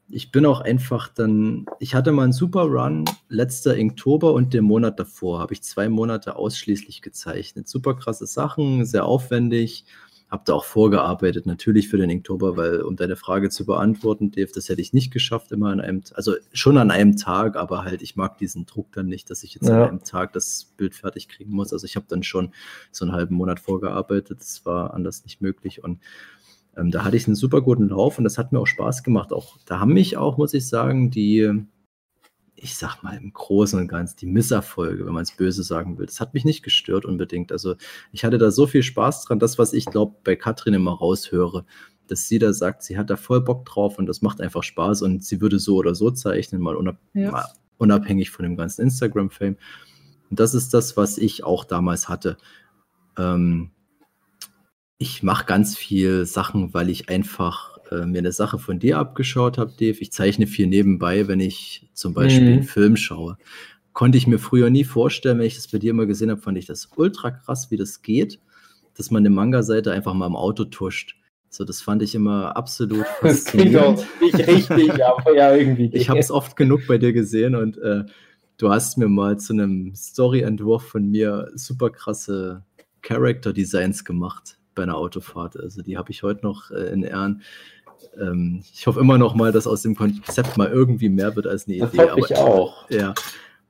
ich 0.08 0.30
bin 0.30 0.46
auch 0.46 0.60
einfach 0.60 1.08
dann, 1.08 1.66
ich 1.78 1.94
hatte 1.94 2.12
mal 2.12 2.24
einen 2.24 2.32
super 2.32 2.62
Run, 2.62 3.04
letzter 3.28 3.76
Inktober 3.76 4.32
und 4.32 4.52
den 4.52 4.64
Monat 4.64 4.98
davor 4.98 5.40
habe 5.40 5.54
ich 5.54 5.62
zwei 5.62 5.88
Monate 5.88 6.36
ausschließlich 6.36 7.02
gezeichnet. 7.02 7.68
Super 7.68 7.94
krasse 7.94 8.26
Sachen, 8.26 8.84
sehr 8.84 9.06
aufwendig, 9.06 9.84
habe 10.30 10.42
da 10.46 10.54
auch 10.54 10.64
vorgearbeitet, 10.64 11.46
natürlich 11.46 11.88
für 11.88 11.96
den 11.96 12.10
Inktober, 12.10 12.56
weil 12.56 12.82
um 12.82 12.96
deine 12.96 13.16
Frage 13.16 13.50
zu 13.50 13.64
beantworten, 13.64 14.30
Dave, 14.30 14.50
das 14.54 14.68
hätte 14.68 14.80
ich 14.80 14.92
nicht 14.92 15.12
geschafft, 15.12 15.52
immer 15.52 15.70
an 15.70 15.80
einem, 15.80 16.02
also 16.14 16.34
schon 16.52 16.76
an 16.76 16.90
einem 16.90 17.16
Tag, 17.16 17.56
aber 17.56 17.84
halt, 17.84 18.02
ich 18.02 18.16
mag 18.16 18.36
diesen 18.38 18.66
Druck 18.66 18.92
dann 18.92 19.06
nicht, 19.06 19.30
dass 19.30 19.42
ich 19.42 19.54
jetzt 19.54 19.68
ja. 19.68 19.84
an 19.84 19.88
einem 19.88 20.04
Tag 20.04 20.32
das 20.32 20.72
Bild 20.76 20.94
fertig 20.94 21.28
kriegen 21.28 21.52
muss. 21.52 21.72
Also 21.72 21.86
ich 21.86 21.96
habe 21.96 22.06
dann 22.08 22.22
schon 22.22 22.52
so 22.90 23.04
einen 23.04 23.14
halben 23.14 23.36
Monat 23.36 23.60
vorgearbeitet, 23.60 24.40
das 24.40 24.66
war 24.66 24.92
anders 24.92 25.24
nicht 25.24 25.40
möglich 25.40 25.84
und 25.84 26.00
ähm, 26.76 26.90
da 26.90 27.04
hatte 27.04 27.16
ich 27.16 27.26
einen 27.26 27.36
super 27.36 27.62
guten 27.62 27.88
Lauf 27.88 28.18
und 28.18 28.24
das 28.24 28.38
hat 28.38 28.52
mir 28.52 28.60
auch 28.60 28.66
Spaß 28.66 29.02
gemacht. 29.02 29.32
Auch 29.32 29.58
da 29.66 29.80
haben 29.80 29.92
mich 29.92 30.16
auch, 30.16 30.38
muss 30.38 30.54
ich 30.54 30.68
sagen, 30.68 31.10
die, 31.10 31.66
ich 32.56 32.76
sag 32.76 33.02
mal 33.02 33.16
im 33.16 33.32
Großen 33.32 33.78
und 33.78 33.88
Ganzen, 33.88 34.16
die 34.18 34.26
Misserfolge, 34.26 35.06
wenn 35.06 35.12
man 35.12 35.22
es 35.22 35.36
böse 35.36 35.62
sagen 35.62 35.98
will, 35.98 36.06
das 36.06 36.20
hat 36.20 36.34
mich 36.34 36.44
nicht 36.44 36.62
gestört 36.62 37.04
unbedingt. 37.04 37.52
Also 37.52 37.76
ich 38.12 38.24
hatte 38.24 38.38
da 38.38 38.50
so 38.50 38.66
viel 38.66 38.82
Spaß 38.82 39.24
dran, 39.24 39.38
das, 39.38 39.58
was 39.58 39.72
ich 39.72 39.86
glaube, 39.86 40.16
bei 40.24 40.36
Katrin 40.36 40.74
immer 40.74 40.92
raushöre, 40.92 41.64
dass 42.06 42.28
sie 42.28 42.38
da 42.38 42.52
sagt, 42.52 42.82
sie 42.82 42.98
hat 42.98 43.10
da 43.10 43.16
voll 43.16 43.40
Bock 43.40 43.64
drauf 43.64 43.98
und 43.98 44.06
das 44.06 44.22
macht 44.22 44.40
einfach 44.40 44.62
Spaß 44.62 45.02
und 45.02 45.24
sie 45.24 45.40
würde 45.40 45.58
so 45.58 45.76
oder 45.76 45.94
so 45.94 46.10
zeichnen, 46.10 46.60
mal, 46.60 46.76
unab 46.76 46.98
ja. 47.14 47.30
mal 47.30 47.46
unabhängig 47.78 48.30
von 48.30 48.44
dem 48.44 48.56
ganzen 48.56 48.82
Instagram-Fame. 48.82 49.56
Und 50.30 50.40
das 50.40 50.54
ist 50.54 50.74
das, 50.74 50.96
was 50.96 51.18
ich 51.18 51.44
auch 51.44 51.64
damals 51.64 52.08
hatte. 52.08 52.36
Ähm, 53.18 53.70
ich 55.04 55.22
mache 55.22 55.44
ganz 55.44 55.76
viel 55.76 56.24
Sachen, 56.24 56.72
weil 56.72 56.88
ich 56.88 57.10
einfach 57.10 57.76
äh, 57.90 58.06
mir 58.06 58.20
eine 58.20 58.32
Sache 58.32 58.58
von 58.58 58.78
dir 58.78 58.96
abgeschaut 58.96 59.58
habe, 59.58 59.74
Dave. 59.78 59.98
Ich 60.00 60.12
zeichne 60.12 60.46
viel 60.46 60.66
nebenbei, 60.66 61.28
wenn 61.28 61.40
ich 61.40 61.86
zum 61.92 62.14
Beispiel 62.14 62.46
mhm. 62.46 62.52
einen 62.54 62.62
Film 62.62 62.96
schaue. 62.96 63.36
Konnte 63.92 64.16
ich 64.16 64.26
mir 64.26 64.38
früher 64.38 64.70
nie 64.70 64.84
vorstellen, 64.84 65.38
wenn 65.38 65.46
ich 65.46 65.56
das 65.56 65.68
bei 65.68 65.76
dir 65.76 65.92
mal 65.92 66.06
gesehen 66.06 66.30
habe, 66.30 66.40
fand 66.40 66.56
ich 66.56 66.64
das 66.64 66.88
ultra 66.96 67.32
krass, 67.32 67.70
wie 67.70 67.76
das 67.76 68.00
geht, 68.00 68.40
dass 68.96 69.10
man 69.10 69.20
eine 69.20 69.28
Manga-Seite 69.28 69.92
einfach 69.92 70.14
mal 70.14 70.26
im 70.26 70.36
Auto 70.36 70.64
tuscht. 70.64 71.16
So, 71.50 71.66
das 71.66 71.82
fand 71.82 72.00
ich 72.00 72.14
immer 72.14 72.56
absolut 72.56 73.04
auch 73.20 74.04
nicht 74.22 74.38
richtig, 74.38 75.04
aber 75.04 75.36
ja, 75.36 75.54
irgendwie. 75.54 75.90
Ich 75.92 76.08
habe 76.08 76.18
es 76.18 76.30
oft 76.30 76.56
genug 76.56 76.86
bei 76.88 76.96
dir 76.96 77.12
gesehen 77.12 77.56
und 77.56 77.76
äh, 77.76 78.04
du 78.56 78.70
hast 78.70 78.96
mir 78.96 79.08
mal 79.08 79.38
zu 79.38 79.52
einem 79.52 79.94
Story-Entwurf 79.94 80.88
von 80.88 81.10
mir 81.10 81.50
super 81.56 81.90
krasse 81.90 82.64
Character-Designs 83.02 84.06
gemacht 84.06 84.56
bei 84.74 84.82
einer 84.82 84.96
Autofahrt. 84.96 85.58
Also 85.58 85.82
die 85.82 85.96
habe 85.96 86.10
ich 86.10 86.22
heute 86.22 86.44
noch 86.44 86.70
äh, 86.70 86.92
in 86.92 87.02
Ehren. 87.02 87.42
Ähm, 88.20 88.62
ich 88.72 88.86
hoffe 88.86 89.00
immer 89.00 89.18
noch 89.18 89.34
mal, 89.34 89.52
dass 89.52 89.66
aus 89.66 89.82
dem 89.82 89.94
Konzept 89.96 90.56
mal 90.56 90.68
irgendwie 90.68 91.08
mehr 91.08 91.34
wird 91.36 91.46
als 91.46 91.66
eine 91.66 91.78
Das 91.78 91.92
Idee. 91.94 92.10
hoffe 92.10 92.20
ich 92.20 92.36
auch. 92.36 92.90
Ja. 92.90 93.14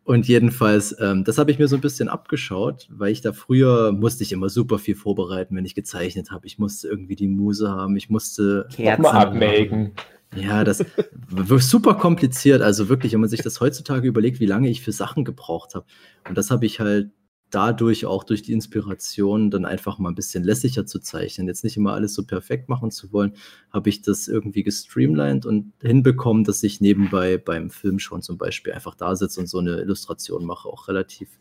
Und 0.05 0.28
jedenfalls, 0.28 0.94
ähm, 1.00 1.24
das 1.24 1.38
habe 1.38 1.50
ich 1.50 1.59
mir 1.59 1.66
so 1.66 1.76
ein 1.76 1.80
bisschen 1.80 2.09
abgeschaut, 2.11 2.88
weil 2.90 3.11
ich 3.11 3.22
da 3.22 3.32
früher 3.32 3.90
musste 3.92 4.22
ich 4.22 4.32
immer 4.32 4.50
super 4.50 4.78
viel 4.78 4.96
vorbereiten, 4.96 5.57
wenn 5.57 5.64
ich 5.64 5.74
gezeichnet 5.74 6.30
habe. 6.30 6.46
Ich 6.46 6.59
musste 6.59 6.88
irgendwie 6.88 7.16
die 7.16 7.28
Muse 7.28 7.70
haben, 7.70 7.96
ich 7.96 8.11
musste 8.11 8.68
mal 8.98 9.11
abmelden. 9.12 9.92
ja, 10.36 10.62
das 10.62 10.84
war 11.30 11.59
super 11.59 11.94
kompliziert. 11.94 12.61
Also 12.61 12.90
wirklich, 12.90 13.14
wenn 13.14 13.20
man 13.20 13.30
sich 13.30 13.40
das 13.42 13.61
heutzutage 13.62 14.07
überlegt, 14.07 14.40
wie 14.40 14.46
lange 14.46 14.68
ich 14.68 14.82
für 14.82 14.92
Sachen 14.92 15.24
gebraucht 15.24 15.74
habe. 15.74 15.86
Und 16.28 16.36
das 16.36 16.50
habe 16.50 16.66
ich 16.66 16.80
halt 16.80 17.11
dadurch 17.55 18.05
auch 18.07 18.24
durch 18.24 18.42
die 18.42 18.52
Inspiration 18.52 19.50
dann 19.50 19.64
einfach 19.64 19.98
mal 19.98 20.09
ein 20.09 20.14
bisschen 20.14 20.42
lässiger 20.42 20.86
zu 20.86 20.98
zeichnen. 20.98 21.46
Jetzt 21.46 21.62
nicht 21.62 21.76
immer 21.76 21.92
alles 21.92 22.14
so 22.14 22.24
perfekt 22.24 22.68
machen 22.68 22.90
zu 22.90 23.12
wollen, 23.12 23.34
habe 23.70 23.88
ich 23.88 24.02
das 24.02 24.26
irgendwie 24.26 24.64
gestreamlined 24.64 25.46
und 25.46 25.72
hinbekommen, 25.80 26.44
dass 26.44 26.62
ich 26.62 26.80
nebenbei 26.80 27.38
beim 27.38 27.70
Film 27.70 27.98
schon 27.98 28.22
zum 28.22 28.38
Beispiel 28.38 28.72
einfach 28.72 28.94
da 28.94 29.14
sitze 29.14 29.40
und 29.40 29.46
so 29.46 29.59
eine 29.59 29.80
Illustration 29.80 30.44
mache, 30.44 30.68
auch 30.68 30.88
relativ, 30.88 31.38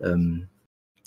ähm, 0.00 0.48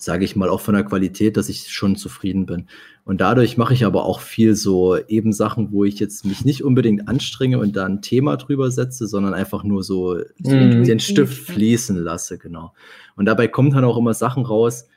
sage 0.03 0.25
ich 0.25 0.35
mal, 0.35 0.49
auch 0.49 0.61
von 0.61 0.73
der 0.73 0.83
Qualität, 0.83 1.37
dass 1.37 1.49
ich 1.49 1.69
schon 1.69 1.95
zufrieden 1.95 2.45
bin. 2.45 2.67
Und 3.03 3.21
dadurch 3.21 3.57
mache 3.57 3.73
ich 3.73 3.85
aber 3.85 4.05
auch 4.05 4.19
viel 4.19 4.55
so 4.55 4.97
eben 5.07 5.33
Sachen, 5.33 5.71
wo 5.71 5.85
ich 5.85 5.99
jetzt 5.99 6.25
mich 6.25 6.43
nicht 6.45 6.63
unbedingt 6.63 7.07
anstrenge 7.07 7.59
und 7.59 7.75
da 7.75 7.85
ein 7.85 8.01
Thema 8.01 8.37
drüber 8.37 8.71
setze, 8.71 9.07
sondern 9.07 9.33
einfach 9.33 9.63
nur 9.63 9.83
so 9.83 10.17
Mhm. 10.39 10.83
den 10.83 10.99
Stift 10.99 11.37
fließen 11.37 11.95
lasse, 11.97 12.37
genau. 12.37 12.73
Und 13.15 13.25
dabei 13.25 13.47
kommen 13.47 13.71
dann 13.71 13.83
auch 13.83 13.97
immer 13.97 14.13
Sachen 14.13 14.43
raus, 14.45 14.87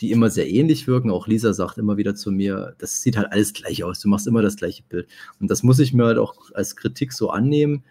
die 0.00 0.10
immer 0.10 0.30
sehr 0.30 0.48
ähnlich 0.48 0.86
wirken. 0.86 1.10
Auch 1.10 1.26
Lisa 1.26 1.52
sagt 1.52 1.78
immer 1.78 1.96
wieder 1.96 2.14
zu 2.14 2.30
mir, 2.32 2.74
das 2.78 3.02
sieht 3.02 3.16
halt 3.16 3.32
alles 3.32 3.52
gleich 3.52 3.84
aus, 3.84 4.00
du 4.00 4.08
machst 4.08 4.26
immer 4.26 4.42
das 4.42 4.56
gleiche 4.56 4.82
Bild. 4.88 5.08
Und 5.40 5.50
das 5.50 5.62
muss 5.62 5.78
ich 5.78 5.92
mir 5.92 6.04
halt 6.04 6.18
auch 6.18 6.36
als 6.54 6.76
Kritik 6.76 7.12
so 7.12 7.30
annehmen. 7.30 7.84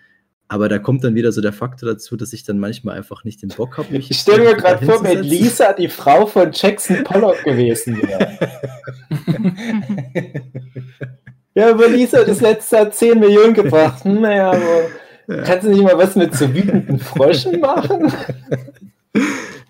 Aber 0.52 0.68
da 0.68 0.80
kommt 0.80 1.04
dann 1.04 1.14
wieder 1.14 1.32
so 1.32 1.42
der 1.42 1.54
Faktor 1.54 1.92
dazu, 1.92 2.18
dass 2.18 2.34
ich 2.34 2.44
dann 2.44 2.58
manchmal 2.58 2.98
einfach 2.98 3.24
nicht 3.24 3.44
den 3.44 3.50
Bock 3.50 3.78
habe, 3.78 3.94
mich. 3.94 4.10
Ich 4.10 4.18
stelle 4.18 4.44
mir 4.44 4.56
gerade 4.56 4.84
vor, 4.84 5.04
wenn. 5.04 5.22
Lisa 5.22 5.74
die 5.74 5.88
Frau 5.88 6.26
von 6.26 6.50
Jackson 6.52 7.04
Pollock 7.04 7.44
gewesen 7.44 8.02
wäre. 8.02 8.38
ja, 11.54 11.70
aber 11.70 11.88
Lisa 11.88 12.20
hat 12.20 12.28
das 12.28 12.42
letzte 12.42 12.78
Jahr 12.78 12.90
10 12.90 13.20
Millionen 13.20 13.54
gebracht. 13.54 14.04
Hm, 14.04 14.22
Naja, 14.22 14.52
aber 14.52 15.44
kannst 15.44 15.68
du 15.68 15.72
nicht 15.72 15.84
mal 15.84 15.98
was 15.98 16.16
mit 16.16 16.34
so 16.34 16.52
wütenden 16.54 17.00
Fröschen 17.00 17.60
machen? 17.60 18.12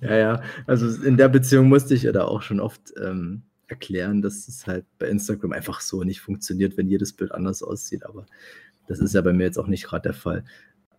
Ja, 0.02 0.16
ja. 0.16 0.42
Also 0.66 1.04
in 1.04 1.18
der 1.18 1.28
Beziehung 1.28 1.68
musste 1.68 1.94
ich 1.94 2.04
ja 2.04 2.14
da 2.14 2.24
auch 2.24 2.42
schon 2.42 2.62
oft 2.62 2.94
ähm, 3.04 3.42
erklären, 3.68 4.22
dass 4.22 4.48
es 4.48 4.66
halt 4.66 4.86
bei 4.98 5.08
Instagram 5.08 5.52
einfach 5.52 5.82
so 5.82 6.04
nicht 6.04 6.22
funktioniert, 6.22 6.78
wenn 6.78 6.88
jedes 6.88 7.14
Bild 7.14 7.34
anders 7.34 7.62
aussieht. 7.64 8.06
Aber 8.06 8.26
das 8.88 9.00
ist 9.00 9.14
ja 9.14 9.22
bei 9.22 9.34
mir 9.34 9.44
jetzt 9.44 9.60
auch 9.60 9.68
nicht 9.68 9.86
gerade 9.86 10.04
der 10.04 10.14
Fall. 10.14 10.44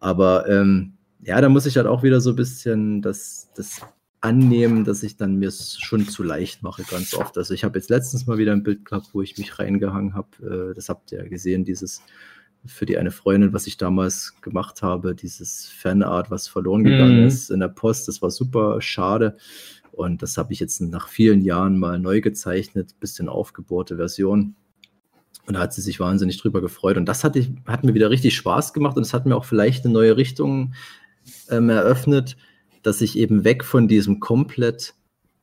Aber 0.00 0.48
ähm, 0.48 0.94
ja, 1.22 1.40
da 1.40 1.48
muss 1.48 1.66
ich 1.66 1.76
halt 1.76 1.86
auch 1.86 2.02
wieder 2.02 2.20
so 2.20 2.30
ein 2.30 2.36
bisschen 2.36 3.02
das, 3.02 3.50
das 3.54 3.80
annehmen, 4.22 4.84
dass 4.84 5.02
ich 5.02 5.16
dann 5.16 5.36
mir 5.36 5.48
es 5.48 5.78
schon 5.78 6.06
zu 6.08 6.22
leicht 6.22 6.62
mache, 6.62 6.82
ganz 6.90 7.14
oft. 7.14 7.38
Also 7.38 7.54
ich 7.54 7.64
habe 7.64 7.78
jetzt 7.78 7.90
letztens 7.90 8.26
mal 8.26 8.38
wieder 8.38 8.52
ein 8.52 8.62
Bild 8.62 8.84
gehabt, 8.84 9.08
wo 9.12 9.22
ich 9.22 9.38
mich 9.38 9.58
reingehangen 9.58 10.14
habe. 10.14 10.70
Äh, 10.72 10.74
das 10.74 10.88
habt 10.88 11.12
ihr 11.12 11.22
ja 11.22 11.28
gesehen, 11.28 11.64
dieses 11.64 12.02
für 12.66 12.84
die 12.84 12.98
eine 12.98 13.10
Freundin, 13.10 13.54
was 13.54 13.66
ich 13.66 13.78
damals 13.78 14.34
gemacht 14.42 14.82
habe, 14.82 15.14
dieses 15.14 15.66
Fanart, 15.66 16.30
was 16.30 16.46
verloren 16.48 16.84
gegangen 16.84 17.20
Mhm. 17.20 17.26
ist 17.26 17.50
in 17.50 17.60
der 17.60 17.68
Post. 17.68 18.06
Das 18.08 18.20
war 18.20 18.30
super 18.30 18.82
schade. 18.82 19.36
Und 19.92 20.22
das 20.22 20.36
habe 20.36 20.52
ich 20.52 20.60
jetzt 20.60 20.80
nach 20.82 21.08
vielen 21.08 21.40
Jahren 21.40 21.78
mal 21.78 21.98
neu 21.98 22.20
gezeichnet, 22.20 23.00
bisschen 23.00 23.28
aufgebohrte 23.30 23.96
Version. 23.96 24.56
Und 25.50 25.54
da 25.54 25.62
hat 25.62 25.72
sie 25.72 25.80
sich 25.80 25.98
wahnsinnig 25.98 26.40
drüber 26.40 26.60
gefreut. 26.60 26.96
Und 26.96 27.06
das 27.06 27.24
hat, 27.24 27.34
ich, 27.34 27.50
hat 27.66 27.82
mir 27.82 27.92
wieder 27.92 28.08
richtig 28.08 28.36
Spaß 28.36 28.72
gemacht 28.72 28.96
und 28.96 29.02
es 29.02 29.12
hat 29.12 29.26
mir 29.26 29.34
auch 29.34 29.44
vielleicht 29.44 29.84
eine 29.84 29.92
neue 29.92 30.16
Richtung 30.16 30.74
ähm, 31.50 31.68
eröffnet, 31.68 32.36
dass 32.84 33.00
ich 33.00 33.18
eben 33.18 33.42
weg 33.42 33.64
von 33.64 33.88
diesem 33.88 34.20
komplett 34.20 34.94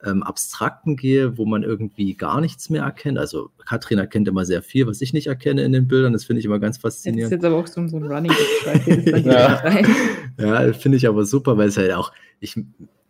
ähm, 0.02 0.24
Abstrakten 0.24 0.96
gehe, 0.96 1.38
wo 1.38 1.46
man 1.46 1.64
irgendwie 1.64 2.14
gar 2.14 2.40
nichts 2.40 2.70
mehr 2.70 2.84
erkennt. 2.84 3.18
Also 3.18 3.50
Katrin 3.66 4.00
erkennt 4.00 4.30
immer 4.30 4.46
sehr 4.46 4.62
viel, 4.62 4.88
was 4.88 5.02
ich 5.02 5.12
nicht 5.12 5.28
erkenne 5.28 5.64
in 5.64 5.74
den 5.74 5.90
Bildern. 5.90 6.14
Das 6.14 6.24
finde 6.24 6.40
ich 6.40 6.46
immer 6.46 6.60
ganz 6.60 6.78
Jetzt 6.78 6.86
ist 6.86 6.94
faszinierend. 6.94 7.34
jetzt 7.34 7.44
aber 7.44 7.58
auch 7.58 7.68
so, 7.68 7.86
so 7.86 7.98
ein 7.98 8.04
Running. 8.06 8.32
Ja. 9.26 9.62
Ja, 10.40 10.72
finde 10.72 10.96
ich 11.00 11.06
aber 11.06 11.26
super, 11.26 11.58
weil 11.58 11.68
es 11.68 11.76
halt 11.76 11.92
auch, 11.92 12.14
ich, 12.40 12.56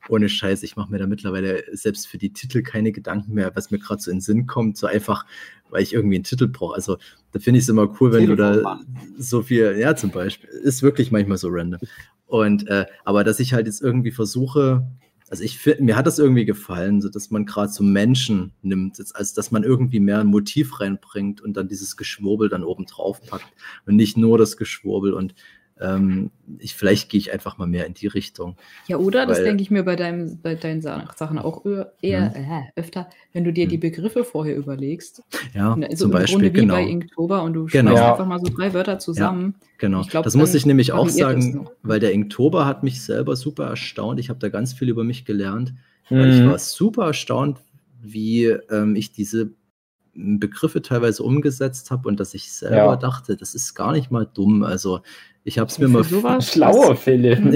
ohne 0.10 0.30
Scheiß, 0.30 0.64
ich 0.64 0.76
mache 0.76 0.92
mir 0.92 0.98
da 0.98 1.08
mittlerweile 1.08 1.64
selbst 1.72 2.08
für 2.08 2.18
die 2.18 2.34
Titel 2.34 2.62
keine 2.62 2.92
Gedanken 2.92 3.34
mehr, 3.34 3.52
was 3.56 3.72
mir 3.72 3.80
gerade 3.80 4.02
so 4.02 4.12
in 4.12 4.18
den 4.18 4.22
Sinn 4.22 4.48
kommt, 4.48 4.78
so 4.78 4.88
einfach, 4.88 5.26
weil 5.70 5.84
ich 5.84 5.94
irgendwie 5.94 6.16
einen 6.16 6.24
Titel 6.24 6.48
brauche. 6.48 6.76
Also 6.76 6.98
da 7.32 7.40
finde 7.40 7.60
ich 7.60 7.66
es 7.66 7.70
immer 7.70 7.94
cool, 8.00 8.12
wenn 8.14 8.28
du 8.28 8.36
da 8.36 8.52
Telefonmann. 8.52 8.86
so 9.18 9.42
viel, 9.42 9.78
ja, 9.80 9.96
zum 9.96 10.12
Beispiel, 10.12 10.50
ist 10.50 10.82
wirklich 10.82 11.12
manchmal 11.12 11.38
so 11.38 11.50
random. 11.50 11.80
Und, 12.26 12.68
äh, 12.68 12.86
aber 13.06 13.24
dass 13.24 13.40
ich 13.40 13.54
halt 13.54 13.68
jetzt 13.68 13.82
irgendwie 13.82 14.12
versuche, 14.12 14.86
also 15.30 15.44
ich 15.44 15.58
finde, 15.60 15.84
mir 15.84 15.96
hat 15.96 16.08
das 16.08 16.20
irgendwie 16.20 16.46
gefallen, 16.46 17.02
so 17.02 17.10
dass 17.10 17.32
man 17.32 17.46
gerade 17.46 17.72
so 17.72 17.84
Menschen 17.84 18.54
nimmt, 18.62 18.98
als 19.14 19.34
dass 19.34 19.52
man 19.52 19.64
irgendwie 19.64 20.00
mehr 20.00 20.20
ein 20.20 20.28
Motiv 20.28 20.80
reinbringt 20.80 21.42
und 21.42 21.58
dann 21.58 21.68
dieses 21.68 21.98
Geschwurbel 21.98 22.50
dann 22.50 22.64
oben 22.64 22.86
drauf 22.86 23.22
packt 23.22 23.48
und 23.86 23.96
nicht 23.96 24.18
nur 24.18 24.38
das 24.38 24.58
Geschwurbel 24.58 25.14
und 25.14 25.36
ähm, 25.82 26.32
ich, 26.60 26.76
vielleicht 26.76 27.10
gehe 27.10 27.20
ich 27.20 27.32
einfach 27.34 27.58
mal 27.58 27.68
mehr 27.68 27.86
in 27.86 27.94
die 27.94 28.08
Richtung. 28.08 28.56
Ja, 28.88 28.98
oder, 28.98 29.26
das 29.26 29.38
Weil- 29.40 29.46
denke 29.46 29.62
ich 29.64 29.70
mir 29.72 29.84
bei, 29.84 29.96
deinem, 29.96 30.40
bei 30.42 30.56
deinen 30.56 30.82
Sa- 30.82 31.08
Sachen 31.16 31.38
auch 31.40 31.64
eher, 32.02 32.34
äh, 32.36 32.80
öfter, 32.80 33.10
wenn 33.34 33.44
du 33.44 33.52
dir 33.54 33.68
die 33.68 33.76
Hm. 33.76 33.82
Begriffe 33.82 34.24
vorher 34.24 34.56
überlegst. 34.56 35.24
Ja, 35.54 35.76
Ne, 35.76 35.90
zum 35.90 36.12
im 36.12 36.14
Beispiel, 36.14 36.38
Grunde 36.40 36.54
wie 36.54 36.60
genau. 36.62 36.74
bei 36.76 36.84
Inktober 36.84 37.44
und 37.44 37.54
du 37.54 37.66
Genau. 37.66 37.96
Ja. 37.96 38.12
einfach 38.12 38.26
mal 38.26 38.40
so 38.40 38.52
drei 38.56 38.74
Wörter 38.74 39.00
zusammen. 39.00 39.56
Genau, 39.78 40.02
Ich 40.02 40.10
glaub, 40.10 40.24
das 40.24 40.36
muss 40.36 40.54
ich 40.56 40.66
nämlich 40.66 40.92
auch 40.92 41.10
sagen, 41.10 41.70
weil 41.84 42.00
der 42.00 42.12
Inktober 42.12 42.66
hat 42.66 42.84
mich 42.84 43.02
selber 43.04 43.36
super 43.36 43.66
erstaunt. 43.68 44.20
Ich 44.20 44.30
habe 44.30 44.40
da 44.40 44.50
ganz 44.50 44.74
viel 44.74 44.90
über 44.90 45.04
mich 45.04 45.26
gelernt, 45.26 45.74
weil 46.10 46.30
ich 46.34 46.42
Mhm. 46.42 46.50
war 46.50 46.58
super 46.60 47.08
erstaunt, 47.08 47.60
wie 48.02 48.46
ähm, 48.46 48.96
ich 48.96 49.12
diese 49.12 49.52
Begriffe 50.20 50.82
teilweise 50.82 51.22
umgesetzt 51.24 51.92
habe 51.92 52.08
und 52.10 52.20
dass 52.20 52.34
ich 52.34 52.52
selber 52.52 52.76
Ja. 52.76 52.96
dachte, 52.96 53.38
das 53.38 53.54
ist 53.54 53.76
gar 53.76 53.92
nicht 53.92 54.10
mal 54.12 54.28
dumm. 54.34 54.64
Also 54.64 55.02
ich 55.44 55.60
habe 55.60 55.70
es 55.70 55.78
mir 55.80 55.88
mal 55.88 56.04
Für 56.04 56.16
sowas- 56.16 56.52
Schlauer 56.52 56.96
Philipp. 56.96 57.40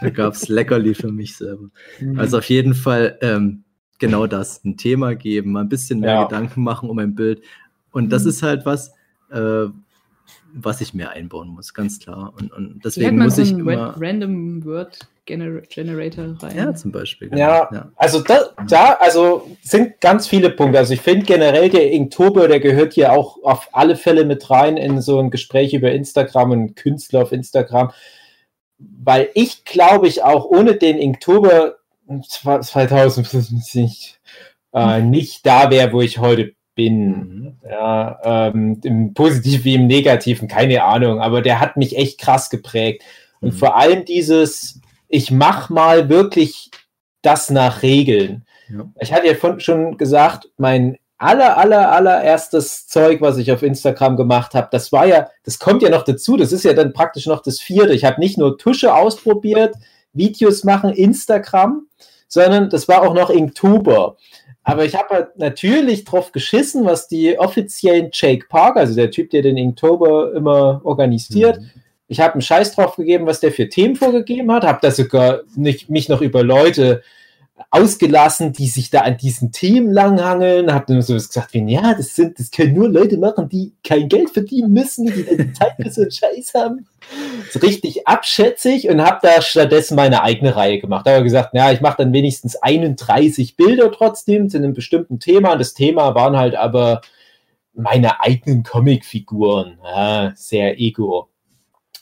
da 0.00 0.10
gab 0.10 0.34
es 0.34 0.48
Leckerli 0.48 0.94
für 0.94 1.12
mich 1.12 1.36
selber. 1.36 1.68
Mhm. 2.00 2.18
Also 2.18 2.38
auf 2.38 2.48
jeden 2.48 2.74
Fall 2.74 3.18
ähm, 3.20 3.64
genau 3.98 4.26
das, 4.26 4.64
ein 4.64 4.76
Thema 4.76 5.14
geben, 5.14 5.52
mal 5.52 5.60
ein 5.60 5.68
bisschen 5.68 6.00
mehr 6.00 6.14
Ja. 6.14 6.24
Gedanken 6.24 6.62
machen 6.62 6.88
um 6.88 6.98
ein 6.98 7.14
Bild. 7.14 7.42
Und 7.90 8.10
das 8.10 8.24
Mhm. 8.24 8.28
ist 8.30 8.42
halt 8.42 8.66
was, 8.66 8.92
äh, 9.30 9.66
was 10.54 10.80
ich 10.80 10.92
mehr 10.94 11.10
einbauen 11.10 11.48
muss, 11.48 11.72
ganz 11.74 11.98
klar. 11.98 12.32
Und, 12.38 12.52
und 12.52 12.80
deswegen 12.84 13.16
man 13.16 13.26
muss 13.26 13.36
so 13.36 13.42
ich 13.42 13.50
einen 13.50 13.60
immer. 13.60 13.76
Ra- 13.76 13.94
Random 13.98 14.64
Word 14.64 14.98
Gener 15.24 15.60
Generator 15.62 16.36
rein? 16.40 16.56
Ja, 16.56 16.74
zum 16.74 16.90
Beispiel. 16.92 17.28
genau. 17.30 17.40
Ja, 17.40 17.92
also 17.96 18.20
da, 18.20 18.50
da 18.68 18.94
also 18.94 19.48
sind 19.62 20.00
ganz 20.00 20.26
viele 20.26 20.50
Punkte. 20.50 20.78
Also 20.78 20.94
ich 20.94 21.00
finde 21.00 21.24
generell 21.26 21.70
der 21.70 21.90
Inktober, 21.92 22.48
der 22.48 22.60
gehört 22.60 22.94
hier 22.94 23.12
auch 23.12 23.38
auf 23.42 23.68
alle 23.72 23.96
Fälle 23.96 24.24
mit 24.24 24.50
rein 24.50 24.76
in 24.76 25.00
so 25.00 25.18
ein 25.20 25.30
Gespräch 25.30 25.74
über 25.74 25.92
Instagram 25.92 26.50
und 26.50 26.76
Künstler 26.76 27.22
auf 27.22 27.32
Instagram. 27.32 27.92
Weil 28.78 29.30
ich 29.34 29.64
glaube 29.64 30.08
ich 30.08 30.22
auch 30.24 30.44
ohne 30.44 30.74
den 30.74 30.98
Inktober 30.98 31.76
2050 32.20 34.18
äh, 34.74 35.02
nicht 35.02 35.46
da 35.46 35.70
wäre, 35.70 35.92
wo 35.92 36.00
ich 36.00 36.18
heute 36.18 36.54
bin. 36.74 37.08
Mhm. 37.08 37.56
Ja, 37.68 38.18
ähm, 38.24 38.80
im 38.82 39.14
Positiven 39.14 39.64
wie 39.64 39.74
im 39.74 39.86
Negativen, 39.86 40.48
keine 40.48 40.84
Ahnung, 40.84 41.20
aber 41.20 41.42
der 41.42 41.60
hat 41.60 41.76
mich 41.76 41.96
echt 41.96 42.20
krass 42.20 42.50
geprägt. 42.50 43.02
Und 43.40 43.54
Mhm. 43.54 43.58
vor 43.58 43.76
allem 43.76 44.04
dieses, 44.04 44.80
ich 45.08 45.30
mach 45.30 45.68
mal 45.70 46.08
wirklich 46.08 46.70
das 47.22 47.50
nach 47.50 47.82
Regeln. 47.82 48.44
Ja. 48.68 48.84
Ich 49.00 49.12
hatte 49.12 49.26
ja 49.26 49.60
schon 49.60 49.98
gesagt, 49.98 50.48
mein 50.56 50.96
aller, 51.18 51.56
aller, 51.56 51.92
allererstes 51.92 52.88
Zeug, 52.88 53.20
was 53.20 53.36
ich 53.38 53.52
auf 53.52 53.62
Instagram 53.62 54.16
gemacht 54.16 54.54
habe, 54.54 54.68
das 54.72 54.90
war 54.90 55.06
ja, 55.06 55.28
das 55.44 55.58
kommt 55.58 55.82
ja 55.82 55.88
noch 55.90 56.02
dazu, 56.02 56.36
das 56.36 56.52
ist 56.52 56.64
ja 56.64 56.72
dann 56.72 56.92
praktisch 56.92 57.26
noch 57.26 57.42
das 57.42 57.60
vierte. 57.60 57.94
Ich 57.94 58.04
habe 58.04 58.20
nicht 58.20 58.38
nur 58.38 58.58
Tusche 58.58 58.94
ausprobiert, 58.94 59.76
Videos 60.12 60.64
machen, 60.64 60.90
Instagram, 60.90 61.86
sondern 62.26 62.70
das 62.70 62.88
war 62.88 63.02
auch 63.02 63.14
noch 63.14 63.30
Inktober. 63.30 64.16
Aber 64.64 64.84
ich 64.84 64.94
habe 64.94 65.08
halt 65.10 65.38
natürlich 65.38 66.04
drauf 66.04 66.30
geschissen, 66.32 66.84
was 66.84 67.08
die 67.08 67.38
offiziellen 67.38 68.10
Jake 68.12 68.46
Parker, 68.48 68.80
also 68.80 68.94
der 68.94 69.10
Typ, 69.10 69.30
der 69.30 69.42
den 69.42 69.56
Inktober 69.56 70.32
immer 70.34 70.80
organisiert, 70.84 71.58
Mhm. 71.60 71.70
ich 72.08 72.20
habe 72.20 72.34
einen 72.34 72.42
Scheiß 72.42 72.74
drauf 72.74 72.96
gegeben, 72.96 73.26
was 73.26 73.40
der 73.40 73.52
für 73.52 73.68
Themen 73.68 73.96
vorgegeben 73.96 74.52
hat, 74.52 74.64
habe 74.64 74.78
da 74.82 74.90
sogar 74.90 75.40
nicht, 75.56 75.90
mich 75.90 76.08
noch 76.08 76.20
über 76.20 76.42
Leute 76.44 77.02
ausgelassen, 77.72 78.52
die 78.52 78.66
sich 78.66 78.90
da 78.90 79.00
an 79.00 79.16
diesen 79.16 79.50
Themen 79.50 79.90
langhangeln, 79.90 80.74
habe 80.74 80.84
dann 80.86 81.00
so 81.00 81.14
gesagt, 81.14 81.54
wie, 81.54 81.72
ja, 81.72 81.94
das 81.94 82.14
sind, 82.14 82.38
das 82.38 82.50
können 82.50 82.74
nur 82.74 82.86
Leute 82.86 83.16
machen, 83.16 83.48
die 83.48 83.72
kein 83.82 84.10
Geld 84.10 84.28
verdienen 84.28 84.74
müssen, 84.74 85.06
die 85.06 85.24
dann 85.24 85.54
Zeit 85.54 85.72
für 85.80 85.90
so 85.90 86.02
einen 86.02 86.10
Scheiß 86.10 86.52
haben. 86.54 86.86
So 87.50 87.60
richtig 87.60 88.06
abschätzig 88.06 88.90
und 88.90 89.00
habe 89.00 89.20
da 89.22 89.40
stattdessen 89.40 89.96
meine 89.96 90.22
eigene 90.22 90.54
Reihe 90.54 90.80
gemacht. 90.80 91.06
Da 91.06 91.12
habe 91.12 91.20
ich 91.20 91.32
gesagt, 91.32 91.54
ja, 91.54 91.72
ich 91.72 91.80
mache 91.80 91.96
dann 91.96 92.12
wenigstens 92.12 92.56
31 92.56 93.56
Bilder 93.56 93.90
trotzdem 93.90 94.50
zu 94.50 94.58
einem 94.58 94.74
bestimmten 94.74 95.18
Thema. 95.18 95.52
Und 95.52 95.58
das 95.58 95.72
Thema 95.72 96.14
waren 96.14 96.36
halt 96.36 96.54
aber 96.54 97.00
meine 97.72 98.20
eigenen 98.20 98.64
Comicfiguren. 98.64 99.78
Ja, 99.82 100.32
sehr 100.36 100.78
ego. 100.78 101.31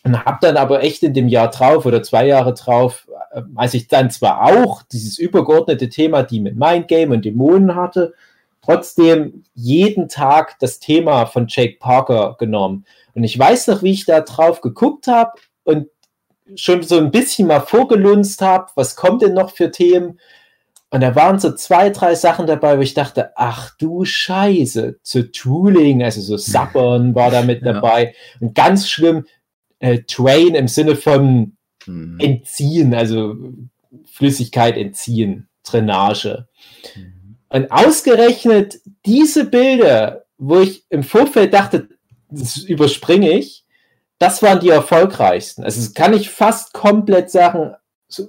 Und 0.02 0.24
habe 0.24 0.38
dann 0.40 0.56
aber 0.56 0.82
echt 0.82 1.02
in 1.02 1.12
dem 1.12 1.28
Jahr 1.28 1.50
drauf 1.50 1.84
oder 1.84 2.02
zwei 2.02 2.26
Jahre 2.26 2.54
drauf, 2.54 3.06
äh, 3.32 3.42
als 3.54 3.74
ich 3.74 3.88
dann 3.88 4.10
zwar 4.10 4.42
auch 4.42 4.82
dieses 4.82 5.18
übergeordnete 5.18 5.88
Thema, 5.88 6.22
die 6.22 6.40
mit 6.40 6.56
Mindgame 6.56 7.14
und 7.14 7.24
Dämonen 7.24 7.74
hatte, 7.74 8.14
trotzdem 8.62 9.44
jeden 9.54 10.08
Tag 10.08 10.58
das 10.58 10.78
Thema 10.78 11.26
von 11.26 11.46
Jake 11.48 11.76
Parker 11.78 12.36
genommen. 12.38 12.84
Und 13.14 13.24
ich 13.24 13.38
weiß 13.38 13.66
noch, 13.68 13.82
wie 13.82 13.92
ich 13.92 14.06
da 14.06 14.20
drauf 14.20 14.60
geguckt 14.60 15.06
habe 15.06 15.32
und 15.64 15.88
schon 16.56 16.82
so 16.82 16.98
ein 16.98 17.10
bisschen 17.10 17.48
mal 17.48 17.60
vorgelunzt 17.60 18.42
habe, 18.42 18.70
was 18.74 18.96
kommt 18.96 19.22
denn 19.22 19.34
noch 19.34 19.50
für 19.50 19.70
Themen? 19.70 20.18
Und 20.90 21.02
da 21.02 21.14
waren 21.14 21.38
so 21.38 21.52
zwei, 21.52 21.90
drei 21.90 22.16
Sachen 22.16 22.46
dabei, 22.46 22.76
wo 22.76 22.82
ich 22.82 22.94
dachte, 22.94 23.30
ach 23.36 23.70
du 23.78 24.04
Scheiße, 24.04 24.98
zu 25.02 25.30
Tooling, 25.30 26.02
also 26.02 26.20
so 26.20 26.36
Sappern 26.36 27.14
war 27.14 27.30
da 27.30 27.42
mit 27.42 27.64
dabei. 27.64 28.14
Und 28.40 28.54
ganz 28.56 28.88
schlimm, 28.88 29.24
äh, 29.80 30.00
Train 30.06 30.54
im 30.54 30.68
Sinne 30.68 30.96
von 30.96 31.56
mhm. 31.86 32.18
entziehen, 32.20 32.94
also 32.94 33.36
Flüssigkeit 34.04 34.76
entziehen, 34.76 35.48
Drainage. 35.64 36.46
Mhm. 36.96 37.36
Und 37.48 37.72
ausgerechnet 37.72 38.80
diese 39.04 39.44
Bilder, 39.44 40.24
wo 40.38 40.60
ich 40.60 40.84
im 40.88 41.02
Vorfeld 41.02 41.52
dachte, 41.52 41.88
das 42.30 42.58
überspringe 42.58 43.30
ich, 43.30 43.64
das 44.18 44.42
waren 44.42 44.60
die 44.60 44.68
erfolgreichsten. 44.68 45.64
Also 45.64 45.80
das 45.80 45.94
kann 45.94 46.12
ich 46.12 46.30
fast 46.30 46.72
komplett 46.72 47.30
sagen, 47.30 47.74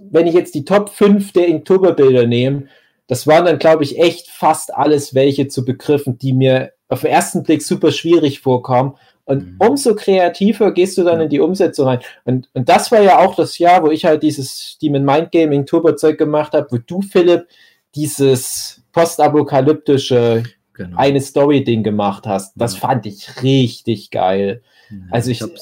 wenn 0.09 0.27
ich 0.27 0.33
jetzt 0.33 0.55
die 0.55 0.65
Top 0.65 0.89
5 0.89 1.33
der 1.33 1.47
Inktoberbilder 1.47 2.25
nehme, 2.25 2.67
das 3.07 3.27
waren 3.27 3.45
dann, 3.45 3.59
glaube 3.59 3.83
ich, 3.83 3.99
echt 3.99 4.29
fast 4.29 4.73
alles 4.73 5.13
welche 5.13 5.49
zu 5.49 5.65
Begriffen, 5.65 6.17
die 6.17 6.33
mir 6.33 6.71
auf 6.87 7.01
den 7.01 7.11
ersten 7.11 7.43
Blick 7.43 7.61
super 7.61 7.91
schwierig 7.91 8.39
vorkommen. 8.39 8.95
Und 9.25 9.45
mhm. 9.45 9.55
umso 9.59 9.95
kreativer 9.95 10.73
gehst 10.73 10.97
du 10.97 11.03
dann 11.03 11.21
in 11.21 11.29
die 11.29 11.39
Umsetzung 11.39 11.87
rein. 11.87 11.99
Und, 12.25 12.49
und 12.53 12.67
das 12.67 12.91
war 12.91 13.01
ja 13.01 13.19
auch 13.19 13.35
das 13.35 13.57
Jahr, 13.57 13.83
wo 13.83 13.89
ich 13.89 14.05
halt 14.05 14.23
dieses 14.23 14.77
Demon 14.81 15.05
Mind 15.05 15.31
Gaming 15.31 15.65
Turbo-Zeug 15.65 16.17
gemacht 16.17 16.53
habe, 16.53 16.67
wo 16.71 16.77
du, 16.77 17.01
Philipp, 17.01 17.47
dieses 17.95 18.81
postapokalyptische 18.91 20.43
genau. 20.73 20.97
eine 20.97 21.21
Story-Ding 21.21 21.83
gemacht 21.83 22.25
hast. 22.27 22.53
Das 22.55 22.73
ja. 22.73 22.79
fand 22.79 23.05
ich 23.05 23.43
richtig 23.43 24.11
geil. 24.11 24.61
Ja, 24.89 24.97
also 25.11 25.31
ich, 25.31 25.41
ich, 25.41 25.61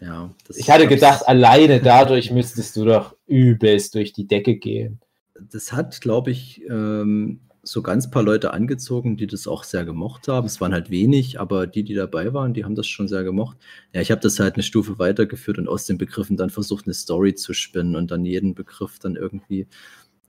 ja, 0.00 0.30
ich 0.54 0.70
hatte 0.70 0.86
gedacht, 0.86 1.26
alleine 1.26 1.80
dadurch 1.80 2.30
müsstest 2.30 2.76
du 2.76 2.84
doch 2.84 3.14
übelst 3.26 3.94
durch 3.94 4.12
die 4.12 4.26
Decke 4.26 4.56
gehen. 4.56 5.00
Das 5.52 5.72
hat, 5.72 6.00
glaube 6.00 6.30
ich, 6.30 6.62
ähm, 6.68 7.40
so 7.68 7.82
ganz 7.82 8.10
paar 8.10 8.22
Leute 8.22 8.52
angezogen, 8.52 9.16
die 9.16 9.26
das 9.26 9.46
auch 9.46 9.64
sehr 9.64 9.84
gemocht 9.84 10.28
haben. 10.28 10.46
Es 10.46 10.60
waren 10.60 10.72
halt 10.72 10.90
wenig, 10.90 11.40
aber 11.40 11.66
die, 11.66 11.82
die 11.82 11.94
dabei 11.94 12.32
waren, 12.32 12.54
die 12.54 12.64
haben 12.64 12.76
das 12.76 12.86
schon 12.86 13.08
sehr 13.08 13.24
gemocht. 13.24 13.56
Ja, 13.92 14.00
ich 14.00 14.10
habe 14.10 14.20
das 14.20 14.38
halt 14.38 14.54
eine 14.54 14.62
Stufe 14.62 14.98
weitergeführt 14.98 15.58
und 15.58 15.68
aus 15.68 15.84
den 15.84 15.98
Begriffen 15.98 16.36
dann 16.36 16.50
versucht, 16.50 16.86
eine 16.86 16.94
Story 16.94 17.34
zu 17.34 17.54
spinnen 17.54 17.96
und 17.96 18.10
dann 18.10 18.24
jeden 18.24 18.54
Begriff 18.54 18.98
dann 19.00 19.16
irgendwie 19.16 19.66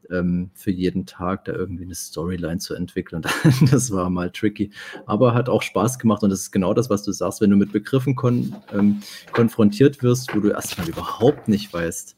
ähm, 0.09 0.49
für 0.55 0.71
jeden 0.71 1.05
Tag 1.05 1.45
da 1.45 1.53
irgendwie 1.53 1.83
eine 1.83 1.95
Storyline 1.95 2.57
zu 2.57 2.73
entwickeln. 2.73 3.21
das 3.71 3.91
war 3.91 4.09
mal 4.09 4.31
tricky, 4.31 4.71
aber 5.05 5.33
hat 5.33 5.47
auch 5.47 5.61
Spaß 5.61 5.99
gemacht 5.99 6.23
und 6.23 6.31
das 6.31 6.41
ist 6.41 6.51
genau 6.51 6.73
das, 6.73 6.89
was 6.89 7.03
du 7.03 7.11
sagst, 7.11 7.41
wenn 7.41 7.51
du 7.51 7.55
mit 7.55 7.71
Begriffen 7.71 8.15
kon 8.15 8.55
ähm, 8.73 9.01
konfrontiert 9.31 10.01
wirst, 10.01 10.35
wo 10.35 10.39
du 10.39 10.49
erstmal 10.49 10.89
überhaupt 10.89 11.47
nicht 11.47 11.71
weißt, 11.71 12.16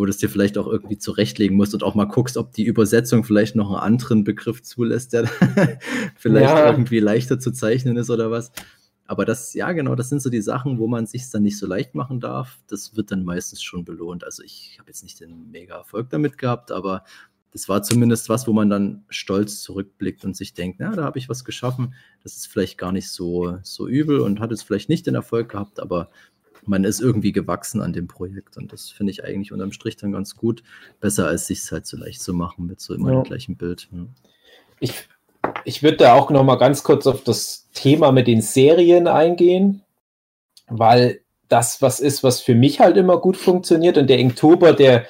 wo 0.00 0.06
du 0.06 0.10
es 0.10 0.16
dir 0.16 0.30
vielleicht 0.30 0.56
auch 0.56 0.66
irgendwie 0.66 0.96
zurechtlegen 0.96 1.58
musst 1.58 1.74
und 1.74 1.82
auch 1.82 1.94
mal 1.94 2.06
guckst, 2.06 2.38
ob 2.38 2.54
die 2.54 2.64
Übersetzung 2.64 3.22
vielleicht 3.22 3.54
noch 3.54 3.68
einen 3.68 3.80
anderen 3.80 4.24
Begriff 4.24 4.62
zulässt, 4.62 5.12
der 5.12 5.26
vielleicht 6.16 6.48
ja. 6.48 6.70
irgendwie 6.70 7.00
leichter 7.00 7.38
zu 7.38 7.52
zeichnen 7.52 7.98
ist 7.98 8.08
oder 8.08 8.30
was. 8.30 8.50
Aber 9.04 9.26
das, 9.26 9.52
ja, 9.52 9.70
genau, 9.72 9.94
das 9.94 10.08
sind 10.08 10.22
so 10.22 10.30
die 10.30 10.40
Sachen, 10.40 10.78
wo 10.78 10.86
man 10.86 11.04
sich 11.04 11.28
dann 11.28 11.42
nicht 11.42 11.58
so 11.58 11.66
leicht 11.66 11.94
machen 11.94 12.18
darf. 12.18 12.60
Das 12.66 12.96
wird 12.96 13.10
dann 13.10 13.24
meistens 13.24 13.62
schon 13.62 13.84
belohnt. 13.84 14.24
Also 14.24 14.42
ich 14.42 14.78
habe 14.78 14.88
jetzt 14.88 15.02
nicht 15.02 15.20
den 15.20 15.50
mega 15.50 15.76
Erfolg 15.76 16.08
damit 16.08 16.38
gehabt, 16.38 16.72
aber 16.72 17.04
das 17.52 17.68
war 17.68 17.82
zumindest 17.82 18.30
was, 18.30 18.46
wo 18.46 18.54
man 18.54 18.70
dann 18.70 19.04
stolz 19.10 19.60
zurückblickt 19.60 20.24
und 20.24 20.34
sich 20.34 20.54
denkt, 20.54 20.80
na, 20.80 20.96
da 20.96 21.04
habe 21.04 21.18
ich 21.18 21.28
was 21.28 21.44
geschaffen. 21.44 21.92
Das 22.22 22.36
ist 22.36 22.46
vielleicht 22.46 22.78
gar 22.78 22.92
nicht 22.92 23.10
so, 23.10 23.58
so 23.64 23.86
übel 23.86 24.20
und 24.20 24.40
hat 24.40 24.50
jetzt 24.50 24.62
vielleicht 24.62 24.88
nicht 24.88 25.06
den 25.06 25.14
Erfolg 25.14 25.50
gehabt, 25.50 25.78
aber 25.78 26.08
man 26.66 26.84
ist 26.84 27.00
irgendwie 27.00 27.32
gewachsen 27.32 27.80
an 27.80 27.92
dem 27.92 28.06
Projekt 28.06 28.56
und 28.56 28.72
das 28.72 28.90
finde 28.90 29.12
ich 29.12 29.24
eigentlich 29.24 29.52
unterm 29.52 29.72
Strich 29.72 29.96
dann 29.96 30.12
ganz 30.12 30.36
gut. 30.36 30.62
Besser 31.00 31.26
als 31.26 31.46
sich 31.46 31.58
es 31.58 31.72
halt 31.72 31.86
so 31.86 31.96
leicht 31.96 32.20
zu 32.20 32.34
machen 32.34 32.66
mit 32.66 32.80
so 32.80 32.94
immer 32.94 33.12
ja. 33.12 33.20
dem 33.20 33.24
gleichen 33.24 33.56
Bild. 33.56 33.88
Ja. 33.92 34.06
Ich, 34.80 35.08
ich 35.64 35.82
würde 35.82 35.98
da 35.98 36.14
auch 36.14 36.30
noch 36.30 36.44
mal 36.44 36.56
ganz 36.56 36.82
kurz 36.82 37.06
auf 37.06 37.24
das 37.24 37.68
Thema 37.74 38.12
mit 38.12 38.26
den 38.26 38.42
Serien 38.42 39.08
eingehen, 39.08 39.82
weil 40.68 41.20
das 41.48 41.82
was 41.82 42.00
ist, 42.00 42.22
was 42.22 42.40
für 42.40 42.54
mich 42.54 42.80
halt 42.80 42.96
immer 42.96 43.18
gut 43.18 43.36
funktioniert 43.36 43.98
und 43.98 44.08
der 44.08 44.18
Inktober, 44.18 44.72
der 44.72 45.06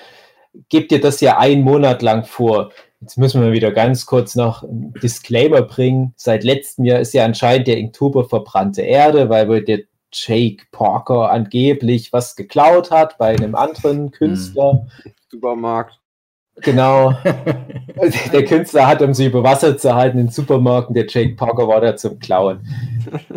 gibt 0.69 0.91
dir 0.91 1.01
das 1.01 1.21
ja 1.21 1.39
einen 1.39 1.63
Monat 1.63 2.03
lang 2.03 2.25
vor. 2.25 2.73
Jetzt 3.01 3.17
müssen 3.17 3.41
wir 3.41 3.53
wieder 3.53 3.73
ganz 3.73 4.05
kurz 4.05 4.35
noch 4.35 4.63
einen 4.63 4.93
Disclaimer 4.95 5.63
bringen. 5.63 6.13
Seit 6.17 6.45
letztem 6.45 6.85
Jahr 6.85 7.01
ist 7.01 7.15
ja 7.15 7.25
anscheinend 7.25 7.67
der 7.67 7.79
Inktober 7.79 8.29
verbrannte 8.29 8.83
Erde, 8.83 9.31
weil 9.31 9.63
der 9.63 9.81
Jake 10.13 10.65
Parker 10.73 11.31
angeblich 11.31 12.13
was 12.13 12.37
geklaut 12.37 12.91
hat 12.91 13.19
bei 13.19 13.29
einem 13.29 13.55
anderen 13.55 14.11
Künstler. 14.11 14.87
Supermarkt. 15.29 16.01
Genau. 16.63 17.15
der 18.33 18.45
Künstler 18.45 18.87
hat, 18.87 19.03
um 19.03 19.15
sie 19.15 19.27
über 19.27 19.43
Wasser 19.43 19.79
zu 19.79 19.95
halten, 19.95 20.19
in 20.19 20.29
Supermärkten. 20.29 20.95
Der 20.95 21.07
Jake 21.09 21.35
Parker 21.37 21.69
war 21.69 21.81
da 21.81 21.97
zum 21.97 22.19
Klauen. 22.19 22.61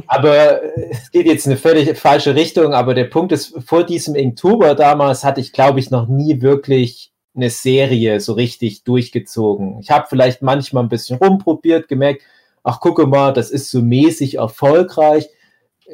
Aber 0.07 0.61
es 0.89 1.11
geht 1.11 1.25
jetzt 1.25 1.45
in 1.45 1.53
eine 1.53 1.59
völlig 1.59 1.97
falsche 1.97 2.35
Richtung. 2.35 2.73
Aber 2.73 2.93
der 2.93 3.05
Punkt 3.05 3.31
ist, 3.31 3.55
vor 3.65 3.83
diesem 3.83 4.15
Inktober 4.15 4.75
damals 4.75 5.23
hatte 5.23 5.41
ich, 5.41 5.53
glaube 5.53 5.79
ich, 5.79 5.89
noch 5.89 6.07
nie 6.07 6.41
wirklich 6.41 7.11
eine 7.35 7.49
Serie 7.49 8.19
so 8.19 8.33
richtig 8.33 8.83
durchgezogen. 8.83 9.79
Ich 9.79 9.89
habe 9.89 10.05
vielleicht 10.07 10.41
manchmal 10.41 10.83
ein 10.83 10.89
bisschen 10.89 11.17
rumprobiert, 11.17 11.87
gemerkt, 11.87 12.21
ach, 12.63 12.79
gucke 12.79 13.07
mal, 13.07 13.33
das 13.33 13.49
ist 13.49 13.71
so 13.71 13.81
mäßig 13.81 14.35
erfolgreich. 14.35 15.29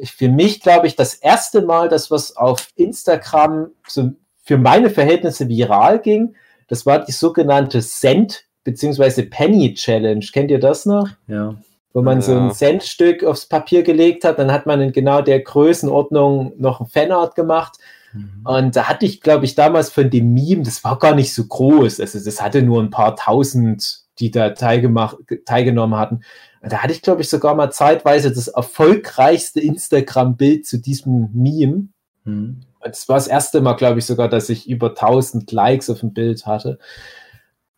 Für 0.04 0.28
mich, 0.28 0.60
glaube 0.60 0.86
ich, 0.86 0.96
das 0.96 1.14
erste 1.14 1.62
Mal, 1.62 1.88
dass 1.88 2.10
was 2.10 2.36
auf 2.36 2.68
Instagram 2.76 3.68
so 3.86 4.12
für 4.44 4.58
meine 4.58 4.90
Verhältnisse 4.90 5.48
viral 5.48 6.00
ging, 6.00 6.34
das 6.68 6.86
war 6.86 7.04
die 7.04 7.12
sogenannte 7.12 7.80
Cent- 7.80 8.44
bzw. 8.64 9.22
Penny 9.22 9.74
Challenge. 9.74 10.24
Kennt 10.32 10.50
ihr 10.50 10.60
das 10.60 10.86
noch? 10.86 11.08
Ja. 11.26 11.56
Wo 11.92 12.02
man 12.02 12.18
ja. 12.18 12.22
so 12.22 12.38
ein 12.38 12.52
Centstück 12.52 13.24
aufs 13.24 13.46
Papier 13.46 13.82
gelegt 13.82 14.24
hat, 14.24 14.38
dann 14.38 14.52
hat 14.52 14.66
man 14.66 14.80
in 14.80 14.92
genau 14.92 15.22
der 15.22 15.40
Größenordnung 15.40 16.52
noch 16.56 16.80
ein 16.80 16.86
Fanart 16.86 17.34
gemacht. 17.34 17.78
Mhm. 18.12 18.42
Und 18.44 18.76
da 18.76 18.88
hatte 18.88 19.06
ich, 19.06 19.20
glaube 19.20 19.44
ich, 19.44 19.56
damals 19.56 19.90
von 19.90 20.08
dem 20.08 20.32
Meme, 20.32 20.62
das 20.62 20.84
war 20.84 20.98
gar 20.98 21.14
nicht 21.14 21.34
so 21.34 21.44
groß. 21.44 22.00
Also 22.00 22.22
das 22.24 22.40
hatte 22.40 22.62
nur 22.62 22.80
ein 22.80 22.90
paar 22.90 23.16
tausend, 23.16 24.02
die 24.20 24.30
da 24.30 24.50
teilgenommen 24.50 25.96
hatten. 25.96 26.20
Da 26.62 26.78
hatte 26.78 26.92
ich, 26.92 27.02
glaube 27.02 27.22
ich, 27.22 27.28
sogar 27.28 27.54
mal 27.54 27.70
zeitweise 27.70 28.30
das 28.30 28.48
erfolgreichste 28.48 29.60
Instagram-Bild 29.60 30.66
zu 30.66 30.78
diesem 30.78 31.30
Meme. 31.32 31.88
Mhm. 32.24 32.60
Das 32.82 33.08
war 33.08 33.16
das 33.16 33.28
erste 33.28 33.60
Mal, 33.60 33.74
glaube 33.74 33.98
ich, 33.98 34.06
sogar, 34.06 34.28
dass 34.28 34.48
ich 34.48 34.68
über 34.68 34.90
1000 34.90 35.50
Likes 35.52 35.88
auf 35.90 36.00
dem 36.00 36.12
Bild 36.12 36.46
hatte. 36.46 36.78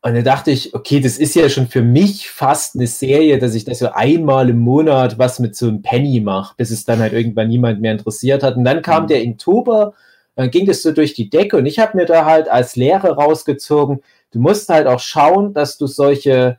Und 0.04 0.14
da 0.14 0.22
dachte 0.22 0.50
ich, 0.50 0.74
okay, 0.74 0.98
das 0.98 1.16
ist 1.16 1.36
ja 1.36 1.48
schon 1.48 1.68
für 1.68 1.82
mich 1.82 2.28
fast 2.28 2.74
eine 2.74 2.88
Serie, 2.88 3.38
dass 3.38 3.54
ich 3.54 3.64
das 3.64 3.78
so 3.78 3.90
einmal 3.92 4.50
im 4.50 4.58
Monat 4.58 5.16
was 5.16 5.38
mit 5.38 5.54
so 5.54 5.68
einem 5.68 5.82
Penny 5.82 6.20
mache, 6.20 6.54
bis 6.56 6.72
es 6.72 6.84
dann 6.84 6.98
halt 6.98 7.12
irgendwann 7.12 7.46
niemand 7.46 7.80
mehr 7.80 7.92
interessiert 7.92 8.42
hat. 8.42 8.56
Und 8.56 8.64
dann 8.64 8.82
kam 8.82 9.04
mhm. 9.04 9.08
der 9.08 9.22
Inktober, 9.22 9.94
dann 10.34 10.50
ging 10.50 10.66
das 10.66 10.82
so 10.82 10.90
durch 10.90 11.14
die 11.14 11.30
Decke 11.30 11.56
und 11.56 11.66
ich 11.66 11.78
habe 11.78 11.96
mir 11.96 12.06
da 12.06 12.24
halt 12.24 12.48
als 12.48 12.74
Lehre 12.74 13.12
rausgezogen, 13.12 14.02
du 14.32 14.40
musst 14.40 14.68
halt 14.70 14.88
auch 14.88 14.98
schauen, 14.98 15.54
dass 15.54 15.78
du 15.78 15.86
solche 15.86 16.58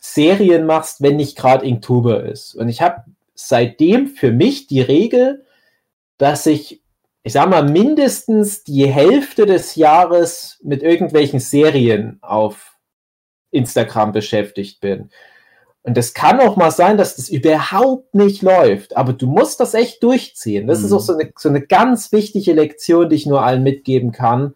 Serien 0.00 0.66
machst, 0.66 1.02
wenn 1.02 1.16
nicht 1.16 1.36
gerade 1.36 1.64
Inktober 1.64 2.24
ist. 2.24 2.54
Und 2.54 2.68
ich 2.68 2.82
habe 2.82 3.04
seitdem 3.34 4.08
für 4.08 4.32
mich 4.32 4.66
die 4.66 4.80
Regel, 4.80 5.44
dass 6.18 6.46
ich 6.46 6.80
ich 7.22 7.34
sag 7.34 7.50
mal, 7.50 7.68
mindestens 7.68 8.64
die 8.64 8.86
Hälfte 8.86 9.46
des 9.46 9.76
Jahres 9.76 10.58
mit 10.62 10.82
irgendwelchen 10.82 11.38
Serien 11.38 12.18
auf 12.22 12.78
Instagram 13.50 14.12
beschäftigt 14.12 14.80
bin. 14.80 15.10
Und 15.82 15.96
es 15.96 16.14
kann 16.14 16.40
auch 16.40 16.56
mal 16.56 16.70
sein, 16.70 16.98
dass 16.98 17.16
das 17.16 17.28
überhaupt 17.28 18.14
nicht 18.14 18.42
läuft, 18.42 18.96
aber 18.96 19.12
du 19.12 19.26
musst 19.26 19.60
das 19.60 19.74
echt 19.74 20.02
durchziehen. 20.02 20.66
Das 20.66 20.80
mhm. 20.80 20.86
ist 20.86 20.92
auch 20.92 21.00
so 21.00 21.14
eine, 21.14 21.32
so 21.36 21.48
eine 21.48 21.62
ganz 21.62 22.12
wichtige 22.12 22.52
Lektion, 22.52 23.08
die 23.08 23.16
ich 23.16 23.26
nur 23.26 23.42
allen 23.42 23.62
mitgeben 23.62 24.12
kann. 24.12 24.54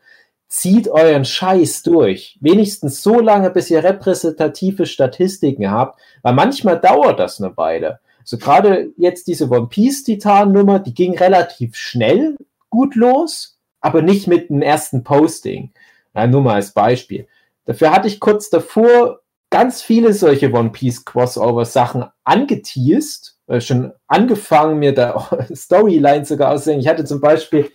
Zieht 0.55 0.87
euren 0.87 1.25
Scheiß 1.25 1.83
durch. 1.83 2.39
Wenigstens 2.41 3.03
so 3.03 3.19
lange, 3.19 3.51
bis 3.51 3.71
ihr 3.71 3.83
repräsentative 3.83 4.87
Statistiken 4.87 5.69
habt, 5.69 6.01
weil 6.23 6.33
manchmal 6.33 6.81
dauert 6.81 7.19
das 7.19 7.43
eine 7.43 7.57
Weile. 7.57 7.99
Also 8.21 8.39
gerade 8.39 8.93
jetzt 8.97 9.27
diese 9.27 9.51
One 9.51 9.67
Piece 9.67 10.05
Titan 10.05 10.53
Nummer, 10.53 10.79
die 10.79 10.95
ging 10.95 11.19
relativ 11.19 11.75
schnell 11.75 12.37
gut 12.71 12.95
los, 12.95 13.59
aber 13.81 14.01
nicht 14.01 14.29
mit 14.29 14.49
dem 14.49 14.63
ersten 14.63 15.03
Posting. 15.03 15.73
Ja, 16.15 16.29
nur 16.29 16.43
mal 16.43 16.55
als 16.55 16.71
Beispiel. 16.71 17.27
Dafür 17.65 17.91
hatte 17.91 18.07
ich 18.07 18.21
kurz 18.21 18.49
davor 18.49 19.23
ganz 19.51 19.83
viele 19.83 20.13
solche 20.13 20.53
One 20.53 20.71
Piece 20.71 21.05
Crossover 21.05 21.65
Sachen 21.65 22.05
angeteased, 22.23 23.39
äh, 23.49 23.61
schon 23.61 23.93
angefangen, 24.07 24.79
mir 24.79 24.95
da 24.95 25.29
Storyline 25.53 26.25
sogar 26.25 26.53
auszusehen. 26.53 26.79
Ich 26.79 26.87
hatte 26.87 27.05
zum 27.05 27.21
Beispiel 27.21 27.73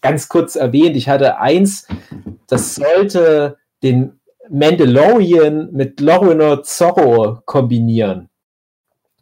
ganz 0.00 0.28
kurz 0.28 0.56
erwähnt, 0.56 0.96
ich 0.96 1.08
hatte 1.08 1.38
eins, 1.38 1.86
das 2.46 2.74
sollte 2.74 3.56
den 3.82 4.20
Mandalorian 4.48 5.70
mit 5.72 6.00
Lorena 6.00 6.62
Zorro 6.62 7.40
kombinieren. 7.44 8.28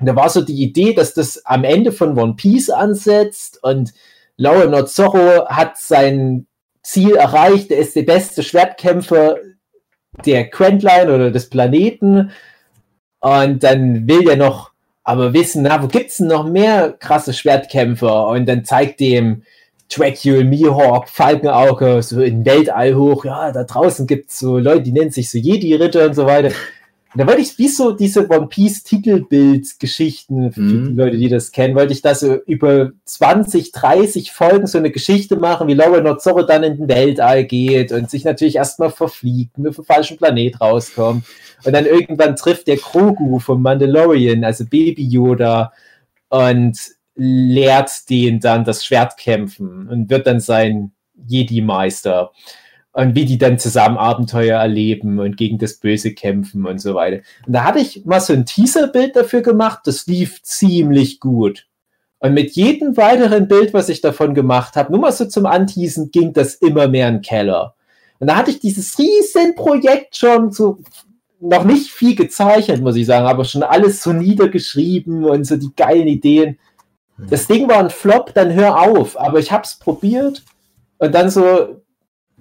Und 0.00 0.06
da 0.06 0.16
war 0.16 0.28
so 0.28 0.42
die 0.42 0.62
Idee, 0.62 0.92
dass 0.92 1.14
das 1.14 1.44
am 1.46 1.64
Ende 1.64 1.92
von 1.92 2.18
One 2.18 2.34
Piece 2.34 2.70
ansetzt 2.70 3.62
und 3.62 3.92
Lorena 4.36 4.86
Zorro 4.86 5.46
hat 5.46 5.78
sein 5.78 6.46
Ziel 6.82 7.14
erreicht, 7.14 7.70
er 7.70 7.78
ist 7.78 7.96
der 7.96 8.02
beste 8.02 8.42
Schwertkämpfer 8.42 9.36
der 10.26 10.50
Quentline 10.50 11.14
oder 11.14 11.30
des 11.30 11.48
Planeten 11.48 12.30
und 13.20 13.62
dann 13.62 14.06
will 14.06 14.28
er 14.28 14.36
noch 14.36 14.74
aber 15.04 15.34
wissen, 15.34 15.62
na, 15.62 15.82
wo 15.82 15.86
gibt's 15.86 16.16
denn 16.16 16.28
noch 16.28 16.48
mehr 16.48 16.92
krasse 16.92 17.34
Schwertkämpfer? 17.34 18.26
Und 18.28 18.46
dann 18.46 18.64
zeigt 18.64 19.00
dem 19.00 19.42
Dracula, 19.92 20.44
Mihawk, 20.44 21.08
Falkenauge, 21.08 22.02
so 22.02 22.20
in 22.20 22.44
Weltall 22.44 22.94
hoch, 22.94 23.24
ja, 23.24 23.52
da 23.52 23.64
draußen 23.64 24.06
gibt 24.06 24.30
es 24.30 24.38
so 24.38 24.58
Leute, 24.58 24.82
die 24.82 24.92
nennen 24.92 25.10
sich 25.10 25.30
so 25.30 25.38
Jedi-Ritter 25.38 26.06
und 26.06 26.14
so 26.14 26.26
weiter. 26.26 26.52
Und 27.14 27.20
da 27.20 27.26
wollte 27.28 27.42
ich, 27.42 27.56
wie 27.58 27.68
so 27.68 27.92
diese 27.92 28.28
One 28.28 28.48
Piece-Titelbild-Geschichten, 28.48 30.50
für 30.50 30.60
mhm. 30.60 30.88
die 30.88 30.94
Leute, 30.94 31.16
die 31.16 31.28
das 31.28 31.52
kennen, 31.52 31.76
wollte 31.76 31.92
ich 31.92 32.02
da 32.02 32.12
so 32.12 32.42
über 32.46 32.90
20, 33.04 33.70
30 33.70 34.32
Folgen 34.32 34.66
so 34.66 34.78
eine 34.78 34.90
Geschichte 34.90 35.36
machen, 35.36 35.68
wie 35.68 35.74
Laura 35.74 36.00
Nozzoro 36.00 36.42
dann 36.42 36.64
in 36.64 36.76
den 36.76 36.88
Weltall 36.88 37.44
geht 37.44 37.92
und 37.92 38.10
sich 38.10 38.24
natürlich 38.24 38.56
erstmal 38.56 38.90
verfliegt, 38.90 39.58
mit 39.58 39.76
dem 39.76 39.84
falschen 39.84 40.16
Planet 40.16 40.60
rauskommt. 40.60 41.24
Und 41.64 41.72
dann 41.72 41.86
irgendwann 41.86 42.34
trifft 42.34 42.66
der 42.66 42.78
Krogu 42.78 43.38
vom 43.38 43.62
Mandalorian, 43.62 44.42
also 44.42 44.64
Baby 44.64 45.06
Yoda, 45.06 45.72
und 46.30 46.76
lehrt 47.14 48.08
den 48.10 48.40
dann 48.40 48.64
das 48.64 48.84
Schwert 48.84 49.16
kämpfen 49.16 49.88
und 49.88 50.10
wird 50.10 50.26
dann 50.26 50.40
sein 50.40 50.92
Jedi-Meister. 51.26 52.32
Und 52.92 53.16
wie 53.16 53.24
die 53.24 53.38
dann 53.38 53.58
zusammen 53.58 53.98
Abenteuer 53.98 54.60
erleben 54.60 55.18
und 55.18 55.36
gegen 55.36 55.58
das 55.58 55.78
Böse 55.78 56.14
kämpfen 56.14 56.64
und 56.64 56.78
so 56.78 56.94
weiter. 56.94 57.22
Und 57.44 57.52
da 57.52 57.64
hatte 57.64 57.80
ich 57.80 58.04
mal 58.04 58.20
so 58.20 58.32
ein 58.32 58.46
Teaser-Bild 58.46 59.16
dafür 59.16 59.42
gemacht, 59.42 59.80
das 59.84 60.06
lief 60.06 60.40
ziemlich 60.44 61.18
gut. 61.18 61.66
Und 62.20 62.34
mit 62.34 62.52
jedem 62.52 62.96
weiteren 62.96 63.48
Bild, 63.48 63.74
was 63.74 63.88
ich 63.88 64.00
davon 64.00 64.32
gemacht 64.32 64.76
habe, 64.76 64.92
nur 64.92 65.00
mal 65.00 65.12
so 65.12 65.24
zum 65.24 65.44
Anteasen, 65.44 66.12
ging 66.12 66.32
das 66.32 66.54
immer 66.54 66.86
mehr 66.86 67.08
in 67.08 67.16
den 67.16 67.22
Keller. 67.22 67.74
Und 68.20 68.28
da 68.28 68.36
hatte 68.36 68.52
ich 68.52 68.60
dieses 68.60 68.98
riesen 68.98 69.56
Projekt 69.56 70.16
schon 70.16 70.52
so 70.52 70.78
noch 71.40 71.64
nicht 71.64 71.90
viel 71.90 72.14
gezeichnet, 72.14 72.80
muss 72.80 72.96
ich 72.96 73.06
sagen, 73.06 73.26
aber 73.26 73.44
schon 73.44 73.62
alles 73.62 74.02
so 74.02 74.12
niedergeschrieben 74.12 75.24
und 75.24 75.44
so 75.44 75.56
die 75.56 75.74
geilen 75.76 76.06
Ideen. 76.06 76.58
Das 77.18 77.46
Ding 77.46 77.68
war 77.68 77.78
ein 77.78 77.90
Flop, 77.90 78.34
dann 78.34 78.52
hör 78.52 78.80
auf. 78.80 79.18
Aber 79.18 79.38
ich 79.38 79.52
habe 79.52 79.62
es 79.64 79.76
probiert 79.76 80.42
und 80.98 81.14
dann 81.14 81.30
so 81.30 81.82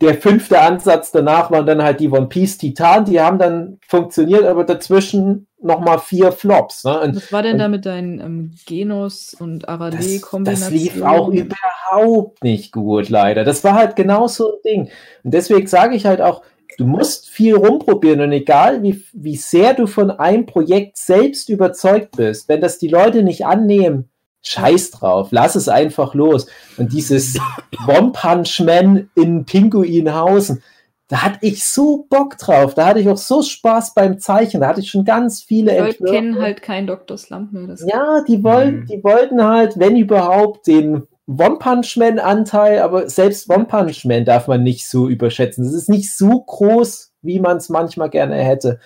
der 0.01 0.15
fünfte 0.15 0.59
Ansatz 0.59 1.11
danach 1.11 1.51
waren 1.51 1.65
dann 1.65 1.83
halt 1.83 1.99
die 1.99 2.09
One 2.09 2.27
Piece 2.27 2.57
Titan, 2.57 3.05
die 3.05 3.21
haben 3.21 3.37
dann 3.37 3.79
funktioniert, 3.87 4.43
aber 4.43 4.63
dazwischen 4.63 5.47
nochmal 5.61 5.99
vier 5.99 6.31
Flops. 6.31 6.83
Ne? 6.83 6.99
Und, 6.99 7.15
Was 7.15 7.31
war 7.31 7.43
denn 7.43 7.57
da 7.57 7.67
mit 7.67 7.85
deinen 7.85 8.19
ähm, 8.19 8.51
Genos 8.65 9.35
und 9.39 9.69
Arale-Kombinationen? 9.69 10.45
Das, 10.45 10.59
das 10.61 10.71
lief 10.71 11.01
auch 11.01 11.29
überhaupt 11.29 12.43
nicht 12.43 12.73
gut, 12.73 13.09
leider. 13.09 13.43
Das 13.43 13.63
war 13.63 13.75
halt 13.75 13.95
genau 13.95 14.27
so 14.27 14.53
ein 14.53 14.61
Ding. 14.65 14.89
Und 15.23 15.33
deswegen 15.33 15.67
sage 15.67 15.95
ich 15.95 16.05
halt 16.05 16.21
auch, 16.21 16.41
du 16.77 16.85
musst 16.85 17.29
viel 17.29 17.55
rumprobieren 17.55 18.21
und 18.21 18.31
egal 18.31 18.83
wie, 18.83 19.03
wie 19.13 19.37
sehr 19.37 19.73
du 19.73 19.87
von 19.87 20.11
einem 20.11 20.45
Projekt 20.45 20.97
selbst 20.97 21.49
überzeugt 21.49 22.17
bist, 22.17 22.49
wenn 22.49 22.61
das 22.61 22.77
die 22.77 22.87
Leute 22.87 23.23
nicht 23.23 23.45
annehmen, 23.45 24.09
Scheiß 24.43 24.91
drauf, 24.91 25.29
lass 25.31 25.55
es 25.55 25.69
einfach 25.69 26.13
los. 26.13 26.47
Und 26.77 26.93
dieses 26.93 27.39
One 27.87 28.11
Punch 28.11 28.59
Man 28.59 29.09
in 29.15 29.45
Pinguinhausen, 29.45 30.61
da 31.07 31.23
hatte 31.23 31.39
ich 31.41 31.65
so 31.65 32.05
Bock 32.09 32.37
drauf. 32.37 32.73
Da 32.73 32.87
hatte 32.87 32.99
ich 32.99 33.07
auch 33.07 33.17
so 33.17 33.41
Spaß 33.41 33.93
beim 33.93 34.19
Zeichnen. 34.19 34.61
Da 34.61 34.69
hatte 34.69 34.79
ich 34.79 34.89
schon 34.89 35.05
ganz 35.05 35.41
viele 35.41 35.71
Die 35.71 35.77
Leute 35.77 36.03
kennen 36.03 36.41
halt 36.41 36.61
keinen 36.61 36.87
Dr. 36.87 37.17
Slump 37.17 37.51
mehr. 37.51 37.75
ja, 37.85 38.23
die 38.27 38.43
wollten, 38.43 38.79
mhm. 38.81 38.85
die 38.87 39.03
wollten 39.03 39.43
halt, 39.43 39.77
wenn 39.77 39.95
überhaupt, 39.95 40.67
den 40.67 41.07
One 41.27 41.57
Punch 41.59 41.97
Man 41.97 42.19
Anteil, 42.19 42.79
aber 42.79 43.09
selbst 43.09 43.49
One 43.49 43.65
Punch 43.65 44.05
Man 44.05 44.25
darf 44.25 44.47
man 44.47 44.63
nicht 44.63 44.87
so 44.87 45.07
überschätzen. 45.07 45.65
Es 45.65 45.73
ist 45.73 45.89
nicht 45.89 46.15
so 46.15 46.41
groß, 46.41 47.13
wie 47.21 47.39
man 47.39 47.57
es 47.57 47.69
manchmal 47.69 48.09
gerne 48.09 48.35
hätte. 48.35 48.79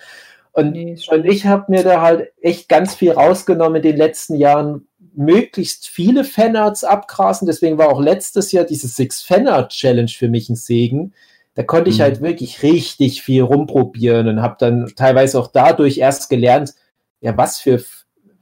Und, 0.52 0.72
nee, 0.72 0.98
und 1.10 1.24
ich 1.24 1.46
habe 1.46 1.66
mir 1.68 1.84
da 1.84 2.00
halt 2.00 2.32
echt 2.40 2.68
ganz 2.68 2.94
viel 2.94 3.12
rausgenommen 3.12 3.76
in 3.76 3.82
den 3.82 3.96
letzten 3.96 4.34
Jahren, 4.34 4.87
möglichst 5.18 5.88
viele 5.88 6.22
Fanarts 6.22 6.84
abgrasen. 6.84 7.46
Deswegen 7.46 7.76
war 7.76 7.88
auch 7.88 8.00
letztes 8.00 8.52
Jahr 8.52 8.64
diese 8.64 8.86
Six 8.86 9.20
Fanart 9.20 9.72
Challenge 9.72 10.08
für 10.08 10.28
mich 10.28 10.48
ein 10.48 10.54
Segen. 10.54 11.12
Da 11.54 11.64
konnte 11.64 11.90
ich 11.90 11.98
mhm. 11.98 12.02
halt 12.02 12.20
wirklich 12.20 12.62
richtig 12.62 13.22
viel 13.22 13.42
rumprobieren 13.42 14.28
und 14.28 14.40
habe 14.40 14.54
dann 14.60 14.92
teilweise 14.94 15.40
auch 15.40 15.48
dadurch 15.48 15.98
erst 15.98 16.30
gelernt, 16.30 16.74
ja, 17.20 17.36
was 17.36 17.58
für 17.58 17.82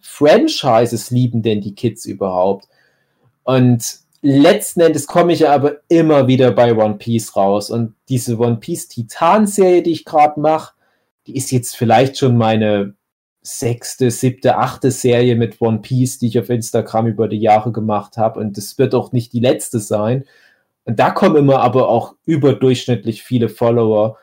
Franchises 0.01 1.11
lieben 1.11 1.41
denn 1.41 1.63
die 1.63 1.75
Kids 1.75 2.05
überhaupt? 2.05 2.69
Und 3.43 4.01
letzten 4.21 4.81
Endes 4.81 5.07
komme 5.07 5.33
ich 5.33 5.41
ja 5.41 5.55
aber 5.55 5.79
immer 5.89 6.27
wieder 6.27 6.51
bei 6.51 6.77
One 6.77 6.97
Piece 6.97 7.37
raus. 7.37 7.71
Und 7.71 7.95
diese 8.11 8.39
One 8.39 8.57
Piece 8.57 8.89
Titan-Serie, 8.89 9.83
die 9.83 9.93
ich 9.93 10.05
gerade 10.05 10.39
mache, 10.39 10.75
die 11.27 11.37
ist 11.37 11.51
jetzt 11.53 11.75
vielleicht 11.75 12.19
schon 12.19 12.37
meine 12.37 12.96
sechste, 13.47 14.11
siebte, 14.11 14.57
achte 14.57 14.91
Serie 14.91 15.37
mit 15.37 15.61
One 15.61 15.79
Piece, 15.79 16.19
die 16.19 16.27
ich 16.27 16.39
auf 16.39 16.51
Instagram 16.51 17.07
über 17.07 17.29
die 17.29 17.39
Jahre 17.39 17.73
gemacht 17.73 18.17
habe. 18.17 18.41
Und 18.41 18.57
das 18.57 18.79
wird 18.79 18.95
auch 18.95 19.13
nicht 19.13 19.33
die 19.33 19.41
letzte 19.41 19.79
sein. 19.79 20.25
Und 20.85 20.99
da 20.99 21.11
kommen 21.11 21.37
immer 21.37 21.61
aber 21.61 21.89
auch 21.89 22.15
überdurchschnittlich 22.25 23.23
viele 23.23 23.49
Follower. 23.49 24.19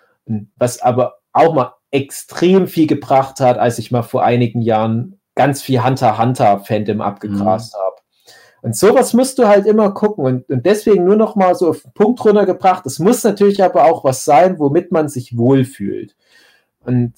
Was 0.58 0.82
aber 0.82 1.20
auch 1.32 1.54
mal 1.54 1.74
extrem 1.92 2.68
viel 2.68 2.88
gebracht 2.88 3.40
hat, 3.40 3.58
als 3.58 3.78
ich 3.80 3.92
mal 3.92 4.02
vor 4.02 4.24
einigen 4.24 4.62
Jahren 4.62 5.20
ganz 5.36 5.62
viel 5.62 5.84
Hunter 5.84 6.18
Hunter 6.18 6.60
Fandom 6.60 7.02
abgegrast 7.02 7.74
mhm. 7.74 7.80
habe. 7.80 7.96
Und 8.62 8.78
sowas 8.78 9.14
musst 9.14 9.40
du 9.40 9.48
halt 9.48 9.66
immer 9.66 9.92
gucken. 9.92 10.26
Und, 10.26 10.50
und 10.50 10.66
deswegen 10.66 11.04
nur 11.04 11.18
noch 11.18 11.36
mal 11.36 11.54
so 11.56 11.70
auf 11.70 11.82
den 11.82 11.92
Punkt 11.94 12.24
runtergebracht. 12.24 12.86
Es 12.86 13.00
muss 13.00 13.24
natürlich 13.24 13.64
aber 13.64 13.86
auch 13.86 14.04
was 14.04 14.26
sein, 14.26 14.58
womit 14.60 14.92
man 14.92 15.10
sich 15.10 15.38
wohlfühlt. 15.38 16.16
Und 16.86 17.14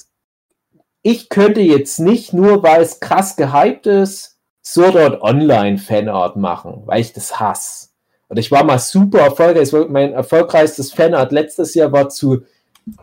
ich 1.06 1.30
könnte 1.30 1.62
jetzt 1.62 2.00
nicht 2.00 2.34
nur, 2.34 2.64
weil 2.64 2.82
es 2.82 3.00
krass 3.00 3.36
gehypt 3.36 3.86
ist, 3.86 4.38
so 4.64 4.90
dort 4.90 5.22
Online-Fanart 5.22 6.36
machen, 6.36 6.82
weil 6.88 7.02
ich 7.02 7.14
das 7.14 7.40
hasse. 7.40 7.90
Und 8.28 8.40
ich 8.40 8.52
war 8.52 8.64
mal 8.64 8.80
super 8.80 9.20
erfolgreich. 9.20 9.72
Mein 9.88 10.14
erfolgreichstes 10.14 10.92
Fanart 10.92 11.32
letztes 11.32 11.76
Jahr 11.76 11.92
war 11.92 12.10
zu 12.10 12.42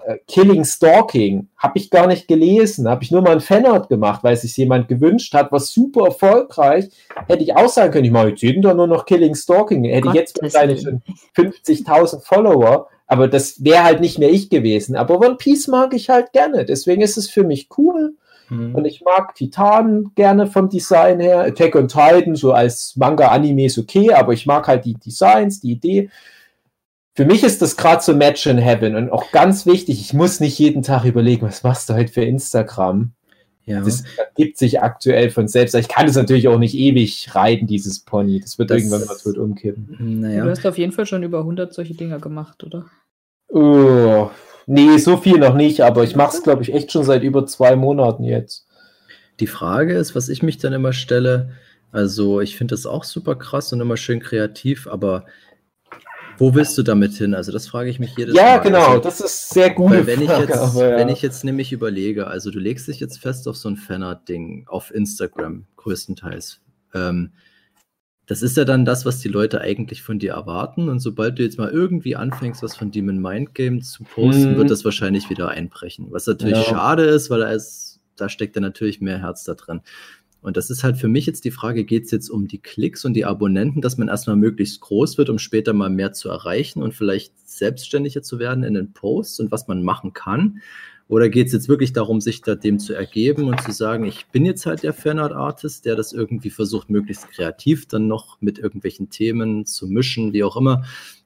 äh, 0.05 0.17
Killing 0.27 0.65
Stalking. 0.65 1.47
Habe 1.57 1.79
ich 1.79 1.91
gar 1.91 2.09
nicht 2.09 2.27
gelesen. 2.27 2.89
Habe 2.89 3.05
ich 3.05 3.13
nur 3.13 3.23
mal 3.23 3.35
ein 3.35 3.41
Fanart 3.41 3.89
gemacht, 3.89 4.25
weil 4.25 4.35
es 4.35 4.41
sich 4.41 4.57
jemand 4.57 4.89
gewünscht 4.89 5.33
hat. 5.33 5.53
War 5.53 5.61
super 5.61 6.07
erfolgreich. 6.07 6.89
Hätte 7.29 7.45
ich 7.45 7.55
auch 7.55 7.69
sagen 7.69 7.93
können, 7.93 8.07
ich 8.07 8.11
mache 8.11 8.31
jetzt 8.31 8.43
jeden 8.43 8.63
Tag 8.63 8.75
nur 8.77 8.89
noch 8.89 9.07
Killing 9.07 9.37
Stalking. 9.37 9.85
Hätte 9.85 10.01
Gott, 10.01 10.15
ich 10.15 10.21
jetzt 10.21 10.43
wahrscheinlich 10.43 10.83
schon 10.83 11.03
50.000 11.37 12.21
Follower. 12.21 12.89
Aber 13.13 13.29
das 13.29 13.63
wäre 13.63 13.85
halt 13.85 14.01
nicht 14.01 14.19
mehr 14.19 14.31
ich 14.31 14.49
gewesen. 14.49 14.97
Aber 14.97 15.21
One 15.21 15.35
Piece 15.37 15.69
mag 15.69 15.93
ich 15.93 16.09
halt 16.09 16.33
gerne. 16.33 16.65
Deswegen 16.65 17.03
ist 17.03 17.19
es 17.19 17.29
für 17.29 17.45
mich 17.45 17.69
cool. 17.77 18.15
Mhm. 18.49 18.75
Und 18.75 18.87
ich 18.87 19.03
mag 19.03 19.35
Titan 19.35 20.13
gerne 20.15 20.47
vom 20.47 20.71
Design 20.71 21.21
her. 21.21 21.41
Attack 21.41 21.77
on 21.77 21.89
Titan, 21.89 22.37
so 22.37 22.53
als 22.53 22.97
Manga-Anime 22.97 23.67
ist 23.67 23.77
okay, 23.77 24.15
aber 24.15 24.33
ich 24.33 24.47
mag 24.47 24.67
halt 24.67 24.87
die 24.87 24.95
Designs, 24.95 25.61
die 25.61 25.73
Idee. 25.73 26.09
Für 27.15 27.27
mich 27.27 27.45
ist 27.45 27.61
das 27.61 27.77
gerade 27.77 28.03
so 28.03 28.15
Match 28.15 28.47
in 28.47 28.57
Heaven 28.57 28.97
und 28.97 29.13
auch 29.13 29.31
ganz 29.31 29.67
wichtig, 29.67 30.01
ich 30.01 30.15
muss 30.15 30.41
nicht 30.41 30.59
jeden 30.59 30.83
Tag 30.83 31.05
überlegen, 31.05 31.45
was 31.47 31.63
machst 31.63 31.91
du 31.91 31.95
heute 31.95 32.11
für 32.11 32.25
Instagram? 32.25 33.13
Ja. 33.65 33.81
Das 33.81 34.03
gibt 34.35 34.59
sich 34.59 34.81
aktuell 34.83 35.31
von 35.31 35.47
selbst. 35.47 35.75
Ich 35.75 35.89
kann 35.89 36.09
es 36.09 36.17
natürlich 36.17 36.49
auch 36.49 36.59
nicht 36.59 36.75
ewig 36.75 37.35
reiten, 37.35 37.67
dieses 37.67 38.01
Pony. 38.01 38.41
Das 38.41 38.59
wird 38.59 38.71
das 38.71 38.79
irgendwann 38.79 39.05
mal 39.05 39.17
tot 39.17 39.39
umkippen. 39.39 40.21
Naja. 40.21 40.45
Du 40.45 40.51
hast 40.51 40.67
auf 40.67 40.79
jeden 40.79 40.93
Fall 40.93 41.07
schon 41.07 41.23
über 41.23 41.39
100 41.39 41.73
solche 41.73 41.95
Dinger 41.95 42.19
gemacht, 42.19 42.65
oder? 42.65 42.87
Oh, 43.49 44.31
nee, 44.67 44.97
so 44.99 45.17
viel 45.17 45.39
noch 45.39 45.55
nicht, 45.55 45.83
aber 45.83 46.03
ich 46.03 46.17
mache 46.17 46.37
es, 46.37 46.43
glaube 46.43 46.63
ich, 46.63 46.75
echt 46.75 46.91
schon 46.91 47.05
seit 47.05 47.23
über 47.23 47.47
zwei 47.47 47.77
Monaten 47.77 48.25
jetzt. 48.25 48.67
Die 49.41 49.47
Frage 49.47 49.95
ist, 49.95 50.15
was 50.15 50.29
ich 50.29 50.43
mich 50.43 50.59
dann 50.59 50.73
immer 50.73 50.93
stelle, 50.93 51.51
also 51.93 52.41
ich 52.41 52.57
finde 52.57 52.75
das 52.75 52.87
auch 52.87 53.05
super 53.05 53.37
krass 53.37 53.73
und 53.73 53.81
immer 53.81 53.97
schön 53.97 54.21
kreativ, 54.21 54.87
aber 54.89 55.27
Wo 56.39 56.55
willst 56.55 56.77
du 56.79 56.83
damit 56.83 57.13
hin? 57.13 57.35
Also 57.35 57.53
das 57.53 57.69
frage 57.69 57.91
ich 57.91 57.99
mich 57.99 58.17
jedes 58.17 58.35
ja, 58.35 58.43
Mal. 58.43 58.49
Ja, 58.49 58.59
genau, 58.59 58.87
also, 58.87 59.01
das 59.03 59.21
ist 59.21 59.51
sehr 59.51 59.71
gut. 59.71 60.07
wenn, 60.07 60.23
ich 60.23 60.29
jetzt, 60.29 60.57
aber, 60.57 60.91
ja. 60.91 60.97
wenn 60.97 61.09
ich 61.09 61.23
jetzt 61.23 61.45
nämlich 61.45 61.73
überlege, 61.73 62.27
also 62.27 62.51
du 62.51 62.59
legst 62.59 62.89
dich 62.89 63.01
jetzt 63.01 63.19
fest 63.19 63.47
auf 63.49 63.57
so 63.57 63.69
ein 63.69 63.77
Fanart-Ding 63.77 64.65
auf 64.67 64.93
Instagram 64.93 65.67
größtenteils. 65.77 66.61
Ähm, 66.95 67.33
das 68.27 68.43
ist 68.43 68.57
ja 68.57 68.65
dann 68.65 68.85
das, 68.85 69.05
was 69.05 69.19
die 69.19 69.29
Leute 69.29 69.61
eigentlich 69.61 70.03
von 70.03 70.19
dir 70.19 70.33
erwarten. 70.33 70.89
Und 70.89 71.01
sobald 71.01 71.39
du 71.39 71.43
jetzt 71.43 71.59
mal 71.59 71.71
irgendwie 71.71 72.17
anfängst, 72.17 72.63
was 72.63 72.77
von 72.77 72.91
Demon 72.91 73.21
Mind 73.21 73.55
Game 73.55 73.83
zu 73.83 74.05
posten, 74.05 74.53
mhm. 74.53 74.57
wird 74.57 74.71
das 74.71 74.85
wahrscheinlich 74.85 75.29
wieder 75.29 75.49
einbrechen. 75.49 76.07
Was 76.11 76.27
natürlich 76.27 76.57
ja. 76.57 76.65
schade 76.65 77.05
ist, 77.05 77.31
weil 77.31 77.43
es, 77.43 78.01
da 78.17 78.29
steckt 78.29 78.55
ja 78.55 78.63
natürlich 78.63 79.01
mehr 79.01 79.19
Herz 79.19 79.45
da 79.45 79.55
drin. 79.55 79.81
Und 80.43 80.57
das 80.57 80.71
ist 80.71 80.83
halt 80.83 80.97
für 80.97 81.09
mich 81.09 81.25
jetzt 81.27 81.45
die 81.45 81.53
Frage, 81.53 81.85
geht 81.85 82.05
es 82.05 82.11
jetzt 82.11 82.29
um 82.29 82.49
die 82.49 82.59
Klicks 82.59 83.05
und 83.05 83.15
die 83.15 83.25
Abonnenten, 83.25 83.81
dass 83.81 83.97
man 83.97 84.09
erstmal 84.09 84.37
möglichst 84.37 84.81
groß 84.81 85.17
wird, 85.17 85.31
um 85.31 85.39
später 85.39 85.73
mal 85.73 85.89
mehr 85.89 86.13
zu 86.13 86.29
erreichen 86.29 86.83
und 86.83 86.95
vielleicht 86.95 87.33
selbstständiger 87.49 88.23
zu 88.23 88.41
werden 88.41 88.65
in 88.65 88.75
den 88.75 88.93
Posts 88.93 89.41
und 89.41 89.53
was 89.53 89.69
man 89.69 89.85
machen 89.85 90.13
kann? 90.13 90.61
Oder 91.09 91.29
geht 91.29 91.49
es 91.49 91.53
jetzt 91.53 91.69
wirklich 91.69 91.93
darum, 91.93 92.21
sich 92.21 92.41
da 92.43 92.55
dem 92.55 92.79
zu 92.79 92.95
ergeben 92.95 93.45
und 93.45 93.61
zu 93.61 93.71
sagen, 93.71 94.05
ich 94.05 94.27
bin 94.29 94.45
jetzt 94.45 94.67
halt 94.67 94.83
der 94.83 94.95
Fanart-Artist, 94.95 95.85
der 95.85 95.95
das 95.95 96.13
irgendwie 96.13 96.51
versucht, 96.51 96.91
möglichst 96.91 97.29
kreativ 97.29 97.87
dann 97.87 98.09
noch 98.09 98.41
mit 98.41 98.59
irgendwelchen 98.59 99.11
Themen 99.11 99.67
zu 99.67 99.87
mischen, 99.87 100.33
wie 100.33 100.43
auch 100.43 100.57
immer, 100.57 100.85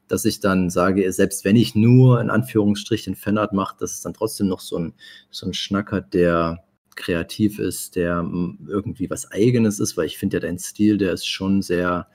dass 0.09 0.25
ich 0.25 0.41
dann 0.41 0.71
sage, 0.71 1.11
selbst 1.13 1.45
wenn 1.45 1.57
ich 1.57 1.75
nur 1.75 2.21
in 2.21 2.31
Anführungsstrichen 2.31 3.15
Fanart 3.15 3.53
mache, 3.53 3.77
dass 3.79 3.93
es 3.93 4.01
dann 4.01 4.15
trotzdem 4.15 4.49
noch 4.49 4.61
so 4.61 4.77
ein, 4.77 4.93
so 5.31 5.47
ein 5.47 5.55
Schnacker, 5.55 6.01
der 6.01 6.65
kreativ 6.97 7.59
ist, 7.59 7.97
der 7.97 8.29
irgendwie 8.67 9.09
was 9.11 9.31
Eigenes 9.31 9.79
ist, 9.79 9.97
weil 9.97 10.07
ich 10.07 10.19
finde 10.19 10.37
ja 10.37 10.41
dein 10.41 10.59
Stil, 10.59 10.99
der 10.99 11.13
ist 11.13 11.27
schon 11.27 11.63
sehr, 11.63 12.09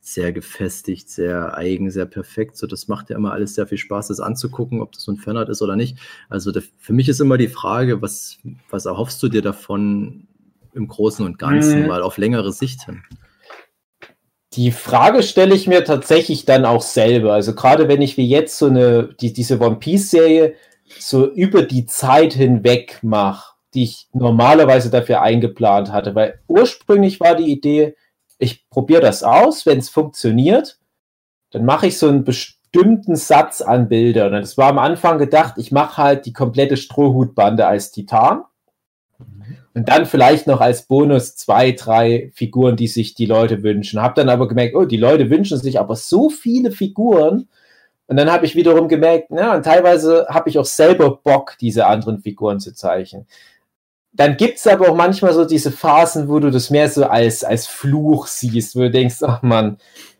sehr 0.00 0.32
gefestigt, 0.32 1.10
sehr 1.10 1.56
eigen, 1.56 1.90
sehr 1.90 2.06
perfekt. 2.06 2.56
So, 2.56 2.66
das 2.66 2.88
macht 2.88 3.10
ja 3.10 3.16
immer 3.16 3.32
alles 3.32 3.54
sehr 3.54 3.66
viel 3.66 3.78
Spaß, 3.78 4.08
das 4.08 4.20
anzugucken, 4.20 4.80
ob 4.80 4.92
das 4.92 5.02
so 5.02 5.12
ein 5.12 5.16
Fanart 5.16 5.48
ist 5.48 5.62
oder 5.62 5.76
nicht. 5.76 5.98
Also 6.28 6.50
der, 6.50 6.62
für 6.78 6.92
mich 6.92 7.08
ist 7.08 7.20
immer 7.20 7.38
die 7.38 7.48
Frage, 7.48 8.02
was, 8.02 8.38
was 8.70 8.86
erhoffst 8.86 9.22
du 9.22 9.28
dir 9.28 9.42
davon 9.42 10.26
im 10.72 10.88
Großen 10.88 11.24
und 11.24 11.38
Ganzen, 11.38 11.82
mhm. 11.82 11.88
mal 11.88 12.02
auf 12.02 12.16
längere 12.16 12.52
Sicht 12.52 12.84
hin? 12.86 13.02
Die 14.54 14.70
Frage 14.70 15.22
stelle 15.22 15.54
ich 15.54 15.66
mir 15.66 15.84
tatsächlich 15.84 16.44
dann 16.44 16.66
auch 16.66 16.82
selber. 16.82 17.32
Also 17.32 17.54
gerade 17.54 17.88
wenn 17.88 18.02
ich 18.02 18.16
wie 18.16 18.28
jetzt 18.28 18.58
so 18.58 18.66
eine, 18.66 19.14
die, 19.20 19.32
diese 19.32 19.58
One 19.60 19.76
Piece-Serie 19.76 20.54
so 20.98 21.32
über 21.32 21.62
die 21.62 21.86
Zeit 21.86 22.34
hinweg 22.34 22.98
mache, 23.02 23.51
die 23.74 23.84
ich 23.84 24.08
normalerweise 24.12 24.90
dafür 24.90 25.22
eingeplant 25.22 25.92
hatte. 25.92 26.14
Weil 26.14 26.40
ursprünglich 26.46 27.20
war 27.20 27.34
die 27.34 27.50
Idee, 27.50 27.94
ich 28.38 28.68
probiere 28.68 29.00
das 29.00 29.22
aus, 29.22 29.66
wenn 29.66 29.78
es 29.78 29.88
funktioniert, 29.88 30.78
dann 31.50 31.64
mache 31.64 31.86
ich 31.86 31.98
so 31.98 32.08
einen 32.08 32.24
bestimmten 32.24 33.16
Satz 33.16 33.60
an 33.60 33.88
Bildern. 33.88 34.34
Und 34.34 34.40
das 34.40 34.58
war 34.58 34.68
am 34.68 34.78
Anfang 34.78 35.18
gedacht, 35.18 35.54
ich 35.58 35.72
mache 35.72 36.02
halt 36.02 36.26
die 36.26 36.32
komplette 36.32 36.76
Strohhutbande 36.76 37.66
als 37.66 37.92
Titan. 37.92 38.42
Und 39.74 39.88
dann 39.88 40.04
vielleicht 40.04 40.46
noch 40.46 40.60
als 40.60 40.82
Bonus 40.82 41.34
zwei, 41.36 41.72
drei 41.72 42.30
Figuren, 42.34 42.76
die 42.76 42.88
sich 42.88 43.14
die 43.14 43.24
Leute 43.24 43.62
wünschen. 43.62 44.02
Hab 44.02 44.14
dann 44.16 44.28
aber 44.28 44.48
gemerkt, 44.48 44.74
oh, 44.74 44.84
die 44.84 44.98
Leute 44.98 45.30
wünschen 45.30 45.56
sich 45.56 45.78
aber 45.78 45.96
so 45.96 46.28
viele 46.28 46.72
Figuren. 46.72 47.48
Und 48.06 48.16
dann 48.16 48.30
habe 48.30 48.44
ich 48.44 48.54
wiederum 48.54 48.88
gemerkt, 48.88 49.30
ja, 49.30 49.54
und 49.54 49.62
teilweise 49.62 50.26
habe 50.28 50.50
ich 50.50 50.58
auch 50.58 50.66
selber 50.66 51.16
Bock, 51.16 51.56
diese 51.58 51.86
anderen 51.86 52.20
Figuren 52.20 52.60
zu 52.60 52.74
zeichnen 52.74 53.26
dann 54.12 54.36
gibt 54.36 54.58
es 54.58 54.66
aber 54.66 54.90
auch 54.90 54.96
manchmal 54.96 55.32
so 55.32 55.44
diese 55.44 55.72
Phasen, 55.72 56.28
wo 56.28 56.38
du 56.38 56.50
das 56.50 56.70
mehr 56.70 56.88
so 56.88 57.04
als, 57.04 57.44
als 57.44 57.66
Fluch 57.66 58.26
siehst, 58.26 58.76
wo 58.76 58.80
du 58.80 58.90
denkst, 58.90 59.22
ach 59.22 59.42
man, 59.42 59.78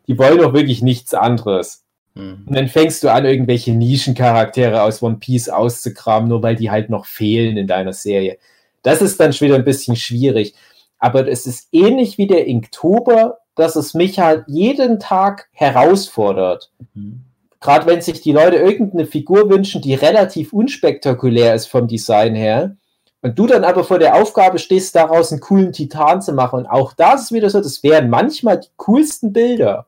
die 0.09 0.19
wollen 0.19 0.39
doch 0.39 0.55
wirklich 0.55 0.83
nichts 0.83 1.13
anderes. 1.13 1.85
Mhm. 2.15 2.45
Und 2.47 2.57
dann 2.57 2.69
fängst 2.69 3.03
du 3.03 3.13
an, 3.13 3.27
irgendwelche 3.27 3.73
Nischencharaktere 3.73 4.83
aus 4.83 5.03
One 5.03 5.17
Piece 5.17 5.51
auszukramen, 5.51 6.29
nur 6.29 6.43
weil 6.43 6.57
die 6.57 6.71
halt 6.71 6.89
noch 6.89 7.05
fehlen 7.05 7.57
in 7.57 7.67
deiner 7.67 7.93
Serie. 7.93 8.39
Das 8.83 9.03
ist 9.03 9.21
dann 9.21 9.33
schon 9.33 9.49
wieder 9.49 9.57
ein 9.57 9.65
bisschen 9.65 9.97
schwierig. 9.97 10.55
Aber 10.99 11.29
es 11.29 11.47
ist 11.47 11.69
ähnlich 11.73 12.17
wie 12.17 12.27
der 12.27 12.47
Inktober, 12.47 13.39
dass 13.55 13.77
es 13.77 13.93
mich 13.93 14.19
halt 14.19 14.45
jeden 14.47 15.01
Tag 15.01 15.49
herausfordert. 15.53 16.71
Mhm. 16.95 17.25
Gerade 17.61 17.87
wenn 17.87 18.01
sich 18.01 18.23
die 18.23 18.33
Leute 18.33 18.57
irgendeine 18.57 19.07
Figur 19.07 19.49
wünschen, 19.51 19.83
die 19.83 19.95
relativ 19.95 20.53
unspektakulär 20.53 21.55
ist 21.55 21.67
vom 21.67 21.87
Design 21.87 22.35
her, 22.35 22.77
und 23.23 23.39
du 23.39 23.47
dann 23.47 23.65
aber 23.65 23.85
vor 23.85 24.01
der 24.01 24.17
Aufgabe 24.17 24.59
stehst, 24.59 24.97
daraus 24.97 25.31
einen 25.31 25.41
coolen 25.41 25.73
Titan 25.73 26.21
zu 26.21 26.33
machen. 26.33 26.61
Und 26.61 26.67
auch 26.67 26.93
das 26.93 27.23
ist 27.23 27.33
wieder 27.33 27.49
so, 27.49 27.61
das 27.61 27.83
wären 27.83 28.11
manchmal 28.11 28.59
die 28.61 28.69
coolsten 28.77 29.33
Bilder. 29.33 29.87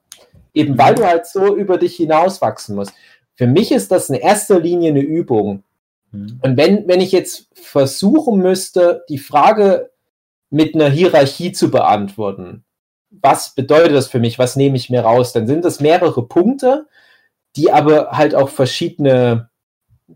Eben 0.55 0.79
weil 0.79 0.95
du 0.95 1.05
halt 1.05 1.27
so 1.27 1.57
über 1.57 1.79
dich 1.79 1.97
hinauswachsen 1.97 2.77
musst. 2.77 2.93
Für 3.35 3.49
mich 3.49 3.73
ist 3.73 3.91
das 3.91 4.09
in 4.09 4.15
erster 4.15 4.61
Linie 4.61 4.91
eine 4.91 5.01
Übung. 5.01 5.65
Mhm. 6.13 6.39
Und 6.43 6.57
wenn, 6.57 6.87
wenn 6.87 7.01
ich 7.01 7.11
jetzt 7.11 7.49
versuchen 7.55 8.39
müsste, 8.39 9.05
die 9.09 9.19
Frage 9.19 9.91
mit 10.51 10.77
einer 10.77 10.89
Hierarchie 10.89 11.51
zu 11.51 11.73
beantworten, 11.73 12.65
was 13.11 13.57
bedeutet 13.57 13.97
das 13.97 14.07
für 14.07 14.21
mich, 14.21 14.39
was 14.39 14.55
nehme 14.55 14.77
ich 14.77 14.91
mir 14.91 15.01
raus, 15.01 15.33
dann 15.33 15.49
sind 15.49 15.65
das 15.65 15.81
mehrere 15.81 16.25
Punkte, 16.27 16.87
die 17.57 17.73
aber 17.73 18.13
halt 18.13 18.37
auch 18.37 18.49
verschiedene 18.49 19.49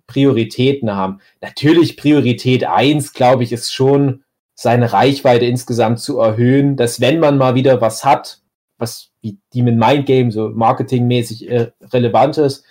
Prioritäten 0.06 0.94
haben. 0.94 1.20
Natürlich 1.40 1.96
Priorität 1.96 2.64
1, 2.64 3.12
glaube 3.12 3.42
ich, 3.44 3.52
ist 3.52 3.72
schon 3.72 4.24
seine 4.54 4.92
Reichweite 4.92 5.46
insgesamt 5.46 6.00
zu 6.00 6.18
erhöhen, 6.18 6.76
dass 6.76 7.00
wenn 7.00 7.20
man 7.20 7.38
mal 7.38 7.54
wieder 7.54 7.80
was 7.80 8.04
hat, 8.04 8.40
was 8.76 9.10
wie 9.20 9.38
Demon 9.54 9.76
Mind 9.76 10.06
Game 10.06 10.30
so 10.30 10.48
marketingmäßig 10.48 11.50
äh, 11.50 11.70
relevant 11.92 12.38
ist, 12.38 12.64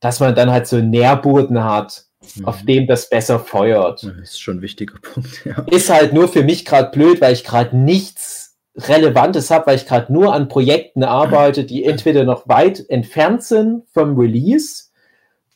dass 0.00 0.20
man 0.20 0.34
dann 0.34 0.50
halt 0.50 0.66
so 0.66 0.76
einen 0.76 0.90
Nährboden 0.90 1.62
hat, 1.64 2.04
mhm. 2.36 2.44
auf 2.44 2.64
dem 2.64 2.86
das 2.86 3.08
besser 3.08 3.38
feuert. 3.38 4.04
Das 4.04 4.30
ist 4.30 4.40
schon 4.40 4.58
ein 4.58 4.62
wichtiger 4.62 4.94
Punkt, 5.02 5.44
ja. 5.44 5.64
Ist 5.70 5.90
halt 5.90 6.12
nur 6.12 6.28
für 6.28 6.44
mich 6.44 6.64
gerade 6.64 6.90
blöd, 6.90 7.20
weil 7.20 7.32
ich 7.32 7.44
gerade 7.44 7.76
nichts 7.76 8.56
Relevantes 8.76 9.50
habe, 9.50 9.66
weil 9.66 9.76
ich 9.76 9.86
gerade 9.86 10.12
nur 10.12 10.32
an 10.32 10.48
Projekten 10.48 11.02
arbeite, 11.02 11.64
die 11.64 11.84
entweder 11.84 12.24
noch 12.24 12.48
weit 12.48 12.88
entfernt 12.88 13.42
sind 13.42 13.82
vom 13.92 14.16
Release 14.16 14.87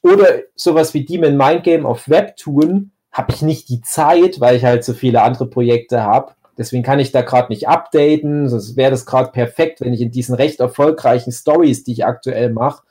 oder 0.03 0.27
sowas 0.55 0.95
wie 0.95 1.05
Demon 1.05 1.37
Mind 1.37 1.65
Game 1.65 1.87
auf 1.87 2.09
Webtoon 2.09 2.91
habe 3.11 3.33
ich 3.33 3.43
nicht 3.43 3.69
die 3.69 3.83
Zeit, 3.83 4.41
weil 4.41 4.57
ich 4.57 4.65
halt 4.65 4.85
so 4.85 4.95
viele 4.95 5.23
andere 5.23 5.47
Projekte 5.47 6.03
habe. 6.03 6.33
Deswegen 6.59 6.83
kann 6.83 6.99
ich 6.99 7.13
da 7.13 7.23
gerade 7.23 7.53
nicht 7.53 7.69
updaten. 7.69 8.49
Sonst 8.49 8.77
wäre 8.77 8.91
das 8.91 9.07
gerade 9.07 9.31
perfekt, 9.31 9.81
wenn 9.81 9.93
ich 9.93 10.01
in 10.01 10.11
diesen 10.11 10.35
recht 10.35 10.61
erfolgreichen 10.61 11.33
Stories, 11.33 11.85
die 11.85 11.93
ich 11.93 12.05
aktuell 12.05 12.53
mache, 12.53 12.83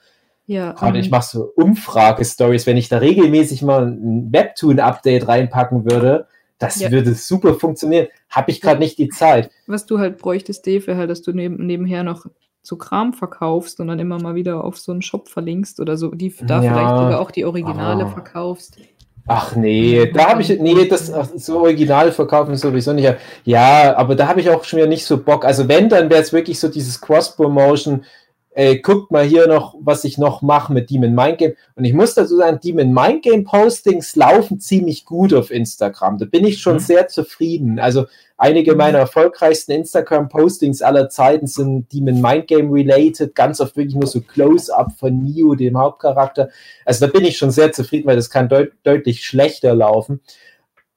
ja, 0.46 0.72
gerade 0.72 0.98
ich 0.98 1.06
ähm, 1.06 1.12
mache 1.12 1.28
so 1.30 1.52
Umfrage-Stories, 1.54 2.66
wenn 2.66 2.76
ich 2.76 2.88
da 2.88 2.98
regelmäßig 2.98 3.62
mal 3.62 3.86
ein 3.86 4.32
Webtoon-Update 4.32 5.28
reinpacken 5.28 5.90
würde, 5.90 6.26
das 6.58 6.80
ja. 6.80 6.90
würde 6.90 7.14
super 7.14 7.54
funktionieren. 7.54 8.08
Habe 8.28 8.50
ich 8.50 8.60
gerade 8.60 8.80
nicht 8.80 8.98
die 8.98 9.08
Zeit. 9.08 9.50
Was 9.66 9.86
du 9.86 9.98
halt 9.98 10.18
bräuchtest, 10.18 10.66
Dave, 10.66 10.96
halt, 10.96 11.10
dass 11.10 11.22
du 11.22 11.32
neben, 11.32 11.64
nebenher 11.64 12.02
noch 12.02 12.26
so 12.62 12.76
Kram 12.76 13.12
verkaufst 13.12 13.80
und 13.80 13.88
dann 13.88 13.98
immer 13.98 14.20
mal 14.20 14.34
wieder 14.34 14.64
auf 14.64 14.78
so 14.78 14.92
einen 14.92 15.02
Shop 15.02 15.28
verlinkst 15.28 15.80
oder 15.80 15.96
so, 15.96 16.10
die 16.12 16.32
da 16.42 16.62
ja. 16.62 16.72
vielleicht 16.72 16.96
sogar 16.96 17.20
auch 17.20 17.30
die 17.30 17.44
Originale 17.44 18.04
ah. 18.04 18.08
verkaufst. 18.08 18.78
Ach 19.26 19.54
nee, 19.54 20.10
da 20.12 20.30
habe 20.30 20.42
ich, 20.42 20.48
nee, 20.58 20.88
das 20.88 21.06
so 21.36 21.60
Original 21.60 22.10
verkaufen 22.10 22.56
sowieso 22.56 22.92
nicht. 22.92 23.14
Ja, 23.44 23.96
aber 23.96 24.16
da 24.16 24.26
habe 24.26 24.40
ich 24.40 24.50
auch 24.50 24.64
schon 24.64 24.78
wieder 24.78 24.88
nicht 24.88 25.06
so 25.06 25.22
Bock. 25.22 25.44
Also 25.44 25.68
wenn, 25.68 25.88
dann 25.88 26.10
wäre 26.10 26.22
es 26.22 26.32
wirklich 26.32 26.58
so 26.58 26.66
dieses 26.68 27.00
Cross-Promotion, 27.00 28.04
ey, 28.50 28.80
guckt 28.80 29.12
mal 29.12 29.24
hier 29.24 29.46
noch, 29.46 29.76
was 29.80 30.02
ich 30.04 30.18
noch 30.18 30.42
mache 30.42 30.72
mit 30.72 30.90
Demon 30.90 31.14
Mind 31.14 31.38
Game. 31.38 31.52
Und 31.76 31.84
ich 31.84 31.92
muss 31.92 32.14
dazu 32.14 32.36
sagen, 32.36 32.58
Demon 32.62 32.92
Mind 32.92 33.22
Game 33.22 33.44
Postings 33.44 34.16
laufen 34.16 34.58
ziemlich 34.58 35.04
gut 35.04 35.32
auf 35.32 35.52
Instagram. 35.52 36.18
Da 36.18 36.24
bin 36.24 36.44
ich 36.44 36.60
schon 36.60 36.74
mhm. 36.74 36.80
sehr 36.80 37.06
zufrieden. 37.06 37.78
Also 37.78 38.06
einige 38.42 38.74
meiner 38.74 38.98
erfolgreichsten 38.98 39.70
Instagram 39.70 40.28
Postings 40.28 40.82
aller 40.82 41.08
Zeiten 41.08 41.46
sind 41.46 41.92
Demon 41.92 42.20
Mind 42.20 42.48
Game 42.48 42.72
related, 42.72 43.36
ganz 43.36 43.60
oft 43.60 43.76
wirklich 43.76 43.94
nur 43.94 44.08
so 44.08 44.20
Close-up 44.20 44.92
von 44.98 45.22
Neo, 45.22 45.54
dem 45.54 45.78
Hauptcharakter. 45.78 46.50
Also 46.84 47.06
da 47.06 47.12
bin 47.12 47.24
ich 47.24 47.38
schon 47.38 47.52
sehr 47.52 47.70
zufrieden, 47.70 48.06
weil 48.06 48.16
das 48.16 48.30
kann 48.30 48.48
deut 48.48 48.72
deutlich 48.82 49.24
schlechter 49.24 49.76
laufen. 49.76 50.20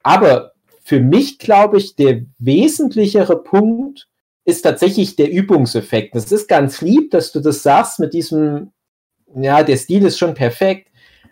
Aber 0.01 0.53
für 0.83 0.99
mich, 0.99 1.37
glaube 1.37 1.77
ich, 1.77 1.95
der 1.95 2.23
wesentlichere 2.39 3.41
Punkt, 3.43 4.07
ist 4.43 4.63
tatsächlich 4.63 5.15
der 5.15 5.29
Übungseffekt. 5.29 6.15
Das 6.15 6.31
ist 6.31 6.47
ganz 6.47 6.81
lieb, 6.81 7.11
dass 7.11 7.31
du 7.31 7.41
das 7.41 7.61
sagst 7.61 7.99
mit 7.99 8.13
diesem, 8.15 8.71
ja, 9.35 9.61
der 9.61 9.77
Stil 9.77 10.03
ist 10.03 10.17
schon 10.17 10.33
perfekt, 10.33 10.89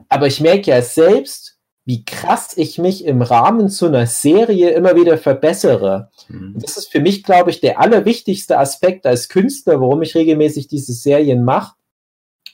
aber 0.10 0.28
ich 0.28 0.42
merke 0.42 0.70
ja 0.70 0.82
selbst, 0.84 1.53
wie 1.86 2.06
krass 2.06 2.54
ich 2.56 2.78
mich 2.78 3.04
im 3.06 3.22
Rahmen 3.22 3.70
zu 3.70 3.88
einer 3.88 4.08
Serie 4.08 4.70
immer 4.70 4.96
wieder 4.96 5.18
verbessere. 5.18 6.10
Mhm. 6.30 6.56
Das 6.58 6.78
ist 6.78 6.92
für 6.92 7.02
mich, 7.02 7.24
glaube 7.24 7.50
ich, 7.50 7.60
der 7.60 7.80
allerwichtigste 7.80 8.58
Aspekt 8.58 9.06
als 9.06 9.28
Künstler, 9.28 9.82
warum 9.82 10.02
ich 10.02 10.16
regelmäßig 10.16 10.68
diese 10.68 10.94
Serien 10.94 11.44
mache. 11.44 11.76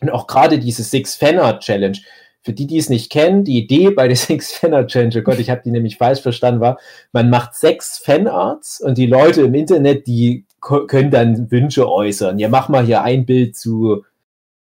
Und 0.01 0.09
auch 0.09 0.27
gerade 0.27 0.57
diese 0.57 0.83
Six 0.83 1.15
Fanart 1.15 1.61
Challenge. 1.61 1.97
Für 2.41 2.53
die, 2.53 2.67
die 2.67 2.77
es 2.77 2.89
nicht 2.89 3.11
kennen, 3.11 3.43
die 3.43 3.57
Idee 3.57 3.91
bei 3.91 4.07
der 4.07 4.17
Six 4.17 4.53
Fanart 4.53 4.89
Challenge, 4.89 5.13
oh 5.19 5.21
Gott, 5.21 5.39
ich 5.39 5.51
habe 5.51 5.61
die 5.63 5.71
nämlich 5.71 5.97
falsch 5.97 6.21
verstanden, 6.21 6.61
war, 6.61 6.79
man 7.11 7.29
macht 7.29 7.53
sechs 7.53 7.99
Fanarts 7.99 8.81
und 8.81 8.97
die 8.97 9.07
Leute 9.07 9.41
im 9.41 9.53
Internet, 9.53 10.07
die 10.07 10.45
können 10.59 11.11
dann 11.11 11.51
Wünsche 11.51 11.89
äußern. 11.89 12.39
Ja, 12.39 12.49
mach 12.49 12.67
mal 12.67 12.85
hier 12.85 13.03
ein 13.03 13.25
Bild 13.25 13.55
zu 13.55 14.03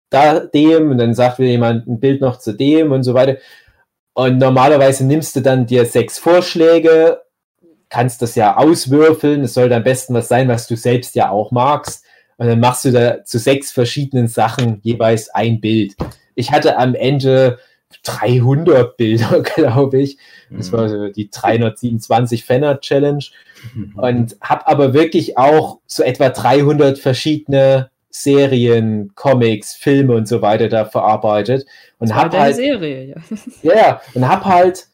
da 0.08 0.40
dem 0.40 0.90
und 0.90 0.98
dann 0.98 1.14
sagt 1.14 1.38
wieder 1.38 1.50
jemand 1.50 1.86
ein 1.86 2.00
Bild 2.00 2.20
noch 2.20 2.38
zu 2.38 2.52
dem 2.52 2.92
und 2.92 3.02
so 3.02 3.14
weiter. 3.14 3.36
Und 4.16 4.38
normalerweise 4.38 5.05
nimmst 5.05 5.36
du 5.36 5.43
dann 5.43 5.66
dir 5.66 5.84
sechs 5.84 6.18
Vorschläge, 6.18 7.20
kannst 7.90 8.22
das 8.22 8.34
ja 8.34 8.56
auswürfeln. 8.56 9.43
Es 9.43 9.52
sollte 9.52 9.76
am 9.76 9.82
besten 9.82 10.14
was 10.14 10.26
sein, 10.26 10.48
was 10.48 10.66
du 10.66 10.74
selbst 10.74 11.14
ja 11.16 11.28
auch 11.28 11.52
magst. 11.52 12.02
Und 12.38 12.47
dann 12.47 12.59
machst 12.59 12.86
du 12.86 12.93
da 12.93 13.24
zu 13.24 13.38
sechs 13.38 13.72
verschiedenen 13.72 14.26
Sachen 14.26 14.80
jeweils 14.82 15.28
ein 15.28 15.60
Bild. 15.60 15.97
Ich 16.34 16.51
hatte 16.51 16.78
am 16.78 16.94
Ende 16.94 17.59
300 18.05 18.97
Bilder, 18.97 19.43
glaube 19.55 20.01
ich. 20.01 20.16
Das 20.51 20.72
war 20.72 20.88
so 20.88 21.09
die 21.09 21.28
327 21.28 22.43
Fenner 22.43 22.80
Challenge. 22.80 23.22
Und 23.97 24.38
habe 24.40 24.66
aber 24.66 24.94
wirklich 24.94 25.36
auch 25.36 25.80
so 25.86 26.02
etwa 26.02 26.30
300 26.30 26.98
verschiedene 26.98 27.90
Serien, 28.22 29.12
Comics, 29.14 29.74
Filme 29.74 30.14
und 30.14 30.26
so 30.26 30.43
weiter 30.43 30.68
da 30.68 30.84
verarbeitet. 30.84 31.66
Und 31.98 32.14
habe 32.14 32.38
halt, 32.38 32.56
Serie, 32.56 33.05
ja. 33.05 33.16
ja, 33.74 34.01
und 34.14 34.28
habe 34.28 34.44
halt 34.47 34.88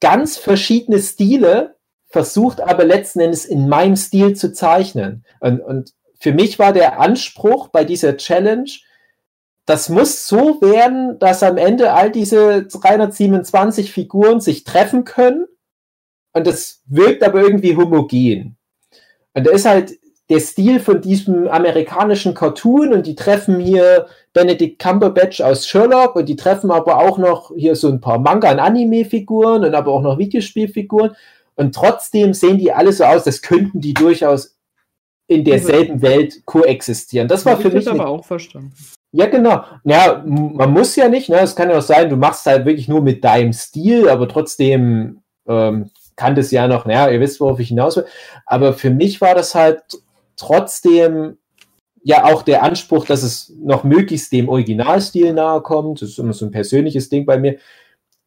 ganz 0.00 0.36
verschiedene 0.36 0.98
Stile 0.98 1.76
versucht, 2.08 2.60
aber 2.60 2.84
letzten 2.84 3.20
Endes 3.20 3.44
in 3.44 3.68
meinem 3.68 3.96
Stil 3.96 4.34
zu 4.34 4.52
zeichnen. 4.52 5.24
Und, 5.40 5.60
und 5.60 5.92
für 6.18 6.32
mich 6.32 6.58
war 6.58 6.72
der 6.72 7.00
Anspruch 7.00 7.68
bei 7.68 7.84
dieser 7.84 8.16
Challenge, 8.16 8.70
das 9.66 9.88
muss 9.88 10.28
so 10.28 10.60
werden, 10.60 11.18
dass 11.18 11.42
am 11.42 11.56
Ende 11.56 11.92
all 11.92 12.12
diese 12.12 12.64
327 12.66 13.92
Figuren 13.92 14.40
sich 14.40 14.64
treffen 14.64 15.04
können 15.04 15.46
und 16.32 16.46
das 16.46 16.82
wirkt 16.86 17.24
aber 17.24 17.42
irgendwie 17.42 17.76
homogen. 17.76 18.56
Und 19.34 19.46
da 19.46 19.50
ist 19.50 19.66
halt 19.66 19.98
der 20.28 20.40
Stil 20.40 20.80
von 20.80 21.00
diesem 21.00 21.46
amerikanischen 21.46 22.34
Cartoon 22.34 22.92
und 22.92 23.06
die 23.06 23.14
treffen 23.14 23.60
hier 23.60 24.06
Benedict 24.32 24.78
Cumberbatch 24.78 25.40
aus 25.40 25.66
Sherlock 25.66 26.16
und 26.16 26.28
die 26.28 26.36
treffen 26.36 26.70
aber 26.70 26.98
auch 26.98 27.18
noch 27.18 27.52
hier 27.56 27.76
so 27.76 27.88
ein 27.88 28.00
paar 28.00 28.18
Manga- 28.18 28.50
und 28.50 28.58
Anime-Figuren 28.58 29.64
und 29.64 29.74
aber 29.74 29.92
auch 29.92 30.02
noch 30.02 30.18
Videospielfiguren 30.18 31.14
und 31.54 31.74
trotzdem 31.74 32.34
sehen 32.34 32.58
die 32.58 32.72
alle 32.72 32.92
so 32.92 33.04
aus, 33.04 33.26
als 33.26 33.40
könnten 33.40 33.80
die 33.80 33.94
durchaus 33.94 34.56
in 35.28 35.44
derselben 35.44 36.02
Welt 36.02 36.44
koexistieren. 36.44 37.28
Das 37.28 37.44
war 37.46 37.56
für 37.56 37.70
mich. 37.70 37.86
Ich 37.86 37.90
aber 37.90 38.06
auch 38.06 38.24
verstanden. 38.24 38.72
Ja, 39.12 39.26
genau. 39.26 39.64
Ja, 39.84 40.22
man 40.24 40.72
muss 40.72 40.94
ja 40.94 41.08
nicht, 41.08 41.30
ne? 41.30 41.40
Es 41.40 41.56
kann 41.56 41.70
ja 41.70 41.78
auch 41.78 41.82
sein, 41.82 42.10
du 42.10 42.16
machst 42.16 42.46
halt 42.46 42.66
wirklich 42.66 42.86
nur 42.86 43.02
mit 43.02 43.24
deinem 43.24 43.52
Stil, 43.52 44.08
aber 44.08 44.28
trotzdem 44.28 45.22
ähm, 45.48 45.90
kann 46.16 46.34
das 46.34 46.50
ja 46.50 46.68
noch, 46.68 46.84
naja, 46.84 47.10
ihr 47.10 47.20
wisst, 47.20 47.40
worauf 47.40 47.58
ich 47.58 47.68
hinaus 47.68 47.96
will. 47.96 48.06
Aber 48.44 48.72
für 48.72 48.90
mich 48.90 49.20
war 49.20 49.34
das 49.34 49.54
halt 49.54 49.82
trotzdem 50.36 51.38
ja 52.02 52.24
auch 52.24 52.42
der 52.42 52.62
Anspruch, 52.62 53.04
dass 53.04 53.22
es 53.22 53.52
noch 53.58 53.82
möglichst 53.82 54.30
dem 54.30 54.48
Originalstil 54.48 55.32
nahe 55.32 55.60
kommt. 55.60 56.02
Das 56.02 56.10
ist 56.10 56.18
immer 56.18 56.32
so 56.32 56.46
ein 56.46 56.52
persönliches 56.52 57.08
Ding 57.08 57.26
bei 57.26 57.38
mir. 57.38 57.58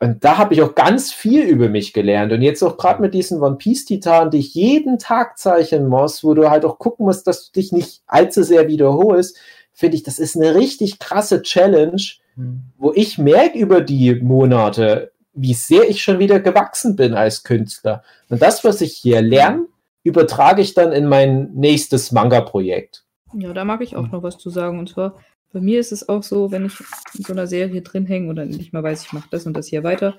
Und 0.01 0.23
da 0.23 0.37
habe 0.37 0.53
ich 0.53 0.61
auch 0.61 0.75
ganz 0.75 1.11
viel 1.11 1.43
über 1.43 1.69
mich 1.69 1.93
gelernt. 1.93 2.31
Und 2.31 2.41
jetzt 2.41 2.63
auch 2.63 2.77
gerade 2.77 3.01
mit 3.01 3.13
diesen 3.13 3.41
One 3.41 3.57
Piece 3.57 3.85
Titanen, 3.85 4.31
die 4.31 4.39
ich 4.39 4.53
jeden 4.53 4.97
Tag 4.97 5.37
zeichnen 5.37 5.87
muss, 5.87 6.23
wo 6.23 6.33
du 6.33 6.49
halt 6.49 6.65
auch 6.65 6.79
gucken 6.79 7.05
musst, 7.05 7.27
dass 7.27 7.47
du 7.47 7.51
dich 7.53 7.71
nicht 7.71 8.01
allzu 8.07 8.43
sehr 8.43 8.67
wiederholst, 8.67 9.37
finde 9.73 9.95
ich, 9.95 10.03
das 10.03 10.19
ist 10.19 10.35
eine 10.35 10.55
richtig 10.55 10.99
krasse 10.99 11.41
Challenge, 11.41 12.01
mhm. 12.35 12.63
wo 12.77 12.91
ich 12.93 13.17
merke 13.17 13.57
über 13.57 13.81
die 13.81 14.15
Monate, 14.15 15.11
wie 15.33 15.53
sehr 15.53 15.89
ich 15.89 16.01
schon 16.01 16.19
wieder 16.19 16.39
gewachsen 16.39 16.95
bin 16.95 17.13
als 17.13 17.43
Künstler. 17.43 18.03
Und 18.29 18.41
das, 18.41 18.63
was 18.63 18.81
ich 18.81 18.93
hier 18.97 19.21
lerne, 19.21 19.67
übertrage 20.03 20.61
ich 20.61 20.73
dann 20.73 20.91
in 20.91 21.07
mein 21.07 21.51
nächstes 21.53 22.11
Manga-Projekt. 22.11 23.05
Ja, 23.33 23.53
da 23.53 23.65
mag 23.65 23.81
ich 23.81 23.95
auch 23.95 24.09
noch 24.09 24.23
was 24.23 24.37
zu 24.37 24.49
sagen. 24.49 24.79
Und 24.79 24.89
zwar, 24.89 25.15
bei 25.51 25.59
mir 25.59 25.79
ist 25.79 25.91
es 25.91 26.09
auch 26.09 26.23
so, 26.23 26.51
wenn 26.51 26.65
ich 26.65 26.79
in 27.13 27.23
so 27.23 27.33
einer 27.33 27.47
Serie 27.47 27.81
drin 27.81 28.05
hänge 28.05 28.29
oder 28.29 28.45
nicht 28.45 28.73
mal 28.73 28.83
weiß, 28.83 29.05
ich 29.05 29.13
mache 29.13 29.27
das 29.31 29.45
und 29.45 29.53
das 29.53 29.67
hier 29.67 29.83
weiter, 29.83 30.17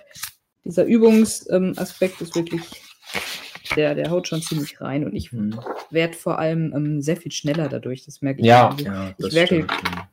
dieser 0.65 0.85
Übungsaspekt 0.85 2.21
ähm, 2.21 2.27
ist 2.27 2.37
wirklich 2.37 2.63
der, 3.77 3.95
der 3.95 4.11
haut 4.11 4.29
schon 4.29 4.43
ziemlich 4.43 4.81
rein 4.81 5.05
und 5.05 5.15
ich 5.15 5.31
hm. 5.31 5.59
werde 5.91 6.15
vor 6.15 6.39
allem 6.39 6.73
ähm, 6.75 7.01
sehr 7.03 7.17
viel 7.17 7.33
schneller 7.33 7.69
dadurch. 7.69 8.05
Das 8.05 8.21
merke 8.21 8.41
ich. 8.41 8.47
Ja, 8.47 8.77
ja 8.83 9.15
ich 9.19 9.35
werkel, 9.35 9.67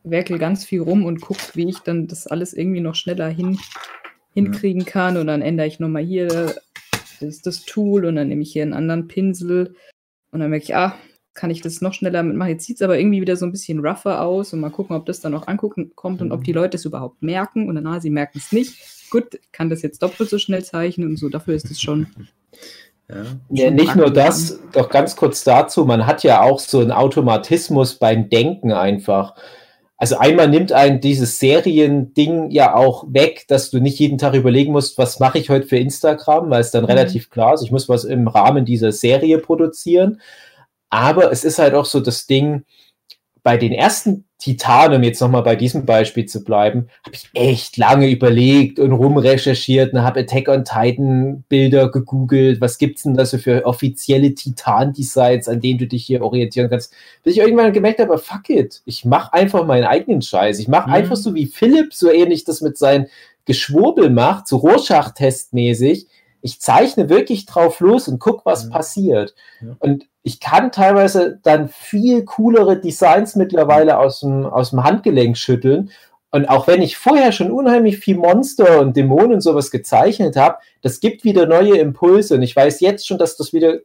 werkel 0.04 0.38
ganz 0.38 0.66
viel 0.66 0.82
rum 0.82 1.06
und 1.06 1.22
gucke, 1.22 1.42
wie 1.54 1.68
ich 1.70 1.80
dann 1.80 2.08
das 2.08 2.28
alles 2.28 2.54
irgendwie 2.54 2.82
noch 2.82 2.96
schneller 2.96 3.30
hin, 3.30 3.60
hinkriegen 4.34 4.86
kann. 4.86 5.18
Und 5.18 5.28
dann 5.28 5.42
ändere 5.42 5.68
ich 5.68 5.80
nochmal 5.80 6.04
hier 6.04 6.56
das, 7.20 7.42
das 7.42 7.66
Tool 7.66 8.06
und 8.06 8.16
dann 8.16 8.28
nehme 8.28 8.42
ich 8.42 8.52
hier 8.52 8.64
einen 8.64 8.74
anderen 8.74 9.08
Pinsel 9.08 9.76
und 10.32 10.40
dann 10.40 10.50
merke 10.50 10.66
ich, 10.66 10.76
ah, 10.76 10.96
kann 11.34 11.50
ich 11.52 11.62
das 11.62 11.82
noch 11.82 11.94
schneller 11.94 12.24
mitmachen. 12.24 12.52
Jetzt 12.52 12.66
sieht 12.66 12.78
es 12.78 12.82
aber 12.82 12.98
irgendwie 12.98 13.22
wieder 13.22 13.36
so 13.36 13.46
ein 13.46 13.52
bisschen 13.52 13.80
rougher 13.80 14.22
aus 14.22 14.54
und 14.54 14.60
mal 14.60 14.72
gucken, 14.72 14.96
ob 14.96 15.06
das 15.06 15.22
dann 15.22 15.32
noch 15.32 15.48
angucken 15.48 15.92
kommt 15.96 16.22
und 16.22 16.32
ob 16.32 16.44
die 16.44 16.52
mhm. 16.52 16.60
Leute 16.60 16.78
es 16.78 16.86
überhaupt 16.86 17.22
merken. 17.22 17.70
Und 17.70 17.76
dann, 17.76 17.86
ah, 17.86 18.00
sie 18.00 18.10
merken 18.10 18.40
es 18.40 18.52
nicht. 18.52 19.10
Gut, 19.12 19.40
kann 19.52 19.70
das 19.70 19.84
jetzt 19.84 20.02
doppelt 20.02 20.30
so 20.30 20.40
schnell 20.40 20.64
zeichnen 20.64 21.10
und 21.10 21.18
so. 21.18 21.30
Dafür 21.30 21.54
ist 21.54 21.70
es 21.70 21.80
schon 21.80 22.08
Ja, 23.10 23.24
ja 23.50 23.72
nicht 23.72 23.96
nur 23.96 24.12
das, 24.12 24.60
doch 24.74 24.90
ganz 24.90 25.16
kurz 25.16 25.44
dazu, 25.46 25.86
man 25.86 26.06
hat 26.06 26.24
ja 26.24 26.42
auch 26.42 26.60
so 26.60 26.82
einen 26.82 26.92
Automatismus 26.92 27.96
beim 27.96 28.30
Denken 28.30 28.74
einfach. 28.74 29.36
Also 29.98 30.18
einmal 30.18 30.48
nimmt 30.48 30.72
ein 30.72 31.02
dieses 31.02 31.40
Seriending 31.40 32.52
ja 32.52 32.76
auch 32.76 33.06
weg, 33.10 33.46
dass 33.48 33.72
du 33.72 33.80
nicht 33.80 33.98
jeden 33.98 34.20
Tag 34.20 34.36
überlegen 34.36 34.72
musst, 34.72 34.98
was 35.00 35.20
mache 35.20 35.40
ich 35.40 35.50
heute 35.50 35.68
für 35.68 35.78
Instagram, 35.78 36.52
weil 36.52 36.62
es 36.62 36.72
dann 36.72 36.84
mhm. 36.84 36.90
relativ 36.92 37.32
klar 37.32 37.56
ist, 37.56 37.64
ich 37.64 37.72
muss 37.72 37.90
was 37.90 38.04
im 38.04 38.28
Rahmen 38.28 38.64
dieser 38.64 38.92
Serie 38.92 39.40
produzieren. 39.40 40.22
Aber 40.90 41.32
es 41.32 41.44
ist 41.44 41.58
halt 41.58 41.74
auch 41.74 41.86
so 41.86 42.00
das 42.00 42.28
Ding, 42.28 42.64
bei 43.42 43.58
den 43.58 43.72
ersten 43.72 44.27
Titanen, 44.40 44.98
um 44.98 45.04
jetzt 45.04 45.20
nochmal 45.20 45.42
bei 45.42 45.56
diesem 45.56 45.86
Beispiel 45.86 46.26
zu 46.26 46.44
bleiben, 46.44 46.90
habe 47.04 47.16
ich 47.16 47.28
echt 47.34 47.78
lange 47.78 48.08
überlegt 48.10 48.80
und 48.80 48.92
rumrecherchiert 48.92 49.94
und 49.94 50.04
habe 50.04 50.20
Attack 50.20 50.48
on 50.48 50.64
Titan 50.64 51.44
Bilder 51.50 51.90
gegoogelt. 51.90 52.62
Was 52.62 52.78
gibt's 52.78 53.04
denn 53.04 53.16
da 53.16 53.26
so 53.26 53.40
für 53.40 53.66
offizielle 53.66 54.36
Titan-Designs, 54.36 55.48
an 55.48 55.60
denen 55.60 55.80
du 55.80 55.88
dich 55.88 56.06
hier 56.06 56.22
orientieren 56.22 56.70
kannst? 56.70 56.94
Bis 57.24 57.34
ich 57.34 57.40
irgendwann 57.40 57.74
gemerkt 57.74 58.00
habe, 58.00 58.18
fuck 58.20 58.50
it, 58.50 58.84
ich 58.86 59.06
mache 59.06 59.34
einfach 59.34 59.66
meinen 59.66 59.86
eigenen 59.86 60.22
Scheiß. 60.22 60.60
Ich 60.60 60.68
mache 60.68 60.90
mhm. 60.90 60.94
einfach 60.94 61.16
so 61.16 61.34
wie 61.34 61.48
Philipp 61.48 61.94
so 61.94 62.12
ähnlich 62.12 62.44
das 62.44 62.62
mit 62.62 62.78
seinen 62.78 63.08
Geschwurbel 63.46 64.12
macht, 64.12 64.48
so 64.48 64.58
Rorschach-Testmäßig. 64.58 66.06
Ich 66.42 66.62
zeichne 66.62 67.10
wirklich 67.10 67.48
drauf 67.48 67.80
los 67.80 68.08
und 68.08 68.20
guck, 68.20 68.46
was 68.46 68.66
mhm. 68.66 68.70
passiert. 68.70 69.34
Ja. 69.62 69.76
Und 69.80 70.06
ich 70.28 70.42
kann 70.42 70.74
teilweise 70.74 71.40
dann 71.42 71.70
viel 71.70 72.26
coolere 72.26 72.82
Designs 72.82 73.38
mittlerweile 73.38 73.98
aus 73.98 74.20
dem, 74.20 74.46
aus 74.46 74.72
dem 74.72 74.84
Handgelenk 74.84 75.38
schütteln. 75.38 75.90
Und 76.32 76.50
auch 76.50 76.68
wenn 76.68 76.82
ich 76.82 76.98
vorher 76.98 77.32
schon 77.32 77.50
unheimlich 77.50 78.00
viel 78.00 78.18
Monster 78.18 78.82
und 78.82 78.98
Dämonen 78.98 79.36
und 79.36 79.42
sowas 79.42 79.72
gezeichnet 79.72 80.36
habe, 80.36 80.58
das 80.82 81.00
gibt 81.00 81.24
wieder 81.24 81.46
neue 81.46 81.78
Impulse. 81.78 82.36
Und 82.36 82.42
ich 82.42 82.54
weiß 82.54 82.82
jetzt 82.82 83.08
schon, 83.08 83.18
dass 83.18 83.38
das 83.38 83.54
wieder 83.54 83.78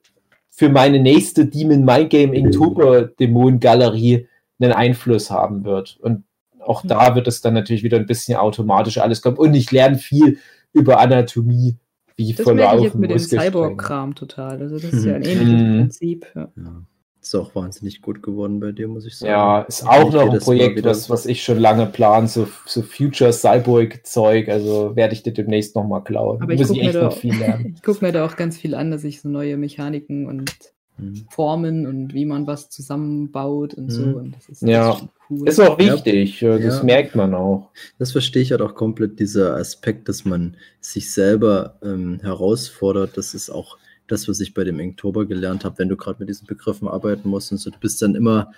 für 0.50 0.68
meine 0.68 0.98
nächste 0.98 1.46
Demon 1.46 1.84
Mind 1.84 2.10
Game 2.10 2.32
Inktober 2.32 3.02
Dämonen 3.02 3.60
Galerie 3.60 4.26
einen 4.60 4.72
Einfluss 4.72 5.30
haben 5.30 5.64
wird. 5.64 5.96
Und 6.00 6.24
auch 6.58 6.82
da 6.84 7.14
wird 7.14 7.28
es 7.28 7.40
dann 7.40 7.54
natürlich 7.54 7.84
wieder 7.84 7.98
ein 7.98 8.06
bisschen 8.06 8.36
automatisch 8.36 8.98
alles 8.98 9.22
kommen. 9.22 9.36
Und 9.36 9.54
ich 9.54 9.70
lerne 9.70 9.96
viel 9.96 10.38
über 10.72 10.98
Anatomie 10.98 11.76
wie 12.16 12.32
das 12.32 12.46
merke 12.46 12.76
ich 12.78 12.84
jetzt 12.84 12.94
mit 12.94 13.10
dem 13.10 13.18
Cyborg-Kram 13.18 14.14
total. 14.14 14.60
Also 14.60 14.78
das 14.78 14.92
ist 14.92 15.04
ja 15.04 15.14
ein 15.14 15.22
ähnliches 15.22 15.62
mhm. 15.62 15.78
Prinzip. 15.78 16.26
Ja. 16.34 16.48
ja. 16.56 16.82
Ist 17.22 17.36
auch 17.36 17.54
wahnsinnig 17.54 18.02
gut 18.02 18.20
geworden 18.20 18.58
bei 18.58 18.72
dir, 18.72 18.88
muss 18.88 19.06
ich 19.06 19.16
sagen. 19.16 19.30
Ja, 19.30 19.60
ist 19.62 19.86
auch 19.86 20.08
ich 20.08 20.14
noch 20.14 20.32
ein 20.32 20.40
Projekt, 20.40 20.84
das, 20.84 21.08
was 21.08 21.24
ich 21.24 21.44
schon 21.44 21.58
lange 21.58 21.86
plan, 21.86 22.26
so, 22.26 22.48
so 22.66 22.82
Future 22.82 23.32
Cyborg-Zeug. 23.32 24.48
Also 24.48 24.96
werde 24.96 25.14
ich 25.14 25.22
dir 25.22 25.32
demnächst 25.32 25.76
nochmal 25.76 26.02
klauen. 26.02 26.42
Aber 26.42 26.52
ich 26.52 26.62
gucke 26.62 26.80
mir, 26.80 27.74
guck 27.84 28.02
mir 28.02 28.10
da 28.10 28.26
auch 28.26 28.34
ganz 28.34 28.56
viel 28.58 28.74
an, 28.74 28.90
dass 28.90 29.04
ich 29.04 29.20
so 29.20 29.28
neue 29.28 29.56
Mechaniken 29.56 30.26
und 30.26 30.50
mhm. 30.98 31.26
Formen 31.30 31.86
und 31.86 32.14
wie 32.14 32.24
man 32.24 32.46
was 32.46 32.70
zusammenbaut 32.70 33.74
und 33.74 33.86
mhm. 33.86 33.90
so. 33.90 34.02
Und 34.04 34.36
das 34.36 34.48
ist 34.48 34.62
ja, 34.62 35.00
cool. 35.30 35.48
ist 35.48 35.60
auch 35.60 35.78
wichtig. 35.78 36.40
Ja. 36.40 36.58
Das 36.58 36.78
ja. 36.78 36.84
merkt 36.84 37.14
man 37.14 37.34
auch. 37.34 37.70
Das 37.98 38.12
verstehe 38.12 38.42
ich 38.42 38.50
halt 38.50 38.62
auch 38.62 38.74
komplett, 38.74 39.18
dieser 39.18 39.56
Aspekt, 39.56 40.08
dass 40.08 40.24
man 40.24 40.56
sich 40.80 41.12
selber 41.12 41.78
ähm, 41.82 42.20
herausfordert. 42.22 43.16
Das 43.16 43.34
ist 43.34 43.50
auch 43.50 43.78
das, 44.06 44.28
was 44.28 44.40
ich 44.40 44.54
bei 44.54 44.64
dem 44.64 44.80
Inktober 44.80 45.26
gelernt 45.26 45.64
habe, 45.64 45.78
wenn 45.78 45.88
du 45.88 45.96
gerade 45.96 46.20
mit 46.20 46.28
diesen 46.28 46.46
Begriffen 46.46 46.88
arbeiten 46.88 47.28
musst 47.28 47.52
und 47.52 47.58
so. 47.58 47.70
Du 47.70 47.78
bist 47.78 48.02
dann 48.02 48.14
immer, 48.14 48.52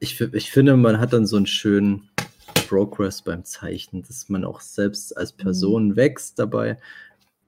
ich, 0.00 0.20
ich 0.20 0.50
finde, 0.50 0.76
man 0.76 1.00
hat 1.00 1.12
dann 1.12 1.26
so 1.26 1.36
einen 1.36 1.46
schönen 1.46 2.10
Progress 2.68 3.22
beim 3.22 3.44
Zeichnen, 3.44 4.02
dass 4.02 4.28
man 4.28 4.44
auch 4.44 4.60
selbst 4.60 5.16
als 5.16 5.32
mhm. 5.36 5.42
Person 5.42 5.88
mhm. 5.88 5.96
wächst 5.96 6.38
dabei 6.38 6.78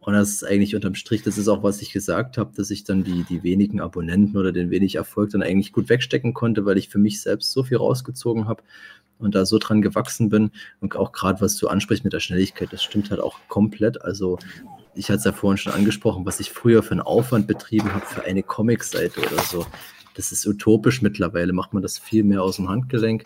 und 0.00 0.14
das 0.14 0.30
ist 0.30 0.44
eigentlich 0.44 0.74
unterm 0.74 0.94
Strich, 0.94 1.22
das 1.22 1.36
ist 1.36 1.48
auch, 1.48 1.62
was 1.62 1.82
ich 1.82 1.92
gesagt 1.92 2.38
habe, 2.38 2.52
dass 2.56 2.70
ich 2.70 2.84
dann 2.84 3.04
die, 3.04 3.24
die 3.24 3.42
wenigen 3.42 3.80
Abonnenten 3.80 4.38
oder 4.38 4.50
den 4.50 4.70
wenig 4.70 4.94
Erfolg 4.94 5.30
dann 5.30 5.42
eigentlich 5.42 5.72
gut 5.72 5.90
wegstecken 5.90 6.32
konnte, 6.32 6.64
weil 6.64 6.78
ich 6.78 6.88
für 6.88 6.98
mich 6.98 7.20
selbst 7.20 7.52
so 7.52 7.62
viel 7.62 7.76
rausgezogen 7.76 8.48
habe 8.48 8.62
und 9.18 9.34
da 9.34 9.44
so 9.44 9.58
dran 9.58 9.82
gewachsen 9.82 10.30
bin. 10.30 10.52
Und 10.80 10.96
auch 10.96 11.12
gerade, 11.12 11.42
was 11.42 11.56
du 11.56 11.68
ansprichst 11.68 12.04
mit 12.04 12.14
der 12.14 12.20
Schnelligkeit, 12.20 12.72
das 12.72 12.82
stimmt 12.82 13.10
halt 13.10 13.20
auch 13.20 13.36
komplett. 13.48 14.02
Also 14.02 14.38
ich 14.94 15.08
hatte 15.10 15.18
es 15.18 15.24
ja 15.24 15.32
vorhin 15.32 15.58
schon 15.58 15.74
angesprochen, 15.74 16.24
was 16.24 16.40
ich 16.40 16.50
früher 16.50 16.82
für 16.82 16.92
einen 16.92 17.02
Aufwand 17.02 17.46
betrieben 17.46 17.92
habe 17.92 18.06
für 18.06 18.24
eine 18.24 18.42
Comicseite 18.42 19.20
oder 19.20 19.42
so. 19.42 19.66
Das 20.14 20.32
ist 20.32 20.46
utopisch 20.46 21.02
mittlerweile, 21.02 21.52
macht 21.52 21.74
man 21.74 21.82
das 21.82 21.98
viel 21.98 22.24
mehr 22.24 22.42
aus 22.42 22.56
dem 22.56 22.68
Handgelenk. 22.68 23.22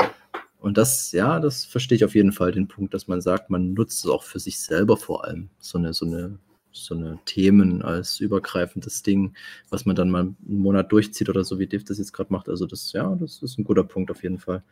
Und 0.58 0.76
das, 0.76 1.12
ja, 1.12 1.40
das 1.40 1.64
verstehe 1.64 1.96
ich 1.96 2.04
auf 2.04 2.14
jeden 2.14 2.32
Fall, 2.32 2.50
den 2.50 2.68
Punkt, 2.68 2.94
dass 2.94 3.06
man 3.06 3.20
sagt, 3.20 3.50
man 3.50 3.74
nutzt 3.74 4.04
es 4.04 4.10
auch 4.10 4.22
für 4.22 4.38
sich 4.38 4.58
selber 4.58 4.96
vor 4.96 5.24
allem. 5.24 5.50
So 5.58 5.78
eine, 5.78 5.92
so 5.92 6.06
eine, 6.06 6.38
so 6.76 6.94
eine 6.94 7.18
Themen 7.24 7.82
als 7.82 8.20
übergreifendes 8.20 9.02
Ding, 9.02 9.34
was 9.70 9.86
man 9.86 9.96
dann 9.96 10.10
mal 10.10 10.20
einen 10.20 10.36
Monat 10.46 10.92
durchzieht 10.92 11.28
oder 11.28 11.44
so, 11.44 11.58
wie 11.58 11.66
Div 11.66 11.84
das 11.84 11.98
jetzt 11.98 12.12
gerade 12.12 12.32
macht. 12.32 12.48
Also 12.48 12.66
das, 12.66 12.92
ja, 12.92 13.16
das 13.20 13.42
ist 13.42 13.58
ein 13.58 13.64
guter 13.64 13.84
Punkt 13.84 14.10
auf 14.10 14.22
jeden 14.22 14.38
Fall. 14.38 14.62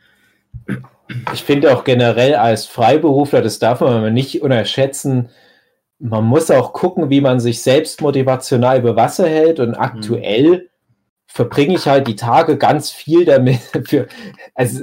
Ich 1.32 1.42
finde 1.42 1.74
auch 1.74 1.84
generell 1.84 2.34
als 2.34 2.66
Freiberufler, 2.66 3.40
das 3.40 3.58
darf 3.58 3.80
man 3.80 4.12
nicht 4.12 4.42
unterschätzen, 4.42 5.30
man 6.02 6.24
muss 6.24 6.50
auch 6.50 6.72
gucken, 6.72 7.10
wie 7.10 7.20
man 7.20 7.38
sich 7.38 7.62
selbst 7.62 8.02
motivational 8.02 8.80
über 8.80 8.96
Wasser 8.96 9.28
hält. 9.28 9.60
Und 9.60 9.74
aktuell 9.76 10.50
mhm. 10.50 10.60
verbringe 11.26 11.76
ich 11.76 11.86
halt 11.86 12.08
die 12.08 12.16
Tage 12.16 12.58
ganz 12.58 12.90
viel 12.90 13.24
damit, 13.24 13.60
für, 13.84 14.08
also 14.54 14.80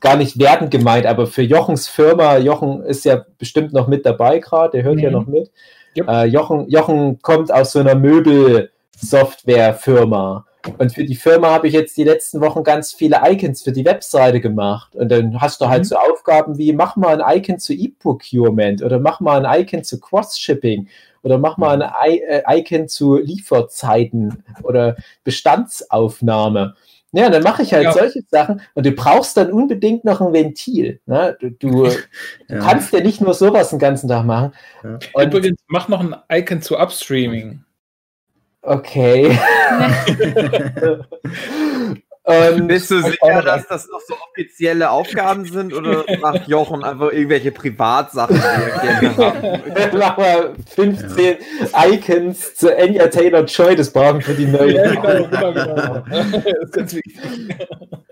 gar 0.00 0.16
nicht 0.16 0.38
wertend 0.38 0.72
gemeint, 0.72 1.06
aber 1.06 1.26
für 1.26 1.42
Jochens 1.42 1.86
Firma, 1.86 2.38
Jochen 2.38 2.82
ist 2.82 3.04
ja 3.04 3.24
bestimmt 3.38 3.72
noch 3.72 3.86
mit 3.86 4.04
dabei 4.04 4.40
gerade, 4.40 4.78
der 4.78 4.82
hört 4.82 4.96
mhm. 4.96 5.02
ja 5.02 5.10
noch 5.10 5.26
mit. 5.26 5.50
Yep. 5.96 6.08
Äh, 6.08 6.24
Jochen, 6.26 6.68
Jochen 6.68 7.22
kommt 7.22 7.50
aus 7.52 7.72
so 7.72 7.80
einer 7.80 7.94
Möbel-Software-Firma. 7.94 10.44
Und 10.78 10.92
für 10.92 11.04
die 11.04 11.16
Firma 11.16 11.50
habe 11.50 11.68
ich 11.68 11.74
jetzt 11.74 11.96
die 11.96 12.04
letzten 12.04 12.42
Wochen 12.42 12.62
ganz 12.62 12.92
viele 12.92 13.20
Icons 13.24 13.62
für 13.62 13.72
die 13.72 13.86
Webseite 13.86 14.40
gemacht. 14.40 14.94
Und 14.94 15.10
dann 15.10 15.40
hast 15.40 15.60
du 15.60 15.68
halt 15.68 15.84
mhm. 15.84 15.84
so 15.84 15.96
Aufgaben 15.96 16.58
wie, 16.58 16.72
mach 16.72 16.96
mal 16.96 17.22
ein 17.22 17.38
Icon 17.38 17.58
zu 17.58 17.72
E-Procurement 17.72 18.82
oder 18.82 18.98
mach 18.98 19.20
mal 19.20 19.44
ein 19.44 19.62
Icon 19.62 19.84
zu 19.84 19.98
Cross-Shipping 19.98 20.88
oder 21.22 21.38
mach 21.38 21.56
mal 21.56 21.80
ein 21.80 22.10
I 22.10 22.20
äh, 22.20 22.42
Icon 22.58 22.88
zu 22.88 23.16
Lieferzeiten 23.16 24.44
oder 24.62 24.96
Bestandsaufnahme. 25.24 26.74
Ja, 27.12 27.28
dann 27.28 27.42
mache 27.42 27.62
ich 27.62 27.72
halt 27.72 27.84
ja. 27.84 27.92
solche 27.92 28.22
Sachen 28.28 28.60
und 28.74 28.86
du 28.86 28.92
brauchst 28.92 29.36
dann 29.36 29.50
unbedingt 29.50 30.04
noch 30.04 30.20
ein 30.20 30.32
Ventil. 30.32 31.00
Ne? 31.06 31.36
Du, 31.40 31.50
du 31.50 31.86
ja. 32.48 32.58
kannst 32.60 32.92
ja 32.92 33.00
nicht 33.00 33.20
nur 33.20 33.34
sowas 33.34 33.70
den 33.70 33.80
ganzen 33.80 34.08
Tag 34.08 34.24
machen. 34.24 34.52
Ja. 34.84 35.24
Übrigens, 35.24 35.60
mach 35.66 35.88
noch 35.88 36.00
ein 36.00 36.14
Icon 36.30 36.62
zu 36.62 36.78
Upstreaming. 36.78 37.64
Okay. 38.62 39.36
Und 42.30 42.68
Bist 42.68 42.90
du 42.90 43.02
sicher, 43.02 43.42
dass 43.42 43.66
das 43.66 43.88
noch 43.88 44.00
so 44.00 44.14
offizielle 44.30 44.90
Aufgaben 44.90 45.44
sind 45.44 45.72
oder 45.72 46.04
macht 46.20 46.48
Jochen 46.48 46.84
einfach 46.84 47.12
irgendwelche 47.12 47.52
Privatsachen, 47.52 48.36
die 48.36 48.86
er 48.86 49.10
gerne 49.10 49.16
haben? 49.90 49.98
Machen 49.98 50.24
wir 50.24 50.54
15 50.74 51.36
ja. 51.72 51.88
Icons 51.88 52.54
zu 52.54 52.76
Anya 52.76 53.08
Taylor 53.08 53.44
Joy, 53.44 53.76
das 53.76 53.90
brauchen 53.92 54.20
für 54.22 54.34
die 54.34 54.46
neue. 54.46 54.74
Ja, 54.74 54.94
genau, 54.94 55.28
genau, 55.28 55.52
genau. 55.52 56.02
Das 56.08 56.64
ist 56.64 56.72
ganz 56.72 56.94
wichtig. 56.94 57.18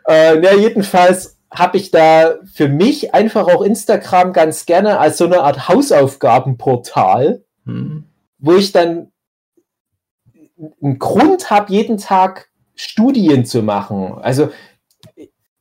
Äh, 0.08 0.42
ja, 0.42 0.54
jedenfalls 0.54 1.38
habe 1.50 1.76
ich 1.76 1.90
da 1.90 2.36
für 2.52 2.68
mich 2.68 3.14
einfach 3.14 3.46
auch 3.46 3.62
Instagram 3.62 4.32
ganz 4.32 4.66
gerne 4.66 4.98
als 4.98 5.18
so 5.18 5.24
eine 5.24 5.40
Art 5.40 5.68
Hausaufgabenportal, 5.68 7.42
hm. 7.64 8.04
wo 8.38 8.54
ich 8.54 8.72
dann 8.72 9.12
einen 10.82 10.98
Grund 10.98 11.50
habe, 11.50 11.72
jeden 11.72 11.98
Tag 11.98 12.47
Studien 12.78 13.44
zu 13.44 13.62
machen. 13.62 14.18
Also 14.20 14.50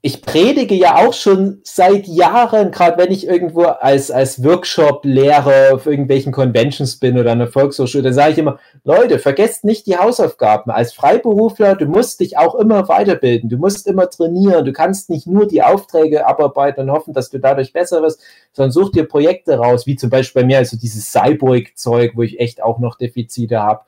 ich 0.02 0.22
predige 0.22 0.76
ja 0.76 0.96
auch 0.96 1.14
schon 1.14 1.60
seit 1.64 2.08
Jahren, 2.08 2.72
gerade 2.72 2.98
wenn 2.98 3.12
ich 3.12 3.28
irgendwo 3.28 3.64
als, 3.64 4.12
als 4.12 4.44
Workshop-Lehrer 4.44 5.74
auf 5.74 5.88
irgendwelchen 5.88 6.32
Conventions 6.32 7.00
bin 7.00 7.18
oder 7.18 7.32
an 7.32 7.48
Volkshochschule, 7.48 8.04
dann 8.04 8.14
sage 8.14 8.34
ich 8.34 8.38
immer, 8.38 8.60
Leute, 8.84 9.18
vergesst 9.18 9.66
nicht 9.66 9.88
die 9.88 9.98
Hausaufgaben. 9.98 10.72
Als 10.72 10.94
Freiberufler, 10.94 11.76
du 11.76 11.88
musst 11.88 12.20
dich 12.20 12.38
auch 12.38 12.54
immer 12.56 12.88
weiterbilden, 12.88 13.50
du 13.50 13.58
musst 13.58 13.88
immer 13.88 14.08
trainieren, 14.08 14.64
du 14.64 14.72
kannst 14.72 15.10
nicht 15.10 15.26
nur 15.26 15.48
die 15.48 15.64
Aufträge 15.64 16.28
abarbeiten 16.28 16.84
und 16.84 16.92
hoffen, 16.92 17.14
dass 17.14 17.32
du 17.32 17.40
dadurch 17.40 17.74
besser 17.74 18.04
wirst, 18.04 18.22
sondern 18.54 18.72
such 18.72 18.92
dir 18.92 19.08
Projekte 19.08 19.58
raus, 19.58 19.88
wie 19.88 19.96
zum 19.96 20.12
Beispiel 20.12 20.44
bei 20.44 20.46
mir, 20.46 20.60
also 20.60 20.78
dieses 20.78 21.12
Cyborg-Zeug, 21.12 22.12
wo 22.16 22.22
ich 22.22 22.40
echt 22.40 22.62
auch 22.62 22.78
noch 22.78 22.98
Defizite 22.98 23.62
habe. 23.62 23.82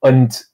Und 0.00 0.53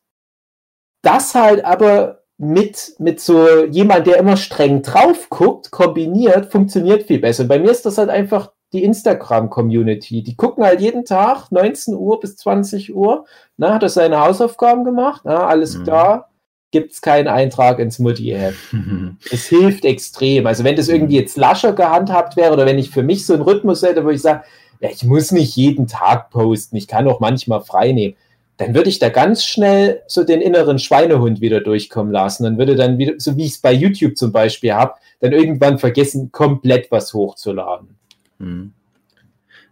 das 1.03 1.35
halt 1.35 1.65
aber 1.65 2.21
mit, 2.39 2.95
mit 2.99 3.21
so 3.21 3.65
jemand, 3.67 4.07
der 4.07 4.17
immer 4.17 4.37
streng 4.37 4.83
drauf 4.83 5.29
guckt, 5.29 5.71
kombiniert, 5.71 6.51
funktioniert 6.51 7.03
viel 7.03 7.19
besser. 7.19 7.45
Bei 7.45 7.59
mir 7.59 7.71
ist 7.71 7.85
das 7.85 7.99
halt 7.99 8.09
einfach 8.09 8.53
die 8.73 8.83
Instagram-Community. 8.85 10.23
Die 10.23 10.37
gucken 10.37 10.65
halt 10.65 10.81
jeden 10.81 11.05
Tag 11.05 11.51
19 11.51 11.95
Uhr 11.95 12.19
bis 12.21 12.37
20 12.37 12.95
Uhr. 12.95 13.27
Na, 13.59 13.75
hat 13.75 13.83
er 13.83 13.89
seine 13.89 14.21
Hausaufgaben 14.21 14.85
gemacht? 14.85 15.23
Na, 15.25 15.47
alles 15.47 15.77
mhm. 15.77 15.85
klar. 15.85 16.31
Gibt 16.71 16.93
es 16.93 17.03
keinen 17.03 17.29
Eintrag 17.29 17.79
ins 17.79 17.99
Mutti-Heft. 17.99 18.75
es 19.33 19.47
hilft 19.47 19.85
extrem. 19.85 20.47
Also, 20.47 20.65
wenn 20.65 20.77
das 20.77 20.89
irgendwie 20.89 21.17
jetzt 21.17 21.37
lascher 21.37 21.73
gehandhabt 21.73 22.37
wäre 22.37 22.53
oder 22.53 22.65
wenn 22.65 22.79
ich 22.79 22.91
für 22.91 23.03
mich 23.03 23.27
so 23.27 23.35
einen 23.35 23.43
Rhythmus 23.43 23.83
hätte, 23.83 24.05
wo 24.05 24.11
ich 24.11 24.23
sage, 24.23 24.45
ja, 24.81 24.89
ich 24.89 25.05
muss 25.05 25.31
nicht 25.33 25.57
jeden 25.57 25.89
Tag 25.89 26.31
posten, 26.31 26.77
ich 26.77 26.89
kann 26.89 27.09
auch 27.09 27.21
manchmal 27.21 27.61
frei 27.61 27.93
nehmen 27.93 28.15
dann 28.61 28.75
würde 28.75 28.91
ich 28.91 28.99
da 28.99 29.09
ganz 29.09 29.43
schnell 29.43 30.03
so 30.07 30.23
den 30.23 30.43
inneren 30.43 30.79
Schweinehund 30.79 31.41
wieder 31.41 31.63
durchkommen 31.63 32.13
lassen. 32.13 32.45
Dann 32.45 32.59
würde 32.59 32.77
dann 32.77 32.99
wieder, 32.99 33.15
so 33.17 33.35
wie 33.39 33.47
ich 33.47 33.53
es 33.53 33.59
bei 33.59 33.73
YouTube 33.73 34.19
zum 34.19 34.33
Beispiel 34.33 34.75
habe, 34.75 34.95
dann 35.21 35.33
irgendwann 35.33 35.79
vergessen, 35.79 36.31
komplett 36.31 36.91
was 36.91 37.15
hochzuladen. 37.15 37.97
Hm. 38.39 38.73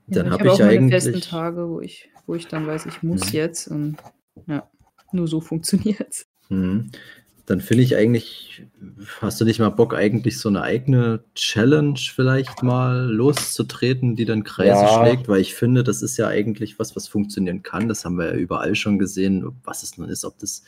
Dann 0.07 0.27
ja, 0.27 0.33
habe 0.33 0.45
ich, 0.45 0.51
hab 0.51 0.59
ich 0.59 0.63
auch 0.63 0.69
eigentlich 0.69 1.03
festen 1.03 1.21
Tage, 1.21 1.69
wo 1.69 1.81
ich, 1.81 2.09
wo 2.27 2.35
ich 2.35 2.49
dann 2.49 2.67
weiß, 2.67 2.87
ich 2.87 3.03
muss 3.03 3.27
hm. 3.27 3.33
jetzt 3.33 3.69
und 3.69 3.99
ja, 4.47 4.67
nur 5.13 5.29
so 5.29 5.41
funktioniert 5.43 6.09
es. 6.09 6.27
Hm 6.49 6.91
dann 7.49 7.63
finde 7.63 7.83
ich 7.83 7.97
eigentlich, 7.97 8.67
hast 9.23 9.41
du 9.41 9.47
nicht 9.47 9.59
mal 9.59 9.71
Bock, 9.71 9.95
eigentlich 9.95 10.39
so 10.39 10.51
eine 10.51 10.61
eigene 10.61 11.25
Challenge 11.35 11.99
vielleicht 12.15 12.63
mal 12.63 13.11
loszutreten, 13.11 14.17
die 14.17 14.27
dann 14.27 14.45
Kreise 14.45 14.83
ja. 14.83 15.01
schlägt? 15.01 15.29
Weil 15.29 15.41
ich 15.41 15.55
finde, 15.55 15.83
das 15.83 16.03
ist 16.03 16.19
ja 16.19 16.29
eigentlich 16.29 16.79
was, 16.79 16.95
was 16.95 17.09
funktionieren 17.09 17.63
kann. 17.63 17.89
Das 17.89 18.05
haben 18.05 18.19
wir 18.19 18.27
ja 18.27 18.35
überall 18.35 18.75
schon 18.75 18.99
gesehen, 18.99 19.51
was 19.65 19.83
es 19.83 19.97
nun 19.97 20.11
ist, 20.11 20.27
ob 20.27 20.39
das 20.39 20.63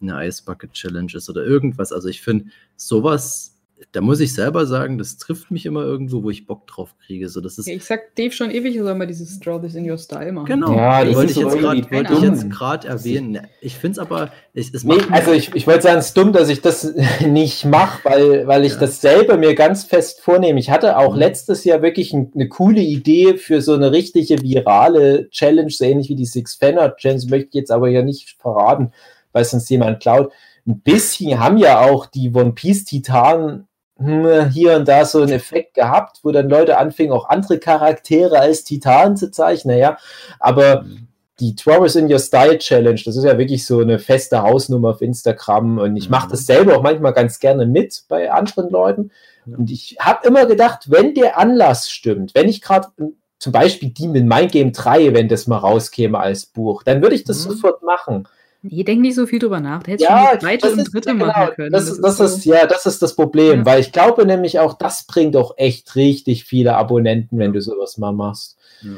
eine 0.00 0.26
Ice 0.26 0.42
Bucket 0.42 0.72
Challenge 0.72 1.12
ist 1.14 1.28
oder 1.28 1.44
irgendwas. 1.44 1.92
Also 1.92 2.08
ich 2.08 2.22
finde, 2.22 2.46
sowas 2.76 3.51
da 3.92 4.00
muss 4.00 4.20
ich 4.20 4.34
selber 4.34 4.66
sagen, 4.66 4.98
das 4.98 5.16
trifft 5.16 5.50
mich 5.50 5.66
immer 5.66 5.82
irgendwo, 5.82 6.22
wo 6.22 6.30
ich 6.30 6.46
Bock 6.46 6.66
drauf 6.66 6.94
kriege. 7.04 7.28
So, 7.28 7.40
das 7.40 7.58
ist 7.58 7.66
ja, 7.66 7.74
ich 7.74 7.84
sag 7.84 8.14
Dave 8.16 8.30
schon 8.32 8.50
ewig, 8.50 8.78
soll 8.78 8.94
mal 8.94 9.06
dieses 9.06 9.40
Draw 9.40 9.60
This 9.60 9.74
in 9.74 9.90
Your 9.90 9.98
Style 9.98 10.32
machen. 10.32 10.46
Genau, 10.46 10.74
ja, 10.74 11.04
das 11.04 11.14
wollte 11.14 11.32
ich, 11.32 11.38
jetzt 11.38 11.58
grad, 11.58 11.92
wollte 11.92 12.12
ich 12.12 12.20
jetzt 12.20 12.50
gerade 12.50 12.88
erwähnen. 12.88 13.40
Ich 13.60 13.76
finde 13.76 13.92
es 13.92 13.98
aber. 13.98 14.30
Ich, 14.54 14.72
es 14.72 14.84
nee, 14.84 14.98
also 15.10 15.32
ich, 15.32 15.54
ich 15.54 15.66
wollte 15.66 15.82
sagen, 15.82 15.98
es 15.98 16.08
ist 16.08 16.16
dumm, 16.16 16.32
dass 16.32 16.48
ich 16.48 16.60
das 16.60 16.94
nicht 17.26 17.64
mache, 17.64 18.04
weil, 18.04 18.46
weil 18.46 18.64
ich 18.64 18.74
ja. 18.74 18.80
das 18.80 19.00
selber 19.00 19.36
mir 19.36 19.54
ganz 19.54 19.84
fest 19.84 20.20
vornehme. 20.20 20.60
Ich 20.60 20.70
hatte 20.70 20.96
auch 20.98 21.14
mhm. 21.14 21.20
letztes 21.20 21.64
Jahr 21.64 21.82
wirklich 21.82 22.12
ein, 22.12 22.30
eine 22.34 22.48
coole 22.48 22.80
Idee 22.80 23.36
für 23.36 23.60
so 23.62 23.74
eine 23.74 23.92
richtige 23.92 24.40
virale 24.42 25.28
Challenge, 25.30 25.70
so 25.70 25.84
ähnlich 25.84 26.08
wie 26.08 26.16
die 26.16 26.26
Six 26.26 26.54
Fanner 26.54 26.94
Challenge, 26.96 27.24
möchte 27.30 27.48
ich 27.48 27.54
jetzt 27.54 27.70
aber 27.70 27.88
ja 27.88 28.02
nicht 28.02 28.36
verraten, 28.38 28.92
weil 29.32 29.44
sonst 29.44 29.68
jemand 29.70 30.00
klaut. 30.00 30.32
Ein 30.66 30.80
bisschen 30.80 31.40
haben 31.40 31.56
ja 31.56 31.80
auch 31.80 32.06
die 32.06 32.32
One 32.32 32.52
Piece 32.52 32.84
Titanen 32.84 33.66
hier 33.98 34.76
und 34.76 34.88
da 34.88 35.04
so 35.04 35.22
einen 35.22 35.32
Effekt 35.32 35.74
gehabt, 35.74 36.20
wo 36.22 36.32
dann 36.32 36.48
Leute 36.48 36.78
anfingen, 36.78 37.12
auch 37.12 37.28
andere 37.28 37.58
Charaktere 37.58 38.38
als 38.38 38.64
Titanen 38.64 39.16
zu 39.16 39.30
zeichnen, 39.30 39.78
ja. 39.78 39.96
Aber 40.40 40.82
mhm. 40.82 41.08
die 41.40 41.54
Travis 41.54 41.94
in 41.94 42.10
Your 42.10 42.18
Style 42.18 42.58
Challenge, 42.58 43.00
das 43.04 43.16
ist 43.16 43.24
ja 43.24 43.38
wirklich 43.38 43.66
so 43.66 43.80
eine 43.80 43.98
feste 43.98 44.42
Hausnummer 44.42 44.90
auf 44.90 45.02
Instagram 45.02 45.78
und 45.78 45.96
ich 45.96 46.10
mache 46.10 46.26
mhm. 46.26 46.30
das 46.30 46.46
selber 46.46 46.76
auch 46.76 46.82
manchmal 46.82 47.12
ganz 47.12 47.38
gerne 47.38 47.66
mit 47.66 48.04
bei 48.08 48.32
anderen 48.32 48.70
Leuten. 48.70 49.10
Und 49.44 49.70
ich 49.70 49.96
habe 50.00 50.26
immer 50.26 50.46
gedacht, 50.46 50.90
wenn 50.90 51.14
der 51.14 51.38
Anlass 51.38 51.90
stimmt, 51.90 52.34
wenn 52.34 52.48
ich 52.48 52.60
gerade 52.60 52.88
zum 53.38 53.52
Beispiel 53.52 53.90
Demon 53.90 54.28
Mind 54.28 54.52
Game 54.52 54.72
3, 54.72 55.14
wenn 55.14 55.28
das 55.28 55.48
mal 55.48 55.58
rauskäme 55.58 56.18
als 56.18 56.46
Buch, 56.46 56.84
dann 56.84 57.02
würde 57.02 57.16
ich 57.16 57.24
das 57.24 57.44
mhm. 57.44 57.52
sofort 57.52 57.82
machen. 57.82 58.28
Nee, 58.64 58.84
denk 58.84 59.00
nicht 59.00 59.16
so 59.16 59.26
viel 59.26 59.40
drüber 59.40 59.58
nach. 59.58 59.82
Du 59.82 59.90
hättest 59.90 60.08
ja, 60.08 60.28
schon 60.28 60.38
die 60.38 60.44
zweite 60.44 60.72
und 60.72 60.94
dritte 60.94 61.12
genau, 61.12 61.26
machen 61.26 61.54
können. 61.56 61.72
Das, 61.72 61.86
das, 61.86 62.00
das 62.00 62.20
ist, 62.20 62.36
ist 62.36 62.42
so. 62.44 62.54
ja, 62.54 62.66
das 62.66 62.86
ist 62.86 63.02
das 63.02 63.16
Problem, 63.16 63.60
ja. 63.60 63.66
weil 63.66 63.80
ich 63.80 63.90
glaube 63.90 64.24
nämlich 64.24 64.60
auch, 64.60 64.74
das 64.74 65.04
bringt 65.04 65.36
auch 65.36 65.54
echt 65.56 65.96
richtig 65.96 66.44
viele 66.44 66.76
Abonnenten, 66.76 67.38
wenn 67.38 67.52
du 67.52 67.60
sowas 67.60 67.98
mal 67.98 68.12
machst. 68.12 68.56
Ja. 68.82 68.90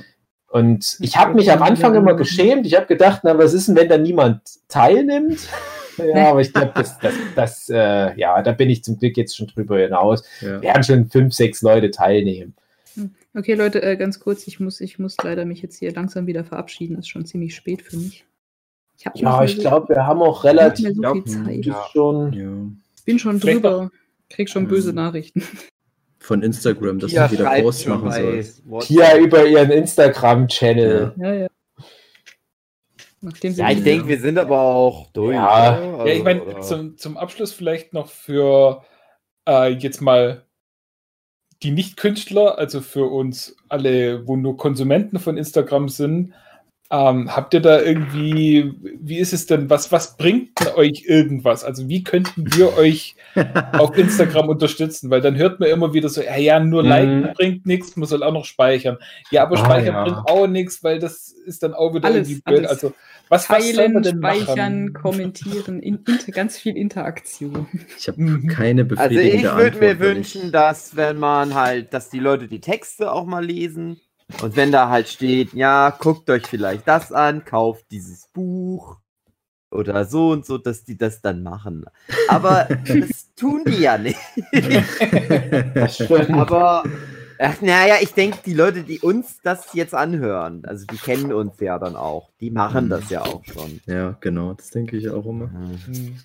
Und 0.49 0.99
ich 1.01 1.17
habe 1.17 1.35
mich 1.35 1.51
am 1.51 1.63
Anfang 1.63 1.95
immer 1.95 2.15
geschämt. 2.15 2.67
Ich 2.67 2.77
habe 2.77 2.87
gedacht, 2.87 3.23
na, 3.25 3.37
was 3.39 3.55
ist 3.55 3.69
denn, 3.69 3.77
wenn 3.77 3.89
da 3.89 3.97
niemand 3.97 4.43
teilnimmt? 4.69 5.41
ja, 5.97 6.31
aber 6.31 6.43
ich 6.43 6.53
glaube, 6.53 6.73
das, 6.75 6.99
das, 6.99 7.15
das 7.35 7.69
äh, 7.71 8.15
ja, 8.17 8.43
da 8.43 8.53
bin 8.53 8.69
ich 8.69 8.85
zum 8.85 8.99
Glück 8.99 9.17
jetzt 9.17 9.35
schon 9.35 9.47
drüber 9.47 9.79
hinaus. 9.79 10.23
Ja. 10.43 10.61
Werden 10.61 10.85
schon 10.85 11.11
fünf, 11.11 11.33
sechs 11.33 11.63
Leute 11.63 11.91
teilnehmen. 11.91 12.55
Hm. 12.95 13.15
Okay, 13.35 13.55
Leute, 13.55 13.83
äh, 13.83 13.97
ganz 13.97 14.21
kurz, 14.21 14.47
ich 14.47 14.61
muss, 14.61 14.81
ich 14.81 14.99
muss 14.99 15.17
leider 15.23 15.45
mich 15.47 15.63
jetzt 15.63 15.79
hier 15.79 15.93
langsam 15.93 16.27
wieder 16.27 16.45
verabschieden. 16.45 16.99
Ist 16.99 17.09
schon 17.09 17.25
ziemlich 17.25 17.57
spät 17.57 17.81
für 17.83 17.97
mich. 17.97 18.25
Ich 19.13 19.21
ja, 19.21 19.45
ich 19.45 19.59
glaube, 19.59 19.95
wir 19.95 20.07
haben 20.07 20.23
auch 20.23 20.45
relativ 20.45 20.95
so 20.95 21.13
viel 21.13 21.25
Zeit. 21.25 21.67
Ja. 21.67 21.87
Schon, 21.93 22.33
ja. 22.33 22.51
Bin 23.05 23.19
schon 23.19 23.39
drüber. 23.41 23.91
Krieg 24.31 24.49
schon 24.49 24.67
böse 24.67 24.91
mhm. 24.91 24.97
Nachrichten. 24.97 25.43
Von 26.19 26.43
Instagram, 26.43 26.99
dass 26.99 27.11
Pia 27.11 27.29
du 27.29 27.33
wieder 27.35 27.51
Post 27.61 27.87
machen 27.87 28.11
sollst. 28.11 28.63
Pia 28.81 29.19
über 29.19 29.45
ihren 29.47 29.71
Instagram-Channel. 29.71 31.15
Ja, 31.19 31.35
ja. 31.35 31.49
ja, 33.21 33.71
ich 33.71 33.85
denke, 33.85 34.09
wir 34.09 34.19
sind 34.19 34.39
aber 34.39 34.61
auch 34.61 35.11
durch. 35.13 35.35
Ja, 35.35 35.49
also, 35.49 36.07
ja 36.07 36.15
ich 36.15 36.25
meine, 36.25 36.61
zum, 36.61 36.97
zum 36.97 37.19
Abschluss 37.19 37.53
vielleicht 37.53 37.93
noch 37.93 38.09
für 38.09 38.83
äh, 39.47 39.73
jetzt 39.75 40.01
mal 40.01 40.45
die 41.63 41.71
Nicht-Künstler, 41.71 42.59
also 42.59 42.81
für 42.81 43.05
uns 43.05 43.57
alle, 43.69 44.27
wo 44.27 44.37
nur 44.37 44.57
Konsumenten 44.57 45.19
von 45.19 45.37
Instagram 45.37 45.89
sind, 45.89 46.35
ähm, 46.91 47.35
habt 47.35 47.55
ihr 47.55 47.61
da 47.61 47.81
irgendwie, 47.81 48.73
wie 49.01 49.19
ist 49.19 49.33
es 49.33 49.47
denn, 49.47 49.71
was, 49.71 49.91
was 49.93 50.17
bringt 50.17 50.61
denn 50.61 50.69
euch 50.69 51.05
irgendwas? 51.07 51.65
Also 51.65 51.89
wie 51.89 52.05
könnten 52.05 52.53
wir 52.53 52.75
euch 52.77 53.17
auf 53.75 53.97
Instagram 53.97 54.49
unterstützen? 54.49 55.11
Weil 55.11 55.21
dann 55.21 55.37
hört 55.37 55.61
man 55.61 55.69
immer 55.71 55.93
wieder 55.95 56.09
so, 56.09 56.23
ja, 56.23 56.37
ja 56.37 56.61
nur 56.61 56.83
liken 56.85 57.23
Mhm. 57.23 57.33
bringt 57.33 57.67
nichts, 57.67 57.97
man 57.97 58.07
soll 58.09 58.23
auch 58.23 58.33
noch 58.33 58.45
speichern. 58.45 58.99
Ja, 59.31 59.43
aber 59.45 59.57
Ah, 59.57 59.59
speichern 59.59 59.95
ja. 59.95 60.03
bringt 60.03 60.25
auch 60.25 60.47
nichts, 60.47 60.83
weil 60.85 60.99
das 60.99 61.31
ist 61.33 61.63
dann 61.63 61.75
auch 61.75 61.95
wieder 61.95 62.09
Alles, 62.09 62.29
irgendwie 62.29 62.43
blöd. 62.43 62.59
alles. 62.61 62.71
Also 62.71 62.95
was, 63.29 63.51
was 63.51 63.73
Teilen, 63.77 64.03
denn 64.03 64.19
speichern, 64.19 64.85
machen? 64.85 64.93
kommentieren, 64.93 65.81
in, 65.81 66.05
inter, 66.05 66.33
ganz 66.33 66.59
viel 66.59 66.77
Interaktion. 66.77 67.67
Ich 67.97 68.09
habe 68.09 68.21
Mhm. 68.21 68.47
keine 68.49 68.85
Also 68.97 69.19
befriedigende 69.19 69.37
ich 69.49 69.55
würde 69.57 69.79
mir 69.79 69.99
wünschen, 70.01 70.53
dass 70.53 70.95
wenn 70.97 71.19
man 71.19 71.55
halt, 71.55 71.93
dass 71.95 72.11
die 72.11 72.21
Leute 72.21 72.49
die 72.49 72.61
Texte 72.61 73.11
auch 73.11 73.25
mal 73.27 73.45
lesen 73.45 74.01
und 74.43 74.57
wenn 74.57 74.73
da 74.73 74.89
halt 74.89 75.09
steht, 75.09 75.53
ja, 75.53 75.91
guckt 75.91 76.29
euch 76.31 76.47
vielleicht 76.47 76.89
das 76.89 77.13
an, 77.13 77.45
kauft 77.45 77.85
dieses 77.91 78.29
Buch 78.29 78.97
oder 79.71 80.05
so 80.05 80.31
und 80.31 80.47
so, 80.47 80.57
dass 80.57 80.85
die 80.85 80.97
das 80.97 81.21
dann 81.21 81.43
machen. 81.43 81.85
Aber 82.29 82.69
das 82.87 83.35
tun 83.35 83.65
die 83.67 83.83
ja 83.83 83.99
nicht. 83.99 84.19
Aber 86.33 86.85
ach, 87.39 87.61
naja, 87.61 87.97
ich 88.01 88.15
denke, 88.15 88.39
die 88.47 88.55
Leute, 88.55 88.83
die 88.83 89.01
uns 89.01 89.41
das 89.43 89.75
jetzt 89.75 89.95
anhören, 89.95 90.65
also 90.65 90.87
die 90.87 90.97
kennen 90.97 91.33
uns 91.33 91.61
ja 91.61 91.79
dann 91.79 91.97
auch, 91.97 92.31
die 92.41 92.51
machen 92.51 92.89
das 92.89 93.11
ja 93.11 93.23
auch 93.23 93.45
schon. 93.45 93.81
Ja, 93.87 94.17
genau, 94.21 94.55
das 94.55 94.71
denke 94.71 94.97
ich 94.97 95.11
auch 95.11 95.27
immer. 95.27 95.51
Hm. 95.53 96.19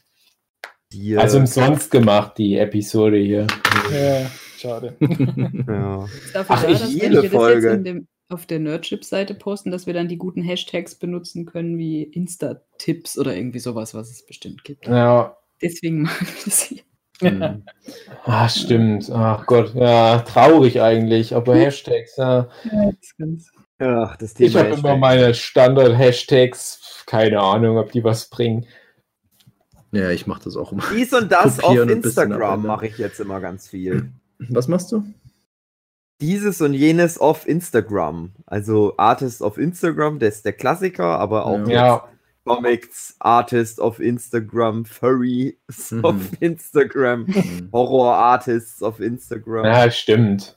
Die, 0.91 1.17
Also 1.17 1.37
umsonst 1.37 1.91
gemacht, 1.91 2.37
die 2.37 2.57
Episode 2.57 3.17
hier. 3.17 3.45
Ja, 3.91 4.29
schade. 4.59 4.95
ja. 5.67 6.05
Ach, 6.47 6.61
da, 6.63 6.69
ich- 6.69 6.79
dass 6.79 6.93
jede 6.93 7.05
wenn 7.05 7.13
wir 7.13 7.21
das 7.23 7.31
Folge. 7.31 7.67
jetzt 7.67 7.77
in 7.77 7.83
dem, 7.83 8.07
auf 8.29 8.45
der 8.45 8.59
Nerdship-Seite 8.59 9.33
posten, 9.33 9.71
dass 9.71 9.87
wir 9.87 9.93
dann 9.93 10.07
die 10.07 10.17
guten 10.17 10.41
Hashtags 10.43 10.95
benutzen 10.95 11.45
können, 11.45 11.77
wie 11.77 12.03
Insta-Tipps 12.03 13.17
oder 13.17 13.35
irgendwie 13.35 13.59
sowas, 13.59 13.93
was 13.93 14.11
es 14.11 14.25
bestimmt 14.25 14.63
gibt. 14.63 14.87
Ja. 14.87 15.35
Deswegen 15.61 16.03
machen 16.03 16.27
wir 16.27 16.45
das 16.45 16.61
hier. 16.61 16.81
Mhm. 17.21 17.63
Ah, 18.23 18.47
stimmt. 18.47 19.09
Ach 19.11 19.45
Gott, 19.45 19.73
ja, 19.75 20.19
traurig 20.19 20.79
eigentlich. 20.81 21.35
Aber 21.35 21.55
Hashtags, 21.55 22.15
ja. 22.17 22.47
Das 22.71 22.93
ist 23.01 23.17
ganz 23.17 23.51
Ach, 23.81 24.17
das 24.17 24.33
Thema 24.33 24.47
Ich 24.47 24.55
habe 24.57 24.69
immer 24.69 24.97
meine 24.97 25.33
Standard-Hashtags. 25.33 27.03
Keine 27.05 27.39
Ahnung, 27.39 27.77
ob 27.77 27.91
die 27.91 28.03
was 28.03 28.29
bringen. 28.29 28.65
Ja, 29.91 30.11
ich 30.11 30.27
mache 30.27 30.43
das 30.43 30.55
auch 30.55 30.71
immer. 30.71 30.83
Dies 30.93 31.13
und 31.13 31.31
das 31.31 31.59
auf 31.59 31.65
Kopieren 31.65 31.89
Instagram 31.89 32.63
mache 32.65 32.87
ich 32.87 32.97
jetzt 32.97 33.19
immer 33.19 33.39
ganz 33.39 33.69
viel. 33.69 34.11
Was 34.47 34.67
machst 34.67 34.91
du? 34.91 35.03
Dieses 36.21 36.61
und 36.61 36.73
jenes 36.73 37.17
auf 37.17 37.47
Instagram. 37.47 38.31
Also 38.45 38.93
Artist 38.97 39.41
auf 39.41 39.57
Instagram, 39.57 40.19
das 40.19 40.37
ist 40.37 40.45
der 40.45 40.53
Klassiker, 40.53 41.19
aber 41.19 41.45
auch 41.45 41.65
Ja. 41.67 41.73
Ja, 41.87 42.03
Comics, 42.45 43.15
Artist 43.19 43.79
auf 43.79 43.99
Instagram, 43.99 44.83
Furries 44.85 45.53
Mhm. 45.91 46.05
auf 46.05 46.15
Instagram, 46.39 47.21
Mhm. 47.25 47.69
Horror 47.71 48.15
Artists 48.15 48.81
auf 48.83 48.99
Instagram. 48.99 49.65
ja, 49.65 49.91
stimmt. 49.91 50.55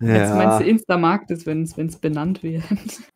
Jetzt 0.00 0.32
meinst 0.34 0.60
du 0.60 0.64
Insta-Markt 0.64 1.32
ist, 1.32 1.46
wenn 1.46 1.62
es 1.64 1.96
benannt 1.96 2.44
wird. 2.44 2.62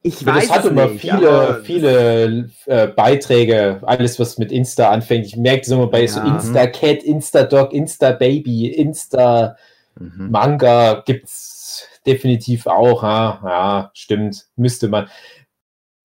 ich 0.03 0.21
Ja, 0.23 0.35
das 0.35 0.51
hat 0.51 0.65
es 0.65 0.71
immer 0.73 0.89
nicht, 0.89 1.03
viele, 1.03 1.63
viele 1.65 2.51
äh, 2.67 2.89
Beiträge, 2.89 3.79
alles 3.83 4.19
was 4.19 4.39
mit 4.39 4.51
Insta 4.51 4.91
anfängt. 4.91 5.25
Ich 5.27 5.37
merke 5.37 5.61
das 5.61 5.69
immer 5.71 5.87
bei 5.87 6.05
so 6.09 6.19
Ja. 6.19 6.35
Insta-Cat, 6.35 7.05
Insta-Dog, 7.05 7.73
Insta-Baby, 7.73 8.75
Insta- 8.77 9.55
Mhm. 9.99 10.31
Manga 10.31 11.03
gibt's 11.07 11.87
definitiv 12.07 12.67
auch. 12.67 13.03
Ja, 13.03 13.41
ja 13.45 13.91
stimmt. 13.95 14.47
Müsste 14.57 14.89
man. 14.89 15.09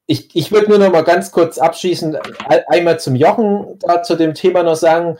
Ich, 0.05 0.35
ich 0.35 0.51
würde 0.51 0.69
nur 0.69 0.79
noch 0.79 0.91
mal 0.91 1.03
ganz 1.03 1.31
kurz 1.31 1.57
abschließend 1.57 2.17
ein- 2.47 2.63
einmal 2.67 2.99
zum 2.99 3.15
Jochen 3.15 3.77
da 3.79 4.01
zu 4.01 4.15
dem 4.15 4.33
Thema 4.33 4.63
noch 4.63 4.75
sagen. 4.75 5.17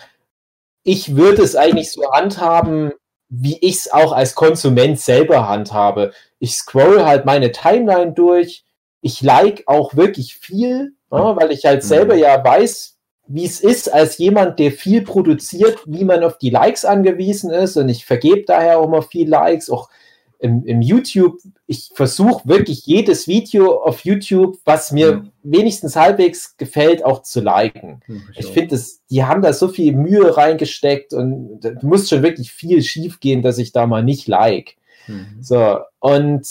Ich 0.84 1.16
würde 1.16 1.44
es 1.44 1.56
eigentlich 1.56 1.92
so 1.92 2.12
handhaben, 2.12 2.94
wie 3.28 3.58
ich 3.60 3.76
es 3.76 3.92
auch 3.92 4.12
als 4.14 4.34
Konsument 4.34 5.00
selber 5.00 5.48
handhabe. 5.48 6.14
Ich 6.40 6.56
scroll 6.56 7.04
halt 7.04 7.26
meine 7.26 7.52
Timeline 7.52 8.14
durch. 8.14 8.64
Ich 9.02 9.22
like 9.22 9.64
auch 9.68 9.96
wirklich 9.96 10.36
viel, 10.36 10.94
ja, 11.12 11.36
weil 11.36 11.52
ich 11.52 11.66
halt 11.66 11.84
Mhm. 11.84 11.88
selber 11.88 12.16
ja 12.16 12.44
weiß, 12.44 12.98
wie 13.32 13.46
es 13.46 13.62
ist, 13.62 13.94
als 13.94 14.18
jemand, 14.18 14.58
der 14.60 14.72
viel 14.72 15.02
produziert, 15.04 15.78
wie 15.86 16.04
man 16.04 16.24
auf 16.24 16.38
die 16.40 16.50
Likes 16.50 16.84
angewiesen 16.84 17.52
ist. 17.52 17.78
Und 17.78 17.88
ich 17.88 18.04
vergebe 18.06 18.44
daher 18.46 18.80
auch 18.80 18.88
immer 18.88 19.04
viel 19.04 19.30
Likes, 19.30 19.70
auch 19.70 19.88
im, 20.40 20.66
im 20.66 20.82
YouTube. 20.82 21.38
Ich 21.68 21.92
versuche 21.94 22.48
wirklich 22.48 22.86
jedes 22.88 23.28
Video 23.28 23.84
auf 23.84 24.04
YouTube, 24.04 24.58
was 24.66 24.92
mir 24.92 25.10
Ja. 25.10 25.24
wenigstens 25.44 25.96
halbwegs 25.96 26.58
gefällt, 26.58 27.06
auch 27.06 27.22
zu 27.22 27.40
liken. 27.42 28.02
Mach 28.08 28.22
Ich 28.36 28.48
auch. 28.48 28.54
finde, 28.54 28.80
die 29.12 29.24
haben 29.24 29.42
da 29.44 29.54
so 29.54 29.68
viel 29.68 29.94
Mühe 29.94 30.36
reingesteckt 30.36 31.14
und 31.14 31.60
muss 31.84 32.10
schon 32.10 32.24
wirklich 32.24 32.52
viel 32.52 32.82
schief 32.82 33.20
gehen, 33.20 33.42
dass 33.44 33.58
ich 33.60 33.72
da 33.74 33.86
mal 33.86 34.04
nicht 34.04 34.28
like. 34.28 34.76
Mhm. 35.08 35.38
So, 35.42 35.80
und 36.00 36.48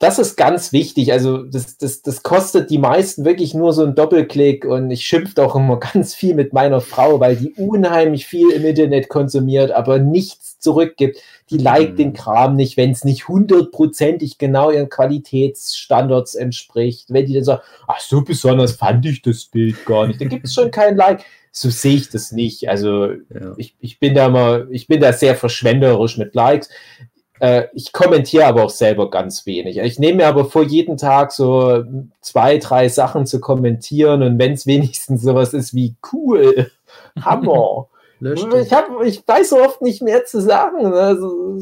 das 0.00 0.18
ist 0.18 0.36
ganz 0.36 0.72
wichtig. 0.72 1.12
Also, 1.12 1.44
das, 1.44 1.76
das, 1.78 2.02
das 2.02 2.22
kostet 2.24 2.70
die 2.70 2.78
meisten 2.78 3.24
wirklich 3.24 3.54
nur 3.54 3.72
so 3.74 3.84
einen 3.84 3.94
Doppelklick 3.94 4.64
und 4.64 4.90
ich 4.90 5.04
schimpfe 5.04 5.44
auch 5.44 5.54
immer 5.54 5.78
ganz 5.92 6.14
viel 6.14 6.34
mit 6.34 6.52
meiner 6.52 6.80
Frau, 6.80 7.20
weil 7.20 7.36
die 7.36 7.52
unheimlich 7.52 8.26
viel 8.26 8.50
im 8.50 8.64
Internet 8.64 9.08
konsumiert, 9.08 9.70
aber 9.70 9.98
nichts 9.98 10.58
zurückgibt. 10.58 11.18
Die 11.50 11.58
liked 11.58 11.92
Mhm. 11.92 11.96
den 11.96 12.12
Kram 12.14 12.56
nicht, 12.56 12.76
wenn 12.76 12.90
es 12.92 13.04
nicht 13.04 13.28
hundertprozentig 13.28 14.38
genau 14.38 14.70
ihren 14.70 14.88
Qualitätsstandards 14.88 16.34
entspricht. 16.34 17.06
Wenn 17.12 17.26
die 17.26 17.34
dann 17.34 17.44
sagen, 17.44 17.62
ach, 17.86 18.00
so 18.00 18.22
besonders 18.22 18.72
fand 18.72 19.04
ich 19.06 19.22
das 19.22 19.44
Bild 19.44 19.84
gar 19.86 20.06
nicht, 20.06 20.20
dann 20.20 20.28
gibt 20.28 20.46
es 20.46 20.54
schon 20.54 20.70
kein 20.70 20.96
Like. 20.96 21.24
So 21.52 21.68
sehe 21.68 21.96
ich 21.96 22.08
das 22.10 22.32
nicht. 22.32 22.68
Also, 22.68 23.06
Ja. 23.34 23.54
ich, 23.56 23.74
ich 23.80 23.98
bin 23.98 24.14
da 24.14 24.28
mal, 24.28 24.68
ich 24.70 24.86
bin 24.86 25.00
da 25.00 25.12
sehr 25.12 25.34
verschwenderisch 25.34 26.16
mit 26.16 26.34
Likes. 26.34 26.68
Äh, 27.40 27.68
ich 27.72 27.92
kommentiere 27.92 28.44
aber 28.44 28.64
auch 28.64 28.70
selber 28.70 29.10
ganz 29.10 29.46
wenig. 29.46 29.78
Ich 29.78 29.98
nehme 29.98 30.18
mir 30.18 30.28
aber 30.28 30.44
vor, 30.44 30.62
jeden 30.62 30.98
Tag 30.98 31.32
so 31.32 31.84
zwei, 32.20 32.58
drei 32.58 32.88
Sachen 32.88 33.26
zu 33.26 33.40
kommentieren 33.40 34.22
und 34.22 34.38
wenn 34.38 34.52
es 34.52 34.66
wenigstens 34.66 35.22
sowas 35.22 35.54
ist 35.54 35.74
wie 35.74 35.96
cool, 36.12 36.70
Hammer. 37.20 37.88
Ich, 38.20 38.72
hab, 38.72 39.02
ich 39.02 39.26
weiß 39.26 39.48
so 39.48 39.62
oft 39.62 39.80
nicht 39.80 40.02
mehr 40.02 40.26
zu 40.26 40.42
sagen. 40.42 40.84
Also, 40.84 41.58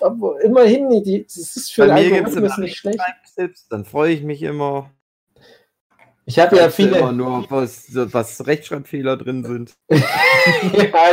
aber 0.00 0.40
immerhin, 0.42 0.90
die, 1.04 1.22
das 1.22 1.36
ist 1.36 1.72
für 1.72 1.86
Bei 1.86 2.02
den 2.02 2.14
Algorithmus 2.16 2.58
nicht 2.58 2.76
schlecht. 2.76 2.98
Tipps, 3.36 3.68
dann 3.68 3.84
freue 3.84 4.12
ich 4.12 4.24
mich 4.24 4.42
immer. 4.42 4.90
Ich 6.24 6.40
habe 6.40 6.56
ja 6.56 6.68
du 6.68 6.82
immer 6.82 6.96
viele. 6.96 7.12
nur, 7.12 7.46
was, 7.48 7.86
was 7.92 8.44
Rechtschreibfehler 8.44 9.16
drin 9.16 9.44
sind. 9.44 9.74
ja, 9.90 10.00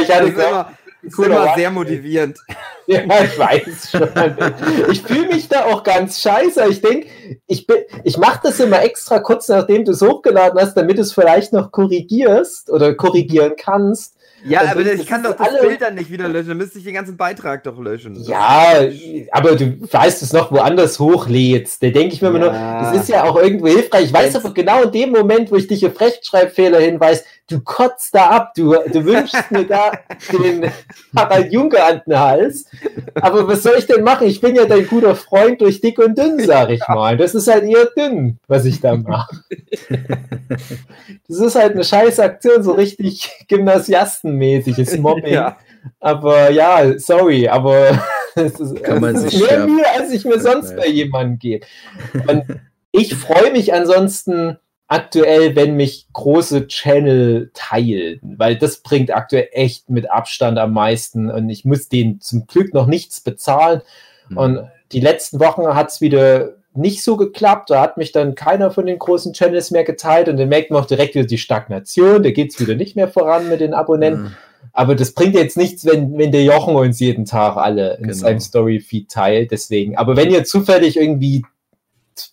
ich 0.01 0.07
Das 0.07 0.15
hatte 0.15 0.27
ist 0.29 0.33
immer, 0.33 0.71
ist 1.07 1.19
immer 1.19 1.41
One. 1.43 1.51
sehr 1.55 1.71
motivierend. 1.71 2.37
Ja, 2.89 3.01
ich 3.21 3.37
weiß 3.37 3.91
schon. 3.91 4.07
Ich 4.89 5.01
fühle 5.01 5.27
mich 5.27 5.49
da 5.49 5.65
auch 5.65 5.83
ganz 5.83 6.21
scheiße. 6.21 6.67
Ich 6.69 6.79
denke, 6.79 7.07
ich, 7.45 7.67
bin- 7.67 7.83
ich 8.05 8.17
mache 8.17 8.39
das 8.43 8.61
immer 8.61 8.81
extra 8.81 9.19
kurz 9.19 9.49
nachdem 9.49 9.83
du 9.83 9.91
es 9.91 10.01
hochgeladen 10.01 10.57
hast, 10.57 10.75
damit 10.77 10.97
du 10.97 11.01
es 11.01 11.11
vielleicht 11.11 11.51
noch 11.51 11.73
korrigierst 11.73 12.69
oder 12.69 12.93
korrigieren 12.95 13.55
kannst. 13.57 14.13
Ja, 14.45 14.59
Also, 14.61 14.71
aber 14.79 14.93
ich 14.93 15.05
kann 15.05 15.21
doch 15.21 15.35
das 15.35 15.49
alle- 15.49 15.67
Bild 15.67 15.81
dann 15.81 15.95
nicht 15.95 16.09
wieder 16.09 16.29
löschen. 16.29 16.47
Dann 16.47 16.57
müsste 16.59 16.77
ich 16.79 16.85
den 16.85 16.93
ganzen 16.93 17.17
Beitrag 17.17 17.61
doch 17.65 17.77
löschen. 17.77 18.15
Ja, 18.23 18.75
aber 19.31 19.57
du 19.57 19.79
weißt 19.91 20.21
es 20.21 20.31
noch 20.31 20.51
woanders 20.53 20.97
hochlädst. 20.97 21.83
Da 21.83 21.89
denke 21.89 22.13
ich 22.13 22.21
mir 22.21 22.29
immer 22.29 22.39
nur, 22.39 22.53
Ja. 22.53 22.83
das 22.93 23.01
ist 23.01 23.09
ja 23.09 23.25
auch 23.25 23.35
irgendwo 23.35 23.67
hilfreich. 23.67 24.05
Ich 24.05 24.13
weiß 24.13 24.33
aber 24.37 24.53
genau 24.53 24.83
in 24.83 24.91
dem 24.93 25.09
Moment, 25.11 25.51
wo 25.51 25.57
ich 25.57 25.67
dich 25.67 25.85
auf 25.85 25.99
Rechtschreibfehler 25.99 26.79
hinweise, 26.79 27.23
du 27.49 27.61
kotzt 27.61 28.13
da 28.13 28.29
ab. 28.29 28.53
Du, 28.55 28.75
du 28.91 29.05
wünschst 29.05 29.51
mir 29.51 29.65
da 29.65 29.91
den 30.31 30.69
Harald 31.15 31.51
Juncker 31.51 31.85
an 31.85 32.01
den 32.05 32.19
Hals. 32.19 32.65
Aber 33.15 33.47
was 33.47 33.63
soll 33.63 33.75
ich 33.77 33.87
denn 33.87 34.03
machen? 34.03 34.27
Ich 34.27 34.41
bin 34.41 34.55
ja 34.55 34.65
dein 34.65 34.87
guter 34.87 35.15
Freund 35.15 35.61
durch 35.61 35.81
dick 35.81 35.99
und 35.99 36.17
dünn, 36.17 36.39
sag 36.45 36.69
ich 36.69 36.81
mal. 36.87 37.17
Das 37.17 37.35
ist 37.35 37.47
halt 37.47 37.63
eher 37.63 37.87
dünn, 37.97 38.39
was 38.47 38.65
ich 38.65 38.81
da 38.81 38.95
mache. 38.95 39.35
Das 41.27 41.39
ist 41.39 41.55
halt 41.55 41.73
eine 41.73 41.83
scheiß 41.83 42.19
Aktion, 42.19 42.63
so 42.63 42.73
richtig 42.73 43.29
gymnasiastenmäßiges 43.47 44.97
Mobbing. 44.97 45.33
Ja. 45.33 45.57
Aber 45.99 46.49
ja, 46.51 46.97
sorry, 46.99 47.47
aber 47.47 47.99
es 48.35 48.59
ist, 48.59 48.83
Kann 48.83 49.01
man 49.01 49.15
es 49.15 49.33
ist 49.33 49.39
mehr 49.39 49.65
Mühe, 49.65 49.85
als 49.97 50.11
ich 50.11 50.25
mir 50.25 50.39
sonst 50.39 50.75
bei 50.75 50.87
jemandem 50.87 51.39
gebe. 51.39 51.65
Und 52.27 52.45
ich 52.91 53.15
freue 53.15 53.51
mich 53.51 53.73
ansonsten 53.73 54.57
aktuell, 54.87 55.55
wenn 55.55 55.75
mich 55.75 56.07
große 56.13 56.67
Channel 56.67 57.51
teilen, 57.53 58.19
weil 58.37 58.57
das 58.57 58.77
bringt 58.77 59.13
aktuell 59.13 59.49
echt 59.51 59.89
mit 59.89 60.09
Abstand 60.09 60.57
am 60.57 60.73
meisten 60.73 61.29
und 61.29 61.49
ich 61.49 61.65
muss 61.65 61.89
denen 61.89 62.21
zum 62.21 62.47
Glück 62.47 62.73
noch 62.73 62.87
nichts 62.87 63.19
bezahlen. 63.21 63.81
Mhm. 64.29 64.37
Und 64.37 64.59
die 64.93 65.01
letzten 65.01 65.39
Wochen 65.39 65.67
hat 65.75 65.89
es 65.89 66.01
wieder 66.01 66.53
nicht 66.73 67.03
so 67.03 67.17
geklappt. 67.17 67.69
Da 67.69 67.81
hat 67.81 67.97
mich 67.97 68.11
dann 68.11 68.35
keiner 68.35 68.71
von 68.71 68.85
den 68.85 68.99
großen 68.99 69.33
Channels 69.33 69.71
mehr 69.71 69.83
geteilt 69.83 70.29
und 70.29 70.37
dann 70.37 70.47
merkt 70.47 70.71
man 70.71 70.81
auch 70.81 70.87
direkt 70.87 71.15
wieder 71.15 71.25
die 71.25 71.37
Stagnation. 71.37 72.23
Da 72.23 72.31
geht 72.31 72.53
es 72.53 72.59
wieder 72.59 72.75
nicht 72.75 72.95
mehr 72.95 73.09
voran 73.09 73.49
mit 73.49 73.59
den 73.59 73.73
Abonnenten. 73.73 74.37
Aber 74.73 74.95
das 74.95 75.11
bringt 75.11 75.33
jetzt 75.33 75.57
nichts, 75.57 75.85
wenn, 75.85 76.17
wenn 76.17 76.31
der 76.31 76.43
Jochen 76.43 76.75
uns 76.75 76.99
jeden 76.99 77.25
Tag 77.25 77.57
alle 77.57 77.95
in 77.95 78.03
Genau. 78.03 78.13
seinem 78.13 78.39
Story-Feed 78.39 79.09
teilt. 79.09 79.51
Deswegen. 79.51 79.97
Aber 79.97 80.15
wenn 80.15 80.29
ihr 80.29 80.43
zufällig 80.43 80.97
irgendwie 80.97 81.43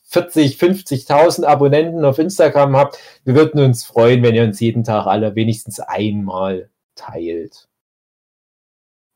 40, 0.04 0.56
50.000 0.56 1.44
Abonnenten 1.44 2.04
auf 2.04 2.18
Instagram 2.18 2.76
habt, 2.76 2.98
wir 3.24 3.34
würden 3.34 3.60
uns 3.60 3.84
freuen, 3.84 4.22
wenn 4.22 4.34
ihr 4.34 4.44
uns 4.44 4.60
jeden 4.60 4.84
Tag 4.84 5.06
alle 5.06 5.34
wenigstens 5.34 5.80
einmal 5.80 6.70
teilt. 6.94 7.68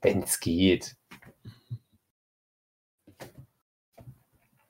Wenn 0.00 0.22
es 0.22 0.40
geht. 0.40 0.96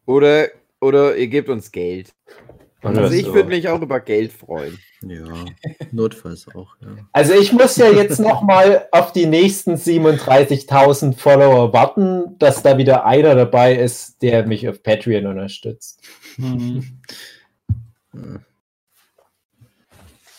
Oder, 0.07 0.49
oder 0.81 1.17
ihr 1.17 1.29
gebt 1.29 1.51
uns 1.51 1.71
Geld. 1.71 2.15
Also 2.83 3.15
ich 3.15 3.27
würde 3.27 3.49
mich 3.49 3.69
auch 3.69 3.81
über 3.81 3.99
Geld 4.01 4.33
freuen. 4.33 4.79
Ja, 5.03 5.45
notfalls 5.91 6.47
auch, 6.55 6.77
ja. 6.81 6.97
Also 7.13 7.35
ich 7.35 7.53
muss 7.53 7.77
ja 7.77 7.91
jetzt 7.91 8.21
noch 8.21 8.43
mal 8.43 8.87
auf 8.93 9.13
die 9.13 9.27
nächsten 9.27 9.75
37.000 9.75 11.17
Follower 11.17 11.73
warten, 11.73 12.39
dass 12.39 12.63
da 12.63 12.79
wieder 12.79 13.05
einer 13.05 13.35
dabei 13.35 13.75
ist, 13.75 14.23
der 14.23 14.47
mich 14.47 14.69
auf 14.69 14.83
Patreon 14.83 15.27
unterstützt. 15.27 16.01
Mhm. 16.37 17.01
Ja. 18.15 18.41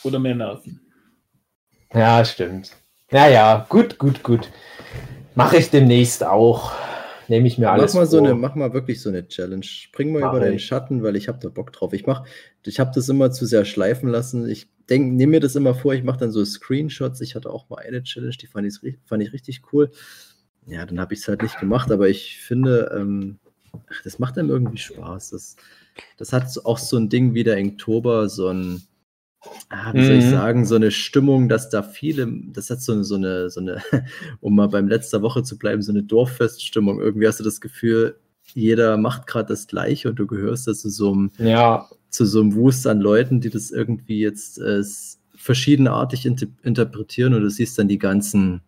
Oder 0.04 0.20
mehr 0.20 0.36
Nerven. 0.36 0.80
Ja, 1.94 2.24
stimmt. 2.24 2.72
Naja, 3.12 3.66
gut, 3.70 3.98
gut, 3.98 4.24
gut. 4.24 4.50
Mache 5.36 5.58
ich 5.58 5.70
demnächst 5.70 6.24
auch. 6.24 6.72
Nehme 7.30 7.48
ich 7.48 7.58
mir 7.58 7.70
alles 7.72 7.94
mach 7.94 8.02
mal 8.02 8.06
so 8.08 8.18
vor. 8.18 8.28
eine, 8.28 8.36
mach 8.36 8.56
mal 8.56 8.74
wirklich 8.74 9.02
so 9.02 9.10
eine 9.10 9.28
Challenge. 9.28 9.64
Spring 9.64 10.12
mal 10.12 10.22
Mach 10.22 10.32
über 10.32 10.40
deinen 10.40 10.56
ich. 10.56 10.66
Schatten, 10.66 11.04
weil 11.04 11.16
ich 11.16 11.28
habe 11.28 11.40
da 11.40 11.50
Bock 11.50 11.72
drauf. 11.72 11.94
Ich 11.94 12.06
mach, 12.06 12.26
ich 12.66 12.80
habe 12.80 12.92
das 12.94 13.08
immer 13.08 13.32
zu 13.32 13.46
sehr 13.46 13.66
schleifen 13.66 14.10
lassen. 14.10 14.50
Ich 14.50 14.68
denk, 14.90 15.14
nehme 15.14 15.32
mir 15.32 15.40
das 15.40 15.56
immer 15.56 15.76
vor, 15.76 15.94
ich 15.94 16.04
mache 16.04 16.20
dann 16.20 16.32
so 16.32 16.44
Screenshots. 16.44 17.22
Ich 17.22 17.36
hatte 17.36 17.50
auch 17.52 17.70
mal 17.70 17.78
eine 17.78 18.04
Challenge, 18.04 18.36
die 18.36 18.48
fand 18.48 18.68
ich, 18.68 18.98
fand 19.06 19.24
ich 19.24 19.32
richtig 19.32 19.62
cool. 19.72 19.92
Ja, 20.66 20.86
dann 20.86 21.00
habe 21.00 21.14
ich 21.14 21.22
es 21.22 21.28
halt 21.28 21.42
nicht 21.44 21.60
gemacht, 21.60 21.92
aber 21.92 22.10
ich 22.10 22.38
finde, 22.40 22.92
ähm, 22.96 23.40
ach, 23.90 24.02
das 24.04 24.20
macht 24.20 24.38
einem 24.38 24.50
irgendwie 24.50 24.78
Spaß. 24.78 25.30
Das, 25.32 25.56
das 26.18 26.34
hat 26.34 26.52
so- 26.52 26.64
auch 26.66 26.78
so 26.78 26.98
ein 26.98 27.10
Ding 27.10 27.34
wie 27.34 27.44
der 27.44 27.58
Inktober, 27.58 28.28
so 28.30 28.48
ein, 28.48 28.82
ah, 29.70 29.94
wie 29.94 30.04
soll 30.04 30.18
ich 30.18 30.26
Mhm. 30.26 30.30
sagen, 30.32 30.66
so 30.66 30.76
eine 30.76 30.92
Stimmung, 30.92 31.50
dass 31.50 31.70
da 31.70 31.84
viele, 31.84 32.28
das 32.54 32.70
hat 32.70 32.82
so, 32.82 32.94
eine- 32.94 33.04
so 33.04 33.16
eine, 33.16 33.50
so 33.50 33.60
eine, 33.62 33.78
um 34.42 34.56
mal 34.56 34.68
beim 34.68 34.88
letzter 34.88 35.22
Woche 35.22 35.44
zu 35.44 35.58
bleiben, 35.58 35.82
so 35.82 35.92
eine 35.92 36.04
Dorffeststimmung. 36.04 37.00
Irgendwie 37.00 37.28
hast 37.28 37.40
du 37.40 37.44
das 37.44 37.62
Gefühl, 37.62 38.16
jeder 38.56 38.98
macht 38.98 39.28
gerade 39.28 39.48
das 39.50 39.68
Gleiche 39.68 40.10
und 40.10 40.18
du 40.18 40.26
gehörst 40.28 40.68
da 40.68 40.74
zu 40.74 40.90
so 40.90 41.12
einem, 41.14 41.32
Ja, 41.38 41.88
zu 42.10 42.26
so 42.26 42.42
einem 42.42 42.56
Wust 42.56 42.88
an 42.88 43.00
Leuten, 43.02 43.40
die 43.42 43.50
das 43.52 43.70
irgendwie 43.72 44.20
jetzt 44.20 44.58
äh, 44.60 44.82
verschiedenartig 45.36 46.26
inter 46.26 46.48
interpretieren 46.64 47.34
und 47.34 47.42
du 47.44 47.50
siehst 47.50 47.78
dann 47.80 47.88
die 47.88 48.00
ganzen, 48.00 48.62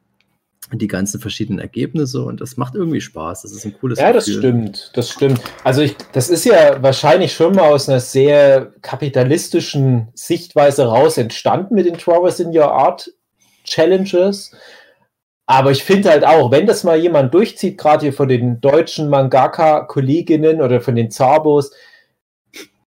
die 0.74 0.88
ganzen 0.88 1.20
verschiedenen 1.20 1.60
Ergebnisse 1.60 2.24
und 2.24 2.40
das 2.40 2.56
macht 2.56 2.76
irgendwie 2.76 3.02
Spaß. 3.02 3.42
Das 3.42 3.52
ist 3.52 3.66
ein 3.66 3.78
cooles 3.80 4.00
ja, 4.00 4.14
das 4.14 4.26
Gefühl. 4.26 4.40
stimmt. 4.40 4.92
Das 4.94 5.10
stimmt. 5.10 5.42
Also 5.64 5.82
ich, 5.82 5.96
das 6.14 6.30
ist 6.30 6.46
ja 6.46 6.82
wahrscheinlich 6.82 7.34
schon 7.34 7.56
mal 7.56 7.70
aus 7.70 7.90
einer 7.90 8.00
sehr 8.00 8.72
kapitalistischen 8.82 10.08
Sichtweise 10.14 10.86
raus 10.86 11.18
entstanden 11.18 11.76
mit 11.76 11.86
den 11.86 11.98
Throwers 11.98 12.40
in 12.40 12.56
Your 12.56 12.72
Art 12.72 13.12
Challenges. 13.66 14.52
Aber 15.46 15.72
ich 15.72 15.84
finde 15.84 16.10
halt 16.10 16.24
auch, 16.24 16.52
wenn 16.52 16.66
das 16.66 16.86
mal 16.86 16.98
jemand 16.98 17.34
durchzieht, 17.34 17.78
gerade 17.78 18.04
hier 18.04 18.14
von 18.14 18.30
den 18.30 18.62
deutschen 18.62 19.10
Mangaka-Kolleginnen 19.10 20.62
oder 20.62 20.80
von 20.80 20.96
den 20.96 21.12
Zabos, 21.12 21.72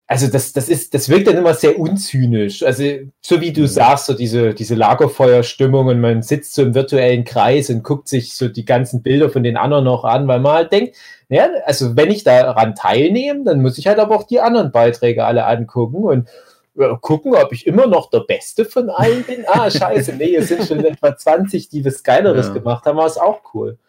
also 0.08 0.28
das, 0.28 0.54
das 0.54 0.70
ist, 0.70 0.94
das 0.94 1.10
wirkt 1.10 1.28
dann 1.28 1.38
immer 1.38 1.56
sehr 1.56 1.80
unzynisch. 1.80 2.62
Also, 2.62 2.84
so 3.22 3.42
wie 3.42 3.52
du 3.52 3.62
Mhm. 3.62 3.68
sagst, 3.68 4.06
so 4.06 4.14
diese, 4.14 4.54
diese 4.54 4.76
Lagerfeuerstimmung 4.76 5.88
und 5.88 6.00
man 6.00 6.22
sitzt 6.22 6.54
so 6.54 6.62
im 6.62 6.76
virtuellen 6.76 7.24
Kreis 7.24 7.70
und 7.72 7.84
guckt 7.84 8.08
sich 8.08 8.36
so 8.36 8.48
die 8.48 8.66
ganzen 8.66 9.02
Bilder 9.02 9.30
von 9.32 9.42
den 9.42 9.58
anderen 9.58 9.86
noch 9.86 10.04
an, 10.04 10.28
weil 10.28 10.40
man 10.42 10.54
halt 10.54 10.72
denkt, 10.72 10.96
ja, 11.30 11.50
also 11.66 11.96
wenn 11.96 12.12
ich 12.12 12.24
daran 12.24 12.76
teilnehme, 12.76 13.44
dann 13.46 13.64
muss 13.64 13.80
ich 13.80 13.88
halt 13.88 13.98
aber 13.98 14.16
auch 14.16 14.24
die 14.28 14.40
anderen 14.40 14.72
Beiträge 14.72 15.26
alle 15.26 15.46
angucken 15.48 16.04
und 16.04 16.30
äh, 16.78 16.94
gucken, 17.02 17.34
ob 17.34 17.52
ich 17.52 17.66
immer 17.66 17.88
noch 17.88 18.12
der 18.12 18.20
Beste 18.20 18.66
von 18.66 18.92
allen 18.92 19.24
bin. 19.24 19.44
Ah, 19.48 19.72
scheiße, 19.72 20.14
nee, 20.14 20.36
es 20.36 20.50
sind 20.50 20.66
schon 20.66 20.86
etwa 20.86 21.18
20, 21.18 21.70
die 21.70 21.84
was 21.84 22.04
Geileres 22.04 22.48
Ja. 22.48 22.54
gemacht 22.54 22.86
haben, 22.86 23.00
aber 23.00 23.08
ist 23.08 23.20
auch 23.20 23.42
cool. 23.56 23.80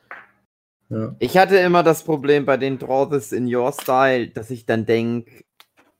Ja. 0.88 1.14
Ich 1.18 1.36
hatte 1.36 1.56
immer 1.58 1.82
das 1.82 2.04
Problem 2.04 2.46
bei 2.46 2.56
den 2.56 2.78
Draw 2.78 3.10
This 3.10 3.32
in 3.32 3.52
Your 3.54 3.72
Style, 3.72 4.28
dass 4.28 4.50
ich 4.50 4.66
dann 4.66 4.86
denke, 4.86 5.42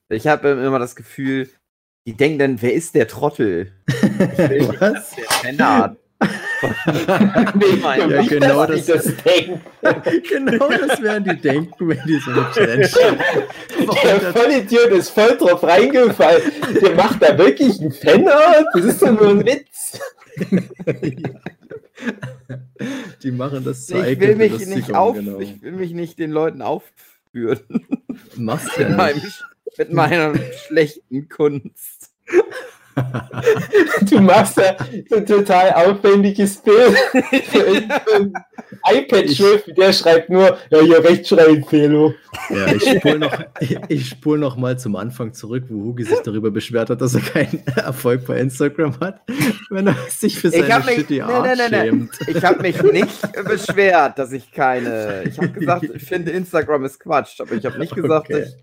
ich 0.09 0.27
habe 0.27 0.49
immer 0.49 0.79
das 0.79 0.95
Gefühl, 0.95 1.49
die 2.05 2.13
denken 2.15 2.39
dann, 2.39 2.61
wer 2.61 2.73
ist 2.73 2.95
der 2.95 3.07
Trottel? 3.07 3.73
Nicht, 4.09 4.81
Was? 4.81 5.15
der 5.15 5.23
Penner 5.41 5.97
Nee, 7.53 7.75
mein 7.81 8.09
Ja, 8.09 8.23
genau 8.23 8.65
das- 8.65 8.87
das 8.87 9.03
denke. 9.05 9.59
genau 10.27 10.67
das 10.69 10.99
werden 11.01 11.25
die 11.25 11.37
denken, 11.39 11.87
wenn 11.89 12.01
die 12.07 12.17
so 12.19 12.31
eine 12.31 12.49
Challenge 12.51 12.89
Der 14.03 14.33
Vollidiot 14.33 14.89
ist 14.91 15.09
voll 15.11 15.37
drauf 15.37 15.61
reingefallen. 15.63 16.41
Der 16.81 16.95
macht 16.95 17.21
da 17.21 17.37
wirklich 17.37 17.79
einen 17.79 17.91
Fanart. 17.91 18.65
Das 18.73 18.85
ist 18.85 19.01
doch 19.01 19.11
nur 19.11 19.29
ein 19.29 19.45
Witz. 19.45 19.99
Die 23.23 23.31
machen 23.31 23.63
das 23.63 23.85
zur 23.85 24.05
Ich 24.07 24.19
will 24.19 24.35
mich 24.35 24.65
nicht 24.65 24.93
auf, 24.95 25.15
genau. 25.15 25.39
ich 25.39 25.61
will 25.61 25.73
mich 25.73 25.91
nicht 25.93 26.17
den 26.19 26.31
Leuten 26.31 26.61
aufführen 26.63 27.59
Machst 28.35 28.77
mit, 28.77 28.89
ja 28.89 29.07
nicht. 29.13 29.43
Mit 29.77 29.91
meiner 29.93 30.33
schlechten 30.67 31.27
Kunst. 31.29 32.11
Du 34.09 34.19
machst 34.19 34.57
da 34.57 34.75
so 35.07 35.17
ein 35.17 35.25
total 35.27 35.71
aufwendiges 35.73 36.57
Bild. 36.57 36.95
Ein 37.13 38.33
iPad-Schrift, 38.91 39.77
der 39.77 39.93
schreibt 39.93 40.31
nur, 40.31 40.57
ja, 40.71 40.79
hier 40.81 41.03
Rechtschreibfehler. 41.03 42.13
Ja, 42.49 42.73
ich 42.73 42.83
spule 42.97 43.19
noch, 43.19 43.39
ich 43.87 44.09
spul 44.09 44.39
noch 44.39 44.57
mal 44.57 44.79
zum 44.79 44.95
Anfang 44.95 45.31
zurück, 45.33 45.65
wo 45.69 45.83
Hugi 45.83 46.05
sich 46.05 46.19
darüber 46.23 46.49
beschwert 46.49 46.89
hat, 46.89 46.99
dass 47.01 47.13
er 47.13 47.21
keinen 47.21 47.61
Erfolg 47.75 48.25
bei 48.25 48.39
Instagram 48.39 48.99
hat, 48.99 49.21
wenn 49.69 49.85
er 49.85 49.95
sich 50.09 50.39
für 50.39 50.47
Ich 50.47 50.55
seine 50.55 50.73
hab 50.73 50.85
mich- 50.87 50.95
shitty 50.95 51.13
nee, 51.15 51.21
Art 51.21 51.45
nee, 51.45 51.63
nee, 51.69 51.69
nee. 51.69 51.85
schämt. 51.89 52.19
Ich 52.27 52.43
habe 52.43 52.61
mich 52.63 52.81
nicht 52.81 53.43
beschwert, 53.45 54.17
dass 54.17 54.31
ich 54.31 54.51
keine. 54.51 55.23
Ich 55.27 55.37
habe 55.37 55.49
gesagt, 55.49 55.83
ich 55.93 56.03
finde 56.03 56.31
Instagram 56.31 56.83
ist 56.85 56.99
Quatsch, 56.99 57.39
aber 57.41 57.51
ich 57.53 57.63
habe 57.65 57.77
nicht 57.77 57.93
gesagt, 57.93 58.29
Okay. 58.31 58.39
dass 58.41 58.49
ich. 58.49 58.55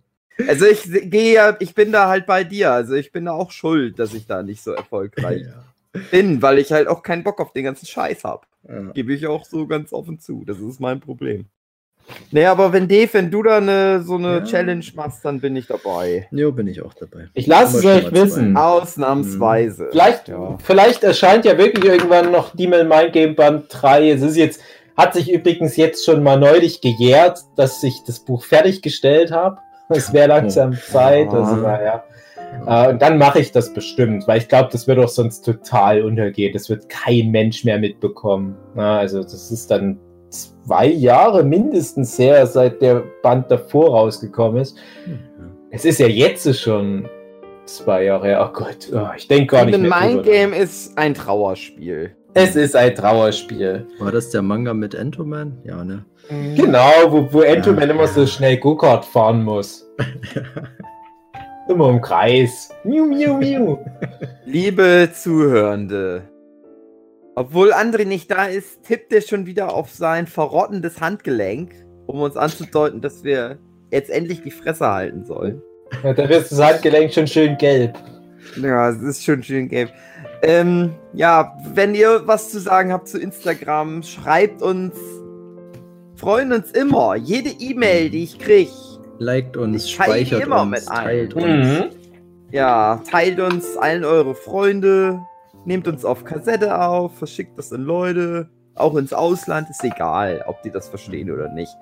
Also 0.48 0.66
ich 0.66 0.82
gehe 1.10 1.34
ja, 1.34 1.56
ich 1.60 1.74
bin 1.74 1.92
da 1.92 2.08
halt 2.08 2.26
bei 2.26 2.44
dir. 2.44 2.72
Also 2.72 2.94
ich 2.94 3.12
bin 3.12 3.24
da 3.26 3.32
auch 3.32 3.50
schuld, 3.52 3.98
dass 3.98 4.14
ich 4.14 4.26
da 4.26 4.42
nicht 4.42 4.62
so 4.62 4.72
erfolgreich 4.72 5.42
Ja. 5.42 6.00
bin, 6.10 6.42
weil 6.42 6.58
ich 6.58 6.72
halt 6.72 6.88
auch 6.88 7.02
keinen 7.02 7.22
Bock 7.22 7.40
auf 7.40 7.52
den 7.52 7.64
ganzen 7.64 7.86
Scheiß 7.86 8.24
habe. 8.24 8.42
Ja. 8.68 8.80
Gebe 8.92 9.12
ich 9.14 9.26
auch 9.26 9.44
so 9.44 9.66
ganz 9.66 9.92
offen 9.92 10.18
zu. 10.18 10.42
Das 10.46 10.58
ist 10.58 10.80
mein 10.80 11.00
Problem. 11.00 11.46
Nee, 12.32 12.44
aber 12.44 12.72
wenn 12.72 12.86
Dave, 12.86 13.08
wenn 13.12 13.30
du 13.30 13.42
da 13.42 13.56
eine, 13.58 14.02
so 14.02 14.16
eine 14.16 14.38
Ja. 14.38 14.44
Challenge 14.44 14.84
machst, 14.94 15.24
dann 15.24 15.40
bin 15.40 15.56
ich 15.56 15.68
dabei. 15.68 16.28
Jo, 16.32 16.52
bin 16.52 16.66
ich 16.66 16.82
auch 16.82 16.92
dabei. 16.94 17.28
Ich 17.32 17.46
lasse 17.46 17.78
es 17.78 17.84
euch 17.86 18.12
wissen. 18.12 18.52
zwei. 18.52 18.60
Ausnahmsweise. 18.60 19.88
Vielleicht, 19.90 20.28
Ja. 20.28 20.58
vielleicht 20.62 21.02
erscheint 21.04 21.44
ja 21.44 21.56
wirklich 21.56 21.84
irgendwann 21.84 22.30
noch 22.30 22.54
Demon 22.54 22.88
Mind 22.88 23.12
Game 23.12 23.34
Band 23.34 23.66
3. 23.70 24.10
Es 24.10 24.22
ist 24.22 24.36
jetzt, 24.36 24.60
hat 24.96 25.14
sich 25.14 25.30
übrigens 25.32 25.76
jetzt 25.76 26.04
schon 26.04 26.22
mal 26.22 26.38
neulich 26.38 26.80
gejährt, 26.80 27.38
dass 27.56 27.82
ich 27.82 28.02
das 28.06 28.20
Buch 28.20 28.44
fertiggestellt 28.44 29.30
habe. 29.30 29.58
Es 29.88 30.12
wäre 30.12 30.28
langsam 30.28 30.72
Zeit. 30.90 31.28
Also, 31.28 31.56
naja. 31.56 32.04
Äh, 32.66 32.90
und 32.90 33.02
dann 33.02 33.18
mache 33.18 33.40
ich 33.40 33.52
das 33.52 33.72
bestimmt, 33.72 34.26
weil 34.26 34.38
ich 34.38 34.48
glaube, 34.48 34.68
das 34.72 34.86
wird 34.86 34.98
auch 34.98 35.08
sonst 35.08 35.44
total 35.44 36.02
untergehen. 36.02 36.52
Das 36.52 36.68
wird 36.68 36.88
kein 36.88 37.30
Mensch 37.30 37.64
mehr 37.64 37.78
mitbekommen. 37.78 38.56
Na, 38.74 38.98
also, 38.98 39.22
das 39.22 39.50
ist 39.50 39.70
dann 39.70 39.98
zwei 40.30 40.86
Jahre 40.86 41.44
mindestens 41.44 42.18
her, 42.18 42.46
seit 42.46 42.80
der 42.82 43.02
Band 43.22 43.50
davor 43.50 43.90
rausgekommen 43.90 44.62
ist. 44.62 44.76
Es 45.70 45.84
ist 45.84 45.98
ja 45.98 46.06
jetzt 46.06 46.60
schon 46.60 47.08
zwei 47.66 48.04
Jahre 48.04 48.26
her. 48.26 48.48
Oh 48.48 48.52
Gott, 48.52 48.88
oh, 48.92 49.08
ich 49.16 49.28
denke 49.28 49.56
gar 49.56 49.64
nicht 49.64 49.78
mehr. 49.78 49.90
Mind 49.90 50.02
drüber 50.02 50.16
nach. 50.16 50.24
Game 50.24 50.52
ist 50.52 50.96
ein 50.96 51.14
Trauerspiel. 51.14 52.16
Es 52.34 52.56
ist 52.56 52.74
ein 52.74 52.94
Trauerspiel. 52.94 53.86
War 53.98 54.10
das 54.10 54.30
der 54.30 54.42
Manga 54.42 54.74
mit 54.74 54.94
Entoman? 54.94 55.56
Ja, 55.64 55.84
ne? 55.84 56.04
Genau, 56.56 56.90
wo, 57.08 57.32
wo 57.32 57.40
Entoman 57.42 57.88
Ja. 57.88 57.94
immer 57.94 58.08
so 58.08 58.26
schnell 58.26 58.56
Go-Kart 58.56 59.04
fahren 59.04 59.44
muss. 59.44 59.88
Immer 61.68 61.88
im 61.88 62.00
Kreis. 62.02 62.68
Miu, 62.84 63.06
miu, 63.06 63.38
miu. 63.38 63.78
Liebe 64.44 65.08
Zuhörende, 65.14 66.28
obwohl 67.36 67.72
André 67.72 68.04
nicht 68.04 68.30
da 68.30 68.44
ist, 68.46 68.82
tippt 68.82 69.10
er 69.14 69.22
schon 69.22 69.46
wieder 69.46 69.72
auf 69.72 69.88
sein 69.90 70.26
verrottendes 70.26 71.00
Handgelenk, 71.00 71.72
um 72.06 72.20
uns 72.20 72.36
anzudeuten, 72.36 73.00
dass 73.00 73.24
wir 73.24 73.56
jetzt 73.90 74.10
endlich 74.10 74.42
die 74.42 74.50
Fresse 74.50 74.86
halten 74.86 75.24
sollen. 75.24 75.62
Ja, 76.02 76.12
da 76.12 76.28
wird 76.28 76.50
das 76.50 76.60
Handgelenk 76.60 77.14
schon 77.14 77.26
schön 77.26 77.56
gelb. 77.56 77.96
Ja, 78.60 78.90
es 78.90 79.00
ist 79.00 79.24
schon 79.24 79.42
schön 79.42 79.68
gelb. 79.70 79.90
Ähm, 80.46 80.94
ja, 81.14 81.56
wenn 81.72 81.94
ihr 81.94 82.22
was 82.26 82.50
zu 82.50 82.60
sagen 82.60 82.92
habt 82.92 83.08
zu 83.08 83.18
Instagram, 83.18 84.02
schreibt 84.02 84.60
uns. 84.60 84.94
Freuen 86.16 86.52
uns 86.52 86.70
immer. 86.72 87.16
Jede 87.16 87.48
E-Mail, 87.48 88.10
die 88.10 88.24
ich 88.24 88.38
kriege. 88.38 88.70
Liked 89.18 89.56
uns, 89.56 89.90
speichert 89.90 90.42
immer 90.42 90.62
uns, 90.62 90.84
teilt 90.84 91.34
uns. 91.34 91.44
Mhm. 91.46 91.84
Ja, 92.50 93.00
teilt 93.10 93.40
uns 93.40 93.76
allen 93.76 94.04
eure 94.04 94.34
Freunde. 94.34 95.20
Nehmt 95.64 95.88
uns 95.88 96.04
auf 96.04 96.24
Kassette 96.24 96.78
auf, 96.78 97.16
verschickt 97.16 97.58
das 97.58 97.72
an 97.72 97.82
Leute. 97.82 98.50
Auch 98.74 98.96
ins 98.96 99.14
Ausland, 99.14 99.70
ist 99.70 99.82
egal, 99.82 100.44
ob 100.46 100.62
die 100.62 100.70
das 100.70 100.88
verstehen 100.88 101.30
oder 101.30 101.48
nicht. 101.48 101.72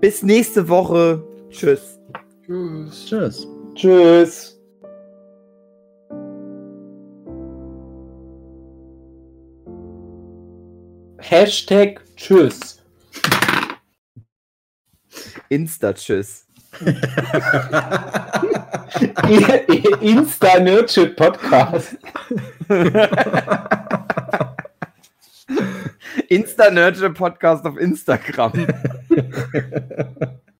Bis 0.00 0.22
nächste 0.22 0.68
Woche. 0.68 1.22
Tschüss. 1.50 1.98
Tschüss. 2.44 3.06
Tschüss. 3.06 3.48
Tschüss. 3.74 4.51
Hashtag 11.22 12.00
Tschüss. 12.16 12.82
Insta-Tschüss. 15.48 16.46
insta 20.00 20.58
nerdship 20.60 21.16
podcast 21.16 21.96
insta 26.28 26.70
nerdship 26.70 27.14
podcast 27.14 27.64
auf 27.66 27.76
Instagram. 27.76 28.52